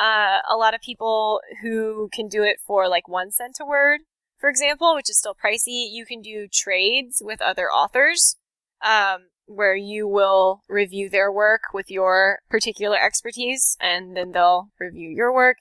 Uh, 0.00 0.38
a 0.48 0.54
lot 0.56 0.74
of 0.74 0.80
people 0.80 1.40
who 1.60 2.08
can 2.12 2.28
do 2.28 2.44
it 2.44 2.58
for 2.64 2.86
like 2.86 3.08
one 3.08 3.32
cent 3.32 3.56
a 3.60 3.66
word 3.66 4.02
for 4.38 4.48
example, 4.48 4.94
which 4.94 5.10
is 5.10 5.18
still 5.18 5.34
pricey, 5.34 5.88
you 5.90 6.04
can 6.06 6.22
do 6.22 6.48
trades 6.52 7.20
with 7.24 7.42
other 7.42 7.70
authors, 7.70 8.36
um, 8.84 9.28
where 9.46 9.74
you 9.74 10.06
will 10.06 10.62
review 10.68 11.08
their 11.08 11.32
work 11.32 11.62
with 11.72 11.90
your 11.90 12.40
particular 12.50 12.98
expertise, 12.98 13.76
and 13.80 14.16
then 14.16 14.32
they'll 14.32 14.68
review 14.78 15.10
your 15.10 15.32
work. 15.32 15.56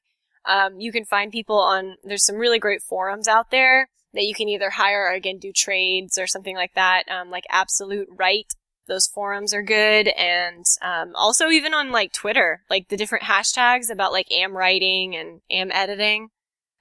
Um, 0.45 0.80
you 0.80 0.91
can 0.91 1.05
find 1.05 1.32
people 1.32 1.59
on, 1.59 1.95
there's 2.03 2.25
some 2.25 2.38
really 2.38 2.59
great 2.59 2.82
forums 2.82 3.28
out 3.28 3.51
there 3.51 3.89
that 4.13 4.23
you 4.25 4.34
can 4.34 4.47
either 4.47 4.71
hire 4.71 5.03
or 5.03 5.13
again 5.13 5.39
do 5.39 5.51
trades 5.53 6.17
or 6.17 6.28
something 6.28 6.55
like 6.55 6.73
that, 6.75 7.03
um, 7.09 7.30
like 7.30 7.45
Absolute 7.49 8.07
Write. 8.09 8.53
Those 8.88 9.07
forums 9.07 9.53
are 9.53 9.63
good, 9.63 10.07
and 10.07 10.63
um, 10.82 11.11
also 11.13 11.49
even 11.49 11.73
on 11.73 11.91
like 11.91 12.13
Twitter, 12.13 12.63
like 12.69 12.88
the 12.88 12.95
different 12.95 13.25
hashtags 13.25 13.91
about 13.91 14.13
like 14.13 14.32
am 14.32 14.55
writing 14.55 15.13
and 15.13 15.41
am 15.51 15.71
editing. 15.73 16.30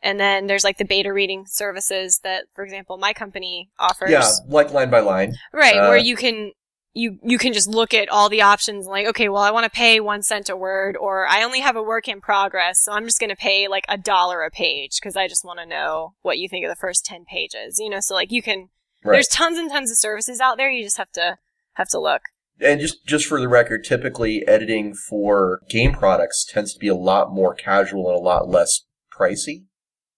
And 0.06 0.20
then 0.20 0.46
there's 0.46 0.62
like 0.62 0.78
the 0.78 0.84
beta 0.84 1.12
reading 1.12 1.46
services 1.48 2.20
that, 2.22 2.44
for 2.54 2.62
example, 2.62 2.96
my 2.96 3.12
company 3.12 3.70
offers. 3.76 4.12
Yeah, 4.12 4.30
like 4.46 4.72
line 4.72 4.88
by 4.88 5.00
line. 5.00 5.34
Right, 5.52 5.76
uh, 5.76 5.88
where 5.88 5.98
you 5.98 6.14
can 6.14 6.52
you 6.94 7.18
you 7.24 7.38
can 7.38 7.52
just 7.52 7.66
look 7.66 7.92
at 7.92 8.08
all 8.08 8.28
the 8.28 8.42
options 8.42 8.86
like, 8.86 9.08
okay, 9.08 9.28
well, 9.28 9.42
I 9.42 9.50
want 9.50 9.64
to 9.64 9.70
pay 9.70 9.98
one 9.98 10.22
cent 10.22 10.48
a 10.48 10.56
word, 10.56 10.96
or 10.96 11.26
I 11.26 11.42
only 11.42 11.58
have 11.58 11.74
a 11.74 11.82
work 11.82 12.06
in 12.06 12.20
progress, 12.20 12.84
so 12.84 12.92
I'm 12.92 13.04
just 13.04 13.18
going 13.18 13.30
to 13.30 13.36
pay 13.36 13.66
like 13.66 13.84
a 13.88 13.98
dollar 13.98 14.44
a 14.44 14.50
page 14.50 15.00
because 15.00 15.16
I 15.16 15.26
just 15.26 15.44
want 15.44 15.58
to 15.58 15.66
know 15.66 16.14
what 16.22 16.38
you 16.38 16.48
think 16.48 16.64
of 16.64 16.68
the 16.68 16.76
first 16.76 17.04
ten 17.04 17.24
pages. 17.24 17.80
You 17.80 17.90
know, 17.90 17.98
so 17.98 18.14
like 18.14 18.30
you 18.30 18.42
can. 18.42 18.68
Right. 19.04 19.14
There's 19.14 19.28
tons 19.28 19.58
and 19.58 19.70
tons 19.70 19.90
of 19.90 19.98
services 19.98 20.40
out 20.40 20.56
there. 20.56 20.70
You 20.70 20.84
just 20.84 20.98
have 20.98 21.10
to 21.12 21.38
have 21.74 21.88
to 21.88 21.98
look. 21.98 22.22
And 22.60 22.80
just 22.80 23.04
just 23.04 23.26
for 23.26 23.40
the 23.40 23.48
record, 23.48 23.82
typically 23.82 24.46
editing 24.46 24.94
for 24.94 25.62
game 25.68 25.92
products 25.92 26.44
tends 26.44 26.72
to 26.74 26.78
be 26.78 26.88
a 26.88 26.94
lot 26.94 27.32
more 27.32 27.56
casual 27.56 28.08
and 28.08 28.16
a 28.16 28.22
lot 28.22 28.48
less 28.48 28.82
pricey 29.12 29.64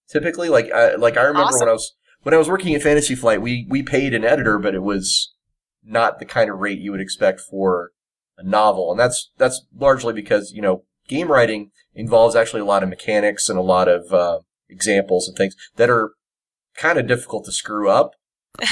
typically. 0.09 0.48
Like, 0.48 0.70
I, 0.72 0.94
like 0.94 1.16
I 1.16 1.22
remember 1.22 1.48
awesome. 1.48 1.61
when 1.61 1.68
I 1.68 1.72
was 1.72 1.94
when 2.22 2.34
I 2.34 2.38
was 2.38 2.48
working 2.48 2.74
at 2.74 2.82
Fantasy 2.82 3.14
Flight, 3.14 3.42
we 3.42 3.66
we 3.68 3.82
paid 3.82 4.14
an 4.14 4.24
editor, 4.24 4.59
but 4.59 4.74
it 4.74 4.82
was 4.82 5.32
not 5.84 6.18
the 6.18 6.24
kind 6.24 6.50
of 6.50 6.59
rate 6.59 6.80
you 6.80 6.90
would 6.90 7.00
expect 7.00 7.40
for 7.40 7.92
a 8.36 8.42
novel, 8.42 8.90
and 8.90 8.98
that's 8.98 9.30
that's 9.38 9.66
largely 9.74 10.12
because 10.12 10.52
you 10.52 10.62
know 10.62 10.84
game 11.06 11.30
writing 11.30 11.70
involves 11.94 12.36
actually 12.36 12.61
a 12.61 12.66
lot 12.66 12.82
of 12.82 12.88
mechanics 12.88 13.48
and 13.48 13.59
a 13.59 13.62
lot 13.62 13.88
of 13.88 14.12
uh, 14.12 14.40
examples 14.68 15.28
and 15.28 15.36
things 15.36 15.56
that 15.76 15.90
are 15.90 16.12
kind 16.76 16.98
of 16.98 17.06
difficult 17.06 17.44
to 17.44 17.52
screw 17.52 17.88
up. 17.88 18.12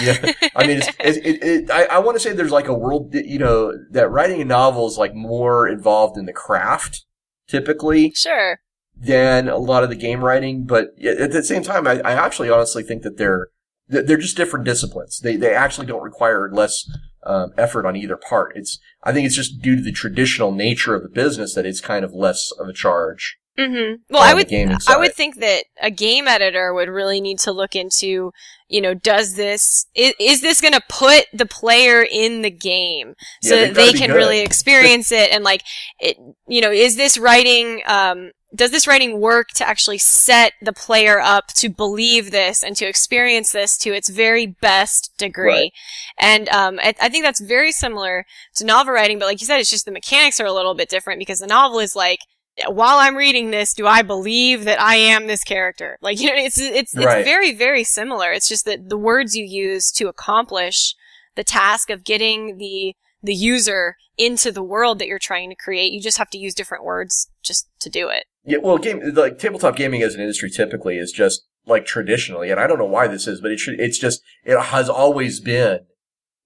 Yeah, 0.00 0.32
I 0.56 0.66
mean, 0.66 0.78
it's, 0.78 0.88
it, 1.18 1.26
it, 1.26 1.42
it, 1.42 1.70
I, 1.70 1.84
I 1.84 1.98
want 2.00 2.16
to 2.16 2.20
say 2.20 2.32
there's 2.32 2.50
like 2.50 2.66
a 2.66 2.74
world, 2.74 3.14
you 3.14 3.38
know, 3.38 3.72
that 3.92 4.10
writing 4.10 4.40
a 4.40 4.44
novel 4.44 4.88
is 4.88 4.98
like 4.98 5.14
more 5.14 5.68
involved 5.68 6.18
in 6.18 6.26
the 6.26 6.32
craft, 6.32 7.04
typically. 7.46 8.12
Sure 8.16 8.58
than 8.96 9.48
a 9.48 9.58
lot 9.58 9.84
of 9.84 9.90
the 9.90 9.96
game 9.96 10.24
writing. 10.24 10.64
But 10.64 10.94
at 11.02 11.32
the 11.32 11.42
same 11.42 11.62
time, 11.62 11.86
I, 11.86 12.00
I 12.00 12.12
actually 12.12 12.50
honestly 12.50 12.82
think 12.82 13.02
that 13.02 13.18
they're 13.18 13.48
they're 13.88 14.16
just 14.16 14.36
different 14.36 14.64
disciplines. 14.64 15.20
They 15.20 15.36
they 15.36 15.54
actually 15.54 15.86
don't 15.86 16.02
require 16.02 16.50
less 16.50 16.90
um, 17.24 17.52
effort 17.56 17.86
on 17.86 17.96
either 17.96 18.16
part. 18.16 18.52
It's 18.56 18.78
I 19.02 19.12
think 19.12 19.26
it's 19.26 19.36
just 19.36 19.60
due 19.60 19.76
to 19.76 19.82
the 19.82 19.92
traditional 19.92 20.52
nature 20.52 20.94
of 20.94 21.02
the 21.02 21.08
business 21.08 21.54
that 21.54 21.66
it's 21.66 21.80
kind 21.80 22.04
of 22.04 22.12
less 22.12 22.50
of 22.58 22.68
a 22.68 22.72
charge. 22.72 23.38
Mm-hmm. 23.58 24.02
Well, 24.10 24.22
I 24.22 24.34
would 24.34 24.52
I 24.86 24.98
would 24.98 25.14
think 25.14 25.36
that 25.36 25.64
a 25.80 25.90
game 25.90 26.28
editor 26.28 26.74
would 26.74 26.90
really 26.90 27.22
need 27.22 27.38
to 27.40 27.52
look 27.52 27.74
into, 27.74 28.32
you 28.68 28.80
know, 28.82 28.92
does 28.92 29.34
this 29.34 29.86
is, 29.94 30.12
is 30.20 30.40
this 30.42 30.60
going 30.60 30.74
to 30.74 30.82
put 30.90 31.26
the 31.32 31.46
player 31.46 32.02
in 32.02 32.42
the 32.42 32.50
game 32.50 33.14
so 33.42 33.54
yeah, 33.54 33.66
that 33.66 33.74
they 33.74 33.92
can 33.94 34.10
good. 34.10 34.16
really 34.16 34.40
experience 34.40 35.10
it 35.10 35.30
and 35.32 35.42
like 35.42 35.62
it, 36.00 36.18
you 36.46 36.60
know, 36.60 36.70
is 36.70 36.96
this 36.96 37.16
writing 37.16 37.80
um, 37.86 38.32
does 38.54 38.70
this 38.70 38.86
writing 38.86 39.20
work 39.20 39.48
to 39.56 39.68
actually 39.68 39.98
set 39.98 40.52
the 40.62 40.72
player 40.72 41.20
up 41.20 41.48
to 41.48 41.68
believe 41.68 42.30
this 42.30 42.62
and 42.62 42.76
to 42.76 42.86
experience 42.86 43.52
this 43.52 43.76
to 43.78 43.92
its 43.92 44.08
very 44.08 44.46
best 44.46 45.12
degree? 45.18 45.48
Right. 45.48 45.72
And 46.18 46.48
um, 46.50 46.78
I, 46.80 46.94
I, 47.00 47.08
think 47.08 47.24
that's 47.24 47.40
very 47.40 47.72
similar 47.72 48.24
to 48.54 48.64
novel 48.64 48.94
writing, 48.94 49.18
but 49.18 49.26
like 49.26 49.40
you 49.40 49.46
said, 49.46 49.58
it's 49.58 49.70
just 49.70 49.84
the 49.84 49.90
mechanics 49.90 50.40
are 50.40 50.46
a 50.46 50.52
little 50.52 50.74
bit 50.74 50.88
different 50.88 51.18
because 51.18 51.40
the 51.40 51.46
novel 51.46 51.80
is 51.80 51.96
like 51.96 52.20
while 52.68 52.98
I'm 52.98 53.16
reading 53.16 53.50
this, 53.50 53.74
do 53.74 53.86
I 53.86 54.02
believe 54.02 54.64
that 54.64 54.80
I 54.80 54.96
am 54.96 55.26
this 55.26 55.44
character? 55.44 55.98
Like, 56.00 56.20
you 56.20 56.28
know, 56.28 56.36
it's, 56.36 56.58
it's, 56.58 56.94
it's 56.94 57.04
Right. 57.04 57.24
very, 57.24 57.52
very 57.52 57.84
similar. 57.84 58.32
It's 58.32 58.48
just 58.48 58.64
that 58.64 58.88
the 58.88 58.98
words 58.98 59.34
you 59.34 59.44
use 59.44 59.90
to 59.92 60.08
accomplish 60.08 60.94
the 61.34 61.44
task 61.44 61.90
of 61.90 62.04
getting 62.04 62.56
the, 62.58 62.94
the 63.22 63.34
user 63.34 63.96
into 64.18 64.50
the 64.52 64.62
world 64.62 64.98
that 64.98 65.06
you're 65.08 65.18
trying 65.18 65.50
to 65.50 65.56
create, 65.56 65.92
you 65.92 66.00
just 66.00 66.18
have 66.18 66.30
to 66.30 66.38
use 66.38 66.54
different 66.54 66.84
words 66.84 67.30
just 67.42 67.68
to 67.80 67.90
do 67.90 68.08
it. 68.08 68.24
Yeah, 68.44 68.58
well, 68.62 68.78
game 68.78 69.00
like 69.14 69.38
tabletop 69.38 69.76
gaming 69.76 70.02
as 70.02 70.14
an 70.14 70.20
industry 70.20 70.50
typically 70.50 70.96
is 70.98 71.12
just 71.12 71.46
like 71.66 71.84
traditionally, 71.84 72.50
and 72.50 72.60
I 72.60 72.66
don't 72.66 72.78
know 72.78 72.84
why 72.84 73.08
this 73.08 73.26
is, 73.26 73.40
but 73.40 73.50
it 73.50 73.58
should, 73.58 73.80
it's 73.80 73.98
just 73.98 74.22
it 74.44 74.58
has 74.60 74.88
always 74.88 75.40
been 75.40 75.80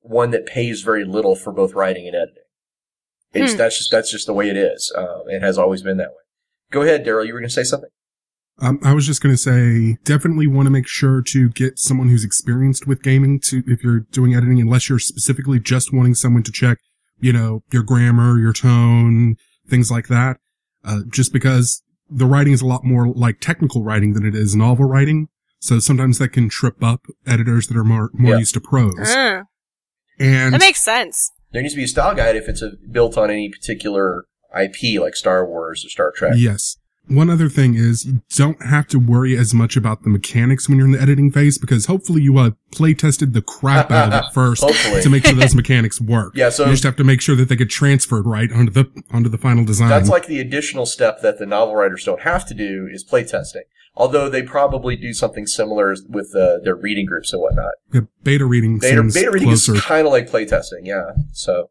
one 0.01 0.31
that 0.31 0.47
pays 0.47 0.81
very 0.83 1.05
little 1.05 1.37
for 1.37 1.53
both 1.53 1.75
writing 1.75 2.07
and 2.07 2.17
editing. 2.17 2.43
It's 3.33 3.53
Hmm. 3.53 3.59
that's 3.59 3.79
just 3.79 3.91
that's 3.91 4.11
just 4.11 4.27
the 4.27 4.33
way 4.33 4.49
it 4.49 4.57
is. 4.57 4.93
Um, 4.97 5.25
it 5.29 5.43
has 5.43 5.59
always 5.59 5.83
been 5.83 5.99
that 5.99 6.09
way. 6.09 6.25
Go 6.71 6.83
ahead, 6.83 7.05
Daryl. 7.05 7.27
You 7.27 7.35
were 7.35 7.41
going 7.41 7.49
to 7.49 7.55
say 7.55 7.65
something. 7.65 7.91
Um, 8.63 8.79
I 8.83 8.93
was 8.93 9.07
just 9.07 9.23
going 9.23 9.35
to 9.35 9.39
say, 9.39 9.97
definitely 10.05 10.47
want 10.47 10.67
to 10.67 10.71
make 10.71 10.87
sure 10.87 11.23
to 11.23 11.49
get 11.49 11.79
someone 11.79 12.09
who's 12.11 12.25
experienced 12.25 12.87
with 12.87 13.03
gaming 13.03 13.41
to, 13.45 13.63
if 13.67 13.83
you're 13.83 14.01
doing 14.01 14.35
editing, 14.35 14.61
unless 14.61 14.89
you're 14.89 14.99
specifically 14.99 15.59
just 15.59 15.95
wanting 15.95 16.15
someone 16.15 16.43
to 16.43 16.53
check, 16.53 16.77
you 17.21 17.33
know, 17.33 17.63
your 17.73 17.83
grammar, 17.83 18.39
your 18.39 18.53
tone, 18.53 19.37
things 19.69 19.91
like 19.91 20.09
that. 20.09 20.39
Uh, 20.85 21.01
just 21.09 21.33
because 21.33 21.83
the 22.09 22.27
writing 22.27 22.53
is 22.53 22.63
a 22.63 22.67
lot 22.67 22.85
more 22.85 23.09
like 23.09 23.41
technical 23.41 23.83
writing 23.85 24.15
than 24.15 24.25
it 24.25 24.35
is 24.35 24.57
novel 24.57 24.87
writing. 24.87 25.29
So 25.61 25.79
sometimes 25.79 26.19
that 26.19 26.31
can 26.31 26.49
trip 26.49 26.83
up 26.83 27.03
editors 27.27 27.67
that 27.69 27.77
are 27.77 27.85
more, 27.85 28.11
more 28.15 28.33
Yeah. 28.33 28.39
used 28.39 28.55
to 28.55 28.61
prose. 28.61 28.95
Mm, 28.99 29.45
And 30.19 30.55
that 30.55 30.61
makes 30.61 30.83
sense. 30.83 31.31
There 31.53 31.61
needs 31.63 31.75
to 31.75 31.79
be 31.79 31.85
a 31.85 31.89
style 31.89 32.15
guide 32.15 32.37
if 32.37 32.49
it's 32.49 32.63
a, 32.63 32.73
built 32.91 33.19
on 33.19 33.31
any 33.31 33.49
particular 33.51 34.25
IP, 34.59 34.99
like 35.01 35.15
Star 35.17 35.47
Wars 35.47 35.85
or 35.85 35.89
Star 35.91 36.13
Trek. 36.17 36.33
Yes. 36.37 36.77
One 37.11 37.29
other 37.29 37.49
thing 37.49 37.75
is 37.75 38.07
you 38.07 38.23
don't 38.37 38.63
have 38.65 38.87
to 38.89 38.99
worry 38.99 39.37
as 39.37 39.53
much 39.53 39.77
about 39.77 40.05
the 40.05 40.09
mechanics 40.09 40.69
when 40.69 40.79
you're 40.79 40.87
in 40.87 40.93
the 40.93 41.01
editing 41.01 41.33
phase 41.33 41.59
because 41.59 41.87
hopefully 41.87 42.23
you 42.23 42.39
uh, 42.39 42.51
play 42.71 42.95
tested 42.95 43.33
the 43.33 43.43
crap 43.43 43.91
out 43.91 44.13
of 44.13 44.25
it 44.25 44.25
first 44.35 44.63
to 45.03 45.09
make 45.11 45.27
sure 45.27 45.35
those 45.35 45.55
mechanics 45.63 46.01
work. 46.01 46.33
Yeah, 46.37 46.51
so 46.51 46.67
you 46.67 46.71
just 46.71 46.85
have 46.85 46.97
to 46.97 47.05
make 47.05 47.21
sure 47.21 47.35
that 47.35 47.49
they 47.49 47.57
get 47.57 47.69
transferred 47.69 48.27
right 48.27 48.51
onto 48.53 48.71
the 48.71 48.89
onto 49.11 49.29
the 49.29 49.39
final 49.39 49.65
design. 49.65 49.89
That's 49.89 50.09
like 50.09 50.27
the 50.27 50.41
additional 50.41 50.87
step 50.87 51.21
that 51.23 51.39
the 51.39 51.47
novel 51.47 51.75
writers 51.75 52.05
don't 52.05 52.23
have 52.23 52.47
to 52.47 52.55
do 52.55 52.89
is 52.93 53.03
play 53.03 53.25
testing. 53.25 53.65
Although 53.97 54.29
they 54.29 54.43
probably 54.43 54.95
do 54.95 55.13
something 55.13 55.47
similar 55.47 55.97
with 56.09 56.33
uh, 56.37 56.59
their 56.63 56.77
reading 56.77 57.07
groups 57.07 57.33
and 57.33 57.43
whatnot. 57.43 57.73
Yeah, 57.93 58.03
beta 58.23 58.45
reading 58.45 58.79
Beta, 58.79 58.99
seems 58.99 59.15
beta 59.15 59.31
reading 59.33 59.49
closer. 59.49 59.75
is 59.75 59.83
kind 59.83 60.07
of 60.07 60.13
like 60.13 60.29
play 60.31 60.45
testing. 60.47 60.87
yeah. 60.87 61.11
So 61.33 61.71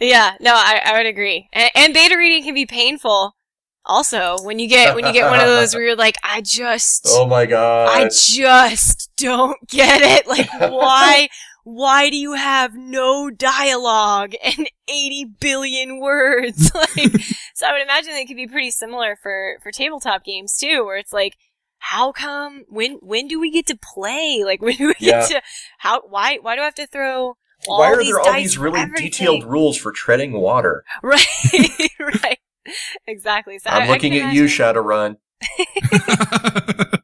Yeah, 0.00 0.34
no, 0.40 0.54
I, 0.54 0.80
I 0.84 0.96
would 0.98 1.06
agree. 1.06 1.48
And, 1.52 1.70
and 1.76 1.94
beta 1.94 2.16
reading 2.16 2.42
can 2.42 2.54
be 2.54 2.66
painful. 2.66 3.36
Also, 3.84 4.36
when 4.42 4.58
you 4.58 4.68
get 4.68 4.94
when 4.94 5.06
you 5.06 5.12
get 5.12 5.28
one 5.30 5.40
of 5.40 5.46
those 5.46 5.74
where 5.74 5.82
you're 5.82 5.96
like, 5.96 6.16
I 6.22 6.40
just, 6.40 7.06
Oh 7.10 7.26
my 7.26 7.46
god. 7.46 7.88
I 7.90 8.08
just 8.08 9.10
don't 9.16 9.58
get 9.68 10.00
it. 10.02 10.26
Like, 10.26 10.48
why, 10.58 11.28
why 11.64 12.08
do 12.10 12.16
you 12.16 12.34
have 12.34 12.74
no 12.76 13.28
dialogue 13.30 14.34
and 14.44 14.68
80 14.88 15.24
billion 15.40 15.98
words? 16.00 16.70
Like, 16.96 17.12
so 17.54 17.66
I 17.66 17.72
would 17.72 17.82
imagine 17.82 18.12
it 18.12 18.26
could 18.26 18.36
be 18.36 18.46
pretty 18.46 18.70
similar 18.70 19.16
for 19.22 19.58
for 19.62 19.70
tabletop 19.72 20.24
games 20.24 20.56
too, 20.56 20.84
where 20.84 20.96
it's 20.96 21.12
like. 21.12 21.36
How 21.84 22.12
come 22.12 22.62
when 22.68 22.92
when 23.02 23.26
do 23.26 23.40
we 23.40 23.50
get 23.50 23.66
to 23.66 23.76
play? 23.76 24.44
Like 24.46 24.62
when 24.62 24.76
do 24.76 24.86
we 24.86 24.94
Yeah. 25.00 25.22
get 25.22 25.30
to 25.30 25.42
how 25.78 26.02
why 26.08 26.38
why 26.40 26.54
do 26.54 26.62
I 26.62 26.64
have 26.66 26.76
to 26.76 26.86
throw 26.86 27.36
all 27.66 27.78
Why 27.80 27.90
are 27.90 28.04
there 28.04 28.20
all 28.20 28.32
these 28.34 28.56
really 28.56 28.78
everything? 28.78 29.06
detailed 29.10 29.42
rules 29.50 29.76
for 29.76 29.90
treading 29.90 30.30
water? 30.34 30.84
Right, 31.02 31.26
right. 31.98 32.38
Exactly. 33.06 33.58
So 33.58 33.70
I- 33.70 33.78
I'm 33.78 33.82
I 33.82 33.92
looking 33.92 34.12
can 34.12 34.28
at 34.28 34.34
you, 34.34 34.44
Shadowrun. 34.44 35.16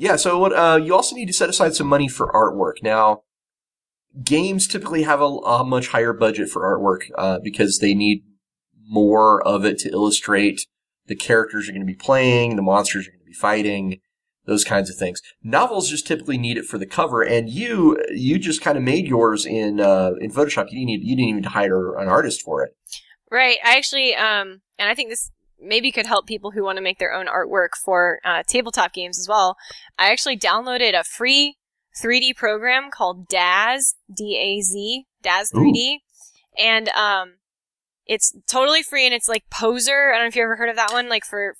Yeah, 0.00 0.14
so 0.14 0.38
what, 0.38 0.52
uh, 0.52 0.78
you 0.80 0.94
also 0.94 1.16
need 1.16 1.26
to 1.26 1.32
set 1.32 1.50
aside 1.50 1.74
some 1.74 1.88
money 1.88 2.06
for 2.06 2.30
artwork. 2.32 2.84
Now, 2.84 3.22
games 4.22 4.68
typically 4.68 5.02
have 5.02 5.20
a, 5.20 5.24
a 5.24 5.64
much 5.64 5.88
higher 5.88 6.12
budget 6.12 6.48
for 6.48 6.62
artwork, 6.62 7.10
uh, 7.18 7.40
because 7.42 7.80
they 7.80 7.94
need 7.94 8.22
more 8.88 9.42
of 9.42 9.64
it 9.64 9.76
to 9.78 9.90
illustrate 9.90 10.66
the 11.06 11.16
characters 11.16 11.66
you're 11.66 11.74
going 11.74 11.84
to 11.86 11.92
be 11.92 11.96
playing, 11.96 12.54
the 12.54 12.62
monsters 12.62 13.06
you're 13.06 13.14
going 13.14 13.24
to 13.24 13.30
be 13.30 13.32
fighting, 13.32 14.00
those 14.46 14.64
kinds 14.64 14.88
of 14.88 14.94
things. 14.94 15.20
Novels 15.42 15.90
just 15.90 16.06
typically 16.06 16.38
need 16.38 16.58
it 16.58 16.64
for 16.64 16.78
the 16.78 16.86
cover, 16.86 17.22
and 17.22 17.50
you, 17.50 17.98
you 18.10 18.38
just 18.38 18.62
kind 18.62 18.78
of 18.78 18.84
made 18.84 19.08
yours 19.08 19.44
in, 19.44 19.80
uh, 19.80 20.12
in 20.20 20.30
Photoshop. 20.30 20.70
You 20.70 20.78
didn't, 20.78 20.86
need, 20.86 21.02
you 21.02 21.16
didn't 21.16 21.28
even 21.30 21.42
hire 21.42 21.96
an 21.96 22.06
artist 22.06 22.40
for 22.42 22.62
it. 22.62 22.70
Right. 23.32 23.58
I 23.64 23.76
actually, 23.76 24.14
um, 24.14 24.60
and 24.78 24.88
I 24.88 24.94
think 24.94 25.10
this 25.10 25.30
maybe 25.60 25.90
could 25.90 26.06
help 26.06 26.26
people 26.26 26.52
who 26.52 26.62
want 26.62 26.76
to 26.76 26.82
make 26.82 26.98
their 26.98 27.12
own 27.12 27.26
artwork 27.26 27.70
for 27.84 28.20
uh, 28.24 28.42
tabletop 28.46 28.92
games 28.92 29.18
as 29.18 29.28
well. 29.28 29.56
I 29.98 30.10
actually 30.10 30.38
downloaded 30.38 30.98
a 30.98 31.04
free 31.04 31.56
3D 32.00 32.36
program 32.36 32.90
called 32.92 33.28
Daz, 33.28 33.94
D-A-Z, 34.14 35.04
Daz 35.22 35.50
3D, 35.52 35.98
and 36.56 36.88
um, 36.90 37.34
it's 38.06 38.34
totally 38.48 38.82
free 38.82 39.04
and 39.04 39.14
it's 39.14 39.28
like 39.28 39.44
Poser. 39.50 40.10
I 40.10 40.16
don't 40.16 40.24
know 40.24 40.28
if 40.28 40.36
you 40.36 40.42
ever 40.42 40.56
heard 40.56 40.70
of 40.70 40.76
that 40.76 40.92
one, 40.92 41.08
like 41.08 41.24
for 41.24 41.54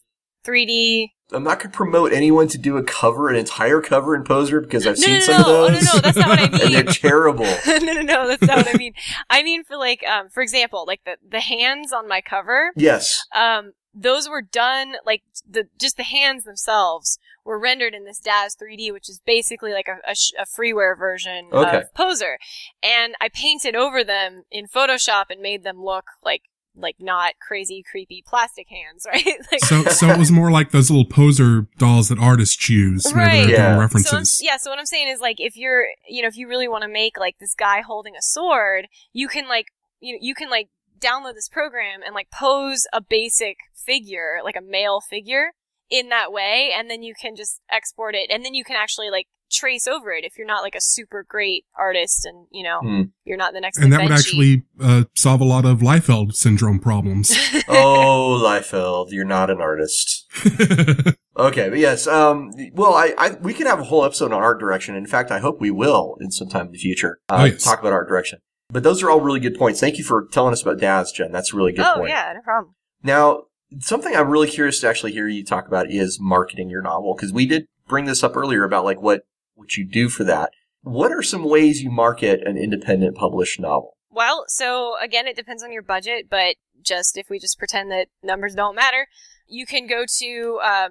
3D. 0.47 1.09
I'm 1.33 1.43
not 1.45 1.59
going 1.59 1.71
to 1.71 1.77
promote 1.77 2.13
anyone 2.13 2.49
to 2.49 2.59
do 2.59 2.77
a 2.79 2.83
cover, 2.83 3.29
an 3.29 3.37
entire 3.37 3.81
cover 3.83 4.15
in 4.15 4.25
Poser, 4.25 4.61
because 4.61 4.87
I've 4.87 4.97
No, 4.99 5.03
seen 5.05 5.15
no, 5.15 5.21
some 5.21 5.43
no, 5.43 5.49
of 5.65 5.71
oh, 5.71 5.71
those. 5.75 5.85
no, 5.85 5.93
no, 5.95 5.99
that's 6.01 6.17
not 6.17 6.29
what 6.29 6.39
I 6.39 6.49
mean. 6.51 6.61
and 6.65 6.75
they're 6.75 6.95
terrible. 6.95 7.45
no, 7.67 7.77
no, 7.79 8.03
no, 8.03 8.29
that's 8.29 8.43
not 8.43 8.57
what 8.59 8.75
I 8.75 8.79
mean. 8.79 8.95
I 9.29 9.43
mean 9.43 9.63
for 9.65 9.77
like, 9.77 10.03
um, 10.07 10.29
for 10.31 10.43
example, 10.43 10.85
like 10.87 11.01
the 11.05 11.17
the 11.29 11.41
hands 11.41 11.93
on 11.93 12.09
my 12.09 12.21
cover. 12.21 12.73
Yes. 12.77 13.25
um, 13.35 13.73
those 13.95 14.29
were 14.29 14.43
done 14.43 14.95
like 15.05 15.23
the 15.49 15.65
just 15.81 15.97
the 15.97 16.03
hands 16.05 16.45
themselves 16.45 17.19
were 17.45 17.59
rendered 17.59 17.95
in 17.95 18.05
this 18.05 18.21
Daz 18.21 18.55
3D, 18.55 18.93
which 18.93 19.09
is 19.09 19.21
basically 19.25 19.73
like 19.73 19.89
a, 19.89 19.97
a, 20.11 20.15
sh- 20.15 20.33
a 20.39 20.45
freeware 20.45 20.97
version 20.97 21.49
Okay. 21.53 21.79
of 21.79 21.95
Poser. 21.95 22.39
And 22.83 23.15
I 23.21 23.29
painted 23.29 23.75
over 23.75 24.05
them 24.05 24.43
in 24.51 24.67
Photoshop 24.67 25.25
and 25.31 25.41
made 25.41 25.65
them 25.65 25.83
look 25.83 26.05
like 26.23 26.43
like 26.77 26.97
not 27.01 27.35
crazy, 27.47 27.83
creepy 27.91 28.23
plastic 28.27 28.67
hands, 28.69 29.05
right? 29.13 29.25
like, 29.51 29.65
so, 29.65 29.83
so 29.85 30.09
it 30.11 30.19
was 30.19 30.31
more 30.31 30.51
like 30.51 30.71
those 30.71 30.91
little 30.91 31.05
poser 31.05 31.67
dolls 31.79 32.09
that 32.09 32.19
artists 32.19 32.69
use 32.69 33.13
Right. 33.13 33.47
they're 33.47 33.51
Yeah. 33.51 33.57
doing 33.57 33.75
So 33.75 33.81
references. 33.81 34.41
yeah, 34.43 34.57
so 34.59 34.71
what 34.71 34.79
I'm 34.79 34.87
saying 34.87 35.09
is 35.09 35.21
like 35.21 35.37
if 35.41 35.57
you're, 35.57 35.87
you 36.09 36.23
know, 36.23 36.29
if 36.29 36.37
you 36.37 36.49
really 36.49 36.69
want 36.69 36.83
to 36.83 36.89
make 36.89 37.19
like 37.19 37.37
this 37.41 37.55
guy 37.55 37.81
holding 37.81 38.15
a 38.15 38.23
sword, 38.23 38.87
you 39.13 39.29
can 39.29 39.49
like, 39.49 39.67
you 40.01 40.13
know, 40.15 40.19
you 40.21 40.35
can 40.35 40.49
like 40.51 40.69
download 41.01 41.35
this 41.35 41.49
program 41.49 42.01
and 42.05 42.15
like 42.15 42.31
pose 42.31 42.87
a 42.93 43.01
basic 43.01 43.57
figure, 43.75 44.39
like 44.45 44.57
a 44.57 44.61
male 44.63 45.01
figure 45.01 45.53
in 45.91 46.11
that 46.11 46.31
way 46.31 46.71
and 46.77 46.91
then 46.91 47.03
you 47.03 47.15
can 47.21 47.35
just 47.35 47.61
export 47.73 48.15
it 48.15 48.31
and 48.31 48.45
then 48.45 48.53
you 48.53 48.63
can 48.63 48.77
actually 48.77 49.09
like 49.11 49.27
trace 49.51 49.87
over 49.87 50.11
it 50.13 50.25
if 50.25 50.37
you're 50.39 50.47
not 50.47 50.63
like 50.63 50.75
a 50.75 50.81
super 50.81 51.25
great 51.29 51.65
artist 51.79 52.25
and, 52.25 52.47
you 52.51 52.63
know, 52.63 52.81
Hmm. 52.83 53.03
you're 53.25 53.37
not 53.37 53.53
the 53.53 53.61
next 53.61 53.79
and 53.79 53.91
Da 53.91 53.99
that 53.99 54.03
would 54.05 54.13
actually 54.13 54.63
uh, 54.81 55.05
solve 55.15 55.41
a 55.41 55.45
lot 55.45 55.65
of 55.65 55.79
Liefeld 55.81 56.35
syndrome 56.35 56.79
problems. 56.79 57.31
oh, 57.69 58.41
Liefeld, 58.45 59.09
you're 59.11 59.25
not 59.25 59.51
an 59.51 59.61
artist. 59.61 60.27
Okay, 61.39 61.69
but 61.69 61.79
yes, 61.79 62.09
um, 62.09 62.51
well, 62.73 62.95
I, 62.95 63.15
I, 63.17 63.31
we 63.41 63.55
could 63.55 63.69
have 63.69 63.79
a 63.79 63.85
whole 63.85 64.05
episode 64.05 64.33
on 64.33 64.43
art 64.43 64.59
direction. 64.59 64.97
In 64.97 65.07
fact, 65.07 65.31
I 65.31 65.39
hope 65.39 65.61
we 65.61 65.71
will 65.71 66.17
in 66.21 66.33
some 66.33 66.49
time 66.49 66.67
in 66.67 66.73
the 66.73 66.79
future. 66.79 67.21
Uh, 67.29 67.37
Oh, 67.39 67.45
yes. 67.45 67.63
Talk 67.63 67.79
about 67.79 67.93
art 67.93 68.09
direction. 68.09 68.41
But 68.71 68.83
those 68.83 69.05
are 69.05 69.11
all 69.11 69.21
really 69.21 69.39
good 69.39 69.57
points. 69.57 69.79
Thank 69.79 69.99
you 69.99 70.05
for 70.05 70.27
telling 70.33 70.53
us 70.53 70.63
about 70.63 70.81
Daz, 70.81 71.13
Jen. 71.13 71.31
That's 71.31 71.53
a 71.55 71.57
really 71.57 71.73
good 71.73 71.85
oh 71.87 71.99
point. 71.99 72.09
yeah, 72.09 72.33
no 72.35 72.41
problem. 72.43 72.75
Now, 73.05 73.45
something 73.79 74.17
I'm 74.17 74.29
really 74.31 74.49
curious 74.49 74.81
to 74.81 74.89
actually 74.89 75.13
hear 75.13 75.29
you 75.29 75.45
talk 75.45 75.69
about 75.69 75.89
is 75.93 76.19
marketing 76.21 76.71
your 76.71 76.83
novel 76.83 77.15
because 77.15 77.33
we 77.33 77.47
did 77.47 77.67
bring 77.87 78.07
this 78.07 78.25
up 78.25 78.37
earlier 78.37 78.65
about 78.65 78.85
like 78.85 79.01
what 79.01 79.23
what 79.59 79.77
you 79.77 79.85
do 79.85 80.09
for 80.09 80.25
that. 80.25 80.53
What 80.83 81.13
are 81.13 81.23
some 81.23 81.45
ways 81.45 81.83
you 81.83 81.91
market 81.91 82.41
an 82.47 82.57
independent 82.57 83.17
published 83.17 83.59
novel? 83.61 83.97
Well, 84.11 84.45
so 84.49 84.95
again, 85.03 85.27
it 85.27 85.37
depends 85.37 85.63
on 85.63 85.73
your 85.73 85.83
budget, 85.83 86.27
but 86.31 86.57
just 86.81 87.19
if 87.19 87.29
we 87.29 87.39
just 87.39 87.59
pretend 87.59 87.91
that 87.91 88.09
numbers 88.23 88.55
don't 88.55 88.77
matter, 88.77 89.07
you 89.47 89.67
can 89.67 89.87
go 89.87 90.05
to 90.19 90.61
uh, 90.63 90.89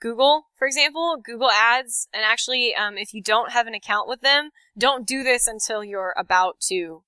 Google, 0.00 0.46
for 0.56 0.66
example, 0.66 1.16
Google 1.22 1.50
Ads, 1.50 2.08
and 2.12 2.24
actually, 2.24 2.74
um, 2.74 2.96
if 2.98 3.14
you 3.14 3.22
don't 3.22 3.52
have 3.52 3.66
an 3.66 3.74
account 3.74 4.08
with 4.08 4.20
them, 4.20 4.50
don't 4.76 5.06
do 5.06 5.22
this 5.22 5.46
until 5.46 5.82
you're 5.82 6.14
about 6.16 6.60
to 6.68 7.02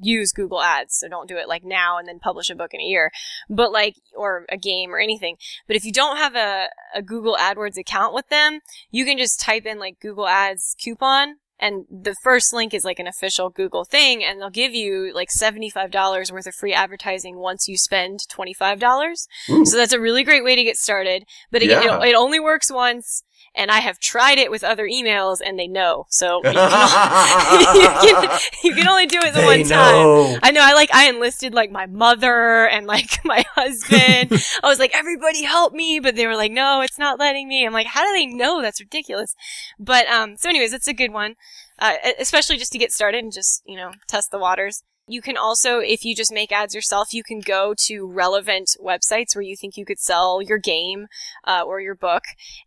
use 0.00 0.32
Google 0.32 0.62
Ads. 0.62 0.96
So 0.98 1.08
don't 1.08 1.28
do 1.28 1.36
it 1.36 1.48
like 1.48 1.64
now 1.64 1.98
and 1.98 2.06
then 2.08 2.18
publish 2.18 2.50
a 2.50 2.54
book 2.54 2.72
in 2.74 2.80
a 2.80 2.84
year, 2.84 3.10
but 3.48 3.72
like, 3.72 3.96
or 4.16 4.46
a 4.50 4.56
game 4.56 4.90
or 4.94 4.98
anything. 4.98 5.36
But 5.66 5.76
if 5.76 5.84
you 5.84 5.92
don't 5.92 6.16
have 6.16 6.34
a, 6.34 6.66
a 6.94 7.02
Google 7.02 7.36
AdWords 7.36 7.76
account 7.78 8.14
with 8.14 8.28
them, 8.28 8.60
you 8.90 9.04
can 9.04 9.18
just 9.18 9.40
type 9.40 9.66
in 9.66 9.78
like 9.78 10.00
Google 10.00 10.26
Ads 10.28 10.74
coupon 10.82 11.36
and 11.62 11.84
the 11.90 12.14
first 12.22 12.54
link 12.54 12.72
is 12.72 12.84
like 12.86 12.98
an 12.98 13.06
official 13.06 13.50
Google 13.50 13.84
thing 13.84 14.24
and 14.24 14.40
they'll 14.40 14.48
give 14.48 14.72
you 14.74 15.12
like 15.14 15.28
$75 15.28 16.32
worth 16.32 16.46
of 16.46 16.54
free 16.54 16.72
advertising 16.72 17.36
once 17.36 17.68
you 17.68 17.76
spend 17.76 18.20
$25. 18.34 19.28
Ooh. 19.50 19.66
So 19.66 19.76
that's 19.76 19.92
a 19.92 20.00
really 20.00 20.24
great 20.24 20.42
way 20.42 20.56
to 20.56 20.64
get 20.64 20.76
started. 20.78 21.24
But 21.50 21.62
again, 21.62 21.82
Yeah. 21.82 22.00
it, 22.02 22.08
it 22.10 22.14
only 22.14 22.40
works 22.40 22.72
once 22.72 23.22
And 23.54 23.70
I 23.70 23.80
have 23.80 23.98
tried 23.98 24.38
it 24.38 24.50
with 24.50 24.62
other 24.62 24.86
emails 24.86 25.38
and 25.44 25.58
they 25.58 25.66
know. 25.66 26.06
So 26.08 26.36
you 26.44 26.52
can, 26.52 28.04
you 28.04 28.14
can, 28.20 28.38
you 28.62 28.74
can 28.74 28.88
only 28.88 29.06
do 29.06 29.18
it 29.18 29.34
the 29.34 29.40
They 29.40 29.44
one 29.44 29.64
time. 29.64 30.38
I 30.42 30.52
know. 30.52 30.62
I 30.62 30.72
like. 30.74 30.94
I 30.94 31.08
enlisted 31.08 31.52
like 31.52 31.70
my 31.70 31.86
mother 31.86 32.68
and 32.68 32.86
like 32.86 33.18
my 33.24 33.44
husband. 33.54 34.32
I 34.62 34.68
was 34.68 34.78
like, 34.78 34.94
everybody 34.94 35.42
help 35.42 35.72
me, 35.72 35.98
but 36.00 36.14
they 36.14 36.26
were 36.26 36.36
like, 36.36 36.52
no, 36.52 36.80
it's 36.80 36.98
not 36.98 37.18
letting 37.18 37.48
me. 37.48 37.66
I'm 37.66 37.72
like, 37.72 37.88
how 37.88 38.04
do 38.04 38.12
they 38.12 38.26
know? 38.26 38.62
That's 38.62 38.80
ridiculous. 38.80 39.34
But 39.78 40.06
um, 40.06 40.36
so 40.36 40.48
anyways, 40.48 40.72
it's 40.72 40.88
a 40.88 40.94
good 40.94 41.12
one, 41.12 41.34
uh, 41.78 41.94
especially 42.18 42.56
just 42.56 42.72
to 42.72 42.78
get 42.78 42.92
started 42.92 43.24
and 43.24 43.32
just 43.32 43.62
you 43.66 43.76
know 43.76 43.92
test 44.06 44.30
the 44.30 44.38
waters. 44.38 44.84
You 45.10 45.20
can 45.20 45.36
also, 45.36 45.80
if 45.80 46.04
you 46.04 46.14
just 46.14 46.32
make 46.32 46.52
ads 46.52 46.72
yourself, 46.72 47.12
you 47.12 47.24
can 47.24 47.40
go 47.40 47.74
to 47.86 48.06
relevant 48.06 48.76
websites 48.80 49.34
where 49.34 49.42
you 49.42 49.56
think 49.56 49.76
you 49.76 49.84
could 49.84 49.98
sell 49.98 50.40
your 50.40 50.56
game 50.56 51.08
uh, 51.44 51.64
or 51.66 51.80
your 51.80 51.96
book, 51.96 52.22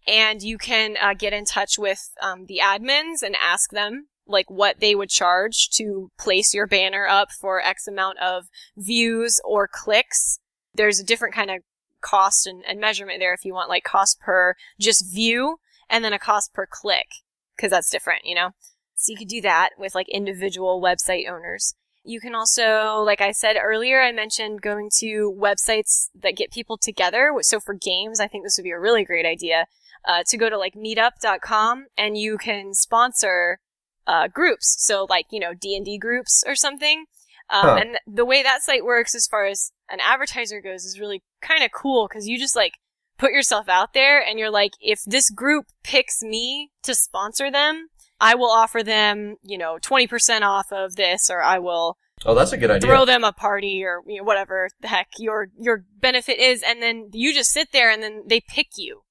and 0.06 0.42
you 0.42 0.58
can 0.58 0.98
uh, 1.02 1.14
get 1.14 1.32
in 1.32 1.46
touch 1.46 1.80
with 1.80 2.10
um, 2.22 2.48
the 2.48 2.60
admins 2.62 3.22
and 3.22 3.38
ask 3.42 3.72
them 3.72 4.08
like 4.28 4.52
what 4.52 4.82
they 4.82 4.94
would 4.94 5.08
charge 5.08 5.70
to 5.76 6.12
place 6.20 6.54
your 6.54 6.68
banner 6.68 7.08
up 7.08 7.32
for 7.32 7.62
X 7.62 7.88
amount 7.88 8.20
of 8.20 8.50
views 8.76 9.40
or 9.46 9.66
clicks. 9.66 10.40
There's 10.74 11.00
a 11.00 11.06
different 11.06 11.34
kind 11.34 11.50
of 11.50 11.62
cost 12.02 12.46
and, 12.46 12.62
and 12.68 12.78
measurement 12.78 13.22
there 13.22 13.34
if 13.34 13.46
you 13.46 13.54
want 13.54 13.70
like 13.70 13.86
cost 13.86 14.20
per 14.20 14.56
just 14.78 15.10
view 15.10 15.60
and 15.90 16.04
then 16.04 16.12
a 16.12 16.20
cost 16.20 16.54
per 16.54 16.68
click 16.70 17.08
because 17.56 17.72
that's 17.72 17.90
different, 17.90 18.26
you 18.26 18.36
know? 18.36 18.50
So 18.96 19.14
you 19.14 19.18
could 19.18 19.30
do 19.30 19.40
that 19.44 19.70
with 19.78 19.96
like 19.96 20.10
individual 20.10 20.82
website 20.82 21.30
owners. 21.30 21.76
You 22.04 22.20
can 22.20 22.36
also, 22.36 23.02
like 23.06 23.22
I 23.22 23.32
said 23.32 23.56
earlier, 23.62 24.02
I 24.02 24.12
mentioned 24.12 24.62
going 24.62 24.90
to 25.00 25.34
websites 25.38 26.10
that 26.22 26.36
get 26.36 26.52
people 26.52 26.78
together. 26.78 27.32
So 27.42 27.60
for 27.60 27.74
games, 27.74 28.20
I 28.20 28.28
think 28.28 28.44
this 28.44 28.58
would 28.58 28.64
be 28.64 28.72
a 28.72 28.80
really 28.80 29.06
great 29.06 29.26
idea 29.26 29.66
uh, 30.06 30.24
to 30.28 30.38
go 30.38 30.50
to 30.50 30.58
like 30.58 30.76
meetup.com 30.76 31.86
and 31.98 32.18
you 32.18 32.38
can 32.38 32.74
sponsor 32.74 33.60
uh, 34.06 34.28
groups. 34.28 34.76
So 34.80 35.08
like, 35.10 35.28
you 35.32 35.40
know, 35.40 35.54
D&D 35.54 35.98
groups 35.98 36.44
or 36.46 36.56
something. 36.56 37.06
Um, 37.50 37.62
Huh. 37.64 37.76
And 37.82 37.98
the 38.08 38.26
way 38.26 38.44
that 38.44 38.64
site 38.64 38.84
works 38.84 39.16
as 39.16 39.28
far 39.28 39.46
as 39.46 39.72
an 39.90 40.00
advertiser 40.02 40.62
goes 40.62 40.86
is 40.86 41.00
really 41.00 41.24
kind 41.42 41.64
of 41.64 41.72
cool 41.72 42.08
because 42.08 42.28
you 42.28 42.38
just 42.38 42.56
like 42.56 42.74
put 43.18 43.32
yourself 43.32 43.70
out 43.70 43.94
there 43.94 44.22
and 44.22 44.40
you're 44.40 44.52
like, 44.52 44.72
if 44.82 45.02
this 45.06 45.30
group 45.30 45.68
picks 45.84 46.22
me 46.22 46.72
to 46.84 46.96
sponsor 46.96 47.52
them, 47.52 47.88
I 48.24 48.36
will 48.36 48.50
offer 48.50 48.82
them, 48.84 49.36
you 49.44 49.58
know, 49.58 49.78
20% 49.82 50.42
off 50.44 50.72
of 50.72 50.96
this 50.96 51.30
or 51.30 51.44
I 51.44 51.60
will 51.60 51.98
Oh, 52.26 52.34
that's 52.34 52.54
a 52.54 52.58
good 52.58 52.72
idea. 52.72 52.88
throw 52.88 53.04
them 53.04 53.26
a 53.26 53.34
party 53.34 53.84
or 53.84 54.02
you 54.08 54.20
know, 54.20 54.24
whatever 54.24 54.70
the 54.80 54.88
heck 54.88 55.10
your 55.18 55.50
your 55.60 55.84
benefit 56.00 56.40
is 56.40 56.64
and 56.66 56.82
then 56.82 57.10
you 57.12 57.34
just 57.34 57.52
sit 57.52 57.74
there 57.74 57.92
and 57.92 58.02
then 58.02 58.24
they 58.28 58.40
pick 58.40 58.68
you 58.78 59.02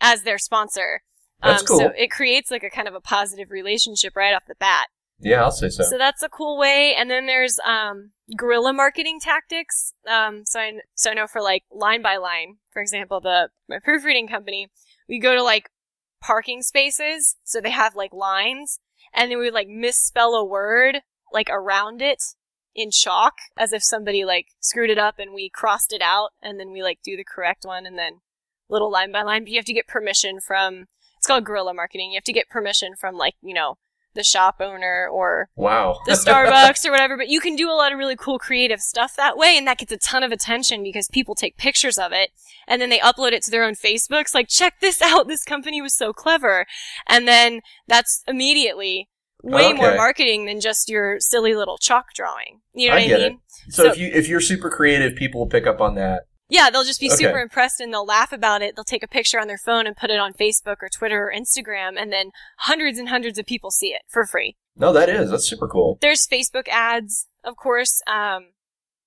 as 0.00 0.22
their 0.22 0.38
sponsor. 0.38 1.02
That's 1.42 1.62
um, 1.62 1.66
cool. 1.66 1.78
So 1.80 1.92
it 1.96 2.10
creates 2.10 2.50
like 2.50 2.62
a 2.62 2.70
kind 2.70 2.88
of 2.88 2.94
a 2.94 3.02
positive 3.02 3.50
relationship 3.50 4.16
right 4.16 4.34
off 4.34 4.46
the 4.48 4.54
bat. 4.58 4.86
yeah, 5.20 5.42
I'll 5.42 5.50
say 5.50 5.68
so. 5.68 5.82
So 5.82 5.98
that's 5.98 6.22
a 6.22 6.28
cool 6.30 6.56
way. 6.58 6.94
And 6.96 7.10
then 7.10 7.26
there's 7.26 7.60
um, 7.66 8.12
guerrilla 8.34 8.72
marketing 8.72 9.18
tactics. 9.20 9.92
Um, 10.08 10.44
so 10.46 10.58
I 10.58 10.72
so 10.94 11.10
I 11.10 11.14
know 11.14 11.26
for 11.26 11.42
like 11.42 11.64
line 11.70 12.00
by 12.00 12.16
line, 12.16 12.56
for 12.72 12.80
example, 12.80 13.20
the 13.20 13.50
my 13.68 13.78
proofreading 13.78 14.26
company, 14.26 14.70
we 15.06 15.18
go 15.18 15.34
to 15.34 15.42
like 15.42 15.68
parking 16.20 16.62
spaces, 16.62 17.36
so 17.44 17.60
they 17.60 17.70
have 17.70 17.96
like 17.96 18.12
lines, 18.12 18.78
and 19.14 19.30
then 19.30 19.38
we 19.38 19.44
would 19.46 19.54
like 19.54 19.68
misspell 19.68 20.34
a 20.34 20.44
word 20.44 20.98
like 21.32 21.48
around 21.50 22.00
it 22.00 22.22
in 22.74 22.90
chalk 22.90 23.34
as 23.56 23.72
if 23.72 23.82
somebody 23.82 24.24
like 24.24 24.46
screwed 24.60 24.90
it 24.90 24.98
up 24.98 25.18
and 25.18 25.34
we 25.34 25.50
crossed 25.50 25.92
it 25.92 26.00
out 26.00 26.30
and 26.40 26.60
then 26.60 26.70
we 26.70 26.82
like 26.82 27.00
do 27.04 27.16
the 27.16 27.24
correct 27.24 27.64
one 27.64 27.84
and 27.84 27.98
then 27.98 28.20
little 28.68 28.90
line 28.90 29.12
by 29.12 29.22
line. 29.22 29.42
But 29.42 29.50
you 29.50 29.58
have 29.58 29.64
to 29.66 29.72
get 29.72 29.88
permission 29.88 30.38
from 30.40 30.86
it's 31.16 31.26
called 31.26 31.44
guerrilla 31.44 31.74
marketing. 31.74 32.12
You 32.12 32.16
have 32.16 32.24
to 32.24 32.32
get 32.32 32.48
permission 32.48 32.94
from 32.98 33.16
like 33.16 33.34
you 33.42 33.54
know 33.54 33.78
the 34.18 34.24
shop 34.24 34.56
owner 34.60 35.08
or 35.10 35.48
wow. 35.56 35.98
the 36.04 36.12
Starbucks 36.26 36.84
or 36.84 36.90
whatever, 36.90 37.16
but 37.16 37.28
you 37.28 37.40
can 37.40 37.56
do 37.56 37.70
a 37.70 37.72
lot 37.72 37.92
of 37.92 37.98
really 37.98 38.16
cool 38.16 38.38
creative 38.38 38.80
stuff 38.80 39.16
that 39.16 39.38
way, 39.38 39.56
and 39.56 39.66
that 39.66 39.78
gets 39.78 39.92
a 39.92 39.96
ton 39.96 40.22
of 40.22 40.32
attention 40.32 40.82
because 40.82 41.08
people 41.08 41.34
take 41.34 41.56
pictures 41.56 41.96
of 41.96 42.12
it 42.12 42.30
and 42.66 42.82
then 42.82 42.90
they 42.90 42.98
upload 42.98 43.32
it 43.32 43.42
to 43.44 43.50
their 43.50 43.64
own 43.64 43.74
Facebooks. 43.74 44.34
Like, 44.34 44.48
check 44.48 44.80
this 44.80 45.00
out, 45.00 45.28
this 45.28 45.44
company 45.44 45.80
was 45.80 45.96
so 45.96 46.12
clever, 46.12 46.66
and 47.06 47.26
then 47.26 47.60
that's 47.86 48.22
immediately 48.28 49.08
way 49.42 49.72
more 49.72 49.94
marketing 49.94 50.46
than 50.46 50.60
just 50.60 50.88
your 50.88 51.20
silly 51.20 51.54
little 51.54 51.78
chalk 51.78 52.06
drawing. 52.14 52.60
You 52.74 52.88
know 52.88 52.96
I 52.96 53.06
what 53.06 53.12
I 53.14 53.18
mean? 53.28 53.40
So, 53.70 53.84
So- 53.84 53.90
if 53.90 53.98
you 53.98 54.10
if 54.12 54.28
you're 54.28 54.40
super 54.40 54.68
creative, 54.68 55.14
people 55.16 55.40
will 55.40 55.48
pick 55.48 55.66
up 55.66 55.80
on 55.80 55.94
that. 55.94 56.24
Yeah, 56.48 56.70
they'll 56.70 56.84
just 56.84 57.00
be 57.00 57.08
Okay. 57.08 57.16
super 57.16 57.40
impressed 57.40 57.78
and 57.80 57.92
they'll 57.92 58.06
laugh 58.06 58.32
about 58.32 58.62
it. 58.62 58.74
They'll 58.74 58.84
take 58.84 59.02
a 59.02 59.08
picture 59.08 59.38
on 59.38 59.48
their 59.48 59.58
phone 59.58 59.86
and 59.86 59.96
put 59.96 60.10
it 60.10 60.18
on 60.18 60.32
Facebook 60.32 60.76
or 60.80 60.88
Twitter 60.88 61.28
or 61.28 61.32
Instagram, 61.32 62.00
and 62.00 62.10
then 62.12 62.30
hundreds 62.58 62.98
and 62.98 63.08
hundreds 63.10 63.38
of 63.38 63.44
people 63.46 63.70
see 63.70 63.88
it 63.88 64.02
for 64.08 64.24
free. 64.24 64.56
No, 64.76 64.92
that 64.92 65.08
is 65.08 65.30
that's 65.30 65.46
super 65.48 65.68
cool. 65.68 65.98
there's 66.00 66.26
Facebook 66.26 66.68
ads, 66.68 67.26
of 67.44 67.56
course, 67.56 68.00
um, 68.06 68.52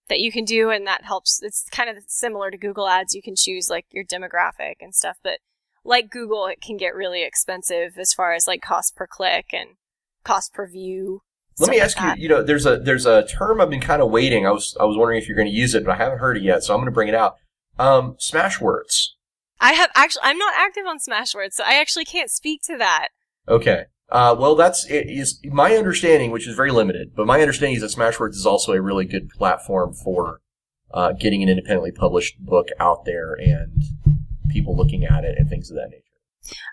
that 0.10 0.20
you 0.20 0.32
can 0.32 0.44
do, 0.46 0.70
and 0.70 0.86
that 0.86 1.04
helps. 1.06 1.42
It's 1.42 1.68
kind 1.72 1.90
of 1.90 2.04
similar 2.08 2.52
to 2.52 2.58
Google 2.58 2.88
ads. 2.88 3.16
You 3.16 3.22
can 3.22 3.36
choose 3.36 3.70
like 3.70 3.86
your 3.92 4.04
demographic 4.04 4.76
and 4.82 4.94
stuff, 4.94 5.18
but 5.24 5.40
like 5.84 6.12
Google, 6.12 6.46
it 6.48 6.62
can 6.62 6.78
get 6.78 6.94
really 6.94 7.24
expensive 7.24 7.98
as 7.98 8.14
far 8.14 8.34
as 8.34 8.46
like 8.48 8.62
cost 8.62 8.96
per 8.96 9.08
click 9.08 9.48
and 9.54 9.78
cost 10.24 10.54
per 10.54 10.68
view. 10.68 11.22
Let 11.62 11.72
me 11.72 11.80
ask 11.80 12.00
like 12.00 12.18
you. 12.18 12.24
You 12.24 12.30
know, 12.30 12.44
there's 12.44 12.66
a 12.66 12.78
there's 12.78 13.06
a 13.06 13.26
term 13.26 13.62
I've 13.62 13.70
been 13.70 13.82
kind 13.82 14.02
of 14.02 14.10
waiting. 14.10 14.46
I 14.46 14.52
was 14.52 14.76
I 14.80 14.86
was 14.86 14.98
wondering 14.98 15.22
if 15.22 15.28
you're 15.28 15.38
going 15.38 15.48
to 15.48 15.54
use 15.54 15.76
it, 15.76 15.86
but 15.86 15.92
I 15.92 15.98
haven't 15.98 16.20
heard 16.20 16.38
it 16.38 16.44
yet, 16.44 16.64
so 16.64 16.74
I'm 16.74 16.80
going 16.80 16.88
to 16.88 16.92
bring 16.92 17.08
it 17.08 17.16
out. 17.16 17.36
Um, 17.80 18.16
Smashwords. 18.20 19.08
I 19.60 19.74
have 19.74 19.92
actually, 19.96 20.22
I'm 20.24 20.38
not 20.38 20.54
active 20.58 20.86
on 20.88 20.98
Smashwords, 20.98 21.54
so 21.54 21.64
I 21.64 21.80
actually 21.80 22.06
can't 22.06 22.32
speak 22.32 22.62
to 22.64 22.78
that. 22.78 23.10
Okay. 23.48 23.86
Uh, 24.10 24.36
well, 24.38 24.56
that's 24.56 24.86
it 24.90 25.10
is 25.10 25.40
my 25.46 25.76
understanding, 25.78 26.32
which 26.32 26.48
is 26.48 26.56
very 26.56 26.72
limited. 26.72 27.16
But 27.16 27.28
my 27.28 27.40
understanding 27.40 27.76
is 27.76 27.82
that 27.82 27.98
Smashwords 27.98 28.36
is 28.36 28.46
also 28.46 28.74
a 28.74 28.82
really 28.82 29.06
good 29.06 29.30
platform 29.30 29.94
for 29.94 30.42
uh, 30.94 31.14
getting 31.14 31.42
an 31.44 31.50
independently 31.50 31.92
published 31.92 32.40
book 32.40 32.68
out 32.80 33.06
there 33.06 33.34
and 33.34 33.84
people 34.50 34.76
looking 34.76 35.06
at 35.06 35.24
it 35.24 35.38
and 35.38 35.50
things 35.50 35.70
of 35.70 35.78
that 35.78 35.90
nature. 35.90 36.04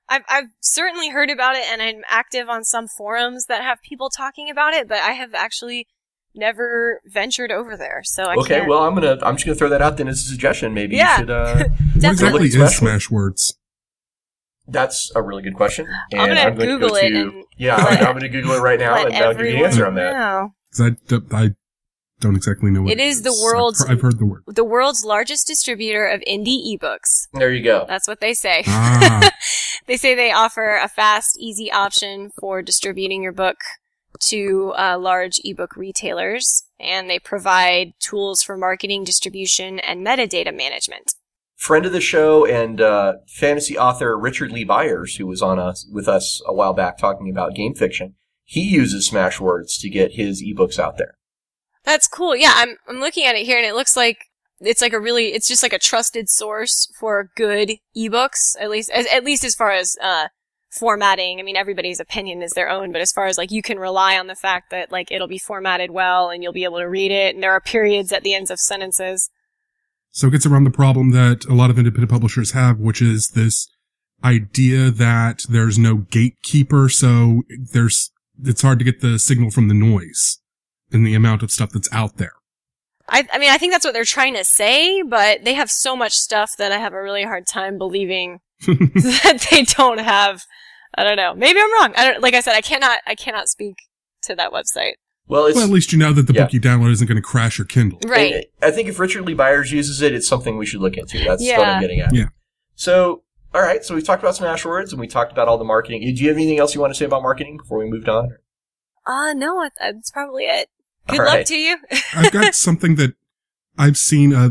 I've, 0.09 0.23
I've 0.29 0.47
certainly 0.61 1.11
heard 1.11 1.31
about 1.31 1.55
it, 1.57 1.65
and 1.71 1.83
I'm 1.83 2.03
active 2.09 2.49
on 2.49 2.65
some 2.65 2.89
forums 2.89 3.47
that 3.47 3.63
have 3.63 3.83
people 3.83 4.09
talking 4.11 4.49
about 4.51 4.75
it, 4.75 4.89
but 4.89 4.99
I 4.99 5.13
have 5.13 5.35
actually 5.35 5.87
never 6.35 7.01
ventured 7.07 7.51
over 7.51 7.77
there, 7.77 8.03
so 8.05 8.25
I 8.25 8.35
okay. 8.37 8.57
can't. 8.59 8.69
Well, 8.69 8.85
I'm 8.85 8.95
gonna 8.95 9.19
I'm 9.23 9.37
just 9.37 9.45
gonna 9.47 9.57
throw 9.57 9.69
that 9.71 9.83
out 9.83 9.97
then 9.97 10.09
as 10.09 10.21
a 10.21 10.29
suggestion. 10.29 10.73
Maybe 10.75 10.97
Yeah. 10.97 11.13
you 11.13 11.19
should. 11.23 11.31
Uh, 11.31 11.55
What 11.99 12.05
exactly 12.13 12.49
Definitely. 12.49 12.49
is 12.49 12.81
Smashwords. 12.81 13.55
That's 14.67 15.11
a 15.17 15.23
really 15.23 15.43
good 15.43 15.55
question. 15.55 15.87
And 16.13 16.21
I'm 16.21 16.29
gonna 16.29 16.45
going 16.45 16.59
to 16.61 16.67
Google 16.67 16.89
go 16.91 16.95
it 16.97 17.11
to 17.11 17.21
and 17.23 17.45
yeah. 17.57 17.77
let- 17.77 18.01
I'm, 18.03 18.07
I'm 18.09 18.13
going 18.13 18.21
to 18.23 18.29
Google 18.29 18.53
it 18.53 18.61
right 18.61 18.79
now 18.79 18.95
and 19.05 19.15
I'll 19.17 19.35
give 19.35 19.47
you 19.47 19.57
an 19.59 19.65
answer 19.65 19.87
on 19.87 19.95
that. 19.95 20.13
know. 20.13 20.53
'Cause 20.73 20.81
I, 20.87 20.91
d- 21.09 21.27
I 21.33 21.51
don't 22.21 22.37
exactly 22.37 22.71
know 22.71 22.83
what 22.83 22.93
It 22.93 23.01
is 23.01 23.23
the 23.23 23.31
I've 23.31 23.43
world's- 23.43 23.85
I've 23.85 24.01
heard 24.01 24.19
the 24.19 24.27
word. 24.27 24.43
The 24.47 24.65
world's 24.65 25.05
largest 25.05 25.47
distributor 25.47 26.07
of 26.07 26.21
indie 26.23 26.77
ebooks. 26.77 27.29
There 27.33 27.53
you 27.53 27.63
go. 27.63 27.85
That's 27.89 28.09
what 28.09 28.21
they 28.21 28.35
say. 28.35 28.65
Ah, 28.67 29.31
they 29.87 29.97
say 29.97 30.15
they 30.15 30.33
offer 30.33 30.77
a 30.77 30.89
fast, 30.89 31.37
easy 31.39 31.71
option 31.71 32.31
for 32.39 32.63
distributing 32.63 33.23
your 33.23 33.33
book 33.33 33.57
to 34.21 34.73
uh, 34.77 34.99
large 34.99 35.41
ebook 35.45 35.77
retailers, 35.77 36.65
and 36.81 37.09
they 37.09 37.19
provide 37.21 37.93
tools 38.01 38.43
for 38.43 38.57
marketing, 38.57 39.05
distribution, 39.05 39.79
and 39.81 40.05
metadata 40.05 40.53
management. 40.57 41.13
friend 41.57 41.87
of 41.87 41.93
the 41.93 42.01
show 42.01 42.45
and 42.47 42.81
uh, 42.81 43.13
fantasy 43.29 43.77
author 43.79 44.19
Richard 44.19 44.51
Lee 44.51 44.65
Byers, 44.65 45.17
who 45.17 45.27
was 45.27 45.43
on 45.43 45.59
us 45.61 45.89
with 45.93 46.09
us 46.09 46.43
a 46.47 46.53
while 46.53 46.73
back 46.73 46.99
talking 46.99 47.31
about 47.31 47.55
game 47.55 47.75
fiction, 47.75 48.15
he 48.45 48.63
uses 48.63 49.09
Smashwords 49.11 49.79
to 49.81 49.91
get 49.91 50.13
his 50.13 50.43
ebooks 50.43 50.79
out 50.79 50.97
there. 50.97 51.18
That's 51.85 52.09
cool. 52.09 52.37
Yeah, 52.37 52.53
I'm 52.55 52.77
I'm 52.89 53.01
looking 53.01 53.27
at 53.27 53.37
it 53.37 53.47
here, 53.47 53.59
and 53.59 53.67
it 53.67 53.75
looks 53.75 53.97
like 53.97 54.19
it's 54.61 54.83
like 54.83 54.93
a 54.93 55.01
really 55.01 55.33
it's 55.33 55.49
just 55.49 55.63
like 55.63 55.73
a 55.73 55.79
trusted 55.79 56.29
source 56.29 56.91
for 56.99 57.31
good 57.37 57.73
ebooks. 57.97 58.57
At 58.61 58.71
least 58.71 58.91
as, 58.91 59.07
at 59.07 59.25
least 59.25 59.45
as 59.45 59.55
far 59.55 59.71
as 59.71 59.97
uh, 60.03 60.29
formatting. 60.71 61.39
I 61.39 61.43
mean, 61.43 61.57
everybody's 61.57 62.01
opinion 62.01 62.43
is 62.43 62.53
their 62.53 62.69
own, 62.69 62.93
but 62.93 63.01
as 63.01 63.13
far 63.13 63.27
as 63.27 63.39
like 63.39 63.51
you 63.51 63.63
can 63.63 63.79
rely 63.79 64.19
on 64.19 64.27
the 64.27 64.35
fact 64.35 64.71
that 64.71 64.93
like 64.93 65.11
it'll 65.11 65.29
be 65.29 65.39
formatted 65.39 65.91
well 65.91 66.31
and 66.31 66.43
you'll 66.43 66.53
be 66.53 66.65
able 66.65 66.79
to 66.79 66.89
read 66.89 67.11
it, 67.11 67.35
and 67.35 67.43
there 67.43 67.53
are 67.53 67.61
periods 67.61 68.13
at 68.13 68.23
the 68.23 68.35
ends 68.35 68.51
of 68.51 68.61
sentences. 68.61 69.31
so 70.11 70.29
it 70.29 70.33
gets 70.33 70.47
around 70.47 70.65
the 70.65 70.71
problem 70.71 71.11
that 71.13 71.45
a 71.47 71.55
lot 71.55 71.71
of 71.71 71.79
independent 71.79 72.11
publishers 72.11 72.53
have, 72.53 72.79
which 72.79 73.01
is 73.01 73.31
this 73.31 73.69
idea 74.25 74.91
that 74.91 75.45
there's 75.49 75.79
no 75.79 75.99
gatekeeper, 76.11 76.89
so 76.89 77.43
there's 77.73 78.11
it's 78.45 78.63
hard 78.63 78.79
to 78.79 78.85
get 78.85 79.01
the 79.01 79.19
signal 79.19 79.51
from 79.51 79.69
the 79.69 79.75
noise 79.75 80.39
and 80.93 81.07
the 81.07 81.15
amount 81.15 81.43
of 81.43 81.51
stuff 81.51 81.71
that's 81.71 81.89
out 81.93 82.17
there. 82.17 82.33
I, 83.09 83.27
I 83.33 83.39
mean, 83.39 83.51
I 83.51 83.57
think 83.59 83.73
that's 83.73 83.85
what 83.85 83.95
they're 83.95 84.05
trying 84.05 84.35
to 84.35 84.45
say, 84.45 85.03
but 85.03 85.45
they 85.45 85.55
have 85.55 85.71
so 85.71 85.97
much 85.97 86.13
stuff 86.13 86.53
that 86.59 86.73
I 86.73 86.79
have 86.79 86.93
a 86.93 87.03
really 87.03 87.23
hard 87.25 87.47
time 87.47 87.79
believing 87.79 88.41
that 88.67 89.47
they 89.51 89.63
don't 89.63 89.99
have. 90.01 90.45
I 90.95 91.05
don't 91.05 91.17
know. 91.17 91.35
Maybe 91.35 91.59
I'm 91.61 91.73
wrong. 91.75 91.95
I 91.97 92.11
don't. 92.13 92.23
Like 92.23 92.35
I 92.35 92.41
said, 92.41 92.55
I 92.55 92.61
cannot. 92.61 92.99
I 93.07 93.15
cannot 93.15 93.49
speak 93.49 93.77
to 94.23 94.35
that 94.35 94.53
website. 94.53 94.95
Well, 95.27 95.47
it's 95.47 95.57
well, 95.57 95.65
at 95.65 95.71
least 95.71 95.93
you 95.93 95.99
know 95.99 96.13
that 96.13 96.27
the 96.27 96.33
Yeah. 96.33 96.45
book 96.45 96.53
you 96.53 96.61
download 96.61 96.91
isn't 96.93 97.07
going 97.07 97.17
to 97.17 97.23
crash 97.23 97.59
your 97.59 97.67
Kindle. 97.67 97.99
Right. 98.07 98.47
I 98.63 98.71
think 98.71 98.89
if 98.89 98.99
Richard 98.99 99.25
Lee 99.27 99.35
Byers 99.35 99.71
uses 99.71 100.01
it, 100.03 100.13
it's 100.15 100.27
something 100.27 100.57
we 100.57 100.65
should 100.67 100.81
look 100.81 100.97
into. 100.97 101.19
That's 101.19 101.43
what 101.47 101.61
I'm 101.69 101.81
getting 101.83 102.01
at. 102.01 102.15
Yeah. 102.15 102.29
So 102.77 103.23
All 103.55 103.63
right, 103.63 103.83
so 103.85 103.95
we've 103.95 104.05
talked 104.05 104.23
about 104.23 104.35
Smashwords 104.37 104.91
and 104.91 105.01
we 105.01 105.07
talked 105.07 105.33
about 105.33 105.49
all 105.49 105.57
the 105.59 105.65
marketing. 105.65 106.01
Do 106.03 106.23
you 106.23 106.29
have 106.29 106.37
anything 106.37 106.59
else 106.59 106.75
you 106.75 106.81
want 106.81 106.93
to 106.93 106.99
say 106.99 107.05
about 107.07 107.23
marketing 107.23 107.57
before 107.59 107.79
we 107.79 107.87
moved 107.91 108.09
on? 108.09 108.37
Uh, 109.07 109.33
no, 109.35 109.69
that's 109.81 110.11
probably 110.11 110.45
it. 110.45 110.69
Good 111.09 111.21
All 111.21 111.27
luck 111.27 111.35
right. 111.37 111.47
to 111.47 111.57
you. 111.57 111.77
I've 112.15 112.33
got 112.33 112.55
something 112.67 112.97
that 112.97 113.15
I've 113.79 113.97
seen 113.97 114.35
uh, 114.35 114.51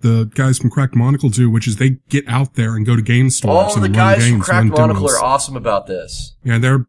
the 0.00 0.30
guys 0.34 0.58
from 0.58 0.70
Cracked 0.70 0.94
Monocle 0.94 1.28
do, 1.30 1.50
which 1.50 1.66
is 1.66 1.76
they 1.76 1.98
get 2.08 2.26
out 2.28 2.54
there 2.54 2.76
and 2.76 2.84
go 2.86 2.96
to 2.96 3.02
game 3.02 3.30
stores 3.30 3.74
and 3.74 3.82
the 3.82 3.88
run 3.88 3.92
guys 3.92 4.18
games, 4.18 4.30
from 4.30 4.40
Cracked 4.40 4.70
run 4.70 4.88
Monocle 4.88 5.06
demos. 5.08 5.14
are 5.20 5.24
awesome 5.24 5.56
about 5.56 5.86
this. 5.86 6.36
Yeah, 6.44 6.58
they're 6.58 6.86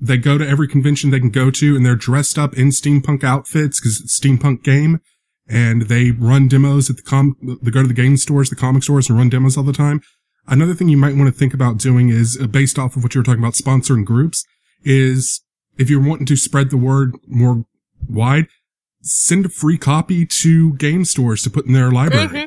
they 0.00 0.16
go 0.16 0.38
to 0.38 0.48
every 0.48 0.68
convention 0.68 1.10
they 1.10 1.20
can 1.20 1.30
go 1.30 1.50
to, 1.50 1.76
and 1.76 1.84
they're 1.84 1.96
dressed 1.96 2.38
up 2.38 2.56
in 2.56 2.68
steampunk 2.68 3.24
outfits 3.24 3.80
because 3.80 4.00
it's 4.00 4.18
a 4.18 4.20
steampunk 4.22 4.62
game, 4.62 5.00
and 5.48 5.82
they 5.82 6.12
run 6.12 6.48
demos 6.48 6.88
at 6.88 6.96
the 6.96 7.02
com. 7.02 7.36
They 7.60 7.70
go 7.70 7.82
to 7.82 7.88
the 7.88 7.94
game 7.94 8.16
stores, 8.16 8.48
the 8.48 8.56
comic 8.56 8.84
stores, 8.84 9.08
and 9.10 9.18
run 9.18 9.28
demos 9.28 9.56
all 9.56 9.64
the 9.64 9.72
time. 9.72 10.00
Another 10.46 10.72
thing 10.74 10.88
you 10.88 10.96
might 10.96 11.16
want 11.16 11.32
to 11.32 11.38
think 11.38 11.52
about 11.52 11.78
doing 11.78 12.08
is 12.08 12.38
uh, 12.40 12.46
based 12.46 12.78
off 12.78 12.96
of 12.96 13.02
what 13.02 13.14
you 13.14 13.20
were 13.20 13.24
talking 13.24 13.42
about 13.42 13.54
sponsoring 13.54 14.04
groups 14.04 14.46
is 14.82 15.42
if 15.76 15.90
you're 15.90 16.02
wanting 16.02 16.26
to 16.26 16.36
spread 16.36 16.70
the 16.70 16.76
word 16.76 17.14
more 17.26 17.64
wide, 18.08 18.46
send 19.02 19.46
a 19.46 19.48
free 19.48 19.78
copy 19.78 20.26
to 20.26 20.74
game 20.74 21.04
stores 21.04 21.42
to 21.42 21.50
put 21.50 21.66
in 21.66 21.72
their 21.72 21.90
library. 21.90 22.28
Mhm. 22.28 22.46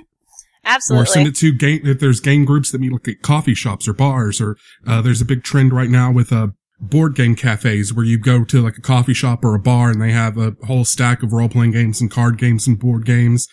Or 0.95 1.05
send 1.05 1.27
it 1.27 1.35
to 1.38 1.51
game 1.51 1.81
if 1.84 1.99
there's 1.99 2.19
game 2.21 2.45
groups 2.45 2.71
that 2.71 2.80
meet 2.80 2.91
like 2.93 3.07
at 3.07 3.21
coffee 3.21 3.53
shops 3.53 3.88
or 3.88 3.93
bars 3.93 4.39
or 4.39 4.55
uh, 4.88 5.01
there's 5.01 5.19
a 5.19 5.25
big 5.25 5.43
trend 5.43 5.73
right 5.73 5.89
now 5.89 6.09
with 6.11 6.31
uh, 6.31 6.47
board 6.80 7.15
game 7.15 7.35
cafes 7.35 7.93
where 7.93 8.05
you 8.05 8.17
go 8.17 8.43
to 8.45 8.61
like 8.61 8.77
a 8.77 8.81
coffee 8.81 9.13
shop 9.13 9.43
or 9.43 9.55
a 9.55 9.59
bar 9.59 9.89
and 9.89 10.01
they 10.01 10.11
have 10.11 10.38
a 10.38 10.55
whole 10.65 10.85
stack 10.85 11.21
of 11.21 11.34
role 11.34 11.49
playing 11.49 11.71
games 11.71 11.99
and 11.99 12.09
card 12.09 12.38
games 12.38 12.65
and 12.67 12.80
board 12.80 13.05
games. 13.05 13.47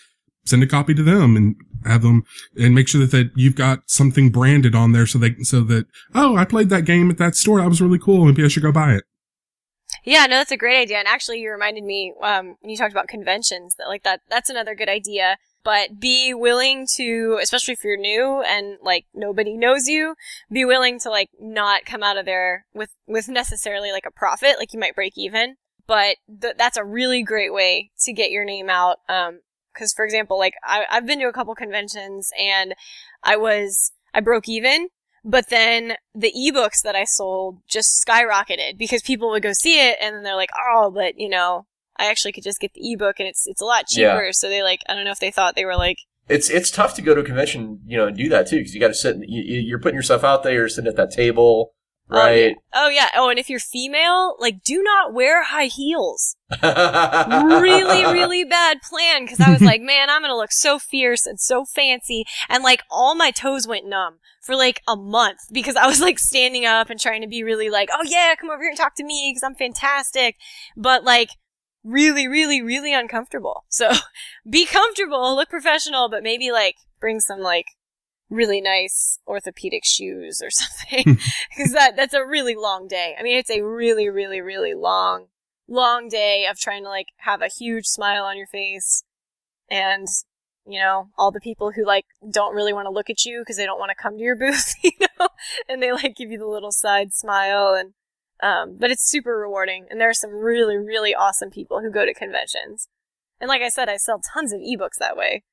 Send 0.45 0.63
a 0.63 0.67
copy 0.67 0.95
to 0.95 1.03
them 1.03 1.37
and 1.37 1.57
have 1.85 2.03
them 2.03 2.23
and 2.57 2.75
make 2.75 2.89
sure 2.89 3.01
that, 3.01 3.11
that 3.11 3.31
you've 3.35 3.57
got 3.57 3.81
something 3.87 4.31
branded 4.31 4.75
on 4.75 4.93
there 4.93 5.07
so 5.07 5.19
they 5.19 5.35
so 5.43 5.63
that 5.63 5.87
oh 6.15 6.37
I 6.37 6.45
played 6.45 6.69
that 6.71 6.85
game 6.85 7.11
at 7.11 7.19
that 7.19 7.35
store 7.35 7.61
that 7.61 7.69
was 7.69 7.81
really 7.83 7.99
cool 7.99 8.25
maybe 8.25 8.45
I 8.45 8.49
should 8.49 8.63
go 8.63 8.73
buy 8.73 8.93
it. 8.95 9.05
Yeah, 10.05 10.27
no, 10.27 10.37
that's 10.37 10.53
a 10.53 10.57
great 10.57 10.81
idea. 10.81 10.99
And 10.99 11.09
actually, 11.09 11.41
you 11.41 11.51
reminded 11.51 11.85
me 11.85 12.15
um, 12.23 12.57
when 12.61 12.71
you 12.71 12.77
talked 12.77 12.93
about 12.93 13.09
conventions 13.09 13.75
that 13.77 13.89
like 13.89 14.03
that 14.05 14.21
that's 14.29 14.51
another 14.51 14.75
good 14.75 14.89
idea. 14.89 15.37
But 15.63 16.01
be 16.01 16.33
willing 16.33 16.87
to, 16.97 17.39
especially 17.43 17.73
if 17.73 17.85
you're 17.85 17.99
new 17.99 18.43
and 18.43 18.79
like 18.83 19.05
nobody 19.13 19.59
knows 19.59 19.89
you, 19.89 20.15
be 20.51 20.65
willing 20.65 20.99
to 21.01 21.11
like 21.11 21.29
not 21.39 21.85
come 21.85 22.03
out 22.03 22.17
of 22.17 22.25
there 22.25 22.65
with 22.73 22.91
with 23.07 23.29
necessarily 23.29 23.93
like 23.93 24.07
a 24.07 24.11
profit. 24.11 24.57
Like 24.59 24.73
you 24.73 24.81
might 24.81 24.95
break 24.95 25.15
even, 25.17 25.57
but 25.87 26.17
th- 26.41 26.55
that's 26.57 26.79
a 26.79 26.85
really 26.85 27.23
great 27.23 27.53
way 27.53 27.91
to 28.01 28.13
get 28.13 28.31
your 28.31 28.45
name 28.45 28.71
out. 28.71 29.01
Um, 29.09 29.41
because 29.75 29.93
for 29.93 30.05
example, 30.05 30.39
like 30.39 30.55
I, 30.65 30.85
I've 30.91 31.07
been 31.07 31.21
to 31.21 31.29
a 31.29 31.33
couple 31.33 31.55
conventions 31.55 32.31
and 32.39 32.75
I 33.23 33.37
was 33.37 33.93
I 34.15 34.21
broke 34.21 34.49
even 34.49 34.89
but 35.25 35.49
then 35.51 35.95
the 36.15 36.33
ebooks 36.33 36.83
that 36.85 36.97
I 36.97 37.05
sold 37.05 37.59
just 37.69 38.05
skyrocketed 38.07 38.79
because 38.79 39.03
people 39.03 39.31
would 39.31 39.43
go 39.43 39.53
see 39.53 39.79
it 39.81 39.97
and 40.01 40.15
then 40.17 40.23
they're 40.23 40.37
like, 40.37 40.51
oh, 40.75 40.91
but 40.91 41.19
you 41.19 41.29
know, 41.29 41.67
I 41.99 42.07
actually 42.07 42.33
could 42.33 42.45
just 42.45 42.61
get 42.61 42.73
the 42.75 42.93
ebook 42.93 43.17
and 43.19 43.29
it's 43.29 43.45
it's 43.47 43.61
a 43.61 43.65
lot 43.67 43.85
Yeah. 43.91 44.15
cheaper. 44.15 44.33
So 44.33 44.49
they 44.49 44.63
like, 44.63 44.81
I 44.89 44.95
don't 44.95 45.05
know 45.05 45.11
if 45.11 45.21
they 45.21 45.31
thought 45.31 45.55
they 45.57 45.65
were 45.67 45.77
like, 45.77 45.99
It's 46.29 46.49
it's 46.49 46.71
tough 46.71 46.95
to 46.95 47.03
go 47.03 47.15
to 47.15 47.21
a 47.21 47.25
convention, 47.25 47.81
you 47.87 47.97
know, 47.99 48.07
and 48.07 48.17
do 48.17 48.29
that 48.31 48.47
too 48.49 48.57
because 48.57 48.75
you 48.75 48.81
got 48.81 48.89
to 48.89 48.95
sit. 48.95 49.17
You- 49.27 49.61
you're 49.61 49.81
putting 49.81 49.97
yourself 49.97 50.25
out 50.25 50.43
there. 50.43 50.53
You're 50.55 50.69
sitting 50.69 50.89
at 50.89 50.97
that 50.97 51.11
table, 51.11 51.73
Oh, 52.13 52.19
right? 52.19 52.57
oh 52.75 52.89
yeah, 52.89 53.09
oh, 53.15 53.29
and 53.29 53.39
if 53.39 53.49
you're 53.49 53.61
female, 53.61 54.37
like, 54.41 54.63
do 54.65 54.83
not 54.83 55.15
wear 55.15 55.45
high 55.45 55.67
heels. 55.67 56.37
really, 56.63 58.05
really 58.13 58.45
bad 58.45 58.83
plan 58.83 59.25
because 59.25 59.41
I 59.41 59.53
was 59.53 59.61
like, 59.61 59.81
man, 59.81 60.11
I'm 60.11 60.23
gonna 60.23 60.37
look 60.37 60.53
so 60.53 60.79
fierce 60.79 61.27
and 61.27 61.39
so 61.39 61.65
fancy, 61.65 62.25
and 62.49 62.65
like 62.65 62.83
all 62.91 63.15
my 63.15 63.31
toes 63.31 63.67
went 63.67 63.87
numb 63.87 64.19
for 64.43 64.57
like 64.57 64.83
a 64.89 64.97
month 64.97 65.39
because 65.53 65.77
I 65.77 65.87
was 65.87 66.01
like 66.01 66.19
standing 66.19 66.67
up 66.67 66.91
and 66.91 66.99
trying 66.99 67.23
to 67.23 67.29
be 67.29 67.43
really 67.43 67.71
like, 67.71 67.89
oh 67.93 68.05
yeah, 68.05 68.35
come 68.35 68.51
over 68.51 68.63
here 68.63 68.71
and 68.71 68.79
talk 68.79 68.95
to 68.97 69.05
me 69.05 69.31
because 69.33 69.45
I'm 69.45 69.55
fantastic, 69.55 70.37
but 70.77 71.05
like 71.05 71.31
really, 71.85 72.29
really, 72.29 72.63
really 72.63 72.93
uncomfortable. 72.93 73.65
So 73.69 73.91
be 74.51 74.67
comfortable, 74.67 75.37
look 75.37 75.49
professional, 75.49 76.09
but 76.09 76.23
maybe 76.23 76.51
like 76.51 76.77
bring 77.01 77.21
some 77.21 77.41
like 77.41 77.67
really 78.31 78.61
nice 78.61 79.19
orthopedic 79.27 79.85
shoes 79.85 80.41
or 80.43 80.51
something. 80.51 81.19
Because 81.51 81.73
that 81.73 81.97
that's 81.97 82.15
a 82.15 82.25
really 82.25 82.55
long 82.55 82.89
day. 82.89 83.15
I 83.19 83.23
mean, 83.23 83.37
it's 83.37 83.51
a 83.51 83.63
really, 83.63 84.09
really, 84.09 84.41
really 84.41 84.75
long 84.75 85.27
long 85.71 86.09
day 86.09 86.47
of 86.51 86.59
trying 86.59 86.83
to 86.83 86.89
like 86.89 87.07
have 87.19 87.41
a 87.41 87.49
huge 87.49 87.87
smile 87.87 88.25
on 88.25 88.37
your 88.37 88.49
face 88.49 89.05
and 89.71 90.09
you 90.67 90.81
know 90.81 91.09
all 91.17 91.31
the 91.31 91.41
people 91.41 91.71
who 91.71 91.87
like 91.87 92.05
don't 92.29 92.57
really 92.57 92.73
want 92.73 92.87
to 92.87 92.91
look 92.91 93.09
at 93.09 93.25
you 93.25 93.41
because 93.41 93.57
they 93.57 93.65
don't 93.65 93.79
want 93.79 93.89
to 93.89 94.03
come 94.03 94.19
to 94.19 94.23
your 94.23 94.35
booth 94.39 94.75
you 94.83 94.91
know? 95.01 95.29
And 95.69 95.81
they 95.81 95.93
like 95.93 96.17
give 96.17 96.31
you 96.31 96.39
the 96.39 96.47
little 96.47 96.73
side 96.73 97.15
smile 97.15 97.73
and 97.73 97.93
um 98.43 98.77
but 98.79 98.91
it's 98.91 99.09
super 99.09 99.39
rewarding. 99.39 99.87
And 99.89 100.01
there 100.01 100.11
are 100.11 100.15
some 100.15 100.33
really 100.33 100.77
really 100.77 101.15
awesome 101.15 101.51
people 101.51 101.81
who 101.81 101.91
go 101.91 102.05
to 102.05 102.13
conventions. 102.13 102.89
And 103.41 103.49
like 103.49 103.63
i 103.63 103.69
said 103.69 103.89
i 103.89 103.97
sell 103.97 104.21
tons 104.35 104.53
of 104.53 104.61
ebooks 104.61 104.99
that 104.99 105.17
way 105.17 105.45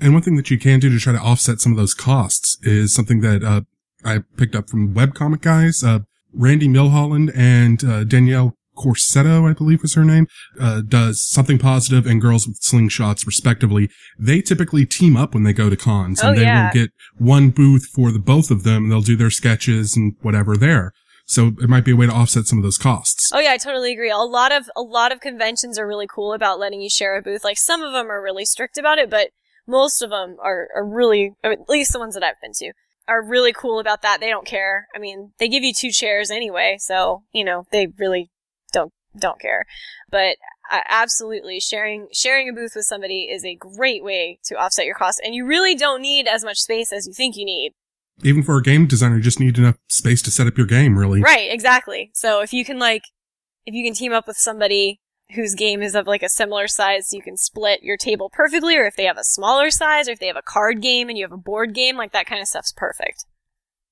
And 0.00 0.12
one 0.12 0.22
thing 0.22 0.36
that 0.36 0.50
you 0.50 0.58
can 0.58 0.80
do 0.80 0.90
to 0.90 0.98
try 0.98 1.12
to 1.12 1.18
offset 1.18 1.60
some 1.60 1.72
of 1.72 1.78
those 1.78 1.94
costs 1.94 2.58
is 2.62 2.94
something 2.94 3.20
that 3.20 3.42
uh, 3.44 3.62
I 4.04 4.20
picked 4.36 4.54
up 4.54 4.68
from 4.70 4.94
webcomic 4.94 5.40
guys. 5.42 5.82
Uh, 5.84 6.00
Randy 6.32 6.68
Milholland 6.68 7.32
and 7.34 7.82
uh, 7.84 8.04
Danielle 8.04 8.54
Corsetto, 8.78 9.50
I 9.50 9.52
believe 9.52 9.82
was 9.82 9.94
her 9.94 10.04
name, 10.04 10.26
uh, 10.58 10.80
does 10.80 11.22
something 11.22 11.58
positive 11.58 12.06
and 12.06 12.20
girls 12.20 12.46
with 12.46 12.60
slingshots 12.60 13.26
respectively. 13.26 13.90
They 14.18 14.40
typically 14.40 14.86
team 14.86 15.16
up 15.16 15.34
when 15.34 15.42
they 15.42 15.52
go 15.52 15.68
to 15.68 15.76
cons 15.76 16.20
and 16.20 16.30
Oh, 16.30 16.34
they 16.34 16.42
yeah. 16.46 16.66
will 16.66 16.72
get 16.72 16.90
one 17.18 17.50
booth 17.50 17.86
for 17.94 18.10
the 18.10 18.18
both 18.18 18.50
of 18.50 18.62
them 18.62 18.84
and 18.84 18.92
they'll 18.92 19.00
do 19.02 19.16
their 19.16 19.30
sketches 19.30 19.96
and 19.96 20.14
whatever 20.22 20.56
there. 20.56 20.92
So 21.26 21.48
it 21.60 21.68
might 21.68 21.84
be 21.84 21.92
a 21.92 21.96
way 21.96 22.06
to 22.06 22.12
offset 22.12 22.46
some 22.46 22.58
of 22.58 22.64
those 22.64 22.78
costs. 22.78 23.30
Oh 23.32 23.38
yeah, 23.38 23.52
I 23.52 23.56
totally 23.58 23.92
agree. 23.92 24.10
A 24.10 24.16
lot 24.18 24.50
of 24.50 24.68
a 24.74 24.82
lot 24.82 25.12
of 25.12 25.20
conventions 25.20 25.78
are 25.78 25.86
really 25.86 26.08
cool 26.08 26.32
about 26.32 26.58
letting 26.58 26.80
you 26.80 26.90
share 26.90 27.16
a 27.16 27.22
booth. 27.22 27.44
Like 27.44 27.58
some 27.58 27.82
of 27.82 27.92
them 27.92 28.10
are 28.10 28.20
really 28.22 28.44
strict 28.44 28.78
about 28.78 28.98
it, 28.98 29.10
but 29.10 29.28
most 29.66 30.02
of 30.02 30.10
them 30.10 30.36
are, 30.42 30.68
are 30.74 30.84
really, 30.84 31.34
at 31.44 31.68
least 31.68 31.92
the 31.92 31.98
ones 31.98 32.14
that 32.14 32.22
I've 32.22 32.40
been 32.40 32.52
to, 32.54 32.72
are 33.08 33.22
really 33.22 33.52
cool 33.52 33.80
about 33.80 34.02
that. 34.02 34.20
They 34.20 34.30
don't 34.30 34.46
care. 34.46 34.86
I 34.94 34.98
mean, 34.98 35.32
they 35.38 35.48
give 35.48 35.64
you 35.64 35.74
two 35.74 35.90
chairs 35.90 36.30
anyway, 36.30 36.76
so 36.78 37.24
you 37.32 37.44
know 37.44 37.66
they 37.72 37.88
really 37.98 38.30
don't 38.72 38.92
don't 39.18 39.40
care. 39.40 39.66
But 40.10 40.36
uh, 40.70 40.80
absolutely, 40.88 41.60
sharing 41.60 42.08
sharing 42.12 42.48
a 42.48 42.52
booth 42.52 42.72
with 42.76 42.86
somebody 42.86 43.22
is 43.22 43.44
a 43.44 43.56
great 43.56 44.04
way 44.04 44.38
to 44.44 44.54
offset 44.54 44.86
your 44.86 44.94
costs, 44.94 45.20
and 45.22 45.34
you 45.34 45.44
really 45.44 45.74
don't 45.74 46.00
need 46.00 46.28
as 46.28 46.44
much 46.44 46.58
space 46.58 46.92
as 46.92 47.06
you 47.06 47.12
think 47.12 47.36
you 47.36 47.44
need. 47.44 47.72
Even 48.22 48.42
for 48.42 48.56
a 48.58 48.62
game 48.62 48.86
designer, 48.86 49.16
you 49.16 49.22
just 49.22 49.40
need 49.40 49.58
enough 49.58 49.76
space 49.88 50.22
to 50.22 50.30
set 50.30 50.46
up 50.46 50.56
your 50.56 50.66
game, 50.66 50.98
really. 50.98 51.22
Right, 51.22 51.50
exactly. 51.50 52.10
So 52.12 52.42
if 52.42 52.52
you 52.52 52.66
can 52.66 52.78
like, 52.78 53.02
if 53.64 53.74
you 53.74 53.82
can 53.82 53.94
team 53.94 54.12
up 54.12 54.26
with 54.26 54.36
somebody 54.36 55.00
whose 55.34 55.54
game 55.54 55.82
is 55.82 55.94
of 55.94 56.06
like 56.06 56.22
a 56.22 56.28
similar 56.28 56.68
size, 56.68 57.08
so 57.08 57.16
you 57.16 57.22
can 57.22 57.36
split 57.36 57.82
your 57.82 57.96
table 57.96 58.30
perfectly, 58.30 58.76
or 58.76 58.84
if 58.84 58.96
they 58.96 59.04
have 59.04 59.18
a 59.18 59.24
smaller 59.24 59.70
size, 59.70 60.08
or 60.08 60.12
if 60.12 60.18
they 60.18 60.26
have 60.26 60.36
a 60.36 60.42
card 60.42 60.80
game 60.82 61.08
and 61.08 61.18
you 61.18 61.24
have 61.24 61.32
a 61.32 61.36
board 61.36 61.74
game, 61.74 61.96
like 61.96 62.12
that 62.12 62.26
kind 62.26 62.40
of 62.40 62.48
stuff's 62.48 62.72
perfect. 62.72 63.24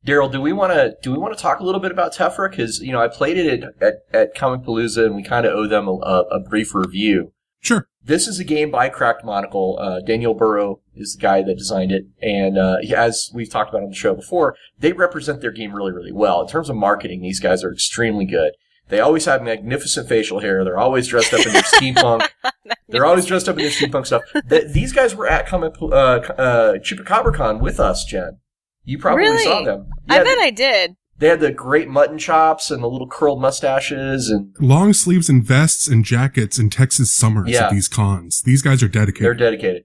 Daryl, 0.06 0.31
do 0.31 0.40
we 0.40 0.52
want 0.52 0.73
to 0.73 0.97
do 1.02 1.12
we 1.12 1.19
want 1.19 1.36
to 1.36 1.43
talk 1.43 1.60
a 1.60 1.65
little 1.65 1.81
bit 1.81 1.90
about 1.90 2.15
Tephra? 2.15 2.51
Because 2.51 2.81
you 2.81 2.93
know 2.93 3.01
I 3.01 3.09
played 3.09 3.36
it 3.36 3.65
at 3.65 3.82
at, 3.82 3.94
at 4.12 4.36
Comicpalooza, 4.36 5.06
and 5.06 5.16
we 5.16 5.23
kind 5.23 5.44
of 5.44 5.52
owe 5.52 5.66
them 5.66 5.89
a, 5.89 5.93
a, 5.93 6.23
a 6.36 6.40
brief 6.40 6.74
review. 6.74 7.32
Sure. 7.60 7.89
This 8.05 8.28
is 8.28 8.39
a 8.39 8.44
game 8.44 8.70
by 8.70 8.89
Cracked 8.89 9.24
Monocle. 9.24 9.77
Uh, 9.81 10.01
Daniel 10.01 10.32
Burrow 10.32 10.81
is 10.94 11.15
the 11.15 11.20
guy 11.20 11.43
that 11.43 11.59
designed 11.59 11.93
it, 11.93 12.05
and 12.23 12.56
uh, 12.56 12.77
as 12.97 13.31
we've 13.35 13.51
talked 13.51 13.70
about 13.70 13.82
on 13.82 13.90
the 13.90 13.97
show 13.97 14.15
before, 14.15 14.55
they 14.78 14.93
represent 14.93 15.40
their 15.40 15.51
game 15.51 15.74
really, 15.74 15.93
really 15.93 16.12
well. 16.12 16.40
In 16.40 16.48
terms 16.48 16.70
of 16.70 16.77
marketing, 16.77 17.20
these 17.20 17.40
guys 17.40 17.65
are 17.65 17.73
extremely 17.73 18.24
good. 18.24 18.52
They 18.89 19.01
always 19.01 19.24
have 19.27 19.43
magnificent 19.43 20.09
facial 20.09 20.40
hair. 20.40 20.65
They're 20.65 20.78
always 20.78 21.06
dressed 21.09 21.35
up 21.35 21.44
in 21.47 21.52
their 21.52 21.62
steampunk. 21.62 22.28
They're 22.89 23.05
always 23.05 23.27
dressed 23.27 23.48
up 23.48 23.56
in 23.59 23.62
their 23.62 23.70
steampunk 23.70 24.06
stuff. 24.06 24.23
Th- 24.48 24.65
these 24.73 24.93
guys 24.93 25.15
were 25.15 25.27
at 25.27 25.47
Comic 25.47 25.74
uh, 25.81 25.86
uh, 25.86 26.73
ChupacabraCon 26.78 27.60
with 27.60 27.78
us, 27.81 28.05
Jen. 28.05 28.39
You 28.85 28.98
probably 28.98 29.24
Really? 29.24 29.44
saw 29.44 29.62
them. 29.62 29.89
I 30.09 30.16
Yeah, 30.19 30.24
bet 30.24 30.39
I 30.39 30.51
did. 30.51 30.97
they 31.19 31.28
had 31.28 31.40
the 31.40 31.52
great 31.52 31.89
mutton 31.89 32.16
chops 32.19 32.70
and 32.70 32.82
the 32.82 32.89
little 32.89 33.09
curled 33.09 33.40
mustaches, 33.43 34.31
and 34.31 34.55
Long 34.60 34.94
sleeves 34.94 35.28
and 35.28 35.44
vests 35.44 35.86
and 35.86 36.02
jackets 36.05 36.59
in 36.59 36.70
Texas 36.70 37.12
summers 37.12 37.51
Yeah. 37.51 37.66
at 37.66 37.73
these 37.73 37.89
cons. 37.89 38.40
These 38.43 38.62
guys 38.62 38.82
are 38.82 38.89
dedicated. 38.89 39.24
they're 39.27 39.35
dedicated. 39.35 39.85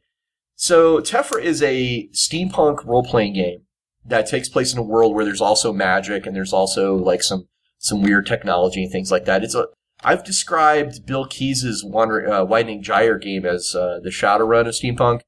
So 0.55 1.01
Tephra 1.01 1.41
is 1.41 1.61
a 1.61 2.07
steampunk 2.13 2.85
role 2.85 3.03
playing 3.03 3.33
game 3.33 3.63
that 4.05 4.27
takes 4.27 4.47
place 4.47 4.71
in 4.71 4.79
a 4.79 4.83
world 4.83 5.13
where 5.15 5.25
there's 5.25 5.41
also 5.41 5.73
magic 5.73 6.25
and 6.25 6.35
there's 6.35 6.53
also 6.53 6.95
like 6.95 7.23
some 7.23 7.47
some 7.83 8.01
weird 8.01 8.25
technology 8.25 8.81
and 8.81 8.91
things 8.91 9.11
like 9.11 9.25
that. 9.25 9.43
It's 9.43 9.53
a 9.55 9.67
I've 10.05 10.23
described 10.23 11.05
Bill 11.05 11.25
Keys's 11.25 11.83
Wander, 11.83 12.29
uh, 12.29 12.43
Widening 12.43 12.81
Gyre 12.81 13.17
game 13.17 13.45
as 13.45 13.75
uh, 13.75 13.99
the 14.01 14.09
Shadowrun 14.09 14.67
of 14.67 14.73
steampunk. 14.73 15.21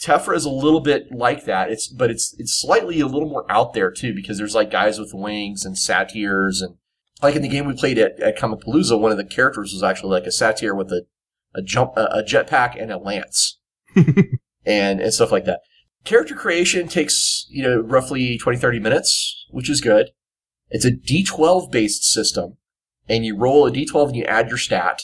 Tephra 0.00 0.34
is 0.36 0.44
a 0.44 0.50
little 0.50 0.80
bit 0.80 1.10
like 1.10 1.44
that. 1.44 1.70
It's 1.70 1.88
but 1.88 2.10
it's 2.10 2.34
it's 2.38 2.52
slightly 2.60 3.00
a 3.00 3.06
little 3.06 3.28
more 3.28 3.50
out 3.50 3.72
there 3.72 3.90
too 3.90 4.14
because 4.14 4.38
there's 4.38 4.54
like 4.54 4.70
guys 4.70 4.98
with 4.98 5.14
wings 5.14 5.64
and 5.64 5.78
satyrs 5.78 6.60
and 6.60 6.76
like 7.22 7.36
in 7.36 7.42
the 7.42 7.48
game 7.48 7.66
we 7.66 7.74
played 7.74 7.98
at, 7.98 8.20
at 8.20 8.36
Comicpalooza, 8.36 8.98
one 8.98 9.10
of 9.10 9.16
the 9.16 9.24
characters 9.24 9.72
was 9.72 9.82
actually 9.82 10.10
like 10.10 10.26
a 10.26 10.32
satyr 10.32 10.74
with 10.74 10.92
a 10.92 11.06
a 11.54 11.62
jump 11.62 11.96
a, 11.96 12.04
a 12.06 12.22
jetpack 12.22 12.80
and 12.80 12.92
a 12.92 12.98
lance 12.98 13.58
and 13.96 15.00
and 15.00 15.14
stuff 15.14 15.32
like 15.32 15.46
that. 15.46 15.60
character 16.04 16.34
creation 16.34 16.86
takes, 16.86 17.46
you 17.48 17.62
know, 17.62 17.80
roughly 17.80 18.36
20, 18.36 18.58
30 18.58 18.80
minutes, 18.80 19.46
which 19.50 19.70
is 19.70 19.80
good. 19.80 20.10
It's 20.70 20.84
a 20.84 20.90
D12 20.90 21.70
based 21.70 22.04
system 22.04 22.56
and 23.08 23.24
you 23.24 23.36
roll 23.36 23.66
a 23.66 23.70
D12 23.70 24.08
and 24.08 24.16
you 24.16 24.24
add 24.24 24.48
your 24.48 24.58
stat. 24.58 25.02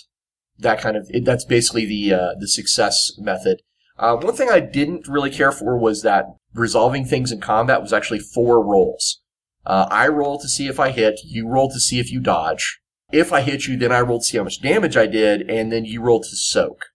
That 0.58 0.80
kind 0.80 0.96
of, 0.96 1.06
it, 1.10 1.24
that's 1.24 1.44
basically 1.44 1.86
the, 1.86 2.14
uh, 2.14 2.28
the 2.38 2.48
success 2.48 3.12
method. 3.18 3.62
Uh, 3.98 4.16
one 4.16 4.34
thing 4.34 4.50
I 4.50 4.60
didn't 4.60 5.08
really 5.08 5.30
care 5.30 5.52
for 5.52 5.76
was 5.78 6.02
that 6.02 6.26
resolving 6.54 7.04
things 7.04 7.30
in 7.30 7.40
combat 7.40 7.82
was 7.82 7.92
actually 7.92 8.20
four 8.20 8.64
rolls. 8.64 9.20
Uh, 9.66 9.86
I 9.90 10.08
roll 10.08 10.38
to 10.38 10.48
see 10.48 10.68
if 10.68 10.80
I 10.80 10.90
hit, 10.90 11.20
you 11.24 11.46
roll 11.46 11.70
to 11.70 11.80
see 11.80 12.00
if 12.00 12.10
you 12.10 12.20
dodge. 12.20 12.80
If 13.12 13.32
I 13.32 13.42
hit 13.42 13.66
you, 13.66 13.76
then 13.76 13.92
I 13.92 14.00
roll 14.00 14.20
to 14.20 14.24
see 14.24 14.38
how 14.38 14.44
much 14.44 14.62
damage 14.62 14.96
I 14.96 15.06
did, 15.06 15.50
and 15.50 15.70
then 15.70 15.84
you 15.84 16.00
roll 16.00 16.20
to 16.20 16.36
soak. 16.36 16.86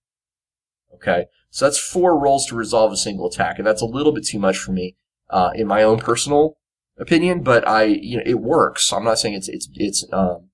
Okay? 0.96 1.26
So 1.52 1.66
that's 1.66 1.78
four 1.78 2.18
rolls 2.18 2.48
to 2.48 2.56
resolve 2.56 2.92
a 2.92 2.98
single 2.98 3.28
attack, 3.28 3.60
and 3.60 3.68
that's 3.68 3.82
a 3.82 3.86
little 3.86 4.12
bit 4.12 4.26
too 4.26 4.40
much 4.40 4.58
for 4.58 4.72
me, 4.72 4.96
uh, 5.30 5.52
in 5.54 5.68
my 5.68 5.84
own 5.84 6.00
personal 6.00 6.58
opinion, 7.00 7.44
but 7.44 7.68
I, 7.68 7.84
you 7.84 8.18
know, 8.18 8.24
it 8.26 8.40
works. 8.40 8.92
I'm 8.92 9.04
not 9.04 9.20
saying 9.20 9.36
it's, 9.36 9.50
it's, 9.50 9.70
it's, 9.74 10.06
um, 10.12 10.50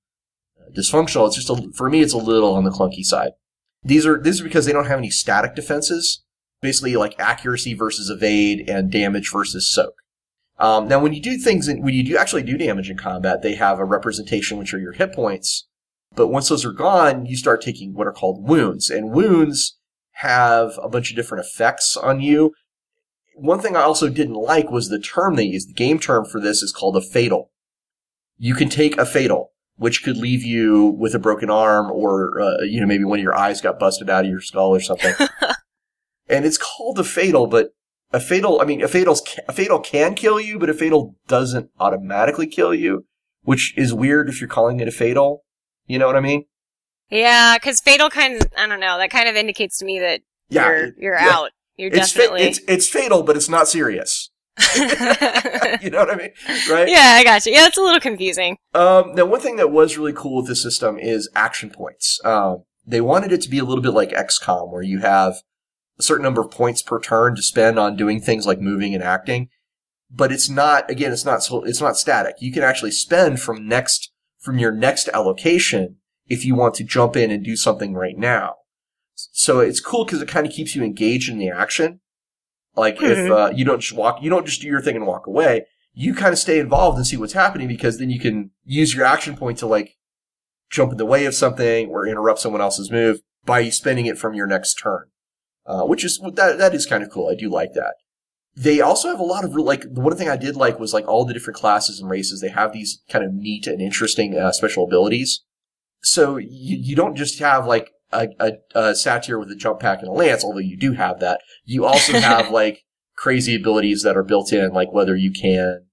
dysfunctional. 0.76 1.27
It's 1.27 1.35
just 1.35 1.49
a, 1.49 1.72
for 1.73 1.89
me, 1.89 2.01
it's 2.01 2.13
a 2.13 2.18
little 2.18 2.53
on 2.53 2.63
the 2.63 2.72
clunky 2.72 3.03
side. 3.03 3.31
These 3.84 4.05
are, 4.05 4.22
these 4.22 4.41
are 4.41 4.43
because 4.43 4.65
they 4.65 4.73
don't 4.73 4.88
have 4.88 4.99
any 4.99 5.09
static 5.09 5.55
defenses. 5.55 6.23
Basically 6.61 6.95
like 6.95 7.19
accuracy 7.19 7.73
versus 7.73 8.09
evade 8.09 8.69
and 8.69 8.91
damage 8.91 9.31
versus 9.31 9.68
soak. 9.68 9.95
Um, 10.59 10.88
now, 10.88 10.99
when 10.99 11.11
you 11.11 11.22
do 11.22 11.38
things, 11.38 11.68
in, 11.68 11.81
when 11.81 11.95
you 11.95 12.03
do 12.03 12.18
actually 12.18 12.43
do 12.43 12.55
damage 12.55 12.89
in 12.89 12.97
combat, 12.97 13.41
they 13.41 13.55
have 13.55 13.80
a 13.80 13.85
representation, 13.85 14.59
which 14.59 14.76
are 14.76 14.80
your 14.80 14.91
hit 14.91 15.11
points. 15.11 15.68
But 16.13 16.27
once 16.27 16.49
those 16.49 16.63
are 16.63 16.72
gone, 16.72 17.26
you 17.26 17.35
start 17.35 17.61
taking 17.61 17.95
what 17.95 18.05
are 18.05 18.13
called 18.13 18.47
wounds. 18.47 18.91
And 18.91 19.11
wounds 19.11 19.80
have 20.11 20.77
a 20.84 20.88
bunch 20.88 21.09
of 21.09 21.15
different 21.15 21.43
effects 21.43 21.97
on 21.97 22.19
you. 22.22 22.53
One 23.36 23.60
thing 23.60 23.76
I 23.76 23.82
also 23.82 24.10
didn't 24.10 24.36
like 24.36 24.70
was 24.70 24.90
the 24.90 24.99
term 24.99 25.36
they 25.36 25.44
used. 25.44 25.70
The 25.70 25.74
game 25.74 25.99
term 25.99 26.26
for 26.26 26.40
this 26.40 26.62
is 26.62 26.72
called 26.72 26.98
a 26.98 27.02
fatal. 27.02 27.52
You 28.38 28.56
can 28.56 28.70
take 28.70 28.98
a 28.98 29.06
fatal, 29.06 29.52
which 29.78 30.03
could 30.03 30.18
leave 30.18 30.44
you 30.44 30.86
with 30.86 31.16
a 31.16 31.20
broken 31.20 31.49
arm 31.49 31.91
or, 31.91 32.40
uh, 32.41 32.62
you 32.64 32.80
know, 32.82 32.88
maybe 32.88 33.03
one 33.03 33.20
of 33.20 33.24
your 33.24 33.38
eyes 33.38 33.62
got 33.62 33.80
busted 33.80 34.10
out 34.10 34.26
of 34.26 34.32
your 34.32 34.41
skull 34.41 34.70
or 34.70 34.80
something. 34.80 35.14
and 36.28 36.45
it's 36.45 36.58
called 36.58 36.99
a 36.99 37.03
fatal, 37.03 37.48
but 37.48 37.70
a 38.12 38.20
fatal, 38.20 38.62
I 38.62 38.66
mean, 38.66 38.82
a 38.84 38.88
fatal's, 38.88 39.22
a 39.48 39.53
fatal 39.53 39.80
can 39.80 40.16
kill 40.16 40.40
you, 40.40 40.60
but 40.60 40.70
a 40.70 40.74
fatal 40.74 41.16
doesn't 41.28 41.70
automatically 41.80 42.48
kill 42.48 42.74
you, 42.74 43.06
which 43.44 43.74
is 43.78 43.94
weird 43.94 44.28
if 44.28 44.41
you're 44.41 44.49
calling 44.49 44.80
it 44.80 44.88
a 44.88 44.91
fatal. 44.91 45.44
You 45.88 45.99
know 45.99 46.08
what 46.08 46.16
I 46.16 46.22
mean? 46.22 46.45
Yeah, 47.10 47.58
because 47.58 47.80
fatal 47.80 48.10
kind 48.10 48.41
of, 48.41 48.48
I 48.58 48.68
don't 48.68 48.80
know, 48.80 48.98
that 48.98 49.12
kind 49.12 49.30
of 49.30 49.36
indicates 49.36 49.78
to 49.80 49.86
me 49.86 49.99
that 49.99 50.22
Yeah, 50.49 50.68
you're, 50.68 50.90
you're 50.98 51.16
yeah. 51.16 51.30
out. 51.30 51.52
You're 51.82 51.94
It's, 51.94 52.12
fa- 52.12 52.36
it's, 52.36 52.60
it's 52.68 52.88
fatal, 52.88 53.24
but 53.24 53.36
it's 53.36 53.49
not 53.49 53.68
serious. 53.68 54.30
you 54.76 55.90
know 55.90 55.99
what 55.99 56.12
I 56.12 56.16
mean? 56.16 56.30
Right? 56.70 56.88
yeah, 56.88 57.16
I 57.16 57.24
got 57.24 57.45
you. 57.45 57.53
Yeah, 57.53 57.66
it's 57.66 57.78
a 57.78 57.82
little 57.82 57.99
confusing. 57.99 58.58
Um, 58.76 59.16
now, 59.16 59.26
one 59.26 59.40
thing 59.40 59.56
that 59.56 59.72
was 59.72 59.98
really 59.98 60.14
cool 60.14 60.38
with 60.38 60.48
this 60.48 60.62
system 60.62 60.99
is 60.99 61.30
action 61.36 61.72
points. 61.72 62.20
Um, 62.24 62.66
they 62.86 63.02
wanted 63.02 63.32
it 63.32 63.41
to 63.41 63.49
be 63.49 63.58
a 63.58 63.64
little 63.64 63.82
bit 63.82 63.94
like 63.94 64.12
XCOM, 64.12 64.72
where 64.72 64.84
you 64.84 64.99
have 64.99 65.38
a 65.98 66.03
certain 66.03 66.24
number 66.24 66.41
of 66.41 66.52
points 66.52 66.84
per 66.84 66.99
turn 66.99 67.36
to 67.36 67.41
spend 67.41 67.80
on 67.80 67.95
doing 67.95 68.22
things 68.22 68.45
like 68.45 68.60
moving 68.60 68.94
and 68.94 69.03
acting. 69.03 69.49
But 70.12 70.32
it's 70.32 70.49
not, 70.49 70.90
again, 70.91 71.12
it's 71.12 71.26
not, 71.26 71.41
so, 71.41 71.64
it's 71.64 71.82
not 71.82 71.98
static. 71.98 72.36
You 72.40 72.52
can 72.52 72.64
actually 72.64 72.91
spend 72.91 73.40
from 73.40 73.68
next, 73.68 74.12
from 74.40 74.60
your 74.60 74.72
next 74.72 75.08
allocation 75.10 75.95
if 76.28 76.45
you 76.45 76.53
want 76.53 76.76
to 76.76 76.84
jump 76.84 77.16
in 77.16 77.32
and 77.32 77.44
do 77.44 77.56
something 77.56 77.94
right 77.94 78.18
now. 78.18 78.56
So 79.15 79.59
it's 79.59 79.79
cool 79.79 80.05
because 80.05 80.21
it 80.21 80.27
kind 80.27 80.47
of 80.47 80.53
keeps 80.53 80.75
you 80.75 80.83
engaged 80.83 81.29
in 81.29 81.38
the 81.38 81.49
action. 81.49 81.99
Like 82.75 83.01
if, 83.01 83.17
Mhm. 83.17 83.31
uh, 83.31 83.53
you 83.55 83.65
don't 83.65 83.79
just 83.81 83.93
walk, 83.93 84.21
you 84.23 84.29
don't 84.29 84.45
just 84.45 84.61
do 84.61 84.67
your 84.67 84.81
thing 84.81 84.95
and 84.95 85.05
walk 85.05 85.27
away. 85.27 85.65
You 85.93 86.13
kind 86.13 86.31
of 86.31 86.39
stay 86.39 86.59
involved 86.59 86.97
and 86.97 87.05
see 87.05 87.17
what's 87.17 87.33
happening 87.33 87.67
because 87.67 87.99
then 87.99 88.09
you 88.09 88.19
can 88.19 88.51
use 88.63 88.95
your 88.95 89.05
action 89.05 89.35
point 89.35 89.57
to 89.59 89.67
like 89.67 89.97
jump 90.69 90.91
in 90.93 90.97
the 90.97 91.05
way 91.05 91.25
of 91.25 91.35
something 91.35 91.89
or 91.89 92.07
interrupt 92.07 92.39
someone 92.39 92.61
else's 92.61 92.89
move 92.89 93.19
by 93.45 93.67
spending 93.69 94.05
it 94.05 94.17
from 94.17 94.33
your 94.33 94.47
next 94.47 94.75
turn. 94.75 95.05
Uh, 95.65 95.83
which 95.83 96.03
is, 96.03 96.19
that, 96.33 96.57
that 96.57 96.73
is 96.73 96.88
kind 96.88 97.03
of 97.03 97.09
cool. 97.11 97.29
I 97.29 97.35
do 97.35 97.47
like 97.49 97.73
that. 97.73 97.93
They 98.55 98.81
also 98.81 99.09
have 99.09 99.19
a 99.19 99.23
lot 99.23 99.45
of, 99.45 99.53
like, 99.55 99.81
the 99.83 100.01
one 100.01 100.17
thing 100.17 100.27
I 100.27 100.35
did 100.35 100.55
like 100.55 100.79
was 100.79 100.91
like 100.93 101.07
all 101.07 101.23
the 101.23 101.33
different 101.33 101.57
classes 101.59 101.99
and 101.99 102.09
races. 102.09 102.41
They 102.41 102.49
have 102.49 102.73
these 102.73 103.01
kind 103.09 103.23
of 103.23 103.31
neat 103.31 103.67
and 103.67 103.79
interesting, 103.79 104.35
uh, 104.35 104.51
special 104.53 104.83
abilities. 104.83 105.43
So 106.01 106.38
you, 106.38 106.77
you 106.77 106.95
don't 106.95 107.15
just 107.15 107.38
have 107.39 107.67
like 107.67 107.91
a, 108.11 108.27
a, 108.39 108.51
a 108.75 108.95
satyr 108.95 109.39
with 109.39 109.51
a 109.51 109.55
jump 109.55 109.79
pack 109.79 109.99
and 109.99 110.09
a 110.09 110.11
lance, 110.11 110.43
although 110.43 110.59
you 110.59 110.77
do 110.77 110.93
have 110.93 111.19
that. 111.19 111.41
You 111.65 111.85
also 111.85 112.13
have 112.19 112.51
like 112.51 112.83
crazy 113.15 113.55
abilities 113.55 114.03
that 114.03 114.17
are 114.17 114.23
built 114.23 114.51
in, 114.51 114.71
like 114.73 114.91
whether 114.91 115.15
you 115.15 115.31
can, 115.31 115.85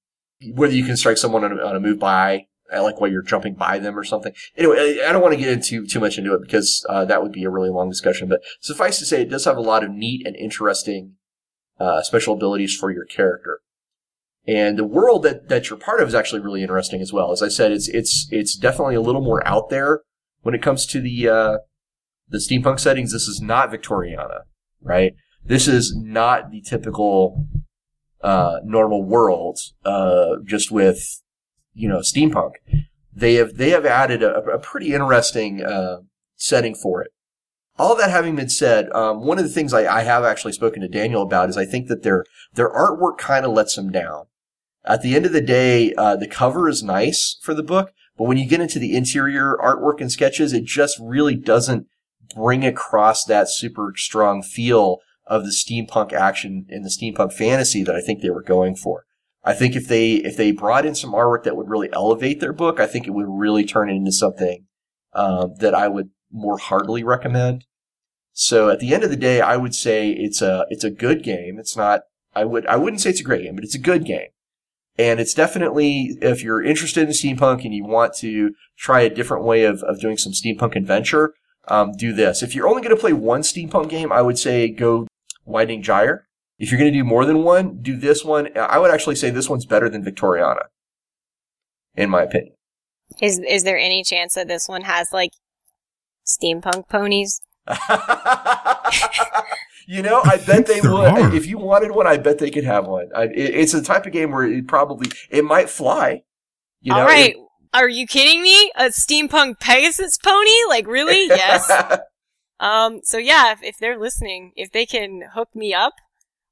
whether 0.52 0.74
you 0.74 0.84
can 0.84 0.96
strike 0.96 1.18
someone 1.18 1.44
on 1.44 1.58
a, 1.58 1.62
on 1.62 1.76
a 1.76 1.80
move 1.80 1.98
by, 1.98 2.46
like 2.72 3.00
while 3.00 3.10
you're 3.10 3.22
jumping 3.22 3.54
by 3.54 3.78
them 3.78 3.98
or 3.98 4.04
something. 4.04 4.32
Anyway, 4.56 4.76
I 4.78 5.08
I 5.08 5.12
don't 5.12 5.22
want 5.22 5.32
to 5.32 5.40
get 5.40 5.48
into 5.48 5.86
too 5.86 6.00
much 6.00 6.18
into 6.18 6.34
it 6.34 6.42
because 6.42 6.84
uh, 6.88 7.04
that 7.06 7.22
would 7.22 7.32
be 7.32 7.44
a 7.44 7.50
really 7.50 7.70
long 7.70 7.88
discussion. 7.88 8.28
But 8.28 8.42
suffice 8.60 8.98
to 8.98 9.06
say, 9.06 9.22
it 9.22 9.30
does 9.30 9.44
have 9.44 9.56
a 9.56 9.62
lot 9.62 9.84
of 9.84 9.90
neat 9.90 10.26
and 10.26 10.36
interesting 10.36 11.14
uh, 11.80 12.02
special 12.02 12.34
abilities 12.34 12.76
for 12.76 12.90
your 12.90 13.04
character. 13.04 13.60
And 14.46 14.78
the 14.78 14.84
world 14.84 15.24
that, 15.24 15.48
that 15.48 15.68
you're 15.68 15.78
part 15.78 16.00
of 16.00 16.08
is 16.08 16.14
actually 16.14 16.40
really 16.40 16.62
interesting 16.62 17.02
as 17.02 17.12
well. 17.12 17.32
As 17.32 17.42
I 17.42 17.48
said, 17.48 17.70
it's 17.70 17.88
it's 17.88 18.26
it's 18.30 18.56
definitely 18.56 18.94
a 18.94 19.00
little 19.00 19.20
more 19.20 19.46
out 19.46 19.68
there 19.68 20.00
when 20.42 20.54
it 20.54 20.62
comes 20.62 20.86
to 20.86 21.00
the 21.00 21.28
uh, 21.28 21.58
the 22.28 22.38
steampunk 22.38 22.80
settings. 22.80 23.12
This 23.12 23.28
is 23.28 23.40
not 23.40 23.70
Victoriana, 23.70 24.40
right? 24.82 25.14
This 25.44 25.66
is 25.66 25.96
not 25.96 26.50
the 26.50 26.60
typical 26.60 27.46
uh, 28.22 28.59
normal 28.64 29.05
world, 29.05 29.59
uh, 29.84 30.36
just 30.44 30.70
with 30.70 31.22
you 31.74 31.88
know 31.88 31.98
steampunk. 31.98 32.52
They 33.14 33.34
have 33.34 33.56
they 33.56 33.70
have 33.70 33.86
added 33.86 34.22
a, 34.22 34.42
a 34.42 34.59
pretty 34.59 34.92
interesting 34.92 35.62
uh, 35.62 35.98
setting 36.36 36.74
for 36.74 37.02
it. 37.02 37.12
All 37.78 37.94
that 37.96 38.10
having 38.10 38.34
been 38.34 38.48
said, 38.48 38.90
um, 38.90 39.24
one 39.24 39.38
of 39.38 39.44
the 39.44 39.50
things 39.50 39.72
I, 39.72 39.86
I 39.86 40.02
have 40.02 40.24
actually 40.24 40.52
spoken 40.52 40.82
to 40.82 40.88
Daniel 40.88 41.22
about 41.22 41.48
is 41.48 41.56
I 41.56 41.64
think 41.64 41.88
that 41.88 42.02
their 42.02 42.24
their 42.52 42.70
artwork 42.70 43.18
kind 43.18 43.44
of 43.44 43.52
lets 43.52 43.76
them 43.76 43.90
down. 43.90 44.26
At 44.84 45.02
the 45.02 45.14
end 45.14 45.26
of 45.26 45.32
the 45.32 45.40
day, 45.40 45.92
uh, 45.94 46.16
the 46.16 46.26
cover 46.26 46.68
is 46.68 46.82
nice 46.82 47.38
for 47.42 47.55
the 47.55 47.62
book, 47.62 47.92
but 48.16 48.24
when 48.24 48.36
you 48.36 48.48
get 48.48 48.60
into 48.60 48.78
the 48.78 48.96
interior 48.96 49.56
artwork 49.62 50.00
and 50.00 50.10
sketches, 50.10 50.52
it 50.52 50.64
just 50.64 50.98
really 51.00 51.36
doesn't 51.36 51.86
bring 52.34 52.64
across 52.64 53.24
that 53.24 53.48
super 53.48 53.92
strong 53.96 54.42
feel 54.42 54.98
of 55.26 55.44
the 55.44 55.50
steampunk 55.50 56.12
action 56.12 56.66
and 56.70 56.84
the 56.84 56.88
steampunk 56.88 57.32
fantasy 57.32 57.82
that 57.82 57.94
I 57.94 58.00
think 58.00 58.22
they 58.22 58.30
were 58.30 58.42
going 58.42 58.74
for. 58.74 59.05
I 59.44 59.55
think 59.55 59.76
if 59.76 59.88
they 59.88 60.14
if 60.14 60.36
they 60.36 60.52
brought 60.52 60.86
in 60.86 60.94
some 60.94 61.12
artwork 61.12 61.44
that 61.44 61.56
would 61.56 61.68
really 61.68 61.90
elevate 61.92 62.40
their 62.40 62.52
book, 62.52 62.80
I 62.80 62.86
think 62.86 63.06
it 63.06 63.12
would 63.12 63.28
really 63.28 63.64
turn 63.64 63.88
it 63.88 63.94
into 63.94 64.12
something 64.12 64.66
um, 65.12 65.55
that 65.60 65.74
I 65.74 65.88
would 65.88 66.10
more 66.30 66.59
heartily 66.59 67.02
recommend. 67.05 67.64
So 68.32 68.68
at 68.68 68.78
the 68.78 68.94
end 68.94 69.05
of 69.05 69.10
the 69.10 69.16
day, 69.16 69.40
I 69.40 69.56
would 69.56 69.74
say 69.74 70.10
it's 70.10 70.42
a 70.42 70.66
it's 70.70 70.84
a 70.84 70.90
good 70.90 71.22
game. 71.22 71.59
It's 71.59 71.76
not 71.76 72.02
I 72.34 72.44
would 72.44 72.66
I 72.66 72.76
wouldn't 72.76 73.00
say 73.00 73.10
it's 73.10 73.20
a 73.20 73.24
great 73.24 73.44
game, 73.44 73.55
but 73.55 73.64
it's 73.64 73.74
a 73.74 73.80
good 73.80 74.05
game. 74.05 74.28
And 74.98 75.20
it's 75.20 75.34
definitely 75.34 76.18
if 76.20 76.42
you're 76.42 76.62
interested 76.62 77.05
in 77.05 77.10
steampunk 77.10 77.64
and 77.64 77.72
you 77.72 77.84
want 77.84 78.14
to 78.16 78.52
try 78.76 79.00
a 79.00 79.14
different 79.14 79.44
way 79.44 79.64
of, 79.64 79.82
of 79.84 80.00
doing 80.00 80.16
some 80.16 80.32
steampunk 80.32 80.74
adventure, 80.74 81.34
um, 81.68 81.92
do 81.92 82.12
this. 82.12 82.42
If 82.42 82.54
you're 82.54 82.68
only 82.68 82.82
going 82.82 82.94
to 82.94 83.00
play 83.00 83.12
one 83.12 83.42
steampunk 83.42 83.88
game, 83.88 84.12
I 84.12 84.22
would 84.22 84.38
say 84.38 84.68
go 84.68 85.06
Widening 85.44 85.82
Gyre. 85.82 86.26
If 86.58 86.70
you're 86.70 86.78
going 86.80 86.92
to 86.92 86.98
do 86.98 87.04
more 87.04 87.24
than 87.24 87.44
one, 87.44 87.80
do 87.80 87.96
this 87.96 88.24
one. 88.24 88.48
I 88.56 88.78
would 88.78 88.90
actually 88.90 89.14
say 89.14 89.30
this 89.30 89.48
one's 89.48 89.64
better 89.64 89.88
than 89.88 90.04
Victoriana, 90.04 90.64
in 91.94 92.10
my 92.10 92.22
opinion. 92.22 92.54
Is 93.22 93.38
is 93.38 93.64
there 93.64 93.78
any 93.78 94.02
chance 94.02 94.34
that 94.34 94.48
this 94.48 94.68
one 94.68 94.82
has 94.82 95.08
like 95.12 95.30
steampunk 96.26 96.88
ponies? 96.88 97.40
you 99.86 100.02
know, 100.02 100.20
I 100.24 100.38
bet 100.46 100.66
they 100.66 100.80
would. 100.80 101.04
are. 101.04 101.34
If 101.34 101.46
you 101.46 101.58
wanted 101.58 101.92
one, 101.92 102.06
I 102.06 102.16
bet 102.16 102.38
they 102.38 102.50
could 102.50 102.64
have 102.64 102.86
one. 102.86 103.08
I, 103.14 103.24
it, 103.24 103.36
it's 103.36 103.72
the 103.72 103.82
type 103.82 104.06
of 104.06 104.12
game 104.12 104.32
where 104.32 104.44
it 104.44 104.66
probably 104.66 105.10
it 105.30 105.44
might 105.44 105.70
fly. 105.70 106.22
You 106.80 106.92
know, 106.92 107.00
All 107.00 107.06
right. 107.06 107.34
Are 107.74 107.88
you 107.88 108.06
kidding 108.06 108.42
me? 108.42 108.72
A 108.76 108.86
steampunk 108.86 109.60
Pegasus 109.60 110.18
pony? 110.18 110.50
Like 110.68 110.86
really? 110.86 111.26
yes. 111.26 111.70
Um. 112.60 113.02
So 113.04 113.18
yeah, 113.18 113.52
if, 113.52 113.62
if 113.62 113.78
they're 113.78 113.96
listening, 113.96 114.50
if 114.56 114.72
they 114.72 114.84
can 114.84 115.22
hook 115.32 115.48
me 115.54 115.72
up, 115.72 115.92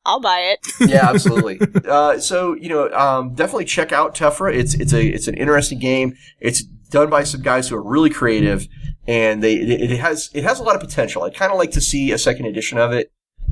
I'll 0.04 0.20
buy 0.20 0.38
it. 0.38 0.60
yeah, 0.88 1.08
absolutely. 1.08 1.58
Uh, 1.86 2.18
so 2.20 2.54
you 2.54 2.68
know, 2.68 2.90
um, 2.92 3.34
definitely 3.34 3.64
check 3.64 3.92
out 3.92 4.14
Tephra. 4.14 4.54
It's 4.54 4.74
it's 4.74 4.92
a 4.92 5.04
it's 5.04 5.26
an 5.26 5.34
interesting 5.34 5.80
game. 5.80 6.14
It's 6.38 6.62
done 6.62 7.10
by 7.10 7.24
some 7.24 7.42
guys 7.42 7.68
who 7.68 7.76
are 7.76 7.82
really 7.82 8.10
creative, 8.10 8.68
and 9.08 9.42
they 9.42 9.56
it, 9.56 9.90
it 9.90 9.98
has 9.98 10.30
it 10.32 10.44
has 10.44 10.60
a 10.60 10.62
lot 10.62 10.76
of 10.76 10.80
potential. 10.80 11.24
I'd 11.24 11.34
kind 11.34 11.50
of 11.50 11.58
like 11.58 11.72
to 11.72 11.80
see 11.80 12.12
a 12.12 12.18
second 12.18 12.46
edition 12.46 12.78
of 12.78 12.92
it, 12.92 13.10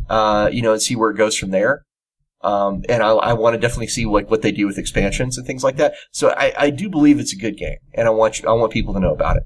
uh, 0.09 0.49
you 0.53 0.63
know, 0.63 0.73
and 0.73 0.81
see 0.81 0.95
where 0.95 1.11
it 1.11 1.17
goes 1.17 1.37
from 1.37 1.51
there. 1.51 1.83
Um, 2.45 2.83
and 2.89 3.03
I, 3.03 3.09
I 3.11 3.33
want 3.33 3.55
to 3.55 3.61
definitely 3.61 3.89
see 3.89 4.05
like 4.05 4.31
what 4.31 4.43
they 4.43 4.53
do 4.53 4.67
with 4.67 4.77
expansions 4.79 5.39
and 5.39 5.47
things 5.47 5.65
like 5.65 5.77
that. 5.77 5.95
So 6.13 6.31
I, 6.31 6.53
I 6.59 6.71
do 6.71 6.91
believe 6.91 7.19
it's 7.19 7.33
a 7.33 7.37
good 7.37 7.57
game, 7.57 7.79
and 7.95 8.07
I 8.07 8.11
want 8.11 8.41
you, 8.41 8.49
I 8.49 8.53
want 8.53 8.73
people 8.73 8.93
to 8.95 9.01
know 9.01 9.13
about 9.13 9.39
it. 9.39 9.45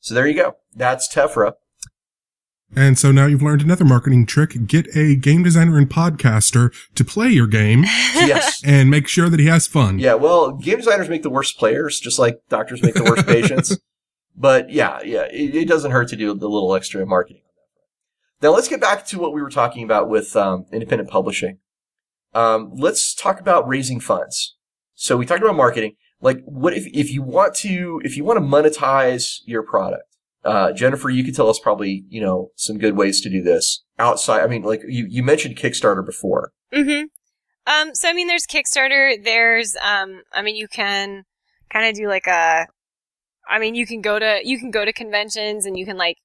So 0.00 0.14
there 0.14 0.26
you 0.26 0.34
go. 0.34 0.56
That's 0.74 1.12
Tephra. 1.12 1.54
And 2.74 2.98
so 2.98 3.12
now 3.12 3.26
you've 3.26 3.42
learned 3.42 3.62
another 3.62 3.84
marketing 3.84 4.26
trick. 4.26 4.66
Get 4.66 4.88
a 4.96 5.14
game 5.14 5.44
designer 5.44 5.78
and 5.78 5.88
podcaster 5.88 6.74
to 6.96 7.04
play 7.04 7.28
your 7.28 7.46
game 7.46 7.84
yes. 8.14 8.60
and 8.64 8.90
make 8.90 9.06
sure 9.06 9.28
that 9.28 9.38
he 9.38 9.46
has 9.46 9.68
fun. 9.68 10.00
Yeah, 10.00 10.14
well, 10.14 10.52
game 10.52 10.78
designers 10.78 11.08
make 11.08 11.22
the 11.22 11.30
worst 11.30 11.58
players, 11.58 12.00
just 12.00 12.18
like 12.18 12.40
doctors 12.48 12.82
make 12.82 12.94
the 12.94 13.04
worst 13.04 13.26
patients. 13.28 13.78
But 14.36 14.70
yeah, 14.70 15.00
yeah, 15.04 15.26
it, 15.30 15.54
it, 15.54 15.68
doesn't 15.68 15.92
hurt 15.92 16.08
to 16.08 16.16
do 16.16 16.34
the 16.34 16.48
little 16.48 16.74
extra 16.74 17.06
marketing. 17.06 17.42
Now 18.42 18.50
let's 18.50 18.68
get 18.68 18.80
back 18.80 19.06
to 19.06 19.18
what 19.18 19.32
we 19.32 19.40
were 19.40 19.48
talking 19.48 19.84
about 19.84 20.10
with 20.10 20.36
um, 20.36 20.66
independent 20.72 21.08
publishing. 21.08 21.58
Um, 22.34 22.72
let's 22.74 23.14
talk 23.14 23.40
about 23.40 23.66
raising 23.66 24.00
funds. 24.00 24.56
So 24.94 25.16
we 25.16 25.26
talked 25.26 25.42
about 25.42 25.56
marketing. 25.56 25.96
Like, 26.20 26.42
what 26.44 26.72
if 26.72 26.86
if 26.86 27.10
you 27.12 27.22
want 27.22 27.54
to 27.56 28.00
if 28.04 28.16
you 28.16 28.24
want 28.24 28.38
to 28.38 28.44
monetize 28.44 29.40
your 29.44 29.62
product? 29.62 30.04
Uh, 30.44 30.72
Jennifer, 30.72 31.10
you 31.10 31.24
could 31.24 31.34
tell 31.34 31.48
us 31.48 31.58
probably 31.58 32.04
you 32.08 32.20
know 32.20 32.50
some 32.56 32.78
good 32.78 32.96
ways 32.96 33.20
to 33.22 33.30
do 33.30 33.42
this 33.42 33.84
outside. 33.98 34.42
I 34.42 34.46
mean, 34.46 34.62
like 34.62 34.82
you 34.86 35.06
you 35.08 35.22
mentioned 35.22 35.56
Kickstarter 35.56 36.04
before. 36.04 36.52
Mm-hmm. 36.72 37.06
Um. 37.66 37.94
So 37.94 38.08
I 38.08 38.12
mean, 38.12 38.28
there's 38.28 38.46
Kickstarter. 38.46 39.22
There's 39.22 39.76
um. 39.82 40.22
I 40.32 40.42
mean, 40.42 40.56
you 40.56 40.68
can 40.68 41.24
kind 41.70 41.86
of 41.86 41.94
do 41.94 42.08
like 42.08 42.26
a. 42.26 42.66
I 43.48 43.58
mean, 43.58 43.74
you 43.74 43.86
can 43.86 44.00
go 44.00 44.18
to 44.18 44.40
you 44.42 44.58
can 44.58 44.70
go 44.70 44.84
to 44.84 44.92
conventions 44.92 45.66
and 45.66 45.76
you 45.76 45.84
can 45.84 45.96
like 45.96 46.16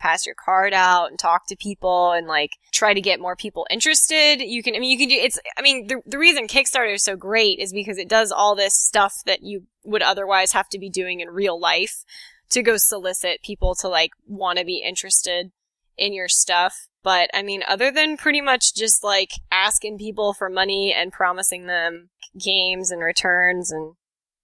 pass 0.00 0.26
your 0.26 0.34
card 0.34 0.72
out 0.72 1.10
and 1.10 1.18
talk 1.18 1.46
to 1.46 1.56
people 1.56 2.12
and 2.12 2.26
like 2.26 2.52
try 2.72 2.94
to 2.94 3.00
get 3.00 3.20
more 3.20 3.36
people 3.36 3.66
interested. 3.70 4.40
You 4.40 4.62
can, 4.62 4.74
I 4.74 4.78
mean, 4.78 4.90
you 4.90 4.98
can 4.98 5.08
do, 5.08 5.22
it's, 5.22 5.38
I 5.56 5.62
mean, 5.62 5.86
the, 5.86 6.00
the 6.06 6.18
reason 6.18 6.48
Kickstarter 6.48 6.94
is 6.94 7.04
so 7.04 7.16
great 7.16 7.58
is 7.58 7.72
because 7.72 7.98
it 7.98 8.08
does 8.08 8.32
all 8.32 8.56
this 8.56 8.74
stuff 8.74 9.22
that 9.26 9.42
you 9.42 9.66
would 9.84 10.02
otherwise 10.02 10.52
have 10.52 10.68
to 10.70 10.78
be 10.78 10.90
doing 10.90 11.20
in 11.20 11.28
real 11.28 11.60
life 11.60 12.04
to 12.50 12.62
go 12.62 12.76
solicit 12.76 13.42
people 13.42 13.74
to 13.76 13.88
like 13.88 14.10
want 14.26 14.58
to 14.58 14.64
be 14.64 14.82
interested 14.84 15.52
in 15.96 16.12
your 16.12 16.28
stuff. 16.28 16.88
But 17.02 17.30
I 17.32 17.42
mean, 17.42 17.62
other 17.68 17.90
than 17.90 18.16
pretty 18.16 18.40
much 18.40 18.74
just 18.74 19.04
like 19.04 19.32
asking 19.52 19.98
people 19.98 20.32
for 20.32 20.48
money 20.48 20.92
and 20.92 21.12
promising 21.12 21.66
them 21.66 22.10
games 22.38 22.90
and 22.90 23.02
returns 23.02 23.70
and 23.70 23.94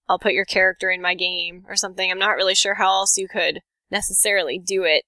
I'll 0.09 0.19
put 0.19 0.35
your 0.35 0.45
character 0.45 0.89
in 0.89 1.03
my 1.03 1.15
game 1.15 1.65
or 1.69 1.77
something, 1.77 2.11
I'm 2.11 2.19
not 2.19 2.37
really 2.37 2.55
sure 2.55 2.75
how 2.75 2.91
else 2.91 3.19
you 3.19 3.27
could 3.27 3.61
necessarily 3.91 4.59
do 4.59 4.85
it 4.85 5.05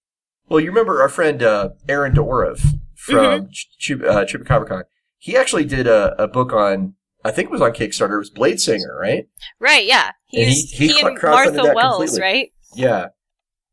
well, 0.48 0.60
you 0.60 0.68
remember 0.68 1.00
our 1.02 1.08
friend 1.08 1.42
uh, 1.42 1.70
Aaron 1.88 2.14
de 2.14 2.20
Orive 2.20 2.62
from 2.94 3.48
mm-hmm. 3.48 4.04
Uh, 4.04 4.82
He 5.18 5.36
actually 5.36 5.64
did 5.64 5.86
a, 5.86 6.22
a 6.22 6.28
book 6.28 6.52
on, 6.52 6.94
I 7.24 7.30
think 7.30 7.46
it 7.46 7.52
was 7.52 7.62
on 7.62 7.72
Kickstarter. 7.72 8.14
It 8.14 8.18
was 8.18 8.30
Blade 8.30 8.60
Singer, 8.60 8.96
right? 9.00 9.28
Right. 9.60 9.86
Yeah. 9.86 10.12
He, 10.26 10.44
he, 10.44 10.88
he 10.88 11.00
and 11.00 11.18
Martha 11.22 11.72
Wells, 11.74 11.98
completely. 11.98 12.20
right? 12.20 12.52
Yeah. 12.74 13.08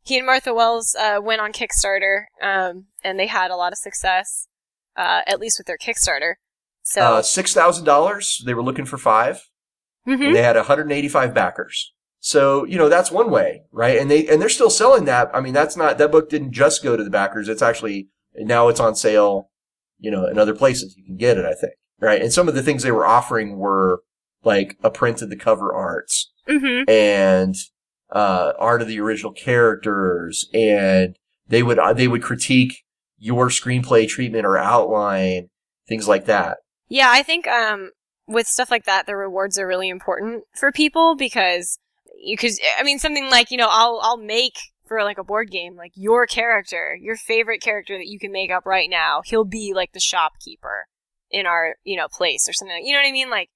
He 0.03 0.17
and 0.17 0.25
Martha 0.25 0.53
Wells 0.53 0.95
uh, 0.95 1.19
went 1.21 1.41
on 1.41 1.51
Kickstarter, 1.51 2.25
um, 2.41 2.85
and 3.03 3.19
they 3.19 3.27
had 3.27 3.51
a 3.51 3.55
lot 3.55 3.71
of 3.71 3.77
success, 3.77 4.47
uh, 4.95 5.21
at 5.25 5.39
least 5.39 5.59
with 5.59 5.67
their 5.67 5.77
Kickstarter. 5.77 6.35
So 6.83 7.01
uh, 7.01 7.21
six 7.23 7.53
thousand 7.53 7.85
dollars. 7.85 8.43
They 8.45 8.53
were 8.53 8.61
looking 8.61 8.85
for 8.85 8.99
5 8.99 9.49
mm-hmm. 10.07 10.33
they 10.33 10.43
had 10.43 10.55
185 10.55 11.33
backers. 11.33 11.93
So, 12.25 12.65
you 12.65 12.79
know, 12.79 12.89
that's 12.89 13.11
one 13.11 13.29
way, 13.29 13.61
right? 13.71 13.99
And 13.99 14.09
they, 14.09 14.27
and 14.27 14.41
they're 14.41 14.49
still 14.49 14.71
selling 14.71 15.05
that. 15.05 15.29
I 15.31 15.41
mean, 15.41 15.53
that's 15.53 15.77
not, 15.77 15.99
that 15.99 16.11
book 16.11 16.27
didn't 16.27 16.53
just 16.53 16.81
go 16.81 16.97
to 16.97 17.03
the 17.03 17.11
backers. 17.11 17.47
It's 17.47 17.61
actually, 17.61 18.07
now 18.33 18.67
it's 18.67 18.79
on 18.79 18.95
sale, 18.95 19.51
you 19.99 20.09
know, 20.09 20.25
in 20.25 20.39
other 20.39 20.55
places. 20.55 20.95
You 20.97 21.05
can 21.05 21.17
get 21.17 21.37
it, 21.37 21.45
I 21.45 21.53
think, 21.53 21.73
right? 21.99 22.19
And 22.19 22.33
some 22.33 22.47
of 22.47 22.55
the 22.55 22.63
things 22.63 22.81
they 22.81 22.91
were 22.91 23.05
offering 23.05 23.57
were 23.57 24.01
like 24.43 24.75
a 24.83 24.89
print 24.89 25.21
of 25.21 25.29
the 25.29 25.35
cover 25.35 25.71
arts 25.71 26.31
mm-hmm. 26.49 26.89
and, 26.89 27.53
uh, 28.09 28.53
art 28.57 28.81
of 28.81 28.87
the 28.87 28.99
original 28.99 29.31
characters. 29.31 30.49
And 30.51 31.15
they 31.47 31.61
would, 31.61 31.77
uh, 31.77 31.93
they 31.93 32.07
would 32.07 32.23
critique 32.23 32.85
your 33.19 33.49
screenplay 33.49 34.07
treatment 34.07 34.47
or 34.47 34.57
outline, 34.57 35.49
things 35.87 36.07
like 36.07 36.25
that. 36.25 36.57
Yeah, 36.89 37.11
I 37.11 37.21
think, 37.21 37.45
um, 37.45 37.91
with 38.25 38.47
stuff 38.47 38.71
like 38.71 38.85
that, 38.85 39.05
the 39.05 39.15
rewards 39.15 39.59
are 39.59 39.67
really 39.67 39.89
important 39.89 40.45
for 40.55 40.71
people 40.71 41.15
because 41.15 41.77
because 42.25 42.59
I 42.79 42.83
mean 42.83 42.99
something 42.99 43.29
like 43.29 43.51
you 43.51 43.57
know 43.57 43.69
I'll 43.69 43.99
I'll 44.01 44.17
make 44.17 44.55
for 44.87 45.03
like 45.03 45.17
a 45.17 45.23
board 45.23 45.49
game 45.51 45.75
like 45.75 45.91
your 45.95 46.25
character, 46.27 46.97
your 46.99 47.15
favorite 47.15 47.61
character 47.61 47.97
that 47.97 48.07
you 48.07 48.19
can 48.19 48.31
make 48.31 48.51
up 48.51 48.65
right 48.65 48.89
now. 48.89 49.21
He'll 49.25 49.45
be 49.45 49.73
like 49.73 49.93
the 49.93 49.99
shopkeeper 49.99 50.87
in 51.31 51.45
our 51.45 51.75
you 51.83 51.97
know 51.97 52.07
place 52.07 52.47
or 52.47 52.53
something. 52.53 52.85
You 52.85 52.93
know 52.93 52.99
what 52.99 53.07
I 53.07 53.11
mean? 53.11 53.29
Like 53.29 53.49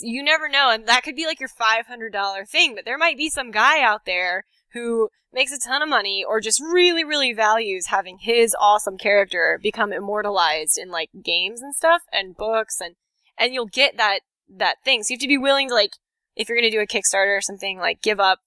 you 0.00 0.22
never 0.22 0.48
know, 0.48 0.70
and 0.70 0.86
that 0.88 1.02
could 1.02 1.16
be 1.16 1.26
like 1.26 1.40
your 1.40 1.48
five 1.48 1.86
hundred 1.86 2.12
dollar 2.12 2.44
thing. 2.44 2.74
But 2.74 2.84
there 2.84 2.98
might 2.98 3.16
be 3.16 3.30
some 3.30 3.50
guy 3.50 3.82
out 3.82 4.04
there 4.06 4.44
who 4.72 5.08
makes 5.32 5.52
a 5.52 5.58
ton 5.58 5.82
of 5.82 5.88
money 5.88 6.24
or 6.26 6.40
just 6.40 6.60
really 6.60 7.04
really 7.04 7.32
values 7.32 7.86
having 7.88 8.18
his 8.20 8.54
awesome 8.58 8.96
character 8.96 9.58
become 9.62 9.92
immortalized 9.92 10.78
in 10.78 10.90
like 10.90 11.10
games 11.22 11.60
and 11.60 11.74
stuff 11.74 12.02
and 12.12 12.36
books 12.36 12.80
and 12.80 12.94
and 13.38 13.52
you'll 13.52 13.66
get 13.66 13.96
that 13.96 14.20
that 14.48 14.76
thing. 14.84 15.02
So 15.02 15.12
you 15.12 15.16
have 15.16 15.22
to 15.22 15.28
be 15.28 15.38
willing 15.38 15.68
to 15.68 15.74
like 15.74 15.92
if 16.36 16.48
you're 16.48 16.58
going 16.58 16.70
to 16.70 16.76
do 16.76 16.82
a 16.82 16.86
Kickstarter 16.86 17.36
or 17.36 17.40
something, 17.40 17.78
like 17.78 18.02
give 18.02 18.20
up 18.20 18.40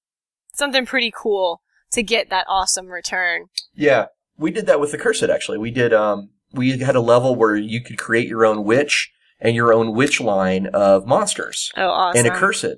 something 0.53 0.85
pretty 0.85 1.11
cool 1.15 1.61
to 1.91 2.03
get 2.03 2.29
that 2.29 2.45
awesome 2.47 2.87
return. 2.87 3.45
Yeah, 3.73 4.07
we 4.37 4.51
did 4.51 4.67
that 4.67 4.79
with 4.79 4.91
the 4.91 4.97
Accursed 4.97 5.23
actually. 5.23 5.57
We 5.57 5.71
did 5.71 5.93
um 5.93 6.29
we 6.51 6.77
had 6.79 6.95
a 6.95 7.01
level 7.01 7.35
where 7.35 7.55
you 7.55 7.81
could 7.81 7.97
create 7.97 8.27
your 8.27 8.45
own 8.45 8.63
witch 8.63 9.11
and 9.39 9.55
your 9.55 9.73
own 9.73 9.93
witch 9.93 10.19
line 10.19 10.67
of 10.67 11.05
monsters. 11.05 11.71
Oh, 11.77 11.89
awesome. 11.89 12.25
And 12.25 12.27
accursed. 12.27 12.75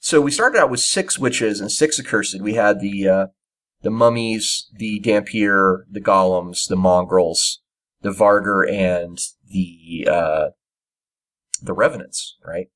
So 0.00 0.20
we 0.20 0.30
started 0.30 0.58
out 0.58 0.70
with 0.70 0.80
six 0.80 1.18
witches 1.18 1.60
and 1.60 1.70
six 1.70 1.98
accursed. 1.98 2.40
We 2.40 2.54
had 2.54 2.80
the 2.80 3.08
uh, 3.08 3.26
the 3.82 3.90
mummies, 3.90 4.68
the 4.76 5.00
Dhampir, 5.00 5.84
the 5.90 6.00
golems, 6.00 6.68
the 6.68 6.76
mongrels, 6.76 7.60
the 8.02 8.10
Vargur, 8.10 8.70
and 8.70 9.18
the 9.48 10.08
uh, 10.10 10.48
the 11.62 11.72
revenants, 11.72 12.36
right? 12.44 12.68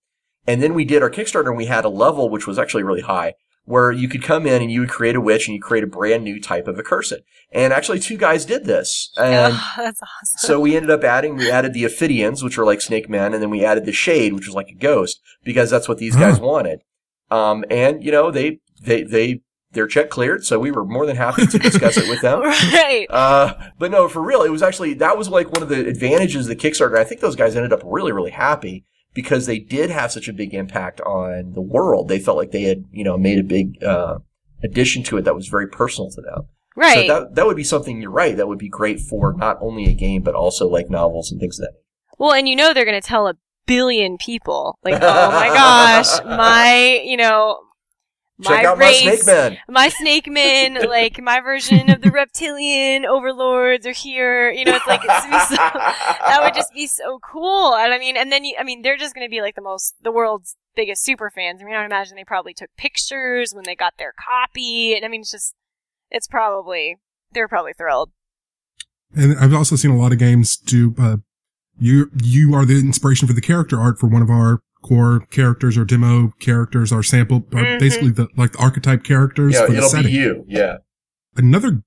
And 0.46 0.62
then 0.62 0.74
we 0.74 0.84
did 0.84 1.02
our 1.02 1.10
Kickstarter 1.10 1.48
and 1.48 1.56
we 1.56 1.66
had 1.66 1.84
a 1.84 1.88
level 1.88 2.28
which 2.28 2.46
was 2.46 2.58
actually 2.58 2.82
really 2.82 3.02
high 3.02 3.34
where 3.66 3.90
you 3.90 4.08
could 4.08 4.22
come 4.22 4.46
in 4.46 4.62
and 4.62 4.70
you 4.70 4.80
would 4.80 4.88
create 4.88 5.16
a 5.16 5.20
witch 5.20 5.46
and 5.46 5.54
you 5.54 5.60
create 5.60 5.84
a 5.84 5.88
brand 5.88 6.24
new 6.24 6.40
type 6.40 6.68
of 6.68 6.78
a 6.78 6.82
accursed. 6.82 7.20
And 7.52 7.72
actually 7.72 7.98
two 7.98 8.16
guys 8.16 8.46
did 8.46 8.64
this. 8.64 9.12
And 9.18 9.54
oh, 9.54 9.72
that's 9.76 10.00
awesome. 10.00 10.38
So 10.38 10.60
we 10.60 10.76
ended 10.76 10.90
up 10.90 11.04
adding, 11.04 11.36
we 11.36 11.50
added 11.50 11.74
the 11.74 11.84
Ophidians, 11.84 12.42
which 12.42 12.58
are 12.58 12.64
like 12.64 12.80
snake 12.80 13.10
men, 13.10 13.34
and 13.34 13.42
then 13.42 13.50
we 13.50 13.64
added 13.64 13.84
the 13.84 13.92
Shade, 13.92 14.32
which 14.32 14.46
was 14.46 14.54
like 14.54 14.68
a 14.68 14.74
ghost, 14.74 15.20
because 15.44 15.68
that's 15.68 15.88
what 15.88 15.98
these 15.98 16.16
guys 16.16 16.40
wanted. 16.40 16.82
Um, 17.30 17.64
and 17.70 18.04
you 18.04 18.12
know, 18.12 18.30
they, 18.30 18.60
they, 18.80 19.02
they, 19.02 19.40
their 19.72 19.88
check 19.88 20.10
cleared, 20.10 20.44
so 20.44 20.60
we 20.60 20.70
were 20.70 20.84
more 20.84 21.04
than 21.04 21.16
happy 21.16 21.44
to 21.44 21.58
discuss 21.58 21.96
it 21.96 22.08
with 22.08 22.20
them. 22.22 22.40
right. 22.42 23.06
Uh, 23.10 23.54
but 23.78 23.90
no, 23.90 24.08
for 24.08 24.22
real, 24.22 24.42
it 24.42 24.48
was 24.48 24.62
actually, 24.62 24.94
that 24.94 25.18
was 25.18 25.28
like 25.28 25.52
one 25.52 25.62
of 25.62 25.68
the 25.68 25.86
advantages 25.86 26.48
of 26.48 26.56
the 26.56 26.56
Kickstarter. 26.56 26.96
I 26.96 27.04
think 27.04 27.20
those 27.20 27.36
guys 27.36 27.56
ended 27.56 27.72
up 27.72 27.82
really, 27.84 28.12
really 28.12 28.30
happy 28.30 28.84
because 29.16 29.46
they 29.46 29.58
did 29.58 29.88
have 29.88 30.12
such 30.12 30.28
a 30.28 30.32
big 30.32 30.52
impact 30.52 31.00
on 31.00 31.54
the 31.54 31.62
world. 31.62 32.06
They 32.06 32.18
felt 32.18 32.36
like 32.36 32.50
they 32.50 32.64
had, 32.64 32.84
you 32.92 33.02
know, 33.02 33.16
made 33.16 33.38
a 33.38 33.42
big 33.42 33.82
uh, 33.82 34.18
addition 34.62 35.02
to 35.04 35.16
it 35.16 35.22
that 35.22 35.34
was 35.34 35.48
very 35.48 35.66
personal 35.66 36.10
to 36.10 36.20
them. 36.20 36.42
Right. 36.76 37.08
So 37.08 37.20
that 37.20 37.34
that 37.34 37.46
would 37.46 37.56
be 37.56 37.64
something. 37.64 38.02
You're 38.02 38.10
right. 38.10 38.36
That 38.36 38.46
would 38.46 38.58
be 38.58 38.68
great 38.68 39.00
for 39.00 39.32
not 39.32 39.56
only 39.62 39.86
a 39.86 39.94
game 39.94 40.22
but 40.22 40.34
also 40.34 40.68
like 40.68 40.90
novels 40.90 41.32
and 41.32 41.40
things 41.40 41.58
like 41.58 41.70
that. 41.70 41.78
Well, 42.18 42.34
and 42.34 42.46
you 42.46 42.54
know 42.54 42.74
they're 42.74 42.84
going 42.84 43.00
to 43.00 43.08
tell 43.08 43.26
a 43.26 43.36
billion 43.66 44.18
people 44.18 44.78
like, 44.84 45.00
oh 45.02 45.30
my 45.30 45.48
gosh, 45.48 46.18
my 46.26 47.00
you 47.02 47.16
know 47.16 47.58
Check 48.42 48.64
my 48.64 48.68
out 48.68 48.78
race, 48.78 49.04
my 49.04 49.14
snake 49.16 49.26
men. 49.26 49.58
My 49.66 49.88
snake 49.88 50.30
men, 50.30 50.74
like 50.88 51.22
my 51.22 51.40
version 51.40 51.88
of 51.88 52.02
the 52.02 52.10
reptilian 52.10 53.06
overlords 53.06 53.86
are 53.86 53.92
here. 53.92 54.50
You 54.50 54.66
know, 54.66 54.74
it's 54.74 54.86
like 54.86 55.00
it's 55.02 55.48
so, 55.48 55.56
that 55.56 56.40
would 56.42 56.54
just 56.54 56.74
be 56.74 56.86
so 56.86 57.18
cool. 57.20 57.74
And 57.74 57.94
I 57.94 57.98
mean, 57.98 58.16
and 58.16 58.30
then 58.30 58.44
you, 58.44 58.54
I 58.58 58.62
mean, 58.62 58.82
they're 58.82 58.98
just 58.98 59.14
going 59.14 59.26
to 59.26 59.30
be 59.30 59.40
like 59.40 59.54
the 59.54 59.62
most, 59.62 59.94
the 60.02 60.12
world's 60.12 60.54
biggest 60.74 61.02
super 61.02 61.30
fans. 61.30 61.62
I 61.62 61.64
mean, 61.64 61.74
I 61.74 61.78
would 61.78 61.86
imagine 61.86 62.14
they 62.14 62.24
probably 62.24 62.52
took 62.52 62.68
pictures 62.76 63.52
when 63.54 63.64
they 63.64 63.74
got 63.74 63.94
their 63.98 64.12
copy. 64.12 64.94
And 64.94 65.04
I 65.04 65.08
mean, 65.08 65.22
it's 65.22 65.30
just, 65.30 65.54
it's 66.10 66.28
probably, 66.28 66.96
they're 67.32 67.48
probably 67.48 67.72
thrilled. 67.72 68.10
And 69.14 69.38
I've 69.38 69.54
also 69.54 69.76
seen 69.76 69.90
a 69.90 69.96
lot 69.96 70.12
of 70.12 70.18
games 70.18 70.58
do, 70.58 70.94
uh, 70.98 71.16
you, 71.78 72.10
you 72.22 72.54
are 72.54 72.66
the 72.66 72.78
inspiration 72.78 73.26
for 73.26 73.34
the 73.34 73.40
character 73.40 73.80
art 73.80 73.98
for 73.98 74.08
one 74.08 74.20
of 74.20 74.28
our 74.28 74.60
core 74.86 75.20
characters 75.30 75.76
or 75.76 75.84
demo 75.84 76.32
characters 76.40 76.92
are 76.92 77.02
sample 77.02 77.38
are 77.52 77.64
mm-hmm. 77.64 77.78
basically 77.78 78.10
the 78.10 78.28
like 78.36 78.52
the 78.52 78.58
archetype 78.58 79.02
characters 79.02 79.54
yeah, 79.54 79.66
for 79.66 79.72
the 79.72 79.78
it'll 79.78 79.88
setting. 79.88 80.12
be 80.12 80.18
you. 80.18 80.44
Yeah. 80.46 80.78
Another 81.36 81.82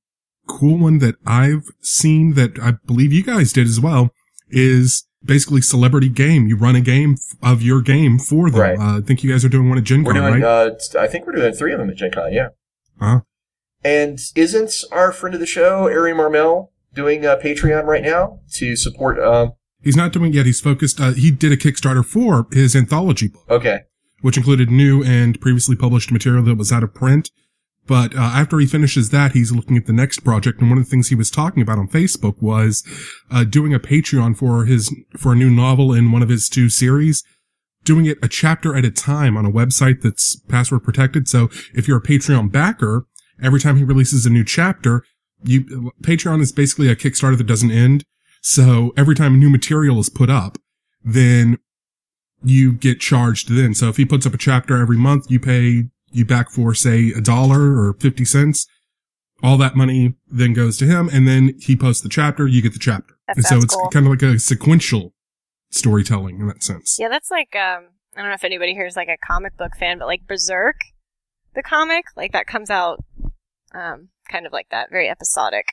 cool 0.47 0.77
one 0.77 0.97
that 0.99 1.15
I've 1.25 1.69
seen 1.81 2.33
that 2.33 2.59
I 2.59 2.73
believe 2.85 3.13
you 3.13 3.23
guys 3.23 3.53
did 3.53 3.67
as 3.67 3.79
well 3.79 4.09
is 4.49 5.07
basically 5.23 5.61
celebrity 5.61 6.09
game. 6.09 6.47
You 6.47 6.57
run 6.57 6.75
a 6.75 6.81
game 6.81 7.17
of 7.41 7.61
your 7.61 7.81
game 7.81 8.19
for 8.19 8.49
them. 8.49 8.59
Right. 8.59 8.79
Uh, 8.79 8.97
I 8.97 9.01
think 9.01 9.23
you 9.23 9.31
guys 9.31 9.45
are 9.45 9.49
doing 9.49 9.69
one 9.69 9.77
at 9.77 9.83
Gen 9.83 10.03
Con, 10.03 10.15
we're 10.15 10.21
doing, 10.21 10.41
right? 10.41 10.67
Uh, 10.69 10.99
I 10.99 11.07
think 11.07 11.25
we're 11.25 11.33
doing 11.33 11.53
three 11.53 11.73
of 11.73 11.79
them 11.79 11.89
at 11.89 11.95
Gen 11.95 12.11
Con, 12.11 12.33
yeah. 12.33 12.49
Huh? 12.99 13.21
And 13.83 14.19
isn't 14.35 14.83
our 14.91 15.11
friend 15.11 15.33
of 15.33 15.39
the 15.39 15.45
show, 15.45 15.83
Ari 15.83 16.13
Marmel, 16.13 16.71
doing 16.93 17.25
a 17.25 17.37
Patreon 17.37 17.85
right 17.85 18.03
now 18.03 18.39
to 18.53 18.75
support 18.75 19.19
um, 19.19 19.53
He's 19.81 19.95
not 19.95 20.11
doing 20.11 20.33
yet. 20.33 20.45
He's 20.45 20.61
focused. 20.61 20.99
Uh, 20.99 21.11
he 21.11 21.31
did 21.31 21.51
a 21.51 21.57
Kickstarter 21.57 22.05
for 22.05 22.47
his 22.51 22.75
anthology 22.75 23.29
book. 23.29 23.45
Okay. 23.49 23.81
Which 24.21 24.37
included 24.37 24.69
new 24.69 25.03
and 25.03 25.39
previously 25.39 25.75
published 25.75 26.11
material 26.11 26.43
that 26.43 26.55
was 26.55 26.71
out 26.71 26.83
of 26.83 26.93
print. 26.93 27.31
But 27.89 28.15
uh, 28.15 28.19
after 28.19 28.59
he 28.59 28.67
finishes 28.67 29.09
that, 29.09 29.31
he's 29.31 29.51
looking 29.51 29.75
at 29.75 29.87
the 29.87 29.93
next 29.93 30.19
project, 30.19 30.61
and 30.61 30.69
one 30.69 30.77
of 30.77 30.85
the 30.85 30.89
things 30.91 31.09
he 31.09 31.15
was 31.15 31.31
talking 31.31 31.63
about 31.63 31.79
on 31.79 31.87
Facebook 31.87 32.39
was 32.39 32.83
uh, 33.31 33.43
doing 33.43 33.73
a 33.73 33.79
Patreon 33.79 34.37
for 34.37 34.65
his 34.65 34.95
for 35.17 35.31
a 35.31 35.35
new 35.35 35.49
novel 35.49 35.91
in 35.91 36.11
one 36.11 36.21
of 36.21 36.29
his 36.29 36.49
two 36.49 36.69
series, 36.69 37.23
doing 37.83 38.05
it 38.05 38.19
a 38.21 38.27
chapter 38.27 38.75
at 38.75 38.85
a 38.85 38.91
time 38.91 39.35
on 39.35 39.43
a 39.43 39.51
website 39.51 40.01
that's 40.03 40.39
password 40.41 40.83
protected. 40.83 41.27
So 41.27 41.49
if 41.73 41.87
you're 41.87 41.97
a 41.97 42.03
Patreon 42.03 42.51
backer, 42.51 43.07
every 43.41 43.59
time 43.59 43.77
he 43.77 43.83
releases 43.83 44.23
a 44.23 44.29
new 44.29 44.43
chapter, 44.43 45.03
you 45.43 45.91
Patreon 46.03 46.41
is 46.41 46.51
basically 46.51 46.89
a 46.89 46.95
Kickstarter 46.95 47.39
that 47.39 47.47
doesn't 47.47 47.71
end. 47.71 48.03
So 48.41 48.93
every 48.95 49.15
time 49.15 49.35
a 49.35 49.37
new 49.37 49.49
material 49.49 49.99
is 49.99 50.09
put 50.09 50.29
up, 50.29 50.57
then 51.03 51.59
you 52.43 52.73
get 52.73 52.99
charged 52.99 53.49
then. 53.49 53.73
So 53.73 53.89
if 53.89 53.97
he 53.97 54.05
puts 54.05 54.25
up 54.25 54.33
a 54.33 54.37
chapter 54.37 54.81
every 54.81 54.97
month, 54.97 55.29
you 55.29 55.39
pay 55.39 55.89
you 56.11 56.25
back 56.25 56.49
for 56.49 56.73
say 56.73 57.11
a 57.15 57.21
dollar 57.21 57.79
or 57.79 57.93
50 57.93 58.25
cents. 58.25 58.67
All 59.41 59.57
that 59.57 59.75
money 59.75 60.15
then 60.29 60.53
goes 60.53 60.77
to 60.79 60.85
him 60.85 61.09
and 61.13 61.27
then 61.27 61.55
he 61.59 61.75
posts 61.75 62.01
the 62.01 62.09
chapter, 62.09 62.47
you 62.47 62.61
get 62.61 62.73
the 62.73 62.79
chapter. 62.79 63.15
That 63.27 63.37
and 63.37 63.45
so 63.45 63.57
it's 63.57 63.75
cool. 63.75 63.89
kind 63.89 64.05
of 64.05 64.11
like 64.11 64.21
a 64.21 64.39
sequential 64.39 65.13
storytelling 65.69 66.39
in 66.39 66.47
that 66.47 66.63
sense. 66.63 66.97
Yeah, 66.99 67.09
that's 67.09 67.31
like 67.31 67.55
um 67.55 67.89
I 68.15 68.21
don't 68.21 68.29
know 68.29 68.35
if 68.35 68.43
anybody 68.43 68.73
here 68.73 68.85
is 68.85 68.95
like 68.95 69.07
a 69.07 69.17
comic 69.25 69.55
book 69.55 69.77
fan, 69.77 69.99
but 69.99 70.07
like 70.07 70.27
Berserk, 70.27 70.81
the 71.55 71.63
comic, 71.63 72.05
like 72.17 72.33
that 72.33 72.47
comes 72.47 72.69
out 72.69 73.03
um 73.73 74.09
kind 74.29 74.45
of 74.45 74.51
like 74.51 74.67
that, 74.71 74.89
very 74.91 75.09
episodic. 75.09 75.67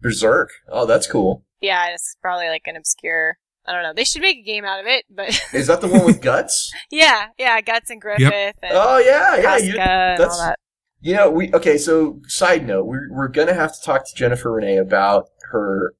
Berserk. 0.00 0.48
Oh, 0.68 0.86
that's 0.86 1.06
cool. 1.06 1.44
Yeah, 1.60 1.88
it's 1.92 2.16
probably 2.22 2.48
like 2.48 2.62
an 2.66 2.76
obscure 2.76 3.36
I 3.66 3.72
don't 3.74 3.82
know. 3.82 3.92
They 3.94 4.04
should 4.04 4.22
make 4.22 4.38
a 4.38 4.42
game 4.42 4.64
out 4.64 4.80
of 4.80 4.86
it, 4.86 5.04
but 5.10 5.28
Is 5.52 5.66
that 5.66 5.80
the 5.82 5.86
one 5.88 6.04
with 6.06 6.22
guts? 6.22 6.72
yeah, 6.90 7.26
yeah, 7.38 7.60
Guts 7.60 7.90
and 7.90 8.00
Griffith 8.00 8.56
and 8.62 8.72
Oh 8.72 8.98
yeah, 8.98 9.36
yeah. 9.36 9.42
Casca 9.42 9.66
You, 9.66 9.72
and 9.78 10.18
that's- 10.20 10.38
all 10.40 10.46
that. 10.46 10.58
you 11.00 11.14
know, 11.14 11.30
we 11.30 11.52
okay. 11.54 11.76
So, 11.76 12.20
side 12.26 12.66
note, 12.66 12.86
we're 12.86 13.08
we're 13.12 13.28
gonna 13.28 13.54
have 13.54 13.72
to 13.74 13.82
talk 13.84 14.06
to 14.08 14.14
Jennifer 14.16 14.50
Renee 14.52 14.78
about 14.78 15.26
her 15.50 15.92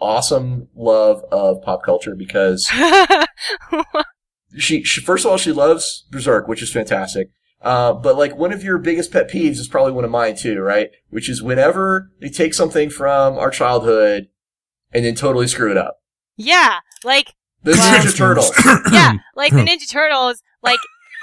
awesome 0.00 0.68
love 0.76 1.24
of 1.32 1.60
pop 1.62 1.82
culture 1.82 2.14
because 2.14 2.70
she, 4.58 4.82
she 4.84 5.00
first 5.00 5.24
of 5.24 5.30
all 5.30 5.38
she 5.38 5.52
loves 5.52 6.06
Berserk, 6.10 6.46
which 6.48 6.62
is 6.62 6.70
fantastic. 6.72 7.28
Uh, 7.60 7.92
but 7.92 8.16
like 8.16 8.36
one 8.36 8.52
of 8.52 8.62
your 8.62 8.78
biggest 8.78 9.12
pet 9.12 9.28
peeves 9.30 9.58
is 9.58 9.66
probably 9.68 9.92
one 9.92 10.04
of 10.04 10.10
mine 10.10 10.36
too, 10.36 10.60
right? 10.60 10.90
Which 11.10 11.28
is 11.28 11.42
whenever 11.42 12.12
they 12.20 12.28
take 12.28 12.54
something 12.54 12.88
from 12.90 13.36
our 13.36 13.50
childhood 13.50 14.28
and 14.92 15.04
then 15.04 15.14
totally 15.14 15.48
screw 15.48 15.70
it 15.70 15.76
up. 15.76 15.98
yeah, 16.36 16.78
like 17.04 17.34
The 17.64 17.72
Well- 17.72 17.98
Ninja 18.04 18.16
Turtles. 18.16 18.52
yeah, 18.92 19.14
like 19.36 19.52
the 19.52 19.58
Ninja 19.62 19.90
Turtles, 19.90 20.42
like 20.62 20.78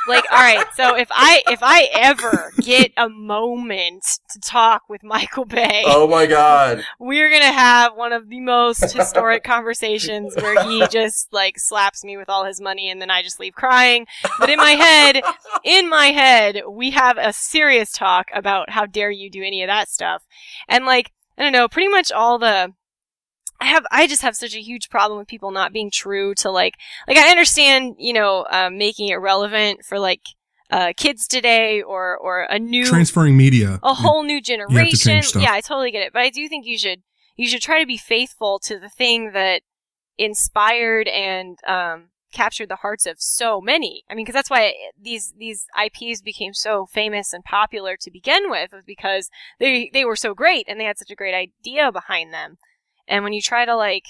like 0.08 0.26
all 0.32 0.38
right. 0.40 0.66
So 0.76 0.96
if 0.96 1.08
I 1.12 1.42
if 1.48 1.60
I 1.62 1.90
ever 1.94 2.52
get 2.62 2.92
a 2.98 3.10
moment 3.10 4.04
to 4.32 4.40
talk 4.40 4.84
with 4.90 5.04
Michael 5.04 5.46
Bay, 5.46 5.84
Oh 5.86 6.08
my 6.08 6.26
god. 6.26 6.84
we're 7.00 7.30
gonna 7.32 7.52
have 7.52 7.96
one 7.96 8.14
of 8.14 8.30
the 8.30 8.40
most 8.40 8.92
historic 8.94 9.44
conversations 9.44 10.36
where 10.36 10.64
he 10.68 10.86
just 10.92 11.32
like 11.34 11.58
slaps 11.60 12.04
me 12.04 12.18
with 12.18 12.30
all 12.30 12.46
his 12.46 12.62
money 12.62 12.90
and 12.90 13.02
then 13.02 13.10
I 13.12 13.22
just 13.24 13.40
leave 13.40 13.54
crying. 13.56 14.06
But 14.40 14.50
in 14.50 14.58
my 14.58 14.72
head, 14.72 15.22
in 15.64 15.90
my 15.90 16.08
head, 16.08 16.62
we 16.70 16.92
have 16.92 17.18
a 17.18 17.34
serious 17.34 17.92
talk 17.92 18.28
about 18.34 18.70
how 18.70 18.86
dare 18.86 19.12
you 19.12 19.30
do 19.30 19.44
any 19.44 19.64
of 19.64 19.68
that 19.68 19.90
stuff. 19.90 20.24
And 20.68 20.86
like, 20.86 21.12
I 21.38 21.44
don't 21.44 21.52
know, 21.52 21.68
pretty 21.68 21.90
much 21.90 22.12
all 22.12 22.38
the 22.40 22.74
I 23.60 23.66
have 23.66 23.86
I 23.92 24.08
just 24.08 24.22
have 24.22 24.36
such 24.36 24.56
a 24.56 24.62
huge 24.62 24.90
problem 24.90 25.18
with 25.18 25.28
people 25.28 25.52
not 25.52 25.74
being 25.74 25.90
true 25.92 26.34
to 26.36 26.52
like 26.52 26.76
like 27.08 27.18
I 27.18 27.30
understand, 27.30 27.96
you 28.00 28.14
know, 28.14 28.46
um, 28.52 28.78
making 28.78 29.10
it 29.10 29.16
relevant 29.16 29.86
for 29.86 30.00
like 30.00 30.22
uh, 30.72 30.94
kids 30.98 31.28
today 31.28 31.82
or 31.82 32.18
or 32.18 32.44
a 32.50 32.60
new 32.60 32.86
Transferring 32.86 33.38
media. 33.38 33.80
a 33.84 33.94
whole 33.94 34.24
new 34.24 34.42
generation. 34.42 35.22
Yeah, 35.36 35.54
I 35.54 35.62
totally 35.62 35.92
get 35.92 36.02
it. 36.06 36.14
But 36.14 36.24
I 36.24 36.30
do 36.30 36.48
think 36.50 36.66
you 36.66 36.78
should 36.78 37.04
you 37.36 37.48
should 37.48 37.62
try 37.62 37.80
to 37.80 37.86
be 37.86 37.98
faithful 37.98 38.60
to 38.60 38.80
the 38.80 38.90
thing 38.90 39.32
that 39.34 39.62
inspired 40.18 41.08
and 41.08 41.58
um, 41.68 42.10
captured 42.34 42.70
the 42.70 42.78
hearts 42.78 43.06
of 43.06 43.18
so 43.20 43.62
many. 43.62 44.04
I 44.10 44.16
mean, 44.16 44.26
because 44.26 44.38
that's 44.38 44.50
why 44.50 44.74
these 45.00 45.34
these 45.38 45.66
IPs 45.82 46.22
became 46.22 46.54
so 46.54 46.86
famous 46.86 47.34
and 47.34 47.44
popular 47.44 47.96
to 48.02 48.12
begin 48.12 48.50
with, 48.50 48.72
was 48.74 48.84
because 48.86 49.30
they 49.60 49.90
they 49.94 50.06
were 50.06 50.16
so 50.16 50.34
great 50.34 50.66
and 50.68 50.80
they 50.80 50.86
had 50.86 50.98
such 50.98 51.12
a 51.12 51.16
great 51.16 51.36
idea 51.36 51.92
behind 51.92 52.34
them. 52.34 52.58
And 53.08 53.24
when 53.24 53.34
you 53.34 53.42
try 53.42 53.66
to 53.66 53.76
like, 53.76 54.06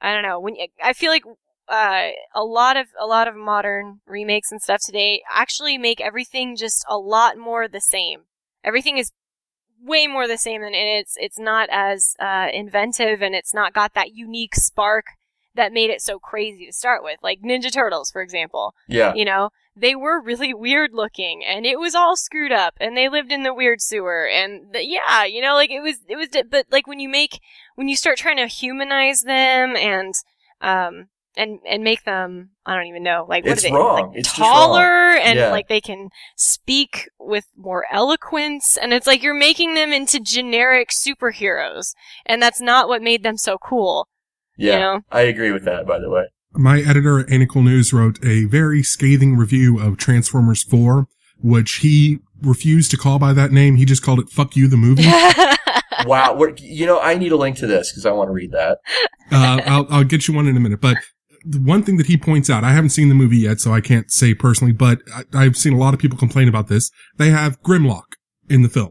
I 0.00 0.12
don't 0.12 0.22
know, 0.22 0.40
when 0.40 0.56
you, 0.56 0.68
I 0.82 0.92
feel 0.92 1.10
like 1.10 1.24
uh, 1.68 2.10
a 2.34 2.42
lot 2.42 2.76
of 2.76 2.86
a 2.98 3.06
lot 3.06 3.28
of 3.28 3.36
modern 3.36 4.00
remakes 4.06 4.50
and 4.50 4.60
stuff 4.60 4.80
today 4.84 5.22
actually 5.30 5.76
make 5.76 6.00
everything 6.00 6.56
just 6.56 6.84
a 6.88 6.96
lot 6.96 7.36
more 7.36 7.68
the 7.68 7.80
same. 7.80 8.22
Everything 8.64 8.98
is 8.98 9.12
way 9.80 10.06
more 10.06 10.26
the 10.26 10.38
same, 10.38 10.62
and 10.62 10.74
it's 10.74 11.14
it's 11.18 11.38
not 11.38 11.68
as 11.70 12.14
uh, 12.18 12.48
inventive, 12.52 13.22
and 13.22 13.34
it's 13.34 13.54
not 13.54 13.74
got 13.74 13.94
that 13.94 14.14
unique 14.14 14.54
spark 14.54 15.04
that 15.58 15.72
made 15.74 15.90
it 15.90 16.00
so 16.00 16.18
crazy 16.18 16.64
to 16.66 16.72
start 16.72 17.04
with. 17.04 17.18
Like 17.22 17.42
Ninja 17.42 17.70
Turtles, 17.70 18.10
for 18.10 18.22
example. 18.22 18.74
Yeah. 18.88 19.12
You 19.14 19.26
know, 19.26 19.50
they 19.76 19.94
were 19.94 20.20
really 20.20 20.54
weird 20.54 20.90
looking, 20.94 21.44
and 21.44 21.66
it 21.66 21.78
was 21.78 21.94
all 21.94 22.16
screwed 22.16 22.50
up, 22.52 22.74
and 22.80 22.96
they 22.96 23.08
lived 23.08 23.30
in 23.30 23.42
the 23.42 23.52
weird 23.54 23.80
sewer, 23.82 24.26
and 24.26 24.72
the, 24.72 24.84
yeah, 24.84 25.24
you 25.24 25.42
know, 25.42 25.54
like 25.54 25.70
it 25.70 25.80
was 25.82 25.98
it 26.08 26.16
was. 26.16 26.28
But 26.50 26.66
like 26.70 26.86
when 26.86 26.98
you 26.98 27.08
make 27.10 27.40
when 27.76 27.88
you 27.88 27.96
start 27.96 28.16
trying 28.18 28.38
to 28.38 28.46
humanize 28.46 29.22
them 29.22 29.76
and 29.76 30.14
um 30.60 31.08
and 31.36 31.60
and 31.68 31.84
make 31.84 32.02
them 32.02 32.50
I 32.66 32.74
don't 32.74 32.86
even 32.86 33.04
know 33.04 33.24
like 33.28 33.44
what 33.44 33.52
It's 33.52 33.64
are 33.64 33.68
they 33.68 33.74
wrong. 33.74 34.08
like 34.08 34.18
It's 34.18 34.32
taller 34.32 35.14
and 35.16 35.38
Yeah. 35.38 35.50
like 35.52 35.68
they 35.68 35.80
can 35.80 36.08
speak 36.34 37.08
with 37.20 37.44
more 37.56 37.84
eloquence 37.92 38.76
and 38.76 38.92
it's 38.92 39.06
like 39.06 39.22
you're 39.22 39.34
making 39.38 39.74
them 39.74 39.92
into 39.92 40.18
generic 40.18 40.88
superheroes 40.90 41.94
and 42.26 42.42
that's 42.42 42.60
not 42.60 42.88
what 42.88 43.02
made 43.02 43.22
them 43.22 43.36
so 43.36 43.56
cool. 43.58 44.08
Yeah. 44.58 44.72
You 44.74 44.78
know? 44.80 45.00
I 45.10 45.22
agree 45.22 45.52
with 45.52 45.64
that, 45.64 45.86
by 45.86 45.98
the 45.98 46.10
way. 46.10 46.26
My 46.52 46.80
editor 46.80 47.20
at 47.20 47.26
Anical 47.28 47.62
News 47.62 47.92
wrote 47.92 48.22
a 48.24 48.44
very 48.44 48.82
scathing 48.82 49.36
review 49.36 49.80
of 49.80 49.96
Transformers 49.96 50.62
4, 50.62 51.06
which 51.40 51.76
he 51.76 52.18
refused 52.42 52.90
to 52.90 52.96
call 52.96 53.18
by 53.18 53.32
that 53.32 53.52
name. 53.52 53.76
He 53.76 53.84
just 53.84 54.02
called 54.02 54.18
it 54.18 54.28
Fuck 54.28 54.56
You 54.56 54.68
the 54.68 54.76
Movie. 54.76 55.04
wow. 56.06 56.38
You 56.58 56.86
know, 56.86 57.00
I 57.00 57.14
need 57.14 57.32
a 57.32 57.36
link 57.36 57.56
to 57.58 57.66
this 57.66 57.92
because 57.92 58.04
I 58.04 58.10
want 58.10 58.28
to 58.28 58.32
read 58.32 58.52
that. 58.52 58.78
uh, 59.30 59.60
I'll, 59.66 59.86
I'll 59.90 60.04
get 60.04 60.26
you 60.26 60.34
one 60.34 60.46
in 60.46 60.56
a 60.56 60.60
minute. 60.60 60.80
But 60.80 60.96
the 61.44 61.58
one 61.60 61.82
thing 61.82 61.96
that 61.98 62.06
he 62.06 62.16
points 62.16 62.50
out, 62.50 62.64
I 62.64 62.72
haven't 62.72 62.90
seen 62.90 63.08
the 63.08 63.14
movie 63.14 63.38
yet, 63.38 63.60
so 63.60 63.72
I 63.72 63.80
can't 63.80 64.10
say 64.10 64.34
personally, 64.34 64.72
but 64.72 65.00
I, 65.14 65.44
I've 65.44 65.56
seen 65.56 65.72
a 65.74 65.78
lot 65.78 65.94
of 65.94 66.00
people 66.00 66.18
complain 66.18 66.48
about 66.48 66.68
this. 66.68 66.90
They 67.16 67.30
have 67.30 67.62
Grimlock 67.62 68.14
in 68.48 68.62
the 68.62 68.68
film. 68.68 68.90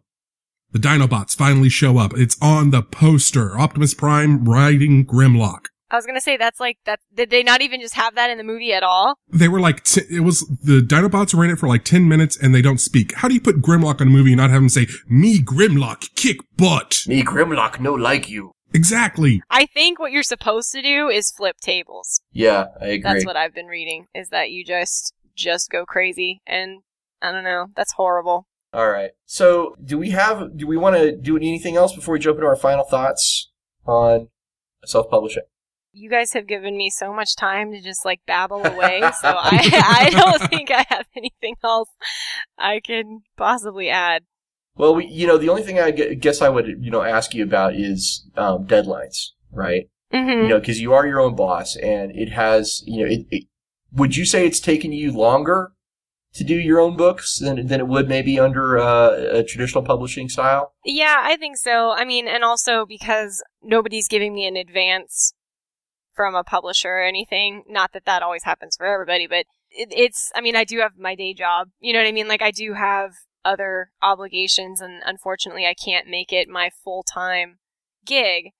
The 0.72 0.80
Dinobots 0.80 1.36
finally 1.36 1.70
show 1.70 1.98
up. 1.98 2.14
It's 2.16 2.38
on 2.42 2.72
the 2.72 2.84
poster. 2.84 3.58
Optimus 3.58 3.94
Prime 3.94 4.46
riding 4.46 5.06
Grimlock. 5.06 5.68
I 5.90 5.96
was 5.96 6.06
gonna 6.06 6.20
say 6.20 6.36
that's 6.36 6.60
like 6.60 6.78
that. 6.86 7.00
Did 7.14 7.30
they 7.30 7.44
not 7.44 7.62
even 7.62 7.80
just 7.80 7.94
have 7.94 8.16
that 8.16 8.30
in 8.30 8.38
the 8.38 8.44
movie 8.44 8.74
at 8.74 8.84
all? 8.84 9.16
They 9.30 9.48
were 9.48 9.62
like, 9.62 9.84
t- 9.84 10.02
it 10.10 10.20
was, 10.20 10.42
the 10.62 10.82
Dinobots 10.82 11.34
were 11.34 11.46
in 11.46 11.52
it 11.52 11.60
for 11.60 11.70
like 11.70 11.86
10 11.86 12.08
minutes 12.10 12.38
and 12.38 12.54
they 12.54 12.62
don't 12.62 12.80
speak. 12.80 13.14
How 13.16 13.30
do 13.30 13.34
you 13.34 13.40
put 13.40 13.62
Grimlock 13.62 14.02
on 14.02 14.08
a 14.08 14.12
movie 14.12 14.34
and 14.34 14.42
not 14.42 14.50
have 14.50 14.62
him 14.62 14.70
say, 14.70 14.88
me 15.08 15.40
Grimlock, 15.40 16.14
kick 16.16 16.40
butt? 16.58 17.04
Me 17.08 17.24
Grimlock 17.24 17.80
no 17.80 17.94
like 17.94 18.30
you. 18.30 18.52
Exactly. 18.74 19.42
I 19.50 19.66
think 19.66 19.98
what 19.98 20.12
you're 20.12 20.24
supposed 20.24 20.74
to 20.74 20.82
do 20.82 21.08
is 21.08 21.32
flip 21.32 21.56
tables. 21.62 22.22
Yeah, 22.34 22.66
I 22.82 22.88
agree. 22.88 23.02
That's 23.02 23.26
what 23.26 23.38
I've 23.38 23.54
been 23.54 23.68
reading. 23.68 24.08
Is 24.14 24.30
that 24.30 24.52
you 24.52 24.66
just 24.66 25.14
just 25.36 25.70
go 25.70 25.86
crazy 25.86 26.42
and 26.46 26.82
I 27.22 27.32
don't 27.32 27.44
know. 27.44 27.68
That's 27.76 27.94
horrible. 27.94 28.47
All 28.74 28.90
right. 28.90 29.12
So, 29.26 29.76
do 29.84 29.98
we 29.98 30.10
have? 30.12 30.58
Do 30.58 30.68
we 30.68 30.78
want 30.78 30.98
to 30.98 31.16
do 31.16 31.38
anything 31.38 31.78
else 31.78 31.94
before 31.94 32.14
we 32.14 32.20
jump 32.20 32.38
into 32.38 32.48
our 32.48 32.56
final 32.56 32.84
thoughts 32.84 33.50
on 33.86 34.28
self-publishing? 34.86 35.44
You 35.94 36.10
guys 36.10 36.34
have 36.34 36.48
given 36.48 36.78
me 36.78 36.90
so 36.90 37.14
much 37.14 37.36
time 37.36 37.72
to 37.72 37.82
just 37.82 38.06
like 38.06 38.20
babble 38.28 38.66
away, 38.66 39.00
so 39.22 39.30
I 39.30 39.70
I 39.74 40.10
don't 40.12 40.50
think 40.50 40.70
I 40.72 40.86
have 40.90 41.06
anything 41.16 41.56
else 41.64 41.90
I 42.58 42.82
can 42.82 43.22
possibly 43.38 43.90
add. 43.90 44.24
Well, 44.76 44.94
we, 44.94 45.08
you 45.08 45.26
know, 45.26 45.38
the 45.38 45.50
only 45.50 45.64
thing 45.64 45.80
I 45.80 45.92
guess 45.92 46.42
I 46.42 46.50
would, 46.50 46.68
you 46.80 46.92
know, 46.92 47.02
ask 47.02 47.34
you 47.34 47.44
about 47.44 47.74
is 47.74 48.28
um, 48.38 48.68
deadlines, 48.68 49.30
right? 49.52 49.90
Mm-hmm. 50.14 50.44
You 50.44 50.48
know, 50.50 50.60
because 50.60 50.80
you 50.80 50.94
are 50.94 51.08
your 51.08 51.20
own 51.20 51.36
boss, 51.36 51.76
and 51.78 52.12
it 52.12 52.30
has, 52.30 52.84
you 52.86 53.04
know, 53.04 53.12
it, 53.12 53.26
it, 53.32 53.44
would 53.92 54.16
you 54.16 54.26
say 54.26 54.46
it's 54.46 54.60
taken 54.60 54.92
you 54.92 55.12
longer 55.12 55.72
to 56.38 56.44
do 56.44 56.56
your 56.56 56.80
own 56.80 56.96
books 56.96 57.40
than 57.40 57.68
than 57.68 57.80
it 57.80 57.88
would 57.88 58.08
maybe 58.08 58.40
under 58.40 58.78
uh, 58.80 59.12
a 59.40 59.44
traditional 59.44 59.84
publishing 59.84 60.30
style? 60.30 60.74
Yeah, 60.86 61.18
I 61.22 61.36
think 61.38 61.58
so. 61.58 61.92
I 61.92 62.06
mean, 62.06 62.28
and 62.28 62.44
also 62.44 62.86
because 62.86 63.44
nobody's 63.62 64.08
giving 64.08 64.34
me 64.34 64.48
an 64.48 64.56
advance 64.56 65.34
from 66.18 66.36
a 66.36 66.44
publisher 66.44 66.90
or 66.90 67.04
anything. 67.04 67.64
Not 67.68 67.94
that 67.94 68.06
that 68.06 68.24
always 68.24 68.44
happens 68.44 68.76
for 68.76 68.86
everybody, 68.86 69.28
but 69.28 69.46
it, 69.70 69.90
it's, 69.92 70.32
I 70.36 70.42
mean, 70.42 70.56
I 70.56 70.64
do 70.64 70.80
have 70.80 70.98
my 70.98 71.16
day 71.16 71.34
job. 71.34 71.70
You 71.80 71.94
know 71.94 72.00
what 72.00 72.08
I 72.08 72.12
mean? 72.12 72.28
Like, 72.28 72.42
I 72.42 72.52
do 72.52 72.74
have 72.74 73.12
other 73.46 73.92
obligations, 74.02 74.82
and 74.82 75.02
unfortunately, 75.06 75.66
I 75.66 75.74
can't 75.74 76.08
make 76.08 76.34
it 76.34 76.50
my 76.50 76.70
full 76.84 77.04
time 77.04 77.60
gig. 78.06 78.52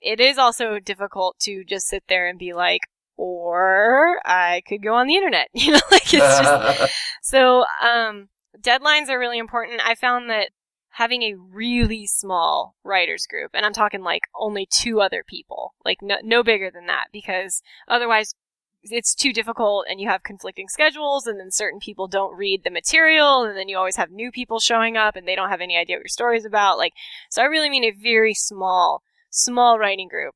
It 0.00 0.20
is 0.20 0.38
also 0.38 0.78
difficult 0.78 1.38
to 1.40 1.64
just 1.64 1.88
sit 1.88 2.04
there 2.08 2.26
and 2.26 2.38
be 2.38 2.54
like, 2.54 2.82
or 3.20 4.18
I 4.24 4.62
could 4.66 4.82
go 4.82 4.94
on 4.94 5.06
the 5.06 5.14
internet. 5.14 5.48
You 5.60 5.72
know, 5.72 5.80
like, 5.90 6.14
it's 6.14 6.38
just, 6.38 6.92
so, 7.22 7.64
um, 7.82 8.30
deadlines 8.58 9.10
are 9.10 9.18
really 9.18 9.38
important. 9.38 9.82
I 9.84 9.94
found 9.94 10.30
that 10.30 10.50
having 10.92 11.22
a 11.22 11.34
really 11.34 12.06
small 12.06 12.76
writers 12.82 13.26
group, 13.28 13.50
and 13.52 13.66
I'm 13.66 13.74
talking 13.74 14.02
like 14.02 14.22
only 14.34 14.66
two 14.66 15.02
other 15.02 15.22
people, 15.26 15.74
like 15.84 15.98
no, 16.00 16.16
no 16.22 16.42
bigger 16.42 16.70
than 16.70 16.86
that, 16.86 17.08
because 17.12 17.60
otherwise 17.86 18.34
it's 18.82 19.14
too 19.14 19.34
difficult 19.34 19.84
and 19.90 20.00
you 20.00 20.08
have 20.08 20.22
conflicting 20.22 20.68
schedules 20.68 21.26
and 21.26 21.38
then 21.38 21.50
certain 21.50 21.78
people 21.78 22.08
don't 22.08 22.34
read 22.34 22.64
the 22.64 22.70
material 22.70 23.44
and 23.44 23.54
then 23.54 23.68
you 23.68 23.76
always 23.76 23.96
have 23.96 24.10
new 24.10 24.30
people 24.30 24.58
showing 24.58 24.96
up 24.96 25.14
and 25.14 25.28
they 25.28 25.36
don't 25.36 25.50
have 25.50 25.60
any 25.60 25.76
idea 25.76 25.96
what 25.96 26.04
your 26.04 26.08
story's 26.08 26.46
about. 26.46 26.78
Like, 26.78 26.94
so 27.28 27.42
I 27.42 27.44
really 27.44 27.68
mean 27.68 27.84
a 27.84 27.90
very 27.90 28.32
small, 28.32 29.02
small 29.28 29.78
writing 29.78 30.08
group 30.08 30.34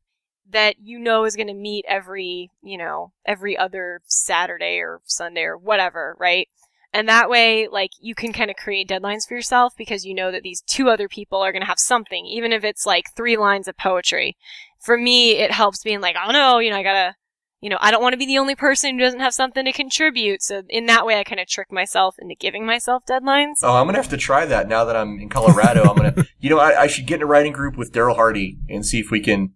that 0.51 0.77
you 0.81 0.99
know 0.99 1.25
is 1.25 1.37
going 1.37 1.49
to 1.49 1.55
meet 1.55 1.85
every, 1.89 2.51
you 2.63 2.79
know, 2.79 3.13
every 3.27 3.57
other 3.57 4.01
Saturday 4.07 4.79
or 4.79 5.01
Sunday 5.05 5.43
or 5.43 5.57
whatever, 5.57 6.17
right? 6.19 6.49
And 6.95 7.09
that 7.09 7.29
way, 7.29 7.67
like, 7.67 7.91
you 7.99 8.15
can 8.15 8.33
kind 8.33 8.51
of 8.53 8.57
create 8.57 8.89
deadlines 8.89 9.27
for 9.27 9.35
yourself 9.35 9.75
because 9.77 10.07
you 10.07 10.15
know 10.15 10.31
that 10.31 10.45
these 10.45 10.63
two 10.63 10.89
other 10.89 11.09
people 11.09 11.41
are 11.41 11.51
going 11.51 11.63
to 11.63 11.69
have 11.69 11.81
something, 11.81 12.25
even 12.25 12.53
if 12.53 12.63
it's 12.63 12.87
like 12.87 13.07
three 13.17 13.37
lines 13.37 13.67
of 13.67 13.77
poetry. 13.77 14.37
For 14.79 14.97
me, 14.97 15.33
it 15.33 15.51
helps 15.51 15.83
being 15.83 16.01
like, 16.01 16.15
oh 16.25 16.31
no, 16.31 16.61
you 16.61 16.71
know, 16.71 16.77
I 16.77 16.85
gotta, 16.85 17.17
you 17.61 17.69
know, 17.69 17.79
I 17.81 17.91
don't 17.91 18.03
want 18.03 18.13
to 18.13 18.19
be 18.19 18.27
the 18.27 18.39
only 18.39 18.55
person 18.55 18.95
who 18.95 19.05
doesn't 19.05 19.19
have 19.19 19.35
something 19.35 19.65
to 19.65 19.73
contribute. 19.73 20.43
So 20.43 20.63
in 20.69 20.87
that 20.87 21.05
way, 21.05 21.19
I 21.19 21.25
kind 21.25 21.41
of 21.41 21.49
trick 21.49 21.73
myself 21.73 22.15
into 22.21 22.37
giving 22.37 22.65
myself 22.65 23.05
deadlines. 23.07 23.55
Oh, 23.65 23.75
I'm 23.75 23.87
gonna 23.87 23.99
have 23.99 24.11
to 24.11 24.17
try 24.17 24.45
that 24.45 24.69
now 24.69 24.85
that 24.85 24.95
I'm 24.95 25.19
in 25.19 25.31
Colorado. 25.31 25.83
I'm 25.83 25.97
gonna, 25.97 26.27
you 26.39 26.51
know, 26.51 26.59
I, 26.59 26.83
I 26.83 26.87
should 26.87 27.07
get 27.07 27.17
in 27.17 27.23
a 27.23 27.27
writing 27.27 27.53
group 27.53 27.77
with 27.77 27.93
Daryl 27.93 28.15
Hardy 28.15 28.59
and 28.69 28.87
see 28.87 29.01
if 29.01 29.11
we 29.11 29.21
can 29.21 29.55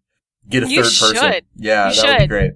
get 0.49 0.63
a 0.65 0.69
You 0.69 0.83
third 0.83 0.85
person. 0.85 1.33
should. 1.33 1.45
Yeah, 1.57 1.91
You 1.91 2.03
that 2.03 2.07
would 2.07 2.19
be 2.25 2.27
great. 2.27 2.53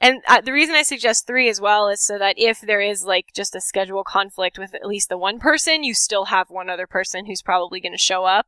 And 0.00 0.22
uh, 0.28 0.42
the 0.42 0.52
reason 0.52 0.74
I 0.74 0.82
suggest 0.82 1.26
three 1.26 1.48
as 1.48 1.60
well 1.60 1.88
is 1.88 2.02
so 2.02 2.18
that 2.18 2.34
if 2.38 2.60
there 2.60 2.82
is 2.82 3.04
like 3.04 3.26
just 3.34 3.56
a 3.56 3.60
schedule 3.60 4.04
conflict 4.04 4.58
with 4.58 4.74
at 4.74 4.86
least 4.86 5.08
the 5.08 5.16
one 5.16 5.38
person, 5.38 5.84
you 5.84 5.94
still 5.94 6.26
have 6.26 6.50
one 6.50 6.68
other 6.68 6.86
person 6.86 7.26
who's 7.26 7.40
probably 7.42 7.80
going 7.80 7.92
to 7.94 7.98
show 7.98 8.24
up, 8.24 8.46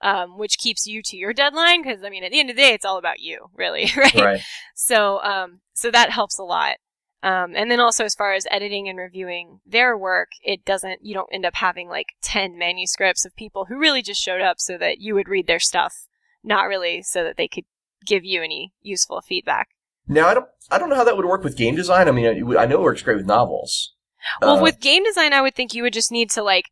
um, 0.00 0.38
which 0.38 0.58
keeps 0.58 0.86
you 0.86 1.02
to 1.02 1.16
your 1.16 1.34
deadline. 1.34 1.82
Because 1.82 2.02
I 2.02 2.08
mean, 2.08 2.24
at 2.24 2.32
the 2.32 2.40
end 2.40 2.48
of 2.48 2.56
the 2.56 2.62
day, 2.62 2.72
it's 2.72 2.86
all 2.86 2.96
about 2.96 3.20
you, 3.20 3.50
really, 3.54 3.90
right? 3.96 4.14
Right. 4.14 4.40
So, 4.74 5.22
um, 5.22 5.60
so 5.74 5.90
that 5.90 6.10
helps 6.10 6.38
a 6.38 6.44
lot. 6.44 6.76
Um, 7.22 7.54
and 7.56 7.70
then 7.70 7.80
also 7.80 8.04
as 8.04 8.14
far 8.14 8.32
as 8.32 8.46
editing 8.50 8.88
and 8.88 8.96
reviewing 8.96 9.60
their 9.66 9.98
work, 9.98 10.28
it 10.42 10.64
doesn't, 10.64 11.00
you 11.02 11.14
don't 11.14 11.28
end 11.32 11.44
up 11.44 11.56
having 11.56 11.88
like 11.88 12.06
10 12.22 12.56
manuscripts 12.56 13.24
of 13.24 13.34
people 13.34 13.64
who 13.64 13.76
really 13.78 14.02
just 14.02 14.22
showed 14.22 14.40
up 14.40 14.60
so 14.60 14.78
that 14.78 15.00
you 15.00 15.14
would 15.16 15.28
read 15.28 15.48
their 15.48 15.58
stuff, 15.58 16.06
not 16.44 16.68
really 16.68 17.02
so 17.02 17.24
that 17.24 17.36
they 17.36 17.48
could 17.48 17.64
give 18.06 18.24
you 18.24 18.42
any 18.42 18.72
useful 18.82 19.20
feedback. 19.20 19.68
Now 20.06 20.28
I 20.28 20.34
don't, 20.34 20.46
I 20.70 20.78
don't 20.78 20.88
know 20.88 20.96
how 20.96 21.04
that 21.04 21.16
would 21.16 21.26
work 21.26 21.44
with 21.44 21.56
game 21.56 21.74
design. 21.76 22.08
I 22.08 22.12
mean, 22.12 22.26
I, 22.56 22.62
I 22.62 22.66
know 22.66 22.76
it 22.76 22.82
works 22.82 23.02
great 23.02 23.16
with 23.18 23.26
novels. 23.26 23.94
Well, 24.40 24.58
Uh, 24.58 24.62
with 24.62 24.80
game 24.80 25.04
design, 25.04 25.32
I 25.32 25.42
would 25.42 25.54
think 25.54 25.74
you 25.74 25.82
would 25.82 25.92
just 25.92 26.10
need 26.10 26.30
to 26.30 26.42
like, 26.42 26.64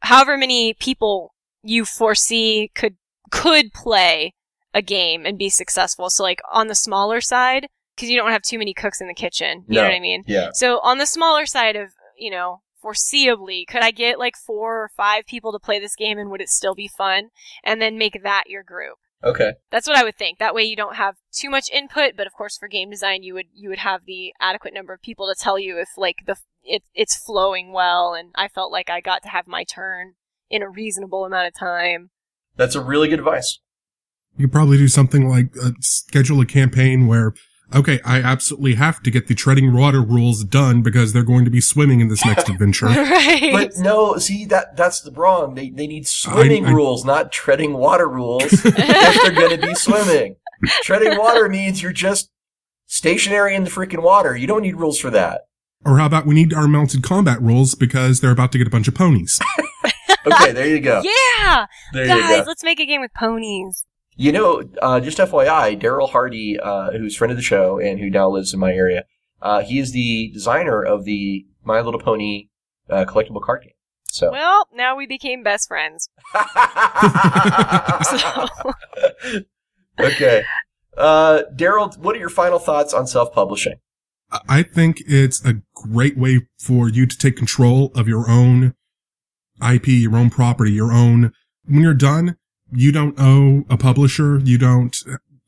however 0.00 0.36
many 0.36 0.74
people 0.74 1.34
you 1.62 1.84
foresee 1.84 2.70
could 2.74 2.96
could 3.30 3.72
play 3.72 4.34
a 4.74 4.82
game 4.82 5.24
and 5.26 5.38
be 5.38 5.48
successful. 5.50 6.10
So 6.10 6.22
like 6.22 6.40
on 6.52 6.66
the 6.68 6.74
smaller 6.74 7.20
side, 7.20 7.66
because 7.94 8.08
you 8.10 8.16
don't 8.18 8.30
have 8.32 8.42
too 8.42 8.58
many 8.58 8.72
cooks 8.74 9.00
in 9.00 9.08
the 9.08 9.14
kitchen. 9.14 9.64
You 9.68 9.76
No. 9.76 9.82
know 9.82 9.88
what 9.88 9.94
I 9.94 10.00
mean? 10.00 10.24
yeah. 10.26 10.50
So 10.52 10.78
on 10.80 10.98
the 10.98 11.06
smaller 11.06 11.46
side 11.46 11.76
of 11.76 11.90
you 12.18 12.30
know 12.30 12.62
foreseeably, 12.82 13.66
could 13.66 13.82
I 13.82 13.90
get 13.90 14.18
like 14.18 14.36
four 14.36 14.82
or 14.84 14.90
five 14.96 15.26
people 15.26 15.52
to 15.52 15.58
play 15.58 15.78
this 15.78 15.94
game 15.96 16.18
and 16.18 16.30
would 16.30 16.40
it 16.40 16.48
still 16.48 16.74
be 16.74 16.88
fun? 16.88 17.28
And 17.62 17.80
then 17.80 17.98
make 17.98 18.22
that 18.22 18.44
your 18.48 18.62
group. 18.62 18.96
Okay. 19.22 19.52
That's 19.70 19.86
what 19.86 19.96
I 19.96 20.04
would 20.04 20.16
think. 20.16 20.38
That 20.38 20.54
way 20.54 20.62
you 20.62 20.76
don't 20.76 20.96
have 20.96 21.16
too 21.32 21.50
much 21.50 21.70
input, 21.70 22.12
but 22.16 22.26
of 22.26 22.32
course 22.32 22.56
for 22.56 22.68
game 22.68 22.90
design 22.90 23.22
you 23.22 23.34
would 23.34 23.46
you 23.54 23.68
would 23.68 23.78
have 23.78 24.06
the 24.06 24.32
adequate 24.40 24.74
number 24.74 24.94
of 24.94 25.02
people 25.02 25.26
to 25.26 25.34
tell 25.38 25.58
you 25.58 25.78
if 25.78 25.90
like 25.96 26.16
the 26.26 26.36
it 26.62 26.82
it's 26.94 27.16
flowing 27.16 27.72
well 27.72 28.14
and 28.14 28.30
I 28.34 28.48
felt 28.48 28.72
like 28.72 28.88
I 28.88 29.00
got 29.00 29.22
to 29.24 29.28
have 29.28 29.46
my 29.46 29.64
turn 29.64 30.14
in 30.50 30.62
a 30.62 30.68
reasonable 30.68 31.24
amount 31.24 31.48
of 31.48 31.54
time. 31.54 32.10
That's 32.56 32.74
a 32.74 32.82
really 32.82 33.08
good 33.08 33.20
advice. 33.20 33.60
You 34.36 34.46
could 34.46 34.52
probably 34.52 34.78
do 34.78 34.88
something 34.88 35.28
like 35.28 35.50
uh, 35.62 35.72
schedule 35.80 36.40
a 36.40 36.46
campaign 36.46 37.06
where, 37.06 37.34
okay, 37.74 38.00
I 38.04 38.20
absolutely 38.20 38.74
have 38.74 39.02
to 39.02 39.10
get 39.10 39.26
the 39.28 39.34
treading 39.34 39.72
water 39.72 40.00
rules 40.02 40.44
done 40.44 40.82
because 40.82 41.12
they're 41.12 41.22
going 41.22 41.44
to 41.44 41.50
be 41.50 41.60
swimming 41.60 42.00
in 42.00 42.08
this 42.08 42.24
next 42.24 42.48
adventure. 42.48 42.86
right. 42.86 43.50
But 43.52 43.76
no, 43.78 44.16
see 44.18 44.44
that 44.46 44.76
that's 44.76 45.00
the 45.00 45.10
wrong. 45.12 45.54
They 45.54 45.70
they 45.70 45.86
need 45.86 46.06
swimming 46.08 46.66
I- 46.66 46.72
rules, 46.72 47.04
not 47.04 47.32
treading 47.32 47.74
water 47.74 48.08
rules. 48.08 48.44
if 48.52 48.62
they're 49.22 49.32
going 49.32 49.60
to 49.60 49.66
be 49.66 49.74
swimming, 49.74 50.36
treading 50.82 51.18
water 51.18 51.48
means 51.48 51.82
you're 51.82 51.92
just 51.92 52.30
stationary 52.86 53.54
in 53.54 53.64
the 53.64 53.70
freaking 53.70 54.02
water. 54.02 54.36
You 54.36 54.46
don't 54.46 54.62
need 54.62 54.76
rules 54.76 54.98
for 54.98 55.10
that. 55.10 55.42
Or 55.84 55.98
how 55.98 56.06
about 56.06 56.26
we 56.26 56.34
need 56.34 56.52
our 56.52 56.68
mounted 56.68 57.02
combat 57.02 57.40
rules 57.40 57.74
because 57.74 58.20
they're 58.20 58.30
about 58.32 58.52
to 58.52 58.58
get 58.58 58.66
a 58.66 58.70
bunch 58.70 58.88
of 58.88 58.94
ponies. 58.94 59.38
Okay, 60.26 60.52
there 60.52 60.66
you 60.66 60.80
go. 60.80 61.00
yeah, 61.02 61.64
There 61.94 62.02
you 62.04 62.08
guys, 62.10 62.40
go. 62.42 62.48
let's 62.48 62.62
make 62.62 62.78
a 62.78 62.84
game 62.84 63.00
with 63.00 63.12
ponies. 63.14 63.86
You 64.20 64.32
know, 64.32 64.62
uh, 64.82 65.00
just 65.00 65.16
FYI, 65.16 65.80
Daryl 65.80 66.10
Hardy, 66.10 66.60
uh, 66.60 66.90
who's 66.90 67.16
friend 67.16 67.30
of 67.30 67.38
the 67.38 67.42
show 67.42 67.78
and 67.78 67.98
who 67.98 68.10
now 68.10 68.28
lives 68.28 68.52
in 68.52 68.60
my 68.60 68.70
area, 68.70 69.06
uh, 69.40 69.62
he 69.62 69.78
is 69.78 69.92
the 69.92 70.30
designer 70.34 70.82
of 70.82 71.06
the 71.06 71.46
My 71.64 71.80
Little 71.80 71.98
Pony 71.98 72.48
uh, 72.90 73.06
collectible 73.06 73.40
card 73.40 73.62
game. 73.62 73.72
So. 74.04 74.30
Well, 74.30 74.68
now 74.74 74.94
we 74.94 75.06
became 75.06 75.42
best 75.42 75.68
friends. 75.68 76.10
Okay. 79.98 80.44
Uh, 80.96 81.42
Daryl, 81.54 81.96
what 81.98 82.16
are 82.16 82.18
your 82.18 82.30
final 82.30 82.58
thoughts 82.58 82.94
on 82.94 83.06
self-publishing? 83.06 83.76
I 84.48 84.62
think 84.62 85.02
it's 85.06 85.44
a 85.44 85.60
great 85.74 86.16
way 86.16 86.46
for 86.58 86.88
you 86.88 87.06
to 87.06 87.18
take 87.18 87.36
control 87.36 87.90
of 87.94 88.08
your 88.08 88.30
own 88.30 88.74
IP, 89.66 89.88
your 89.88 90.16
own 90.16 90.30
property, 90.30 90.72
your 90.72 90.92
own, 90.92 91.32
when 91.64 91.82
you're 91.82 91.94
done, 91.94 92.36
you 92.72 92.92
don't 92.92 93.14
owe 93.18 93.64
a 93.68 93.76
publisher. 93.76 94.38
You 94.38 94.58
don't, 94.58 94.96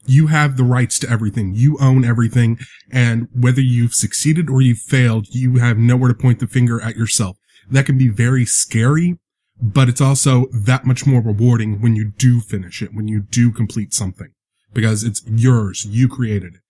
you 0.06 0.28
have 0.28 0.56
the 0.56 0.64
rights 0.64 0.98
to 1.00 1.10
everything. 1.10 1.54
You 1.54 1.78
own 1.80 2.04
everything. 2.04 2.58
And 2.90 3.28
whether 3.34 3.60
you've 3.60 3.94
succeeded 3.94 4.50
or 4.50 4.60
you've 4.60 4.78
failed, 4.78 5.26
you 5.30 5.58
have 5.58 5.78
nowhere 5.78 6.08
to 6.08 6.14
point 6.14 6.40
the 6.40 6.46
finger 6.46 6.80
at 6.80 6.96
yourself. 6.96 7.36
That 7.70 7.86
can 7.86 7.96
be 7.96 8.08
very 8.08 8.44
scary, 8.44 9.18
but 9.60 9.88
it's 9.88 10.00
also 10.00 10.46
that 10.52 10.84
much 10.84 11.06
more 11.06 11.22
rewarding 11.22 11.80
when 11.80 11.94
you 11.94 12.12
do 12.16 12.40
finish 12.40 12.82
it, 12.82 12.92
when 12.92 13.08
you 13.08 13.20
do 13.20 13.52
complete 13.52 13.94
something 13.94 14.28
because 14.74 15.04
it's 15.04 15.22
yours. 15.26 15.86
You 15.86 16.08
created 16.08 16.54
it. 16.54 16.60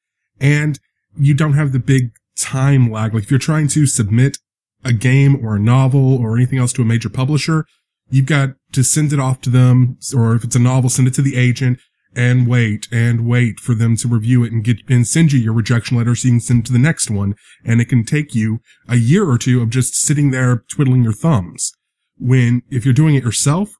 And 0.41 0.79
you 1.17 1.35
don't 1.35 1.55
have 1.55 1.73
the 1.73 1.79
big 1.79 2.13
time 2.39 2.91
lag. 2.91 3.15
Like 3.15 3.25
if 3.25 3.31
you're 3.31 3.41
trying 3.41 3.69
to 3.69 3.87
submit 3.87 4.39
a 4.85 4.93
game 4.93 5.45
or 5.45 5.57
a 5.57 5.61
novel 5.61 6.17
or 6.17 6.37
anything 6.37 6.59
else 6.59 6.73
to 6.75 6.83
a 6.83 6.87
major 6.87 7.09
publisher, 7.09 7.65
you've 8.13 8.27
got 8.27 8.51
to 8.73 8.85
send 8.85 9.13
it 9.13 9.19
off 9.19 9.41
to 9.43 9.51
them. 9.51 9.99
Or 10.17 10.35
if 10.37 10.45
it's 10.45 10.55
a 10.57 10.61
novel, 10.61 10.89
send 10.91 11.09
it 11.09 11.15
to 11.15 11.23
the 11.23 11.37
agent 11.37 11.79
and 12.15 12.47
wait 12.47 12.87
and 12.93 13.27
wait 13.27 13.59
for 13.59 13.75
them 13.75 13.97
to 13.97 14.07
review 14.07 14.45
it 14.45 14.53
and 14.53 14.63
get 14.63 14.77
and 14.89 15.07
send 15.07 15.33
you 15.33 15.41
your 15.41 15.55
rejection 15.55 15.97
letter 15.97 16.15
so 16.15 16.29
you 16.29 16.33
can 16.35 16.41
send 16.41 16.61
it 16.61 16.67
to 16.67 16.73
the 16.73 16.79
next 16.79 17.11
one. 17.11 17.35
And 17.65 17.81
it 17.81 17.87
can 17.89 18.05
take 18.05 18.35
you 18.35 18.61
a 18.89 18.97
year 18.97 19.29
or 19.29 19.39
two 19.39 19.61
of 19.63 19.71
just 19.71 19.95
sitting 19.95 20.31
there 20.31 20.63
twiddling 20.69 21.03
your 21.03 21.13
thumbs. 21.15 21.73
When 22.19 22.63
if 22.71 22.85
you're 22.85 22.95
doing 22.95 23.15
it 23.17 23.25
yourself, 23.25 23.71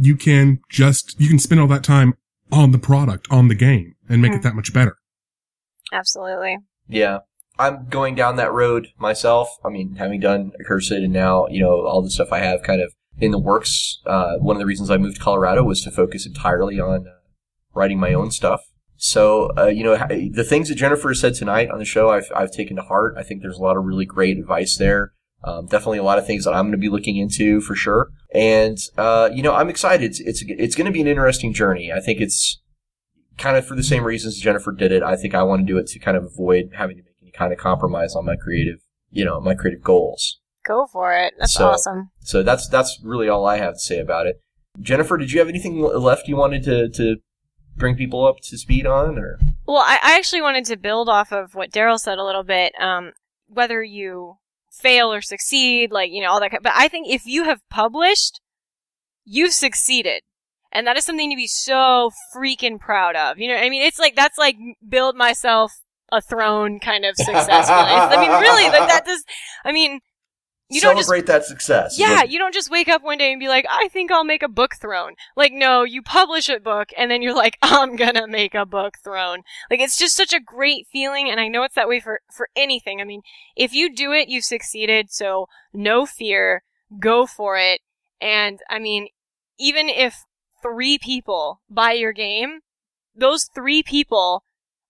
you 0.00 0.14
can 0.16 0.60
just 0.70 1.20
you 1.20 1.28
can 1.28 1.38
spend 1.40 1.60
all 1.60 1.66
that 1.68 1.84
time 1.84 2.14
on 2.52 2.70
the 2.72 2.78
product, 2.78 3.26
on 3.30 3.48
the 3.48 3.54
game, 3.54 3.94
and 4.08 4.22
make 4.22 4.30
Hmm. 4.32 4.38
it 4.38 4.42
that 4.42 4.54
much 4.54 4.72
better. 4.72 4.96
absolutely. 5.92 6.56
Yeah. 6.88 7.18
I'm 7.58 7.86
going 7.88 8.14
down 8.14 8.36
that 8.36 8.52
road 8.52 8.88
myself. 8.98 9.48
I 9.64 9.68
mean, 9.68 9.96
having 9.96 10.20
done 10.20 10.52
Accursed 10.60 10.92
and 10.92 11.12
now, 11.12 11.46
you 11.48 11.60
know, 11.60 11.84
all 11.84 12.00
the 12.00 12.10
stuff 12.10 12.28
I 12.32 12.38
have 12.38 12.62
kind 12.62 12.80
of 12.80 12.92
in 13.20 13.30
the 13.30 13.38
works. 13.38 14.00
Uh, 14.06 14.36
one 14.38 14.56
of 14.56 14.60
the 14.60 14.66
reasons 14.66 14.90
I 14.90 14.96
moved 14.96 15.16
to 15.16 15.22
Colorado 15.22 15.62
was 15.62 15.82
to 15.82 15.90
focus 15.90 16.26
entirely 16.26 16.80
on 16.80 17.06
uh, 17.06 17.12
writing 17.74 17.98
my 17.98 18.12
own 18.12 18.30
stuff. 18.30 18.62
So, 18.96 19.50
uh, 19.56 19.66
you 19.66 19.82
know, 19.82 19.96
the 19.96 20.44
things 20.44 20.68
that 20.68 20.74
Jennifer 20.74 21.14
said 21.14 21.34
tonight 21.34 21.70
on 21.70 21.78
the 21.78 21.86
show, 21.86 22.10
I've, 22.10 22.30
I've 22.36 22.50
taken 22.50 22.76
to 22.76 22.82
heart. 22.82 23.14
I 23.16 23.22
think 23.22 23.40
there's 23.40 23.56
a 23.56 23.62
lot 23.62 23.78
of 23.78 23.84
really 23.84 24.04
great 24.04 24.36
advice 24.36 24.76
there. 24.76 25.12
Um, 25.42 25.66
definitely 25.66 25.98
a 25.98 26.02
lot 26.02 26.18
of 26.18 26.26
things 26.26 26.44
that 26.44 26.52
I'm 26.52 26.66
going 26.66 26.72
to 26.72 26.78
be 26.78 26.90
looking 26.90 27.16
into 27.16 27.62
for 27.62 27.74
sure. 27.74 28.10
And, 28.34 28.76
uh, 28.98 29.30
you 29.32 29.42
know, 29.42 29.54
I'm 29.54 29.70
excited. 29.70 30.04
It's, 30.04 30.20
it's, 30.20 30.44
it's 30.46 30.74
going 30.74 30.84
to 30.84 30.92
be 30.92 31.00
an 31.00 31.06
interesting 31.06 31.54
journey. 31.54 31.90
I 31.90 32.00
think 32.00 32.20
it's 32.20 32.60
kind 33.38 33.56
of 33.56 33.66
for 33.66 33.74
the 33.74 33.82
same 33.82 34.04
reasons 34.04 34.38
Jennifer 34.38 34.70
did 34.70 34.92
it. 34.92 35.02
I 35.02 35.16
think 35.16 35.34
I 35.34 35.44
want 35.44 35.66
to 35.66 35.72
do 35.72 35.78
it 35.78 35.86
to 35.88 35.98
kind 35.98 36.18
of 36.18 36.24
avoid 36.24 36.72
having 36.74 36.98
to 36.98 37.02
make 37.02 37.14
any 37.22 37.30
kind 37.30 37.54
of 37.54 37.58
compromise 37.58 38.14
on 38.14 38.26
my 38.26 38.36
creative, 38.36 38.80
you 39.10 39.24
know, 39.24 39.40
my 39.40 39.54
creative 39.54 39.82
goals. 39.82 40.40
Go 40.70 40.86
for 40.86 41.12
it. 41.12 41.34
That's 41.38 41.54
So- 41.54 41.68
awesome. 41.70 42.10
So 42.20 42.42
that's, 42.42 42.68
that's 42.68 43.00
really 43.02 43.28
all 43.28 43.44
I 43.46 43.56
have 43.58 43.74
to 43.74 43.80
say 43.80 43.98
about 43.98 44.26
it. 44.26 44.40
Jennifer, 44.80 45.16
did 45.16 45.32
you 45.32 45.40
have 45.40 45.48
anything 45.48 45.80
left 45.82 46.28
you 46.28 46.36
wanted 46.36 46.62
to, 46.64 46.88
to 46.90 47.16
bring 47.76 47.96
people 47.96 48.24
up 48.24 48.36
to 48.44 48.56
speed 48.56 48.86
on 48.86 49.18
or? 49.18 49.38
Well, 49.66 49.78
I, 49.84 49.98
I 50.02 50.16
actually 50.16 50.42
wanted 50.42 50.64
to 50.66 50.76
build 50.76 51.08
off 51.08 51.32
of 51.32 51.54
what 51.56 51.72
Daryl 51.72 51.98
said 51.98 52.18
a 52.18 52.24
little 52.24 52.44
bit. 52.44 52.72
Um, 52.80 53.12
whether 53.48 53.82
you 53.82 54.36
fail 54.72 55.12
or 55.12 55.20
succeed, 55.22 55.90
like 55.90 56.10
you 56.12 56.22
know 56.22 56.30
all 56.30 56.38
that. 56.40 56.52
ki- 56.52 56.58
But 56.62 56.72
I 56.76 56.86
think 56.88 57.08
if 57.08 57.26
you 57.26 57.44
have 57.44 57.60
published, 57.68 58.40
you've 59.24 59.52
succeeded, 59.52 60.22
and 60.72 60.86
that 60.86 60.96
is 60.96 61.04
something 61.04 61.30
to 61.30 61.36
be 61.36 61.46
so 61.48 62.10
freaking 62.34 62.78
proud 62.78 63.16
of. 63.16 63.38
You 63.38 63.48
know, 63.48 63.56
I 63.56 63.68
mean, 63.70 63.82
it's 63.82 63.98
like 63.98 64.14
that's 64.14 64.38
like 64.38 64.56
build 64.88 65.16
myself 65.16 65.72
a 66.12 66.20
throne 66.20 66.78
kind 66.80 67.04
of 67.04 67.16
success. 67.16 67.68
I 67.68 68.16
mean, 68.20 68.30
really, 68.40 68.68
like 68.70 68.88
that 68.88 69.04
does. 69.06 69.24
I 69.64 69.72
mean, 69.72 70.00
you 70.70 70.80
don't 70.80 70.96
just 70.96 71.08
celebrate 71.08 71.26
that 71.26 71.44
success. 71.44 71.98
Yeah, 71.98 72.22
you 72.22 72.38
don't 72.38 72.54
just 72.54 72.70
wake 72.70 72.88
up 72.88 73.02
one 73.02 73.18
day 73.18 73.32
and 73.32 73.40
be 73.40 73.48
like, 73.48 73.66
I 73.68 73.88
think 73.88 74.12
I'll 74.12 74.24
make 74.24 74.42
a 74.42 74.48
book 74.48 74.76
throne. 74.76 75.14
Like, 75.36 75.52
no, 75.52 75.82
you 75.82 76.00
publish 76.00 76.48
a 76.48 76.60
book 76.60 76.90
and 76.96 77.10
then 77.10 77.22
you're 77.22 77.34
like, 77.34 77.58
I'm 77.62 77.96
gonna 77.96 78.28
make 78.28 78.54
a 78.54 78.64
book 78.64 78.98
throne. 79.02 79.42
Like, 79.68 79.80
it's 79.80 79.98
just 79.98 80.16
such 80.16 80.32
a 80.32 80.40
great 80.40 80.86
feeling, 80.86 81.28
and 81.28 81.40
I 81.40 81.48
know 81.48 81.64
it's 81.64 81.74
that 81.74 81.88
way 81.88 81.98
for, 81.98 82.20
for 82.32 82.48
anything. 82.54 83.00
I 83.00 83.04
mean, 83.04 83.22
if 83.56 83.74
you 83.74 83.92
do 83.92 84.12
it, 84.12 84.28
you've 84.28 84.44
succeeded, 84.44 85.10
so 85.10 85.48
no 85.72 86.06
fear, 86.06 86.62
go 86.98 87.26
for 87.26 87.56
it. 87.56 87.80
And, 88.20 88.60
I 88.70 88.78
mean, 88.78 89.08
even 89.58 89.88
if 89.88 90.24
three 90.62 90.98
people 90.98 91.60
buy 91.68 91.92
your 91.92 92.12
game, 92.12 92.60
those 93.14 93.44
three 93.52 93.82
people 93.82 94.44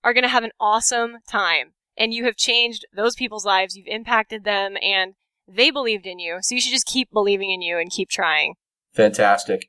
are 0.04 0.12
gonna 0.12 0.28
have 0.28 0.44
an 0.44 0.52
awesome 0.60 1.18
time. 1.26 1.72
And 1.96 2.14
you 2.14 2.24
have 2.24 2.36
changed 2.36 2.86
those 2.94 3.14
people's 3.14 3.44
lives, 3.44 3.76
you've 3.76 3.86
impacted 3.86 4.44
them, 4.44 4.76
and 4.82 5.14
they 5.54 5.70
believed 5.70 6.06
in 6.06 6.18
you, 6.18 6.38
so 6.40 6.54
you 6.54 6.60
should 6.60 6.72
just 6.72 6.86
keep 6.86 7.10
believing 7.12 7.50
in 7.50 7.62
you 7.62 7.78
and 7.78 7.90
keep 7.90 8.08
trying. 8.08 8.54
Fantastic. 8.92 9.68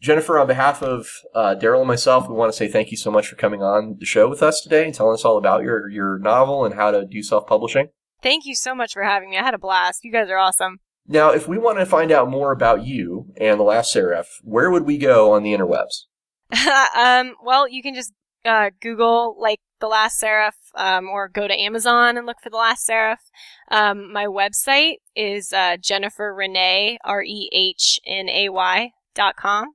Jennifer, 0.00 0.36
on 0.38 0.48
behalf 0.48 0.82
of 0.82 1.08
uh, 1.32 1.54
Daryl 1.58 1.78
and 1.78 1.88
myself, 1.88 2.28
we 2.28 2.34
want 2.34 2.52
to 2.52 2.56
say 2.56 2.66
thank 2.66 2.90
you 2.90 2.96
so 2.96 3.10
much 3.10 3.28
for 3.28 3.36
coming 3.36 3.62
on 3.62 3.96
the 4.00 4.06
show 4.06 4.28
with 4.28 4.42
us 4.42 4.60
today 4.60 4.84
and 4.84 4.92
telling 4.92 5.14
us 5.14 5.24
all 5.24 5.38
about 5.38 5.62
your, 5.62 5.88
your 5.88 6.18
novel 6.18 6.64
and 6.64 6.74
how 6.74 6.90
to 6.90 7.06
do 7.06 7.22
self 7.22 7.46
publishing. 7.46 7.88
Thank 8.20 8.44
you 8.44 8.56
so 8.56 8.74
much 8.74 8.92
for 8.92 9.04
having 9.04 9.30
me. 9.30 9.38
I 9.38 9.42
had 9.42 9.54
a 9.54 9.58
blast. 9.58 10.00
You 10.02 10.12
guys 10.12 10.28
are 10.28 10.38
awesome. 10.38 10.78
Now, 11.06 11.30
if 11.30 11.48
we 11.48 11.58
want 11.58 11.78
to 11.78 11.86
find 11.86 12.10
out 12.10 12.30
more 12.30 12.52
about 12.52 12.84
you 12.84 13.32
and 13.36 13.58
The 13.58 13.64
Last 13.64 13.92
Seraph, 13.92 14.28
where 14.42 14.70
would 14.70 14.84
we 14.84 14.98
go 14.98 15.32
on 15.32 15.42
the 15.42 15.52
interwebs? 15.52 16.06
um, 16.96 17.34
well, 17.44 17.68
you 17.68 17.82
can 17.82 17.94
just 17.94 18.12
uh, 18.44 18.70
Google 18.80 19.36
like 19.38 19.60
the 19.80 19.86
Last 19.88 20.18
Seraph, 20.18 20.56
um, 20.76 21.08
or 21.08 21.28
go 21.28 21.48
to 21.48 21.54
Amazon 21.54 22.16
and 22.16 22.26
look 22.26 22.38
for 22.42 22.50
the 22.50 22.56
Last 22.56 22.84
Seraph. 22.84 23.22
Um, 23.70 24.12
my 24.12 24.26
website 24.26 24.96
is 25.16 25.52
uh, 25.52 25.76
Jennifer 25.80 26.34
Renee 26.34 26.98
R 27.04 27.22
E 27.22 27.48
H 27.52 28.00
N 28.06 28.28
A 28.28 28.48
Y 28.48 28.90
dot 29.14 29.36
com, 29.36 29.74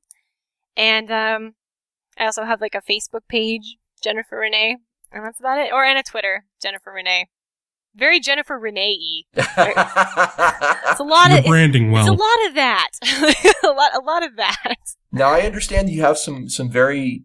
and 0.75 1.11
um, 1.11 1.53
I 2.17 2.25
also 2.25 2.43
have 2.43 2.61
like 2.61 2.75
a 2.75 2.81
Facebook 2.81 3.27
page, 3.27 3.77
Jennifer 4.03 4.37
Renee, 4.37 4.77
and 5.11 5.25
that's 5.25 5.39
about 5.39 5.59
it. 5.59 5.71
Or 5.71 5.83
and 5.83 5.97
a 5.97 6.03
Twitter, 6.03 6.45
Jennifer 6.61 6.91
Renee. 6.91 7.27
Very 7.95 8.19
Jennifer 8.19 8.59
Renee. 8.59 9.25
It's 9.33 9.47
a 9.57 11.03
lot 11.03 11.29
You're 11.31 11.39
of 11.39 11.45
branding 11.45 11.89
well. 11.91 12.03
it's 12.03 12.09
a 12.09 12.23
lot 12.23 12.47
of 12.47 12.53
that. 12.53 12.89
a 13.63 13.67
lot 13.69 13.95
a 13.95 13.99
lot 14.05 14.23
of 14.23 14.35
that. 14.35 14.75
now, 15.11 15.29
I 15.29 15.41
understand 15.41 15.89
you 15.89 16.01
have 16.03 16.19
some, 16.19 16.47
some 16.47 16.69
very 16.69 17.23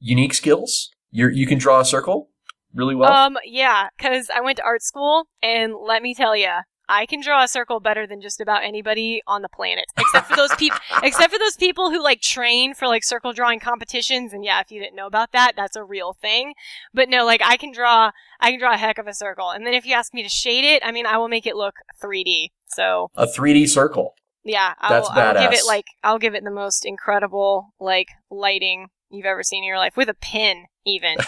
unique 0.00 0.34
skills. 0.34 0.90
You're, 1.10 1.30
you 1.30 1.46
can 1.46 1.58
draw 1.58 1.80
a 1.80 1.84
circle 1.84 2.30
really 2.74 2.94
well. 2.94 3.12
Um, 3.12 3.38
yeah, 3.44 3.88
because 3.96 4.30
I 4.34 4.40
went 4.40 4.56
to 4.58 4.64
art 4.64 4.82
school, 4.82 5.28
and 5.42 5.74
let 5.74 6.02
me 6.02 6.14
tell 6.14 6.36
you, 6.36 6.50
I 6.90 7.06
can 7.06 7.20
draw 7.20 7.44
a 7.44 7.48
circle 7.48 7.78
better 7.78 8.04
than 8.04 8.20
just 8.20 8.40
about 8.40 8.64
anybody 8.64 9.22
on 9.26 9.42
the 9.42 9.48
planet, 9.48 9.84
except 9.96 10.28
for 10.28 10.34
those 10.34 10.54
people. 10.56 10.78
except 11.04 11.32
for 11.32 11.38
those 11.38 11.56
people 11.56 11.90
who 11.90 12.02
like 12.02 12.20
train 12.20 12.74
for 12.74 12.88
like 12.88 13.04
circle 13.04 13.32
drawing 13.32 13.60
competitions. 13.60 14.32
And 14.32 14.44
yeah, 14.44 14.60
if 14.60 14.72
you 14.72 14.80
didn't 14.80 14.96
know 14.96 15.06
about 15.06 15.30
that, 15.30 15.52
that's 15.56 15.76
a 15.76 15.84
real 15.84 16.14
thing. 16.14 16.54
But 16.92 17.08
no, 17.08 17.24
like 17.24 17.42
I 17.44 17.56
can 17.56 17.70
draw, 17.70 18.10
I 18.40 18.50
can 18.50 18.58
draw 18.58 18.74
a 18.74 18.76
heck 18.76 18.98
of 18.98 19.06
a 19.06 19.14
circle. 19.14 19.50
And 19.50 19.64
then 19.64 19.72
if 19.72 19.86
you 19.86 19.94
ask 19.94 20.12
me 20.12 20.24
to 20.24 20.28
shade 20.28 20.64
it, 20.64 20.82
I 20.84 20.90
mean, 20.90 21.06
I 21.06 21.16
will 21.16 21.28
make 21.28 21.46
it 21.46 21.54
look 21.54 21.74
3D. 22.02 22.48
So 22.66 23.10
a 23.16 23.26
3D 23.26 23.68
circle. 23.68 24.14
yeah, 24.44 24.74
I 24.80 24.88
That's 24.88 25.08
will, 25.08 25.18
I'll 25.20 25.34
give 25.34 25.52
it 25.52 25.66
like 25.66 25.86
I'll 26.02 26.18
give 26.18 26.34
it 26.34 26.42
the 26.42 26.50
most 26.50 26.84
incredible 26.84 27.72
like 27.78 28.08
lighting 28.30 28.88
you've 29.10 29.26
ever 29.26 29.42
seen 29.42 29.62
in 29.64 29.68
your 29.68 29.78
life 29.78 29.96
with 29.96 30.08
a 30.08 30.14
pin, 30.14 30.64
even. 30.86 31.16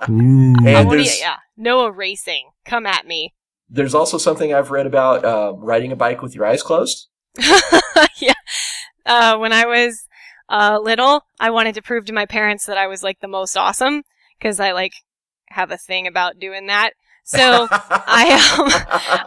And 0.00 0.68
I 0.68 0.84
won't 0.84 1.00
e- 1.00 1.04
there's- 1.04 1.20
yeah, 1.20 1.36
no 1.56 1.86
erasing. 1.86 2.50
Come 2.64 2.86
at 2.86 3.06
me. 3.06 3.34
There's 3.68 3.94
also 3.94 4.16
something 4.16 4.54
I've 4.54 4.70
read 4.70 4.86
about 4.86 5.24
uh, 5.24 5.52
riding 5.56 5.92
a 5.92 5.96
bike 5.96 6.22
with 6.22 6.34
your 6.34 6.46
eyes 6.46 6.62
closed. 6.62 7.08
yeah. 8.18 8.32
Uh, 9.04 9.36
when 9.36 9.52
I 9.52 9.66
was 9.66 10.06
uh, 10.48 10.78
little, 10.82 11.22
I 11.38 11.50
wanted 11.50 11.74
to 11.74 11.82
prove 11.82 12.06
to 12.06 12.12
my 12.14 12.24
parents 12.24 12.64
that 12.66 12.78
I 12.78 12.86
was 12.86 13.02
like 13.02 13.20
the 13.20 13.28
most 13.28 13.56
awesome 13.56 14.04
because 14.38 14.58
I 14.60 14.72
like 14.72 14.92
have 15.50 15.70
a 15.70 15.76
thing 15.76 16.06
about 16.06 16.38
doing 16.38 16.66
that. 16.68 16.92
So 17.28 17.68
I 17.70 18.56
um, 18.58 18.68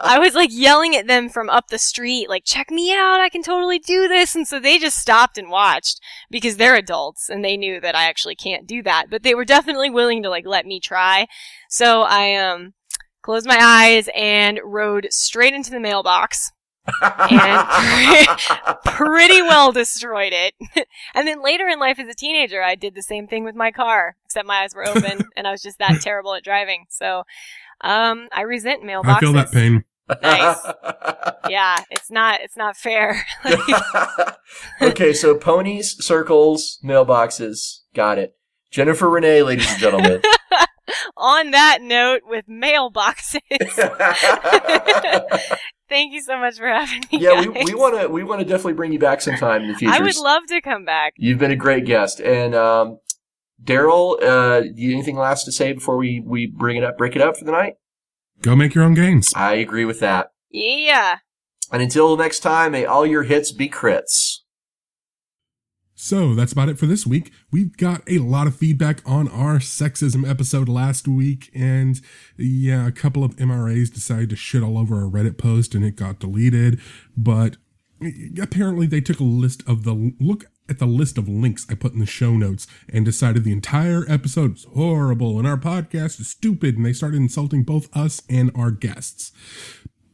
I 0.02 0.18
was 0.18 0.34
like 0.34 0.50
yelling 0.52 0.96
at 0.96 1.06
them 1.06 1.28
from 1.28 1.48
up 1.48 1.68
the 1.68 1.78
street, 1.78 2.28
like, 2.28 2.42
check 2.44 2.68
me 2.68 2.92
out, 2.92 3.20
I 3.20 3.28
can 3.28 3.44
totally 3.44 3.78
do 3.78 4.08
this. 4.08 4.34
And 4.34 4.46
so 4.46 4.58
they 4.58 4.76
just 4.76 4.98
stopped 4.98 5.38
and 5.38 5.48
watched 5.48 6.00
because 6.28 6.56
they're 6.56 6.74
adults 6.74 7.28
and 7.28 7.44
they 7.44 7.56
knew 7.56 7.80
that 7.80 7.94
I 7.94 8.08
actually 8.08 8.34
can't 8.34 8.66
do 8.66 8.82
that. 8.82 9.06
But 9.08 9.22
they 9.22 9.36
were 9.36 9.44
definitely 9.44 9.88
willing 9.88 10.24
to 10.24 10.30
like 10.30 10.44
let 10.44 10.66
me 10.66 10.80
try. 10.80 11.28
So 11.68 12.02
I 12.02 12.34
um 12.34 12.74
closed 13.22 13.46
my 13.46 13.58
eyes 13.60 14.08
and 14.16 14.58
rode 14.64 15.06
straight 15.10 15.54
into 15.54 15.70
the 15.70 15.78
mailbox 15.78 16.50
and 17.00 18.28
pretty 18.84 19.42
well 19.42 19.72
destroyed 19.72 20.32
it. 20.32 20.54
and 21.14 21.28
then 21.28 21.42
later 21.42 21.68
in 21.68 21.78
life 21.78 21.98
as 21.98 22.08
a 22.08 22.14
teenager, 22.14 22.62
I 22.62 22.74
did 22.74 22.94
the 22.94 23.02
same 23.02 23.28
thing 23.28 23.44
with 23.44 23.54
my 23.54 23.70
car, 23.70 24.16
except 24.24 24.46
my 24.46 24.62
eyes 24.62 24.74
were 24.74 24.88
open 24.88 25.28
and 25.36 25.46
I 25.46 25.52
was 25.52 25.62
just 25.62 25.78
that 25.78 26.00
terrible 26.00 26.34
at 26.34 26.44
driving. 26.44 26.86
So, 26.88 27.22
um, 27.80 28.28
I 28.32 28.42
resent 28.42 28.82
mailboxes. 28.82 29.16
I 29.16 29.20
feel 29.20 29.32
that 29.32 29.52
pain. 29.52 29.84
Nice. 30.22 30.56
Yeah, 31.48 31.82
it's 31.90 32.10
not, 32.10 32.40
it's 32.40 32.56
not 32.56 32.76
fair. 32.76 33.26
okay, 34.82 35.12
so 35.12 35.34
ponies, 35.34 36.02
circles, 36.02 36.78
mailboxes. 36.84 37.80
Got 37.94 38.18
it. 38.18 38.36
Jennifer 38.70 39.10
Renee, 39.10 39.42
ladies 39.42 39.68
and 39.70 39.80
gentlemen. 39.80 40.22
On 41.16 41.50
that 41.50 41.78
note, 41.82 42.22
with 42.24 42.46
mailboxes, 42.46 43.40
thank 45.88 46.12
you 46.12 46.22
so 46.22 46.38
much 46.38 46.56
for 46.56 46.68
having 46.68 47.02
me. 47.12 47.18
yeah, 47.18 47.40
we, 47.40 47.52
guys. 47.52 47.64
we 47.66 47.74
want 47.74 48.00
to 48.00 48.08
we 48.08 48.24
want 48.24 48.40
to 48.40 48.44
definitely 48.44 48.74
bring 48.74 48.92
you 48.92 48.98
back 48.98 49.20
sometime 49.20 49.62
in 49.62 49.68
the 49.68 49.74
future. 49.74 49.94
I 49.94 50.00
would 50.00 50.16
love 50.16 50.46
to 50.46 50.60
come 50.60 50.84
back. 50.84 51.14
You've 51.16 51.38
been 51.38 51.50
a 51.50 51.56
great 51.56 51.84
guest, 51.84 52.20
and 52.20 52.54
um, 52.54 52.98
Daryl, 53.64 54.22
uh, 54.22 54.62
anything 54.76 55.16
last 55.16 55.44
to 55.44 55.52
say 55.52 55.72
before 55.72 55.96
we 55.96 56.20
we 56.20 56.46
bring 56.46 56.76
it 56.76 56.84
up, 56.84 56.98
break 56.98 57.16
it 57.16 57.22
up 57.22 57.36
for 57.36 57.44
the 57.44 57.52
night? 57.52 57.74
Go 58.40 58.56
make 58.56 58.74
your 58.74 58.84
own 58.84 58.94
games. 58.94 59.32
I 59.36 59.54
agree 59.54 59.84
with 59.84 60.00
that. 60.00 60.32
Yeah. 60.50 61.18
And 61.70 61.80
until 61.80 62.16
next 62.16 62.40
time, 62.40 62.72
may 62.72 62.84
all 62.84 63.06
your 63.06 63.22
hits 63.22 63.52
be 63.52 63.68
crits. 63.68 64.40
So 65.94 66.34
that's 66.34 66.52
about 66.52 66.68
it 66.68 66.80
for 66.80 66.86
this 66.86 67.06
week. 67.06 67.30
We've 67.52 67.76
got 67.76 68.02
a 68.08 68.18
lot 68.18 68.48
of 68.48 68.56
feedback 68.56 69.00
on 69.06 69.28
our 69.28 69.58
sexism 69.58 70.28
episode 70.28 70.68
last 70.68 71.06
week, 71.06 71.48
and 71.54 72.00
yeah, 72.36 72.88
a 72.88 72.90
couple 72.90 73.22
of 73.22 73.36
MRAs 73.36 73.94
decided 73.94 74.30
to 74.30 74.36
shit 74.36 74.64
all 74.64 74.76
over 74.76 75.00
a 75.00 75.08
Reddit 75.08 75.38
post 75.38 75.76
and 75.76 75.84
it 75.84 75.94
got 75.94 76.18
deleted. 76.18 76.80
But 77.16 77.56
apparently, 78.40 78.86
they 78.86 79.00
took 79.00 79.20
a 79.20 79.24
list 79.24 79.62
of 79.68 79.84
the 79.84 80.12
look 80.18 80.46
at 80.68 80.78
the 80.78 80.86
list 80.86 81.18
of 81.18 81.28
links 81.28 81.66
I 81.68 81.74
put 81.74 81.92
in 81.92 81.98
the 81.98 82.06
show 82.06 82.32
notes 82.32 82.66
and 82.88 83.04
decided 83.04 83.44
the 83.44 83.52
entire 83.52 84.04
episode 84.08 84.56
is 84.56 84.64
horrible 84.64 85.38
and 85.38 85.46
our 85.46 85.58
podcast 85.58 86.20
is 86.20 86.28
stupid, 86.28 86.76
and 86.76 86.86
they 86.86 86.92
started 86.92 87.16
insulting 87.16 87.62
both 87.62 87.94
us 87.96 88.22
and 88.28 88.50
our 88.54 88.70
guests 88.70 89.32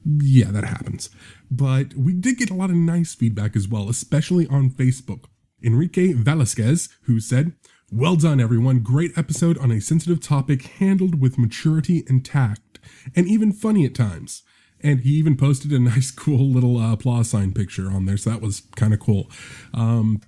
yeah, 0.05 0.51
that 0.51 0.65
happens. 0.65 1.11
But 1.51 1.95
we 1.95 2.13
did 2.13 2.39
get 2.39 2.51
a 2.51 2.55
lot 2.55 2.71
of 2.71 2.77
nice 2.77 3.15
feedback 3.15 3.57
as 3.57 3.69
well, 3.69 3.89
especially 3.89 4.47
on 4.47 4.71
Facebook. 4.71 5.25
Enrique 5.63 6.13
Velasquez, 6.13 6.89
who 7.03 7.21
said, 7.21 7.53
Well 7.91 8.17
done, 8.17 8.41
everyone. 8.41 8.81
Great 8.81 9.17
episode 9.17 9.59
on 9.59 9.71
a 9.71 9.81
sensitive 9.81 10.21
topic 10.21 10.63
handled 10.63 11.21
with 11.21 11.39
maturity 11.39 12.05
and 12.09 12.25
tact, 12.25 12.79
and 13.15 13.27
even 13.27 13.53
funny 13.53 13.85
at 13.85 13.95
times. 13.95 14.43
And 14.81 15.01
he 15.01 15.11
even 15.11 15.37
posted 15.37 15.73
a 15.73 15.79
nice, 15.81 16.11
cool 16.11 16.49
little 16.49 16.79
uh, 16.79 16.93
applause 16.93 17.31
sign 17.31 17.53
picture 17.53 17.91
on 17.91 18.07
there, 18.07 18.17
so 18.17 18.31
that 18.31 18.41
was 18.41 18.63
kind 18.77 18.95
of 18.95 19.01
cool. 19.01 19.31
Um, 19.75 20.21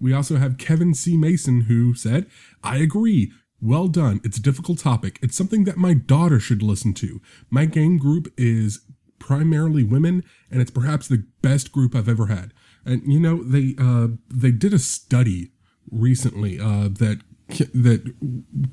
we 0.00 0.12
also 0.12 0.36
have 0.36 0.58
Kevin 0.58 0.94
C. 0.94 1.16
Mason, 1.16 1.62
who 1.62 1.94
said, 1.94 2.26
I 2.62 2.78
agree. 2.78 3.32
Well 3.60 3.88
done. 3.88 4.20
It's 4.22 4.36
a 4.36 4.42
difficult 4.42 4.78
topic. 4.78 5.18
It's 5.22 5.36
something 5.36 5.64
that 5.64 5.78
my 5.78 5.94
daughter 5.94 6.38
should 6.38 6.62
listen 6.62 6.92
to. 6.94 7.20
My 7.48 7.64
game 7.64 7.96
group 7.96 8.32
is 8.36 8.80
primarily 9.18 9.82
women, 9.82 10.22
and 10.50 10.60
it's 10.60 10.70
perhaps 10.70 11.08
the 11.08 11.24
best 11.40 11.72
group 11.72 11.94
I've 11.94 12.08
ever 12.08 12.26
had. 12.26 12.52
And 12.84 13.02
you 13.10 13.18
know, 13.18 13.42
they 13.42 13.74
uh, 13.78 14.08
they 14.28 14.50
did 14.50 14.74
a 14.74 14.78
study 14.78 15.52
recently 15.90 16.60
uh, 16.60 16.88
that 16.88 17.22
that 17.48 18.14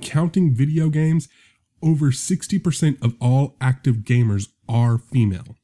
counting 0.02 0.54
video 0.54 0.90
games, 0.90 1.30
over 1.82 2.12
sixty 2.12 2.60
percent 2.60 2.98
of 3.02 3.16
all 3.22 3.56
active 3.62 3.98
gamers 3.98 4.50
are 4.68 4.98
female. 4.98 5.56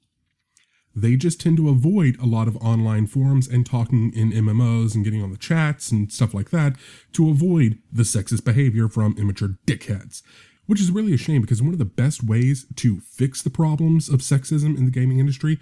They 1.01 1.15
just 1.15 1.41
tend 1.41 1.57
to 1.57 1.69
avoid 1.69 2.17
a 2.19 2.25
lot 2.25 2.47
of 2.47 2.57
online 2.57 3.07
forums 3.07 3.47
and 3.47 3.65
talking 3.65 4.11
in 4.13 4.31
MMOs 4.31 4.95
and 4.95 5.03
getting 5.03 5.23
on 5.23 5.31
the 5.31 5.37
chats 5.37 5.91
and 5.91 6.11
stuff 6.11 6.33
like 6.33 6.49
that 6.51 6.75
to 7.13 7.29
avoid 7.29 7.79
the 7.91 8.03
sexist 8.03 8.43
behavior 8.43 8.87
from 8.87 9.17
immature 9.17 9.57
dickheads 9.65 10.21
which 10.69 10.79
is 10.79 10.91
really 10.91 11.15
a 11.15 11.17
shame 11.17 11.41
because 11.41 11.63
one 11.63 11.73
of 11.73 11.79
the 11.79 11.83
best 11.83 12.23
ways 12.23 12.67
to 12.75 12.99
fix 12.99 13.41
the 13.41 13.49
problems 13.49 14.07
of 14.07 14.19
sexism 14.19 14.77
in 14.77 14.85
the 14.85 14.91
gaming 14.91 15.17
industry 15.17 15.57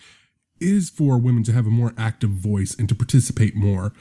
is 0.60 0.90
for 0.90 1.18
women 1.18 1.44
to 1.44 1.54
have 1.54 1.66
a 1.66 1.70
more 1.70 1.94
active 1.98 2.32
voice 2.32 2.76
and 2.78 2.90
to 2.90 2.96
participate 2.96 3.56
more. 3.56 3.94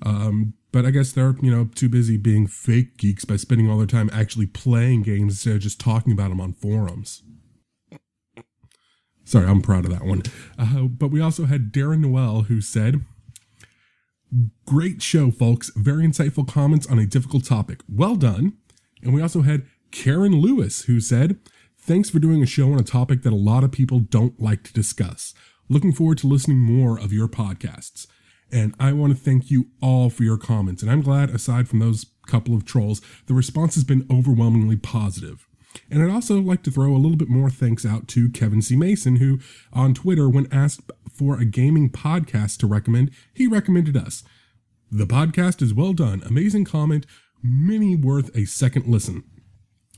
Um, 0.00 0.54
but 0.72 0.86
I 0.86 0.90
guess 0.90 1.12
they're 1.12 1.36
you 1.42 1.50
know 1.50 1.68
too 1.74 1.90
busy 1.90 2.16
being 2.16 2.46
fake 2.46 2.96
geeks 2.96 3.26
by 3.26 3.36
spending 3.36 3.70
all 3.70 3.76
their 3.76 3.86
time 3.86 4.08
actually 4.10 4.46
playing 4.46 5.02
games 5.02 5.34
instead 5.34 5.56
of 5.56 5.60
just 5.60 5.78
talking 5.78 6.12
about 6.12 6.30
them 6.30 6.40
on 6.40 6.54
forums. 6.54 7.22
Sorry, 9.24 9.46
I'm 9.46 9.62
proud 9.62 9.84
of 9.84 9.90
that 9.90 10.04
one. 10.04 10.22
Uh, 10.58 10.82
but 10.82 11.08
we 11.08 11.20
also 11.20 11.46
had 11.46 11.72
Darren 11.72 12.00
Noel 12.00 12.42
who 12.42 12.60
said, 12.60 13.04
Great 14.66 15.00
show, 15.00 15.30
folks. 15.30 15.70
Very 15.76 16.04
insightful 16.04 16.46
comments 16.46 16.86
on 16.86 16.98
a 16.98 17.06
difficult 17.06 17.44
topic. 17.44 17.80
Well 17.88 18.16
done. 18.16 18.54
And 19.02 19.14
we 19.14 19.22
also 19.22 19.42
had 19.42 19.66
Karen 19.90 20.40
Lewis 20.40 20.84
who 20.84 21.00
said, 21.00 21.38
Thanks 21.78 22.10
for 22.10 22.18
doing 22.18 22.42
a 22.42 22.46
show 22.46 22.72
on 22.72 22.80
a 22.80 22.84
topic 22.84 23.22
that 23.22 23.32
a 23.32 23.36
lot 23.36 23.62
of 23.62 23.72
people 23.72 24.00
don't 24.00 24.40
like 24.40 24.62
to 24.64 24.72
discuss. 24.72 25.34
Looking 25.68 25.92
forward 25.92 26.18
to 26.18 26.26
listening 26.26 26.58
more 26.58 26.98
of 26.98 27.12
your 27.12 27.28
podcasts. 27.28 28.06
And 28.50 28.74
I 28.78 28.92
want 28.92 29.16
to 29.16 29.22
thank 29.22 29.50
you 29.50 29.68
all 29.82 30.10
for 30.10 30.22
your 30.22 30.38
comments. 30.38 30.82
And 30.82 30.90
I'm 30.90 31.02
glad, 31.02 31.30
aside 31.30 31.68
from 31.68 31.80
those 31.80 32.06
couple 32.26 32.54
of 32.54 32.64
trolls, 32.64 33.00
the 33.26 33.34
response 33.34 33.74
has 33.74 33.84
been 33.84 34.06
overwhelmingly 34.10 34.76
positive. 34.76 35.46
And 35.90 36.02
I'd 36.02 36.10
also 36.10 36.40
like 36.40 36.62
to 36.64 36.70
throw 36.70 36.94
a 36.94 36.98
little 36.98 37.16
bit 37.16 37.28
more 37.28 37.50
thanks 37.50 37.84
out 37.84 38.08
to 38.08 38.30
Kevin 38.30 38.62
C. 38.62 38.76
Mason, 38.76 39.16
who 39.16 39.40
on 39.72 39.94
Twitter, 39.94 40.28
when 40.28 40.52
asked 40.52 40.90
for 41.12 41.38
a 41.38 41.44
gaming 41.44 41.90
podcast 41.90 42.58
to 42.58 42.66
recommend, 42.66 43.10
he 43.32 43.46
recommended 43.46 43.96
us. 43.96 44.22
The 44.90 45.06
podcast 45.06 45.62
is 45.62 45.74
well 45.74 45.92
done, 45.92 46.22
amazing 46.24 46.64
comment, 46.64 47.06
many 47.42 47.96
worth 47.96 48.34
a 48.36 48.44
second 48.44 48.86
listen. 48.86 49.24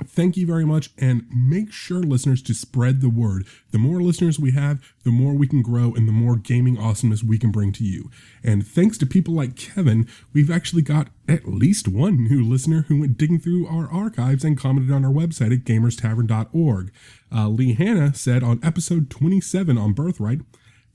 Thank 0.05 0.37
you 0.37 0.47
very 0.47 0.67
much, 0.67 0.91
and 0.99 1.27
make 1.31 1.73
sure, 1.73 2.01
listeners, 2.01 2.43
to 2.43 2.55
spread 2.55 3.01
the 3.01 3.09
word. 3.09 3.47
The 3.71 3.79
more 3.79 4.03
listeners 4.03 4.39
we 4.39 4.51
have, 4.51 4.83
the 5.05 5.11
more 5.11 5.33
we 5.33 5.49
can 5.49 5.63
grow 5.63 5.95
and 5.95 6.07
the 6.07 6.13
more 6.13 6.37
gaming 6.37 6.77
awesomeness 6.77 7.23
we 7.23 7.39
can 7.39 7.51
bring 7.51 7.73
to 7.73 7.85
you. 7.85 8.11
And 8.45 8.67
thanks 8.67 8.99
to 8.99 9.07
people 9.07 9.33
like 9.33 9.57
Kevin, 9.57 10.07
we've 10.35 10.51
actually 10.51 10.83
got 10.83 11.09
at 11.27 11.49
least 11.49 11.89
one 11.89 12.25
new 12.25 12.45
listener 12.45 12.85
who 12.89 13.01
went 13.01 13.17
digging 13.17 13.41
through 13.41 13.67
our 13.69 13.91
archives 13.91 14.45
and 14.45 14.59
commented 14.59 14.95
on 14.95 15.03
our 15.03 15.13
website 15.13 15.53
at 15.53 15.65
gamerstavern.org. 15.65 16.93
Uh, 17.35 17.49
Lee 17.49 17.73
Hanna 17.73 18.15
said 18.15 18.43
on 18.43 18.61
episode 18.63 19.09
27 19.09 19.79
on 19.79 19.95
Birthright, 19.95 20.43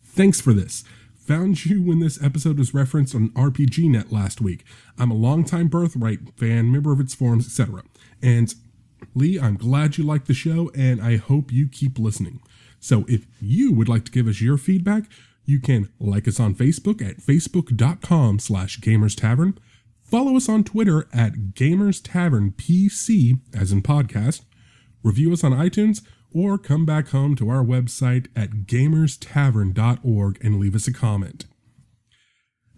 Thanks 0.03 0.39
for 0.39 0.53
this. 0.53 0.83
Found 1.25 1.65
you 1.65 1.81
when 1.81 1.99
this 1.99 2.21
episode 2.21 2.59
was 2.59 2.73
referenced 2.73 3.15
on 3.15 3.29
RPGNet 3.29 4.11
last 4.11 4.41
week. 4.41 4.63
I'm 4.97 5.09
a 5.09 5.15
longtime 5.15 5.69
Birthright 5.69 6.37
fan, 6.37 6.71
member 6.71 6.91
of 6.91 6.99
its 6.99 7.15
forums, 7.15 7.45
etc. 7.45 7.83
And 8.21 8.53
Lee, 9.13 9.39
I'm 9.39 9.57
glad 9.57 9.97
you 9.97 10.03
like 10.03 10.25
the 10.25 10.33
show 10.33 10.71
and 10.75 11.01
I 11.01 11.17
hope 11.17 11.51
you 11.51 11.67
keep 11.67 11.99
listening. 11.99 12.41
So 12.79 13.05
if 13.07 13.27
you 13.39 13.73
would 13.73 13.89
like 13.89 14.05
to 14.05 14.11
give 14.11 14.27
us 14.27 14.41
your 14.41 14.57
feedback, 14.57 15.03
you 15.45 15.59
can 15.59 15.89
like 15.99 16.27
us 16.27 16.39
on 16.39 16.55
Facebook 16.55 17.01
at 17.07 17.17
facebook.com 17.17 18.39
slash 18.39 18.79
gamers 18.79 19.19
tavern. 19.19 19.59
follow 20.03 20.35
us 20.35 20.49
on 20.49 20.63
Twitter 20.63 21.07
at 21.13 21.53
Gamers 21.53 22.01
Tavern 22.03 22.51
PC, 22.51 23.39
as 23.53 23.71
in 23.71 23.81
podcast, 23.81 24.41
review 25.03 25.31
us 25.31 25.43
on 25.43 25.53
iTunes, 25.53 26.01
or 26.33 26.57
come 26.57 26.85
back 26.85 27.09
home 27.09 27.35
to 27.35 27.49
our 27.49 27.63
website 27.63 28.27
at 28.35 28.65
gamerstavern.org 28.67 30.37
and 30.43 30.59
leave 30.59 30.75
us 30.75 30.87
a 30.87 30.93
comment. 30.93 31.45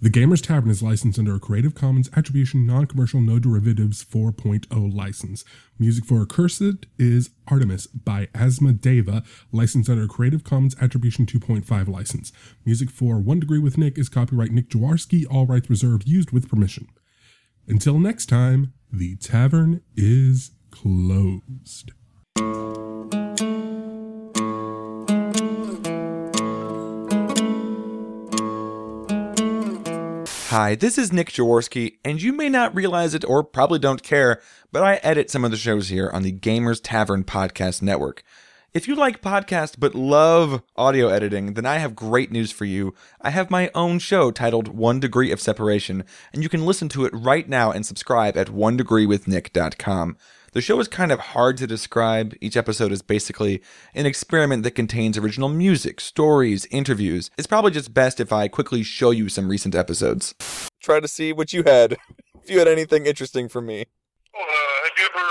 The 0.03 0.09
Gamers 0.09 0.45
Tavern 0.45 0.69
is 0.69 0.84
licensed 0.84 1.17
under 1.17 1.34
a 1.34 1.39
Creative 1.39 1.73
Commons 1.73 2.09
Attribution 2.13 2.65
Non-Commercial 2.65 3.21
No 3.21 3.39
Derivatives 3.39 4.03
4.0 4.03 4.93
license. 4.93 5.45
Music 5.80 6.03
for 6.03 6.21
Accursed 6.21 6.88
is 6.99 7.30
Artemis 7.47 7.88
by 7.88 8.25
Asmodeva, 8.34 9.25
licensed 9.53 9.89
under 9.89 10.03
a 10.03 10.07
Creative 10.09 10.43
Commons 10.43 10.75
Attribution 10.81 11.25
2.5 11.25 11.88
license. 11.88 12.34
Music 12.65 12.89
for 12.89 13.17
One 13.17 13.39
Degree 13.39 13.59
with 13.59 13.77
Nick 13.77 13.97
is 13.97 14.09
copyright 14.09 14.51
Nick 14.51 14.69
Jaworski, 14.69 15.23
all 15.31 15.45
rights 15.45 15.69
reserved, 15.69 16.05
used 16.05 16.31
with 16.31 16.49
permission. 16.49 16.89
Until 17.65 17.97
next 17.97 18.25
time, 18.25 18.73
the 18.91 19.15
tavern 19.15 19.84
is 19.95 20.51
closed. 20.69 21.93
Hi, 30.53 30.75
this 30.75 30.99
is 30.99 31.11
Nick 31.11 31.31
Jaworski, 31.31 31.97
and 32.05 32.21
you 32.21 32.31
may 32.31 32.47
not 32.47 32.75
realize 32.75 33.15
it 33.15 33.25
or 33.25 33.43
probably 33.43 33.80
don't 33.80 34.03
care, 34.03 34.39
but 34.71 34.84
I 34.84 34.97
edit 34.97 35.31
some 35.31 35.43
of 35.43 35.49
the 35.49 35.57
shows 35.57 35.89
here 35.89 36.11
on 36.13 36.21
the 36.21 36.31
Gamers 36.31 36.80
Tavern 36.80 37.23
Podcast 37.23 37.81
Network. 37.81 38.21
If 38.71 38.88
you 38.88 38.93
like 38.93 39.23
podcasts 39.23 39.73
but 39.75 39.95
love 39.95 40.61
audio 40.75 41.07
editing, 41.07 41.55
then 41.55 41.65
I 41.65 41.80
have 41.80 41.95
great 41.95 42.31
news 42.31 42.51
for 42.51 42.65
you. 42.65 42.93
I 43.19 43.31
have 43.31 43.49
my 43.49 43.71
own 43.73 43.97
show 43.97 44.30
titled 44.30 44.67
One 44.67 44.99
Degree 44.99 45.31
of 45.31 45.41
Separation, 45.41 46.03
and 46.31 46.43
you 46.43 46.49
can 46.49 46.67
listen 46.67 46.88
to 46.89 47.05
it 47.05 47.13
right 47.15 47.49
now 47.49 47.71
and 47.71 47.84
subscribe 47.84 48.38
at 48.38 48.49
onedegreewithnick.com. 48.49 50.17
The 50.53 50.61
show 50.61 50.80
is 50.80 50.88
kind 50.88 51.11
of 51.11 51.19
hard 51.19 51.57
to 51.57 51.65
describe. 51.65 52.35
Each 52.39 52.55
episode 52.55 52.91
is 52.91 53.01
basically 53.01 53.63
an 53.95 54.05
experiment 54.05 54.61
that 54.61 54.75
contains 54.75 55.17
original 55.17 55.49
music, 55.49 55.99
stories, 55.99 56.67
interviews. 56.69 57.31
It's 57.39 57.47
probably 57.47 57.71
just 57.71 57.91
best 57.91 58.19
if 58.19 58.31
I 58.31 58.47
quickly 58.49 58.84
show 58.84 59.09
you 59.09 59.30
some 59.30 59.49
recent 59.49 59.73
episodes. 59.73 60.35
Try 60.80 60.99
to 60.99 61.07
see 61.07 61.34
what 61.34 61.53
you 61.53 61.63
had. 61.63 61.93
if 62.43 62.51
you 62.51 62.59
had 62.59 62.67
anything 62.67 63.07
interesting 63.07 63.49
for 63.49 63.61
me. 63.61 63.85
Well, 64.31 64.43
uh, 64.43 64.84
have 64.84 64.91
you 64.95 65.05
ever 65.15 65.27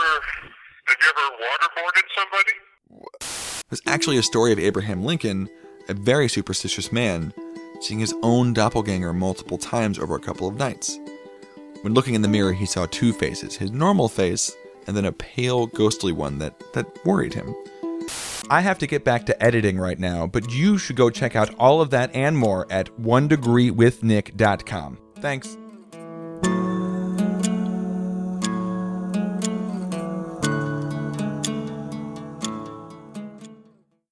have 0.89 0.99
you 1.01 1.13
ever 1.15 1.27
waterboarded 1.47 2.03
somebody? 2.17 3.63
There's 3.71 3.83
actually 3.87 4.19
a 4.19 4.25
story 4.25 4.51
of 4.51 4.59
Abraham 4.59 5.05
Lincoln, 5.05 5.49
a 5.89 5.95
very 5.95 6.29
superstitious 6.29 6.91
man, 6.91 7.33
seeing 7.81 8.01
his 8.01 8.15
own 8.25 8.55
doppelganger 8.55 9.13
multiple 9.13 9.59
times 9.59 10.01
over 10.01 10.17
a 10.17 10.21
couple 10.21 10.49
of 10.49 10.57
nights. 10.57 10.99
When 11.83 11.95
looking 11.95 12.15
in 12.15 12.23
the 12.23 12.29
mirror, 12.29 12.53
he 12.53 12.67
saw 12.67 12.87
two 12.87 13.13
faces 13.13 13.55
his 13.55 13.71
normal 13.71 14.09
face 14.09 14.53
and 14.87 14.97
then 14.97 15.05
a 15.05 15.13
pale, 15.13 15.67
ghostly 15.67 16.13
one 16.13 16.39
that, 16.39 16.55
that 16.75 17.05
worried 17.05 17.35
him. 17.35 17.55
I 18.51 18.61
have 18.61 18.79
to 18.79 18.87
get 18.87 19.05
back 19.05 19.27
to 19.27 19.43
editing 19.43 19.79
right 19.79 19.99
now, 19.99 20.27
but 20.27 20.53
you 20.53 20.77
should 20.79 20.97
go 20.97 21.11
check 21.11 21.37
out 21.37 21.55
all 21.55 21.81
of 21.81 21.91
that 21.91 22.15
and 22.15 22.37
more 22.37 22.67
at 22.71 22.95
onedegreewithnick.com. 23.01 24.99
Thanks. 25.21 25.57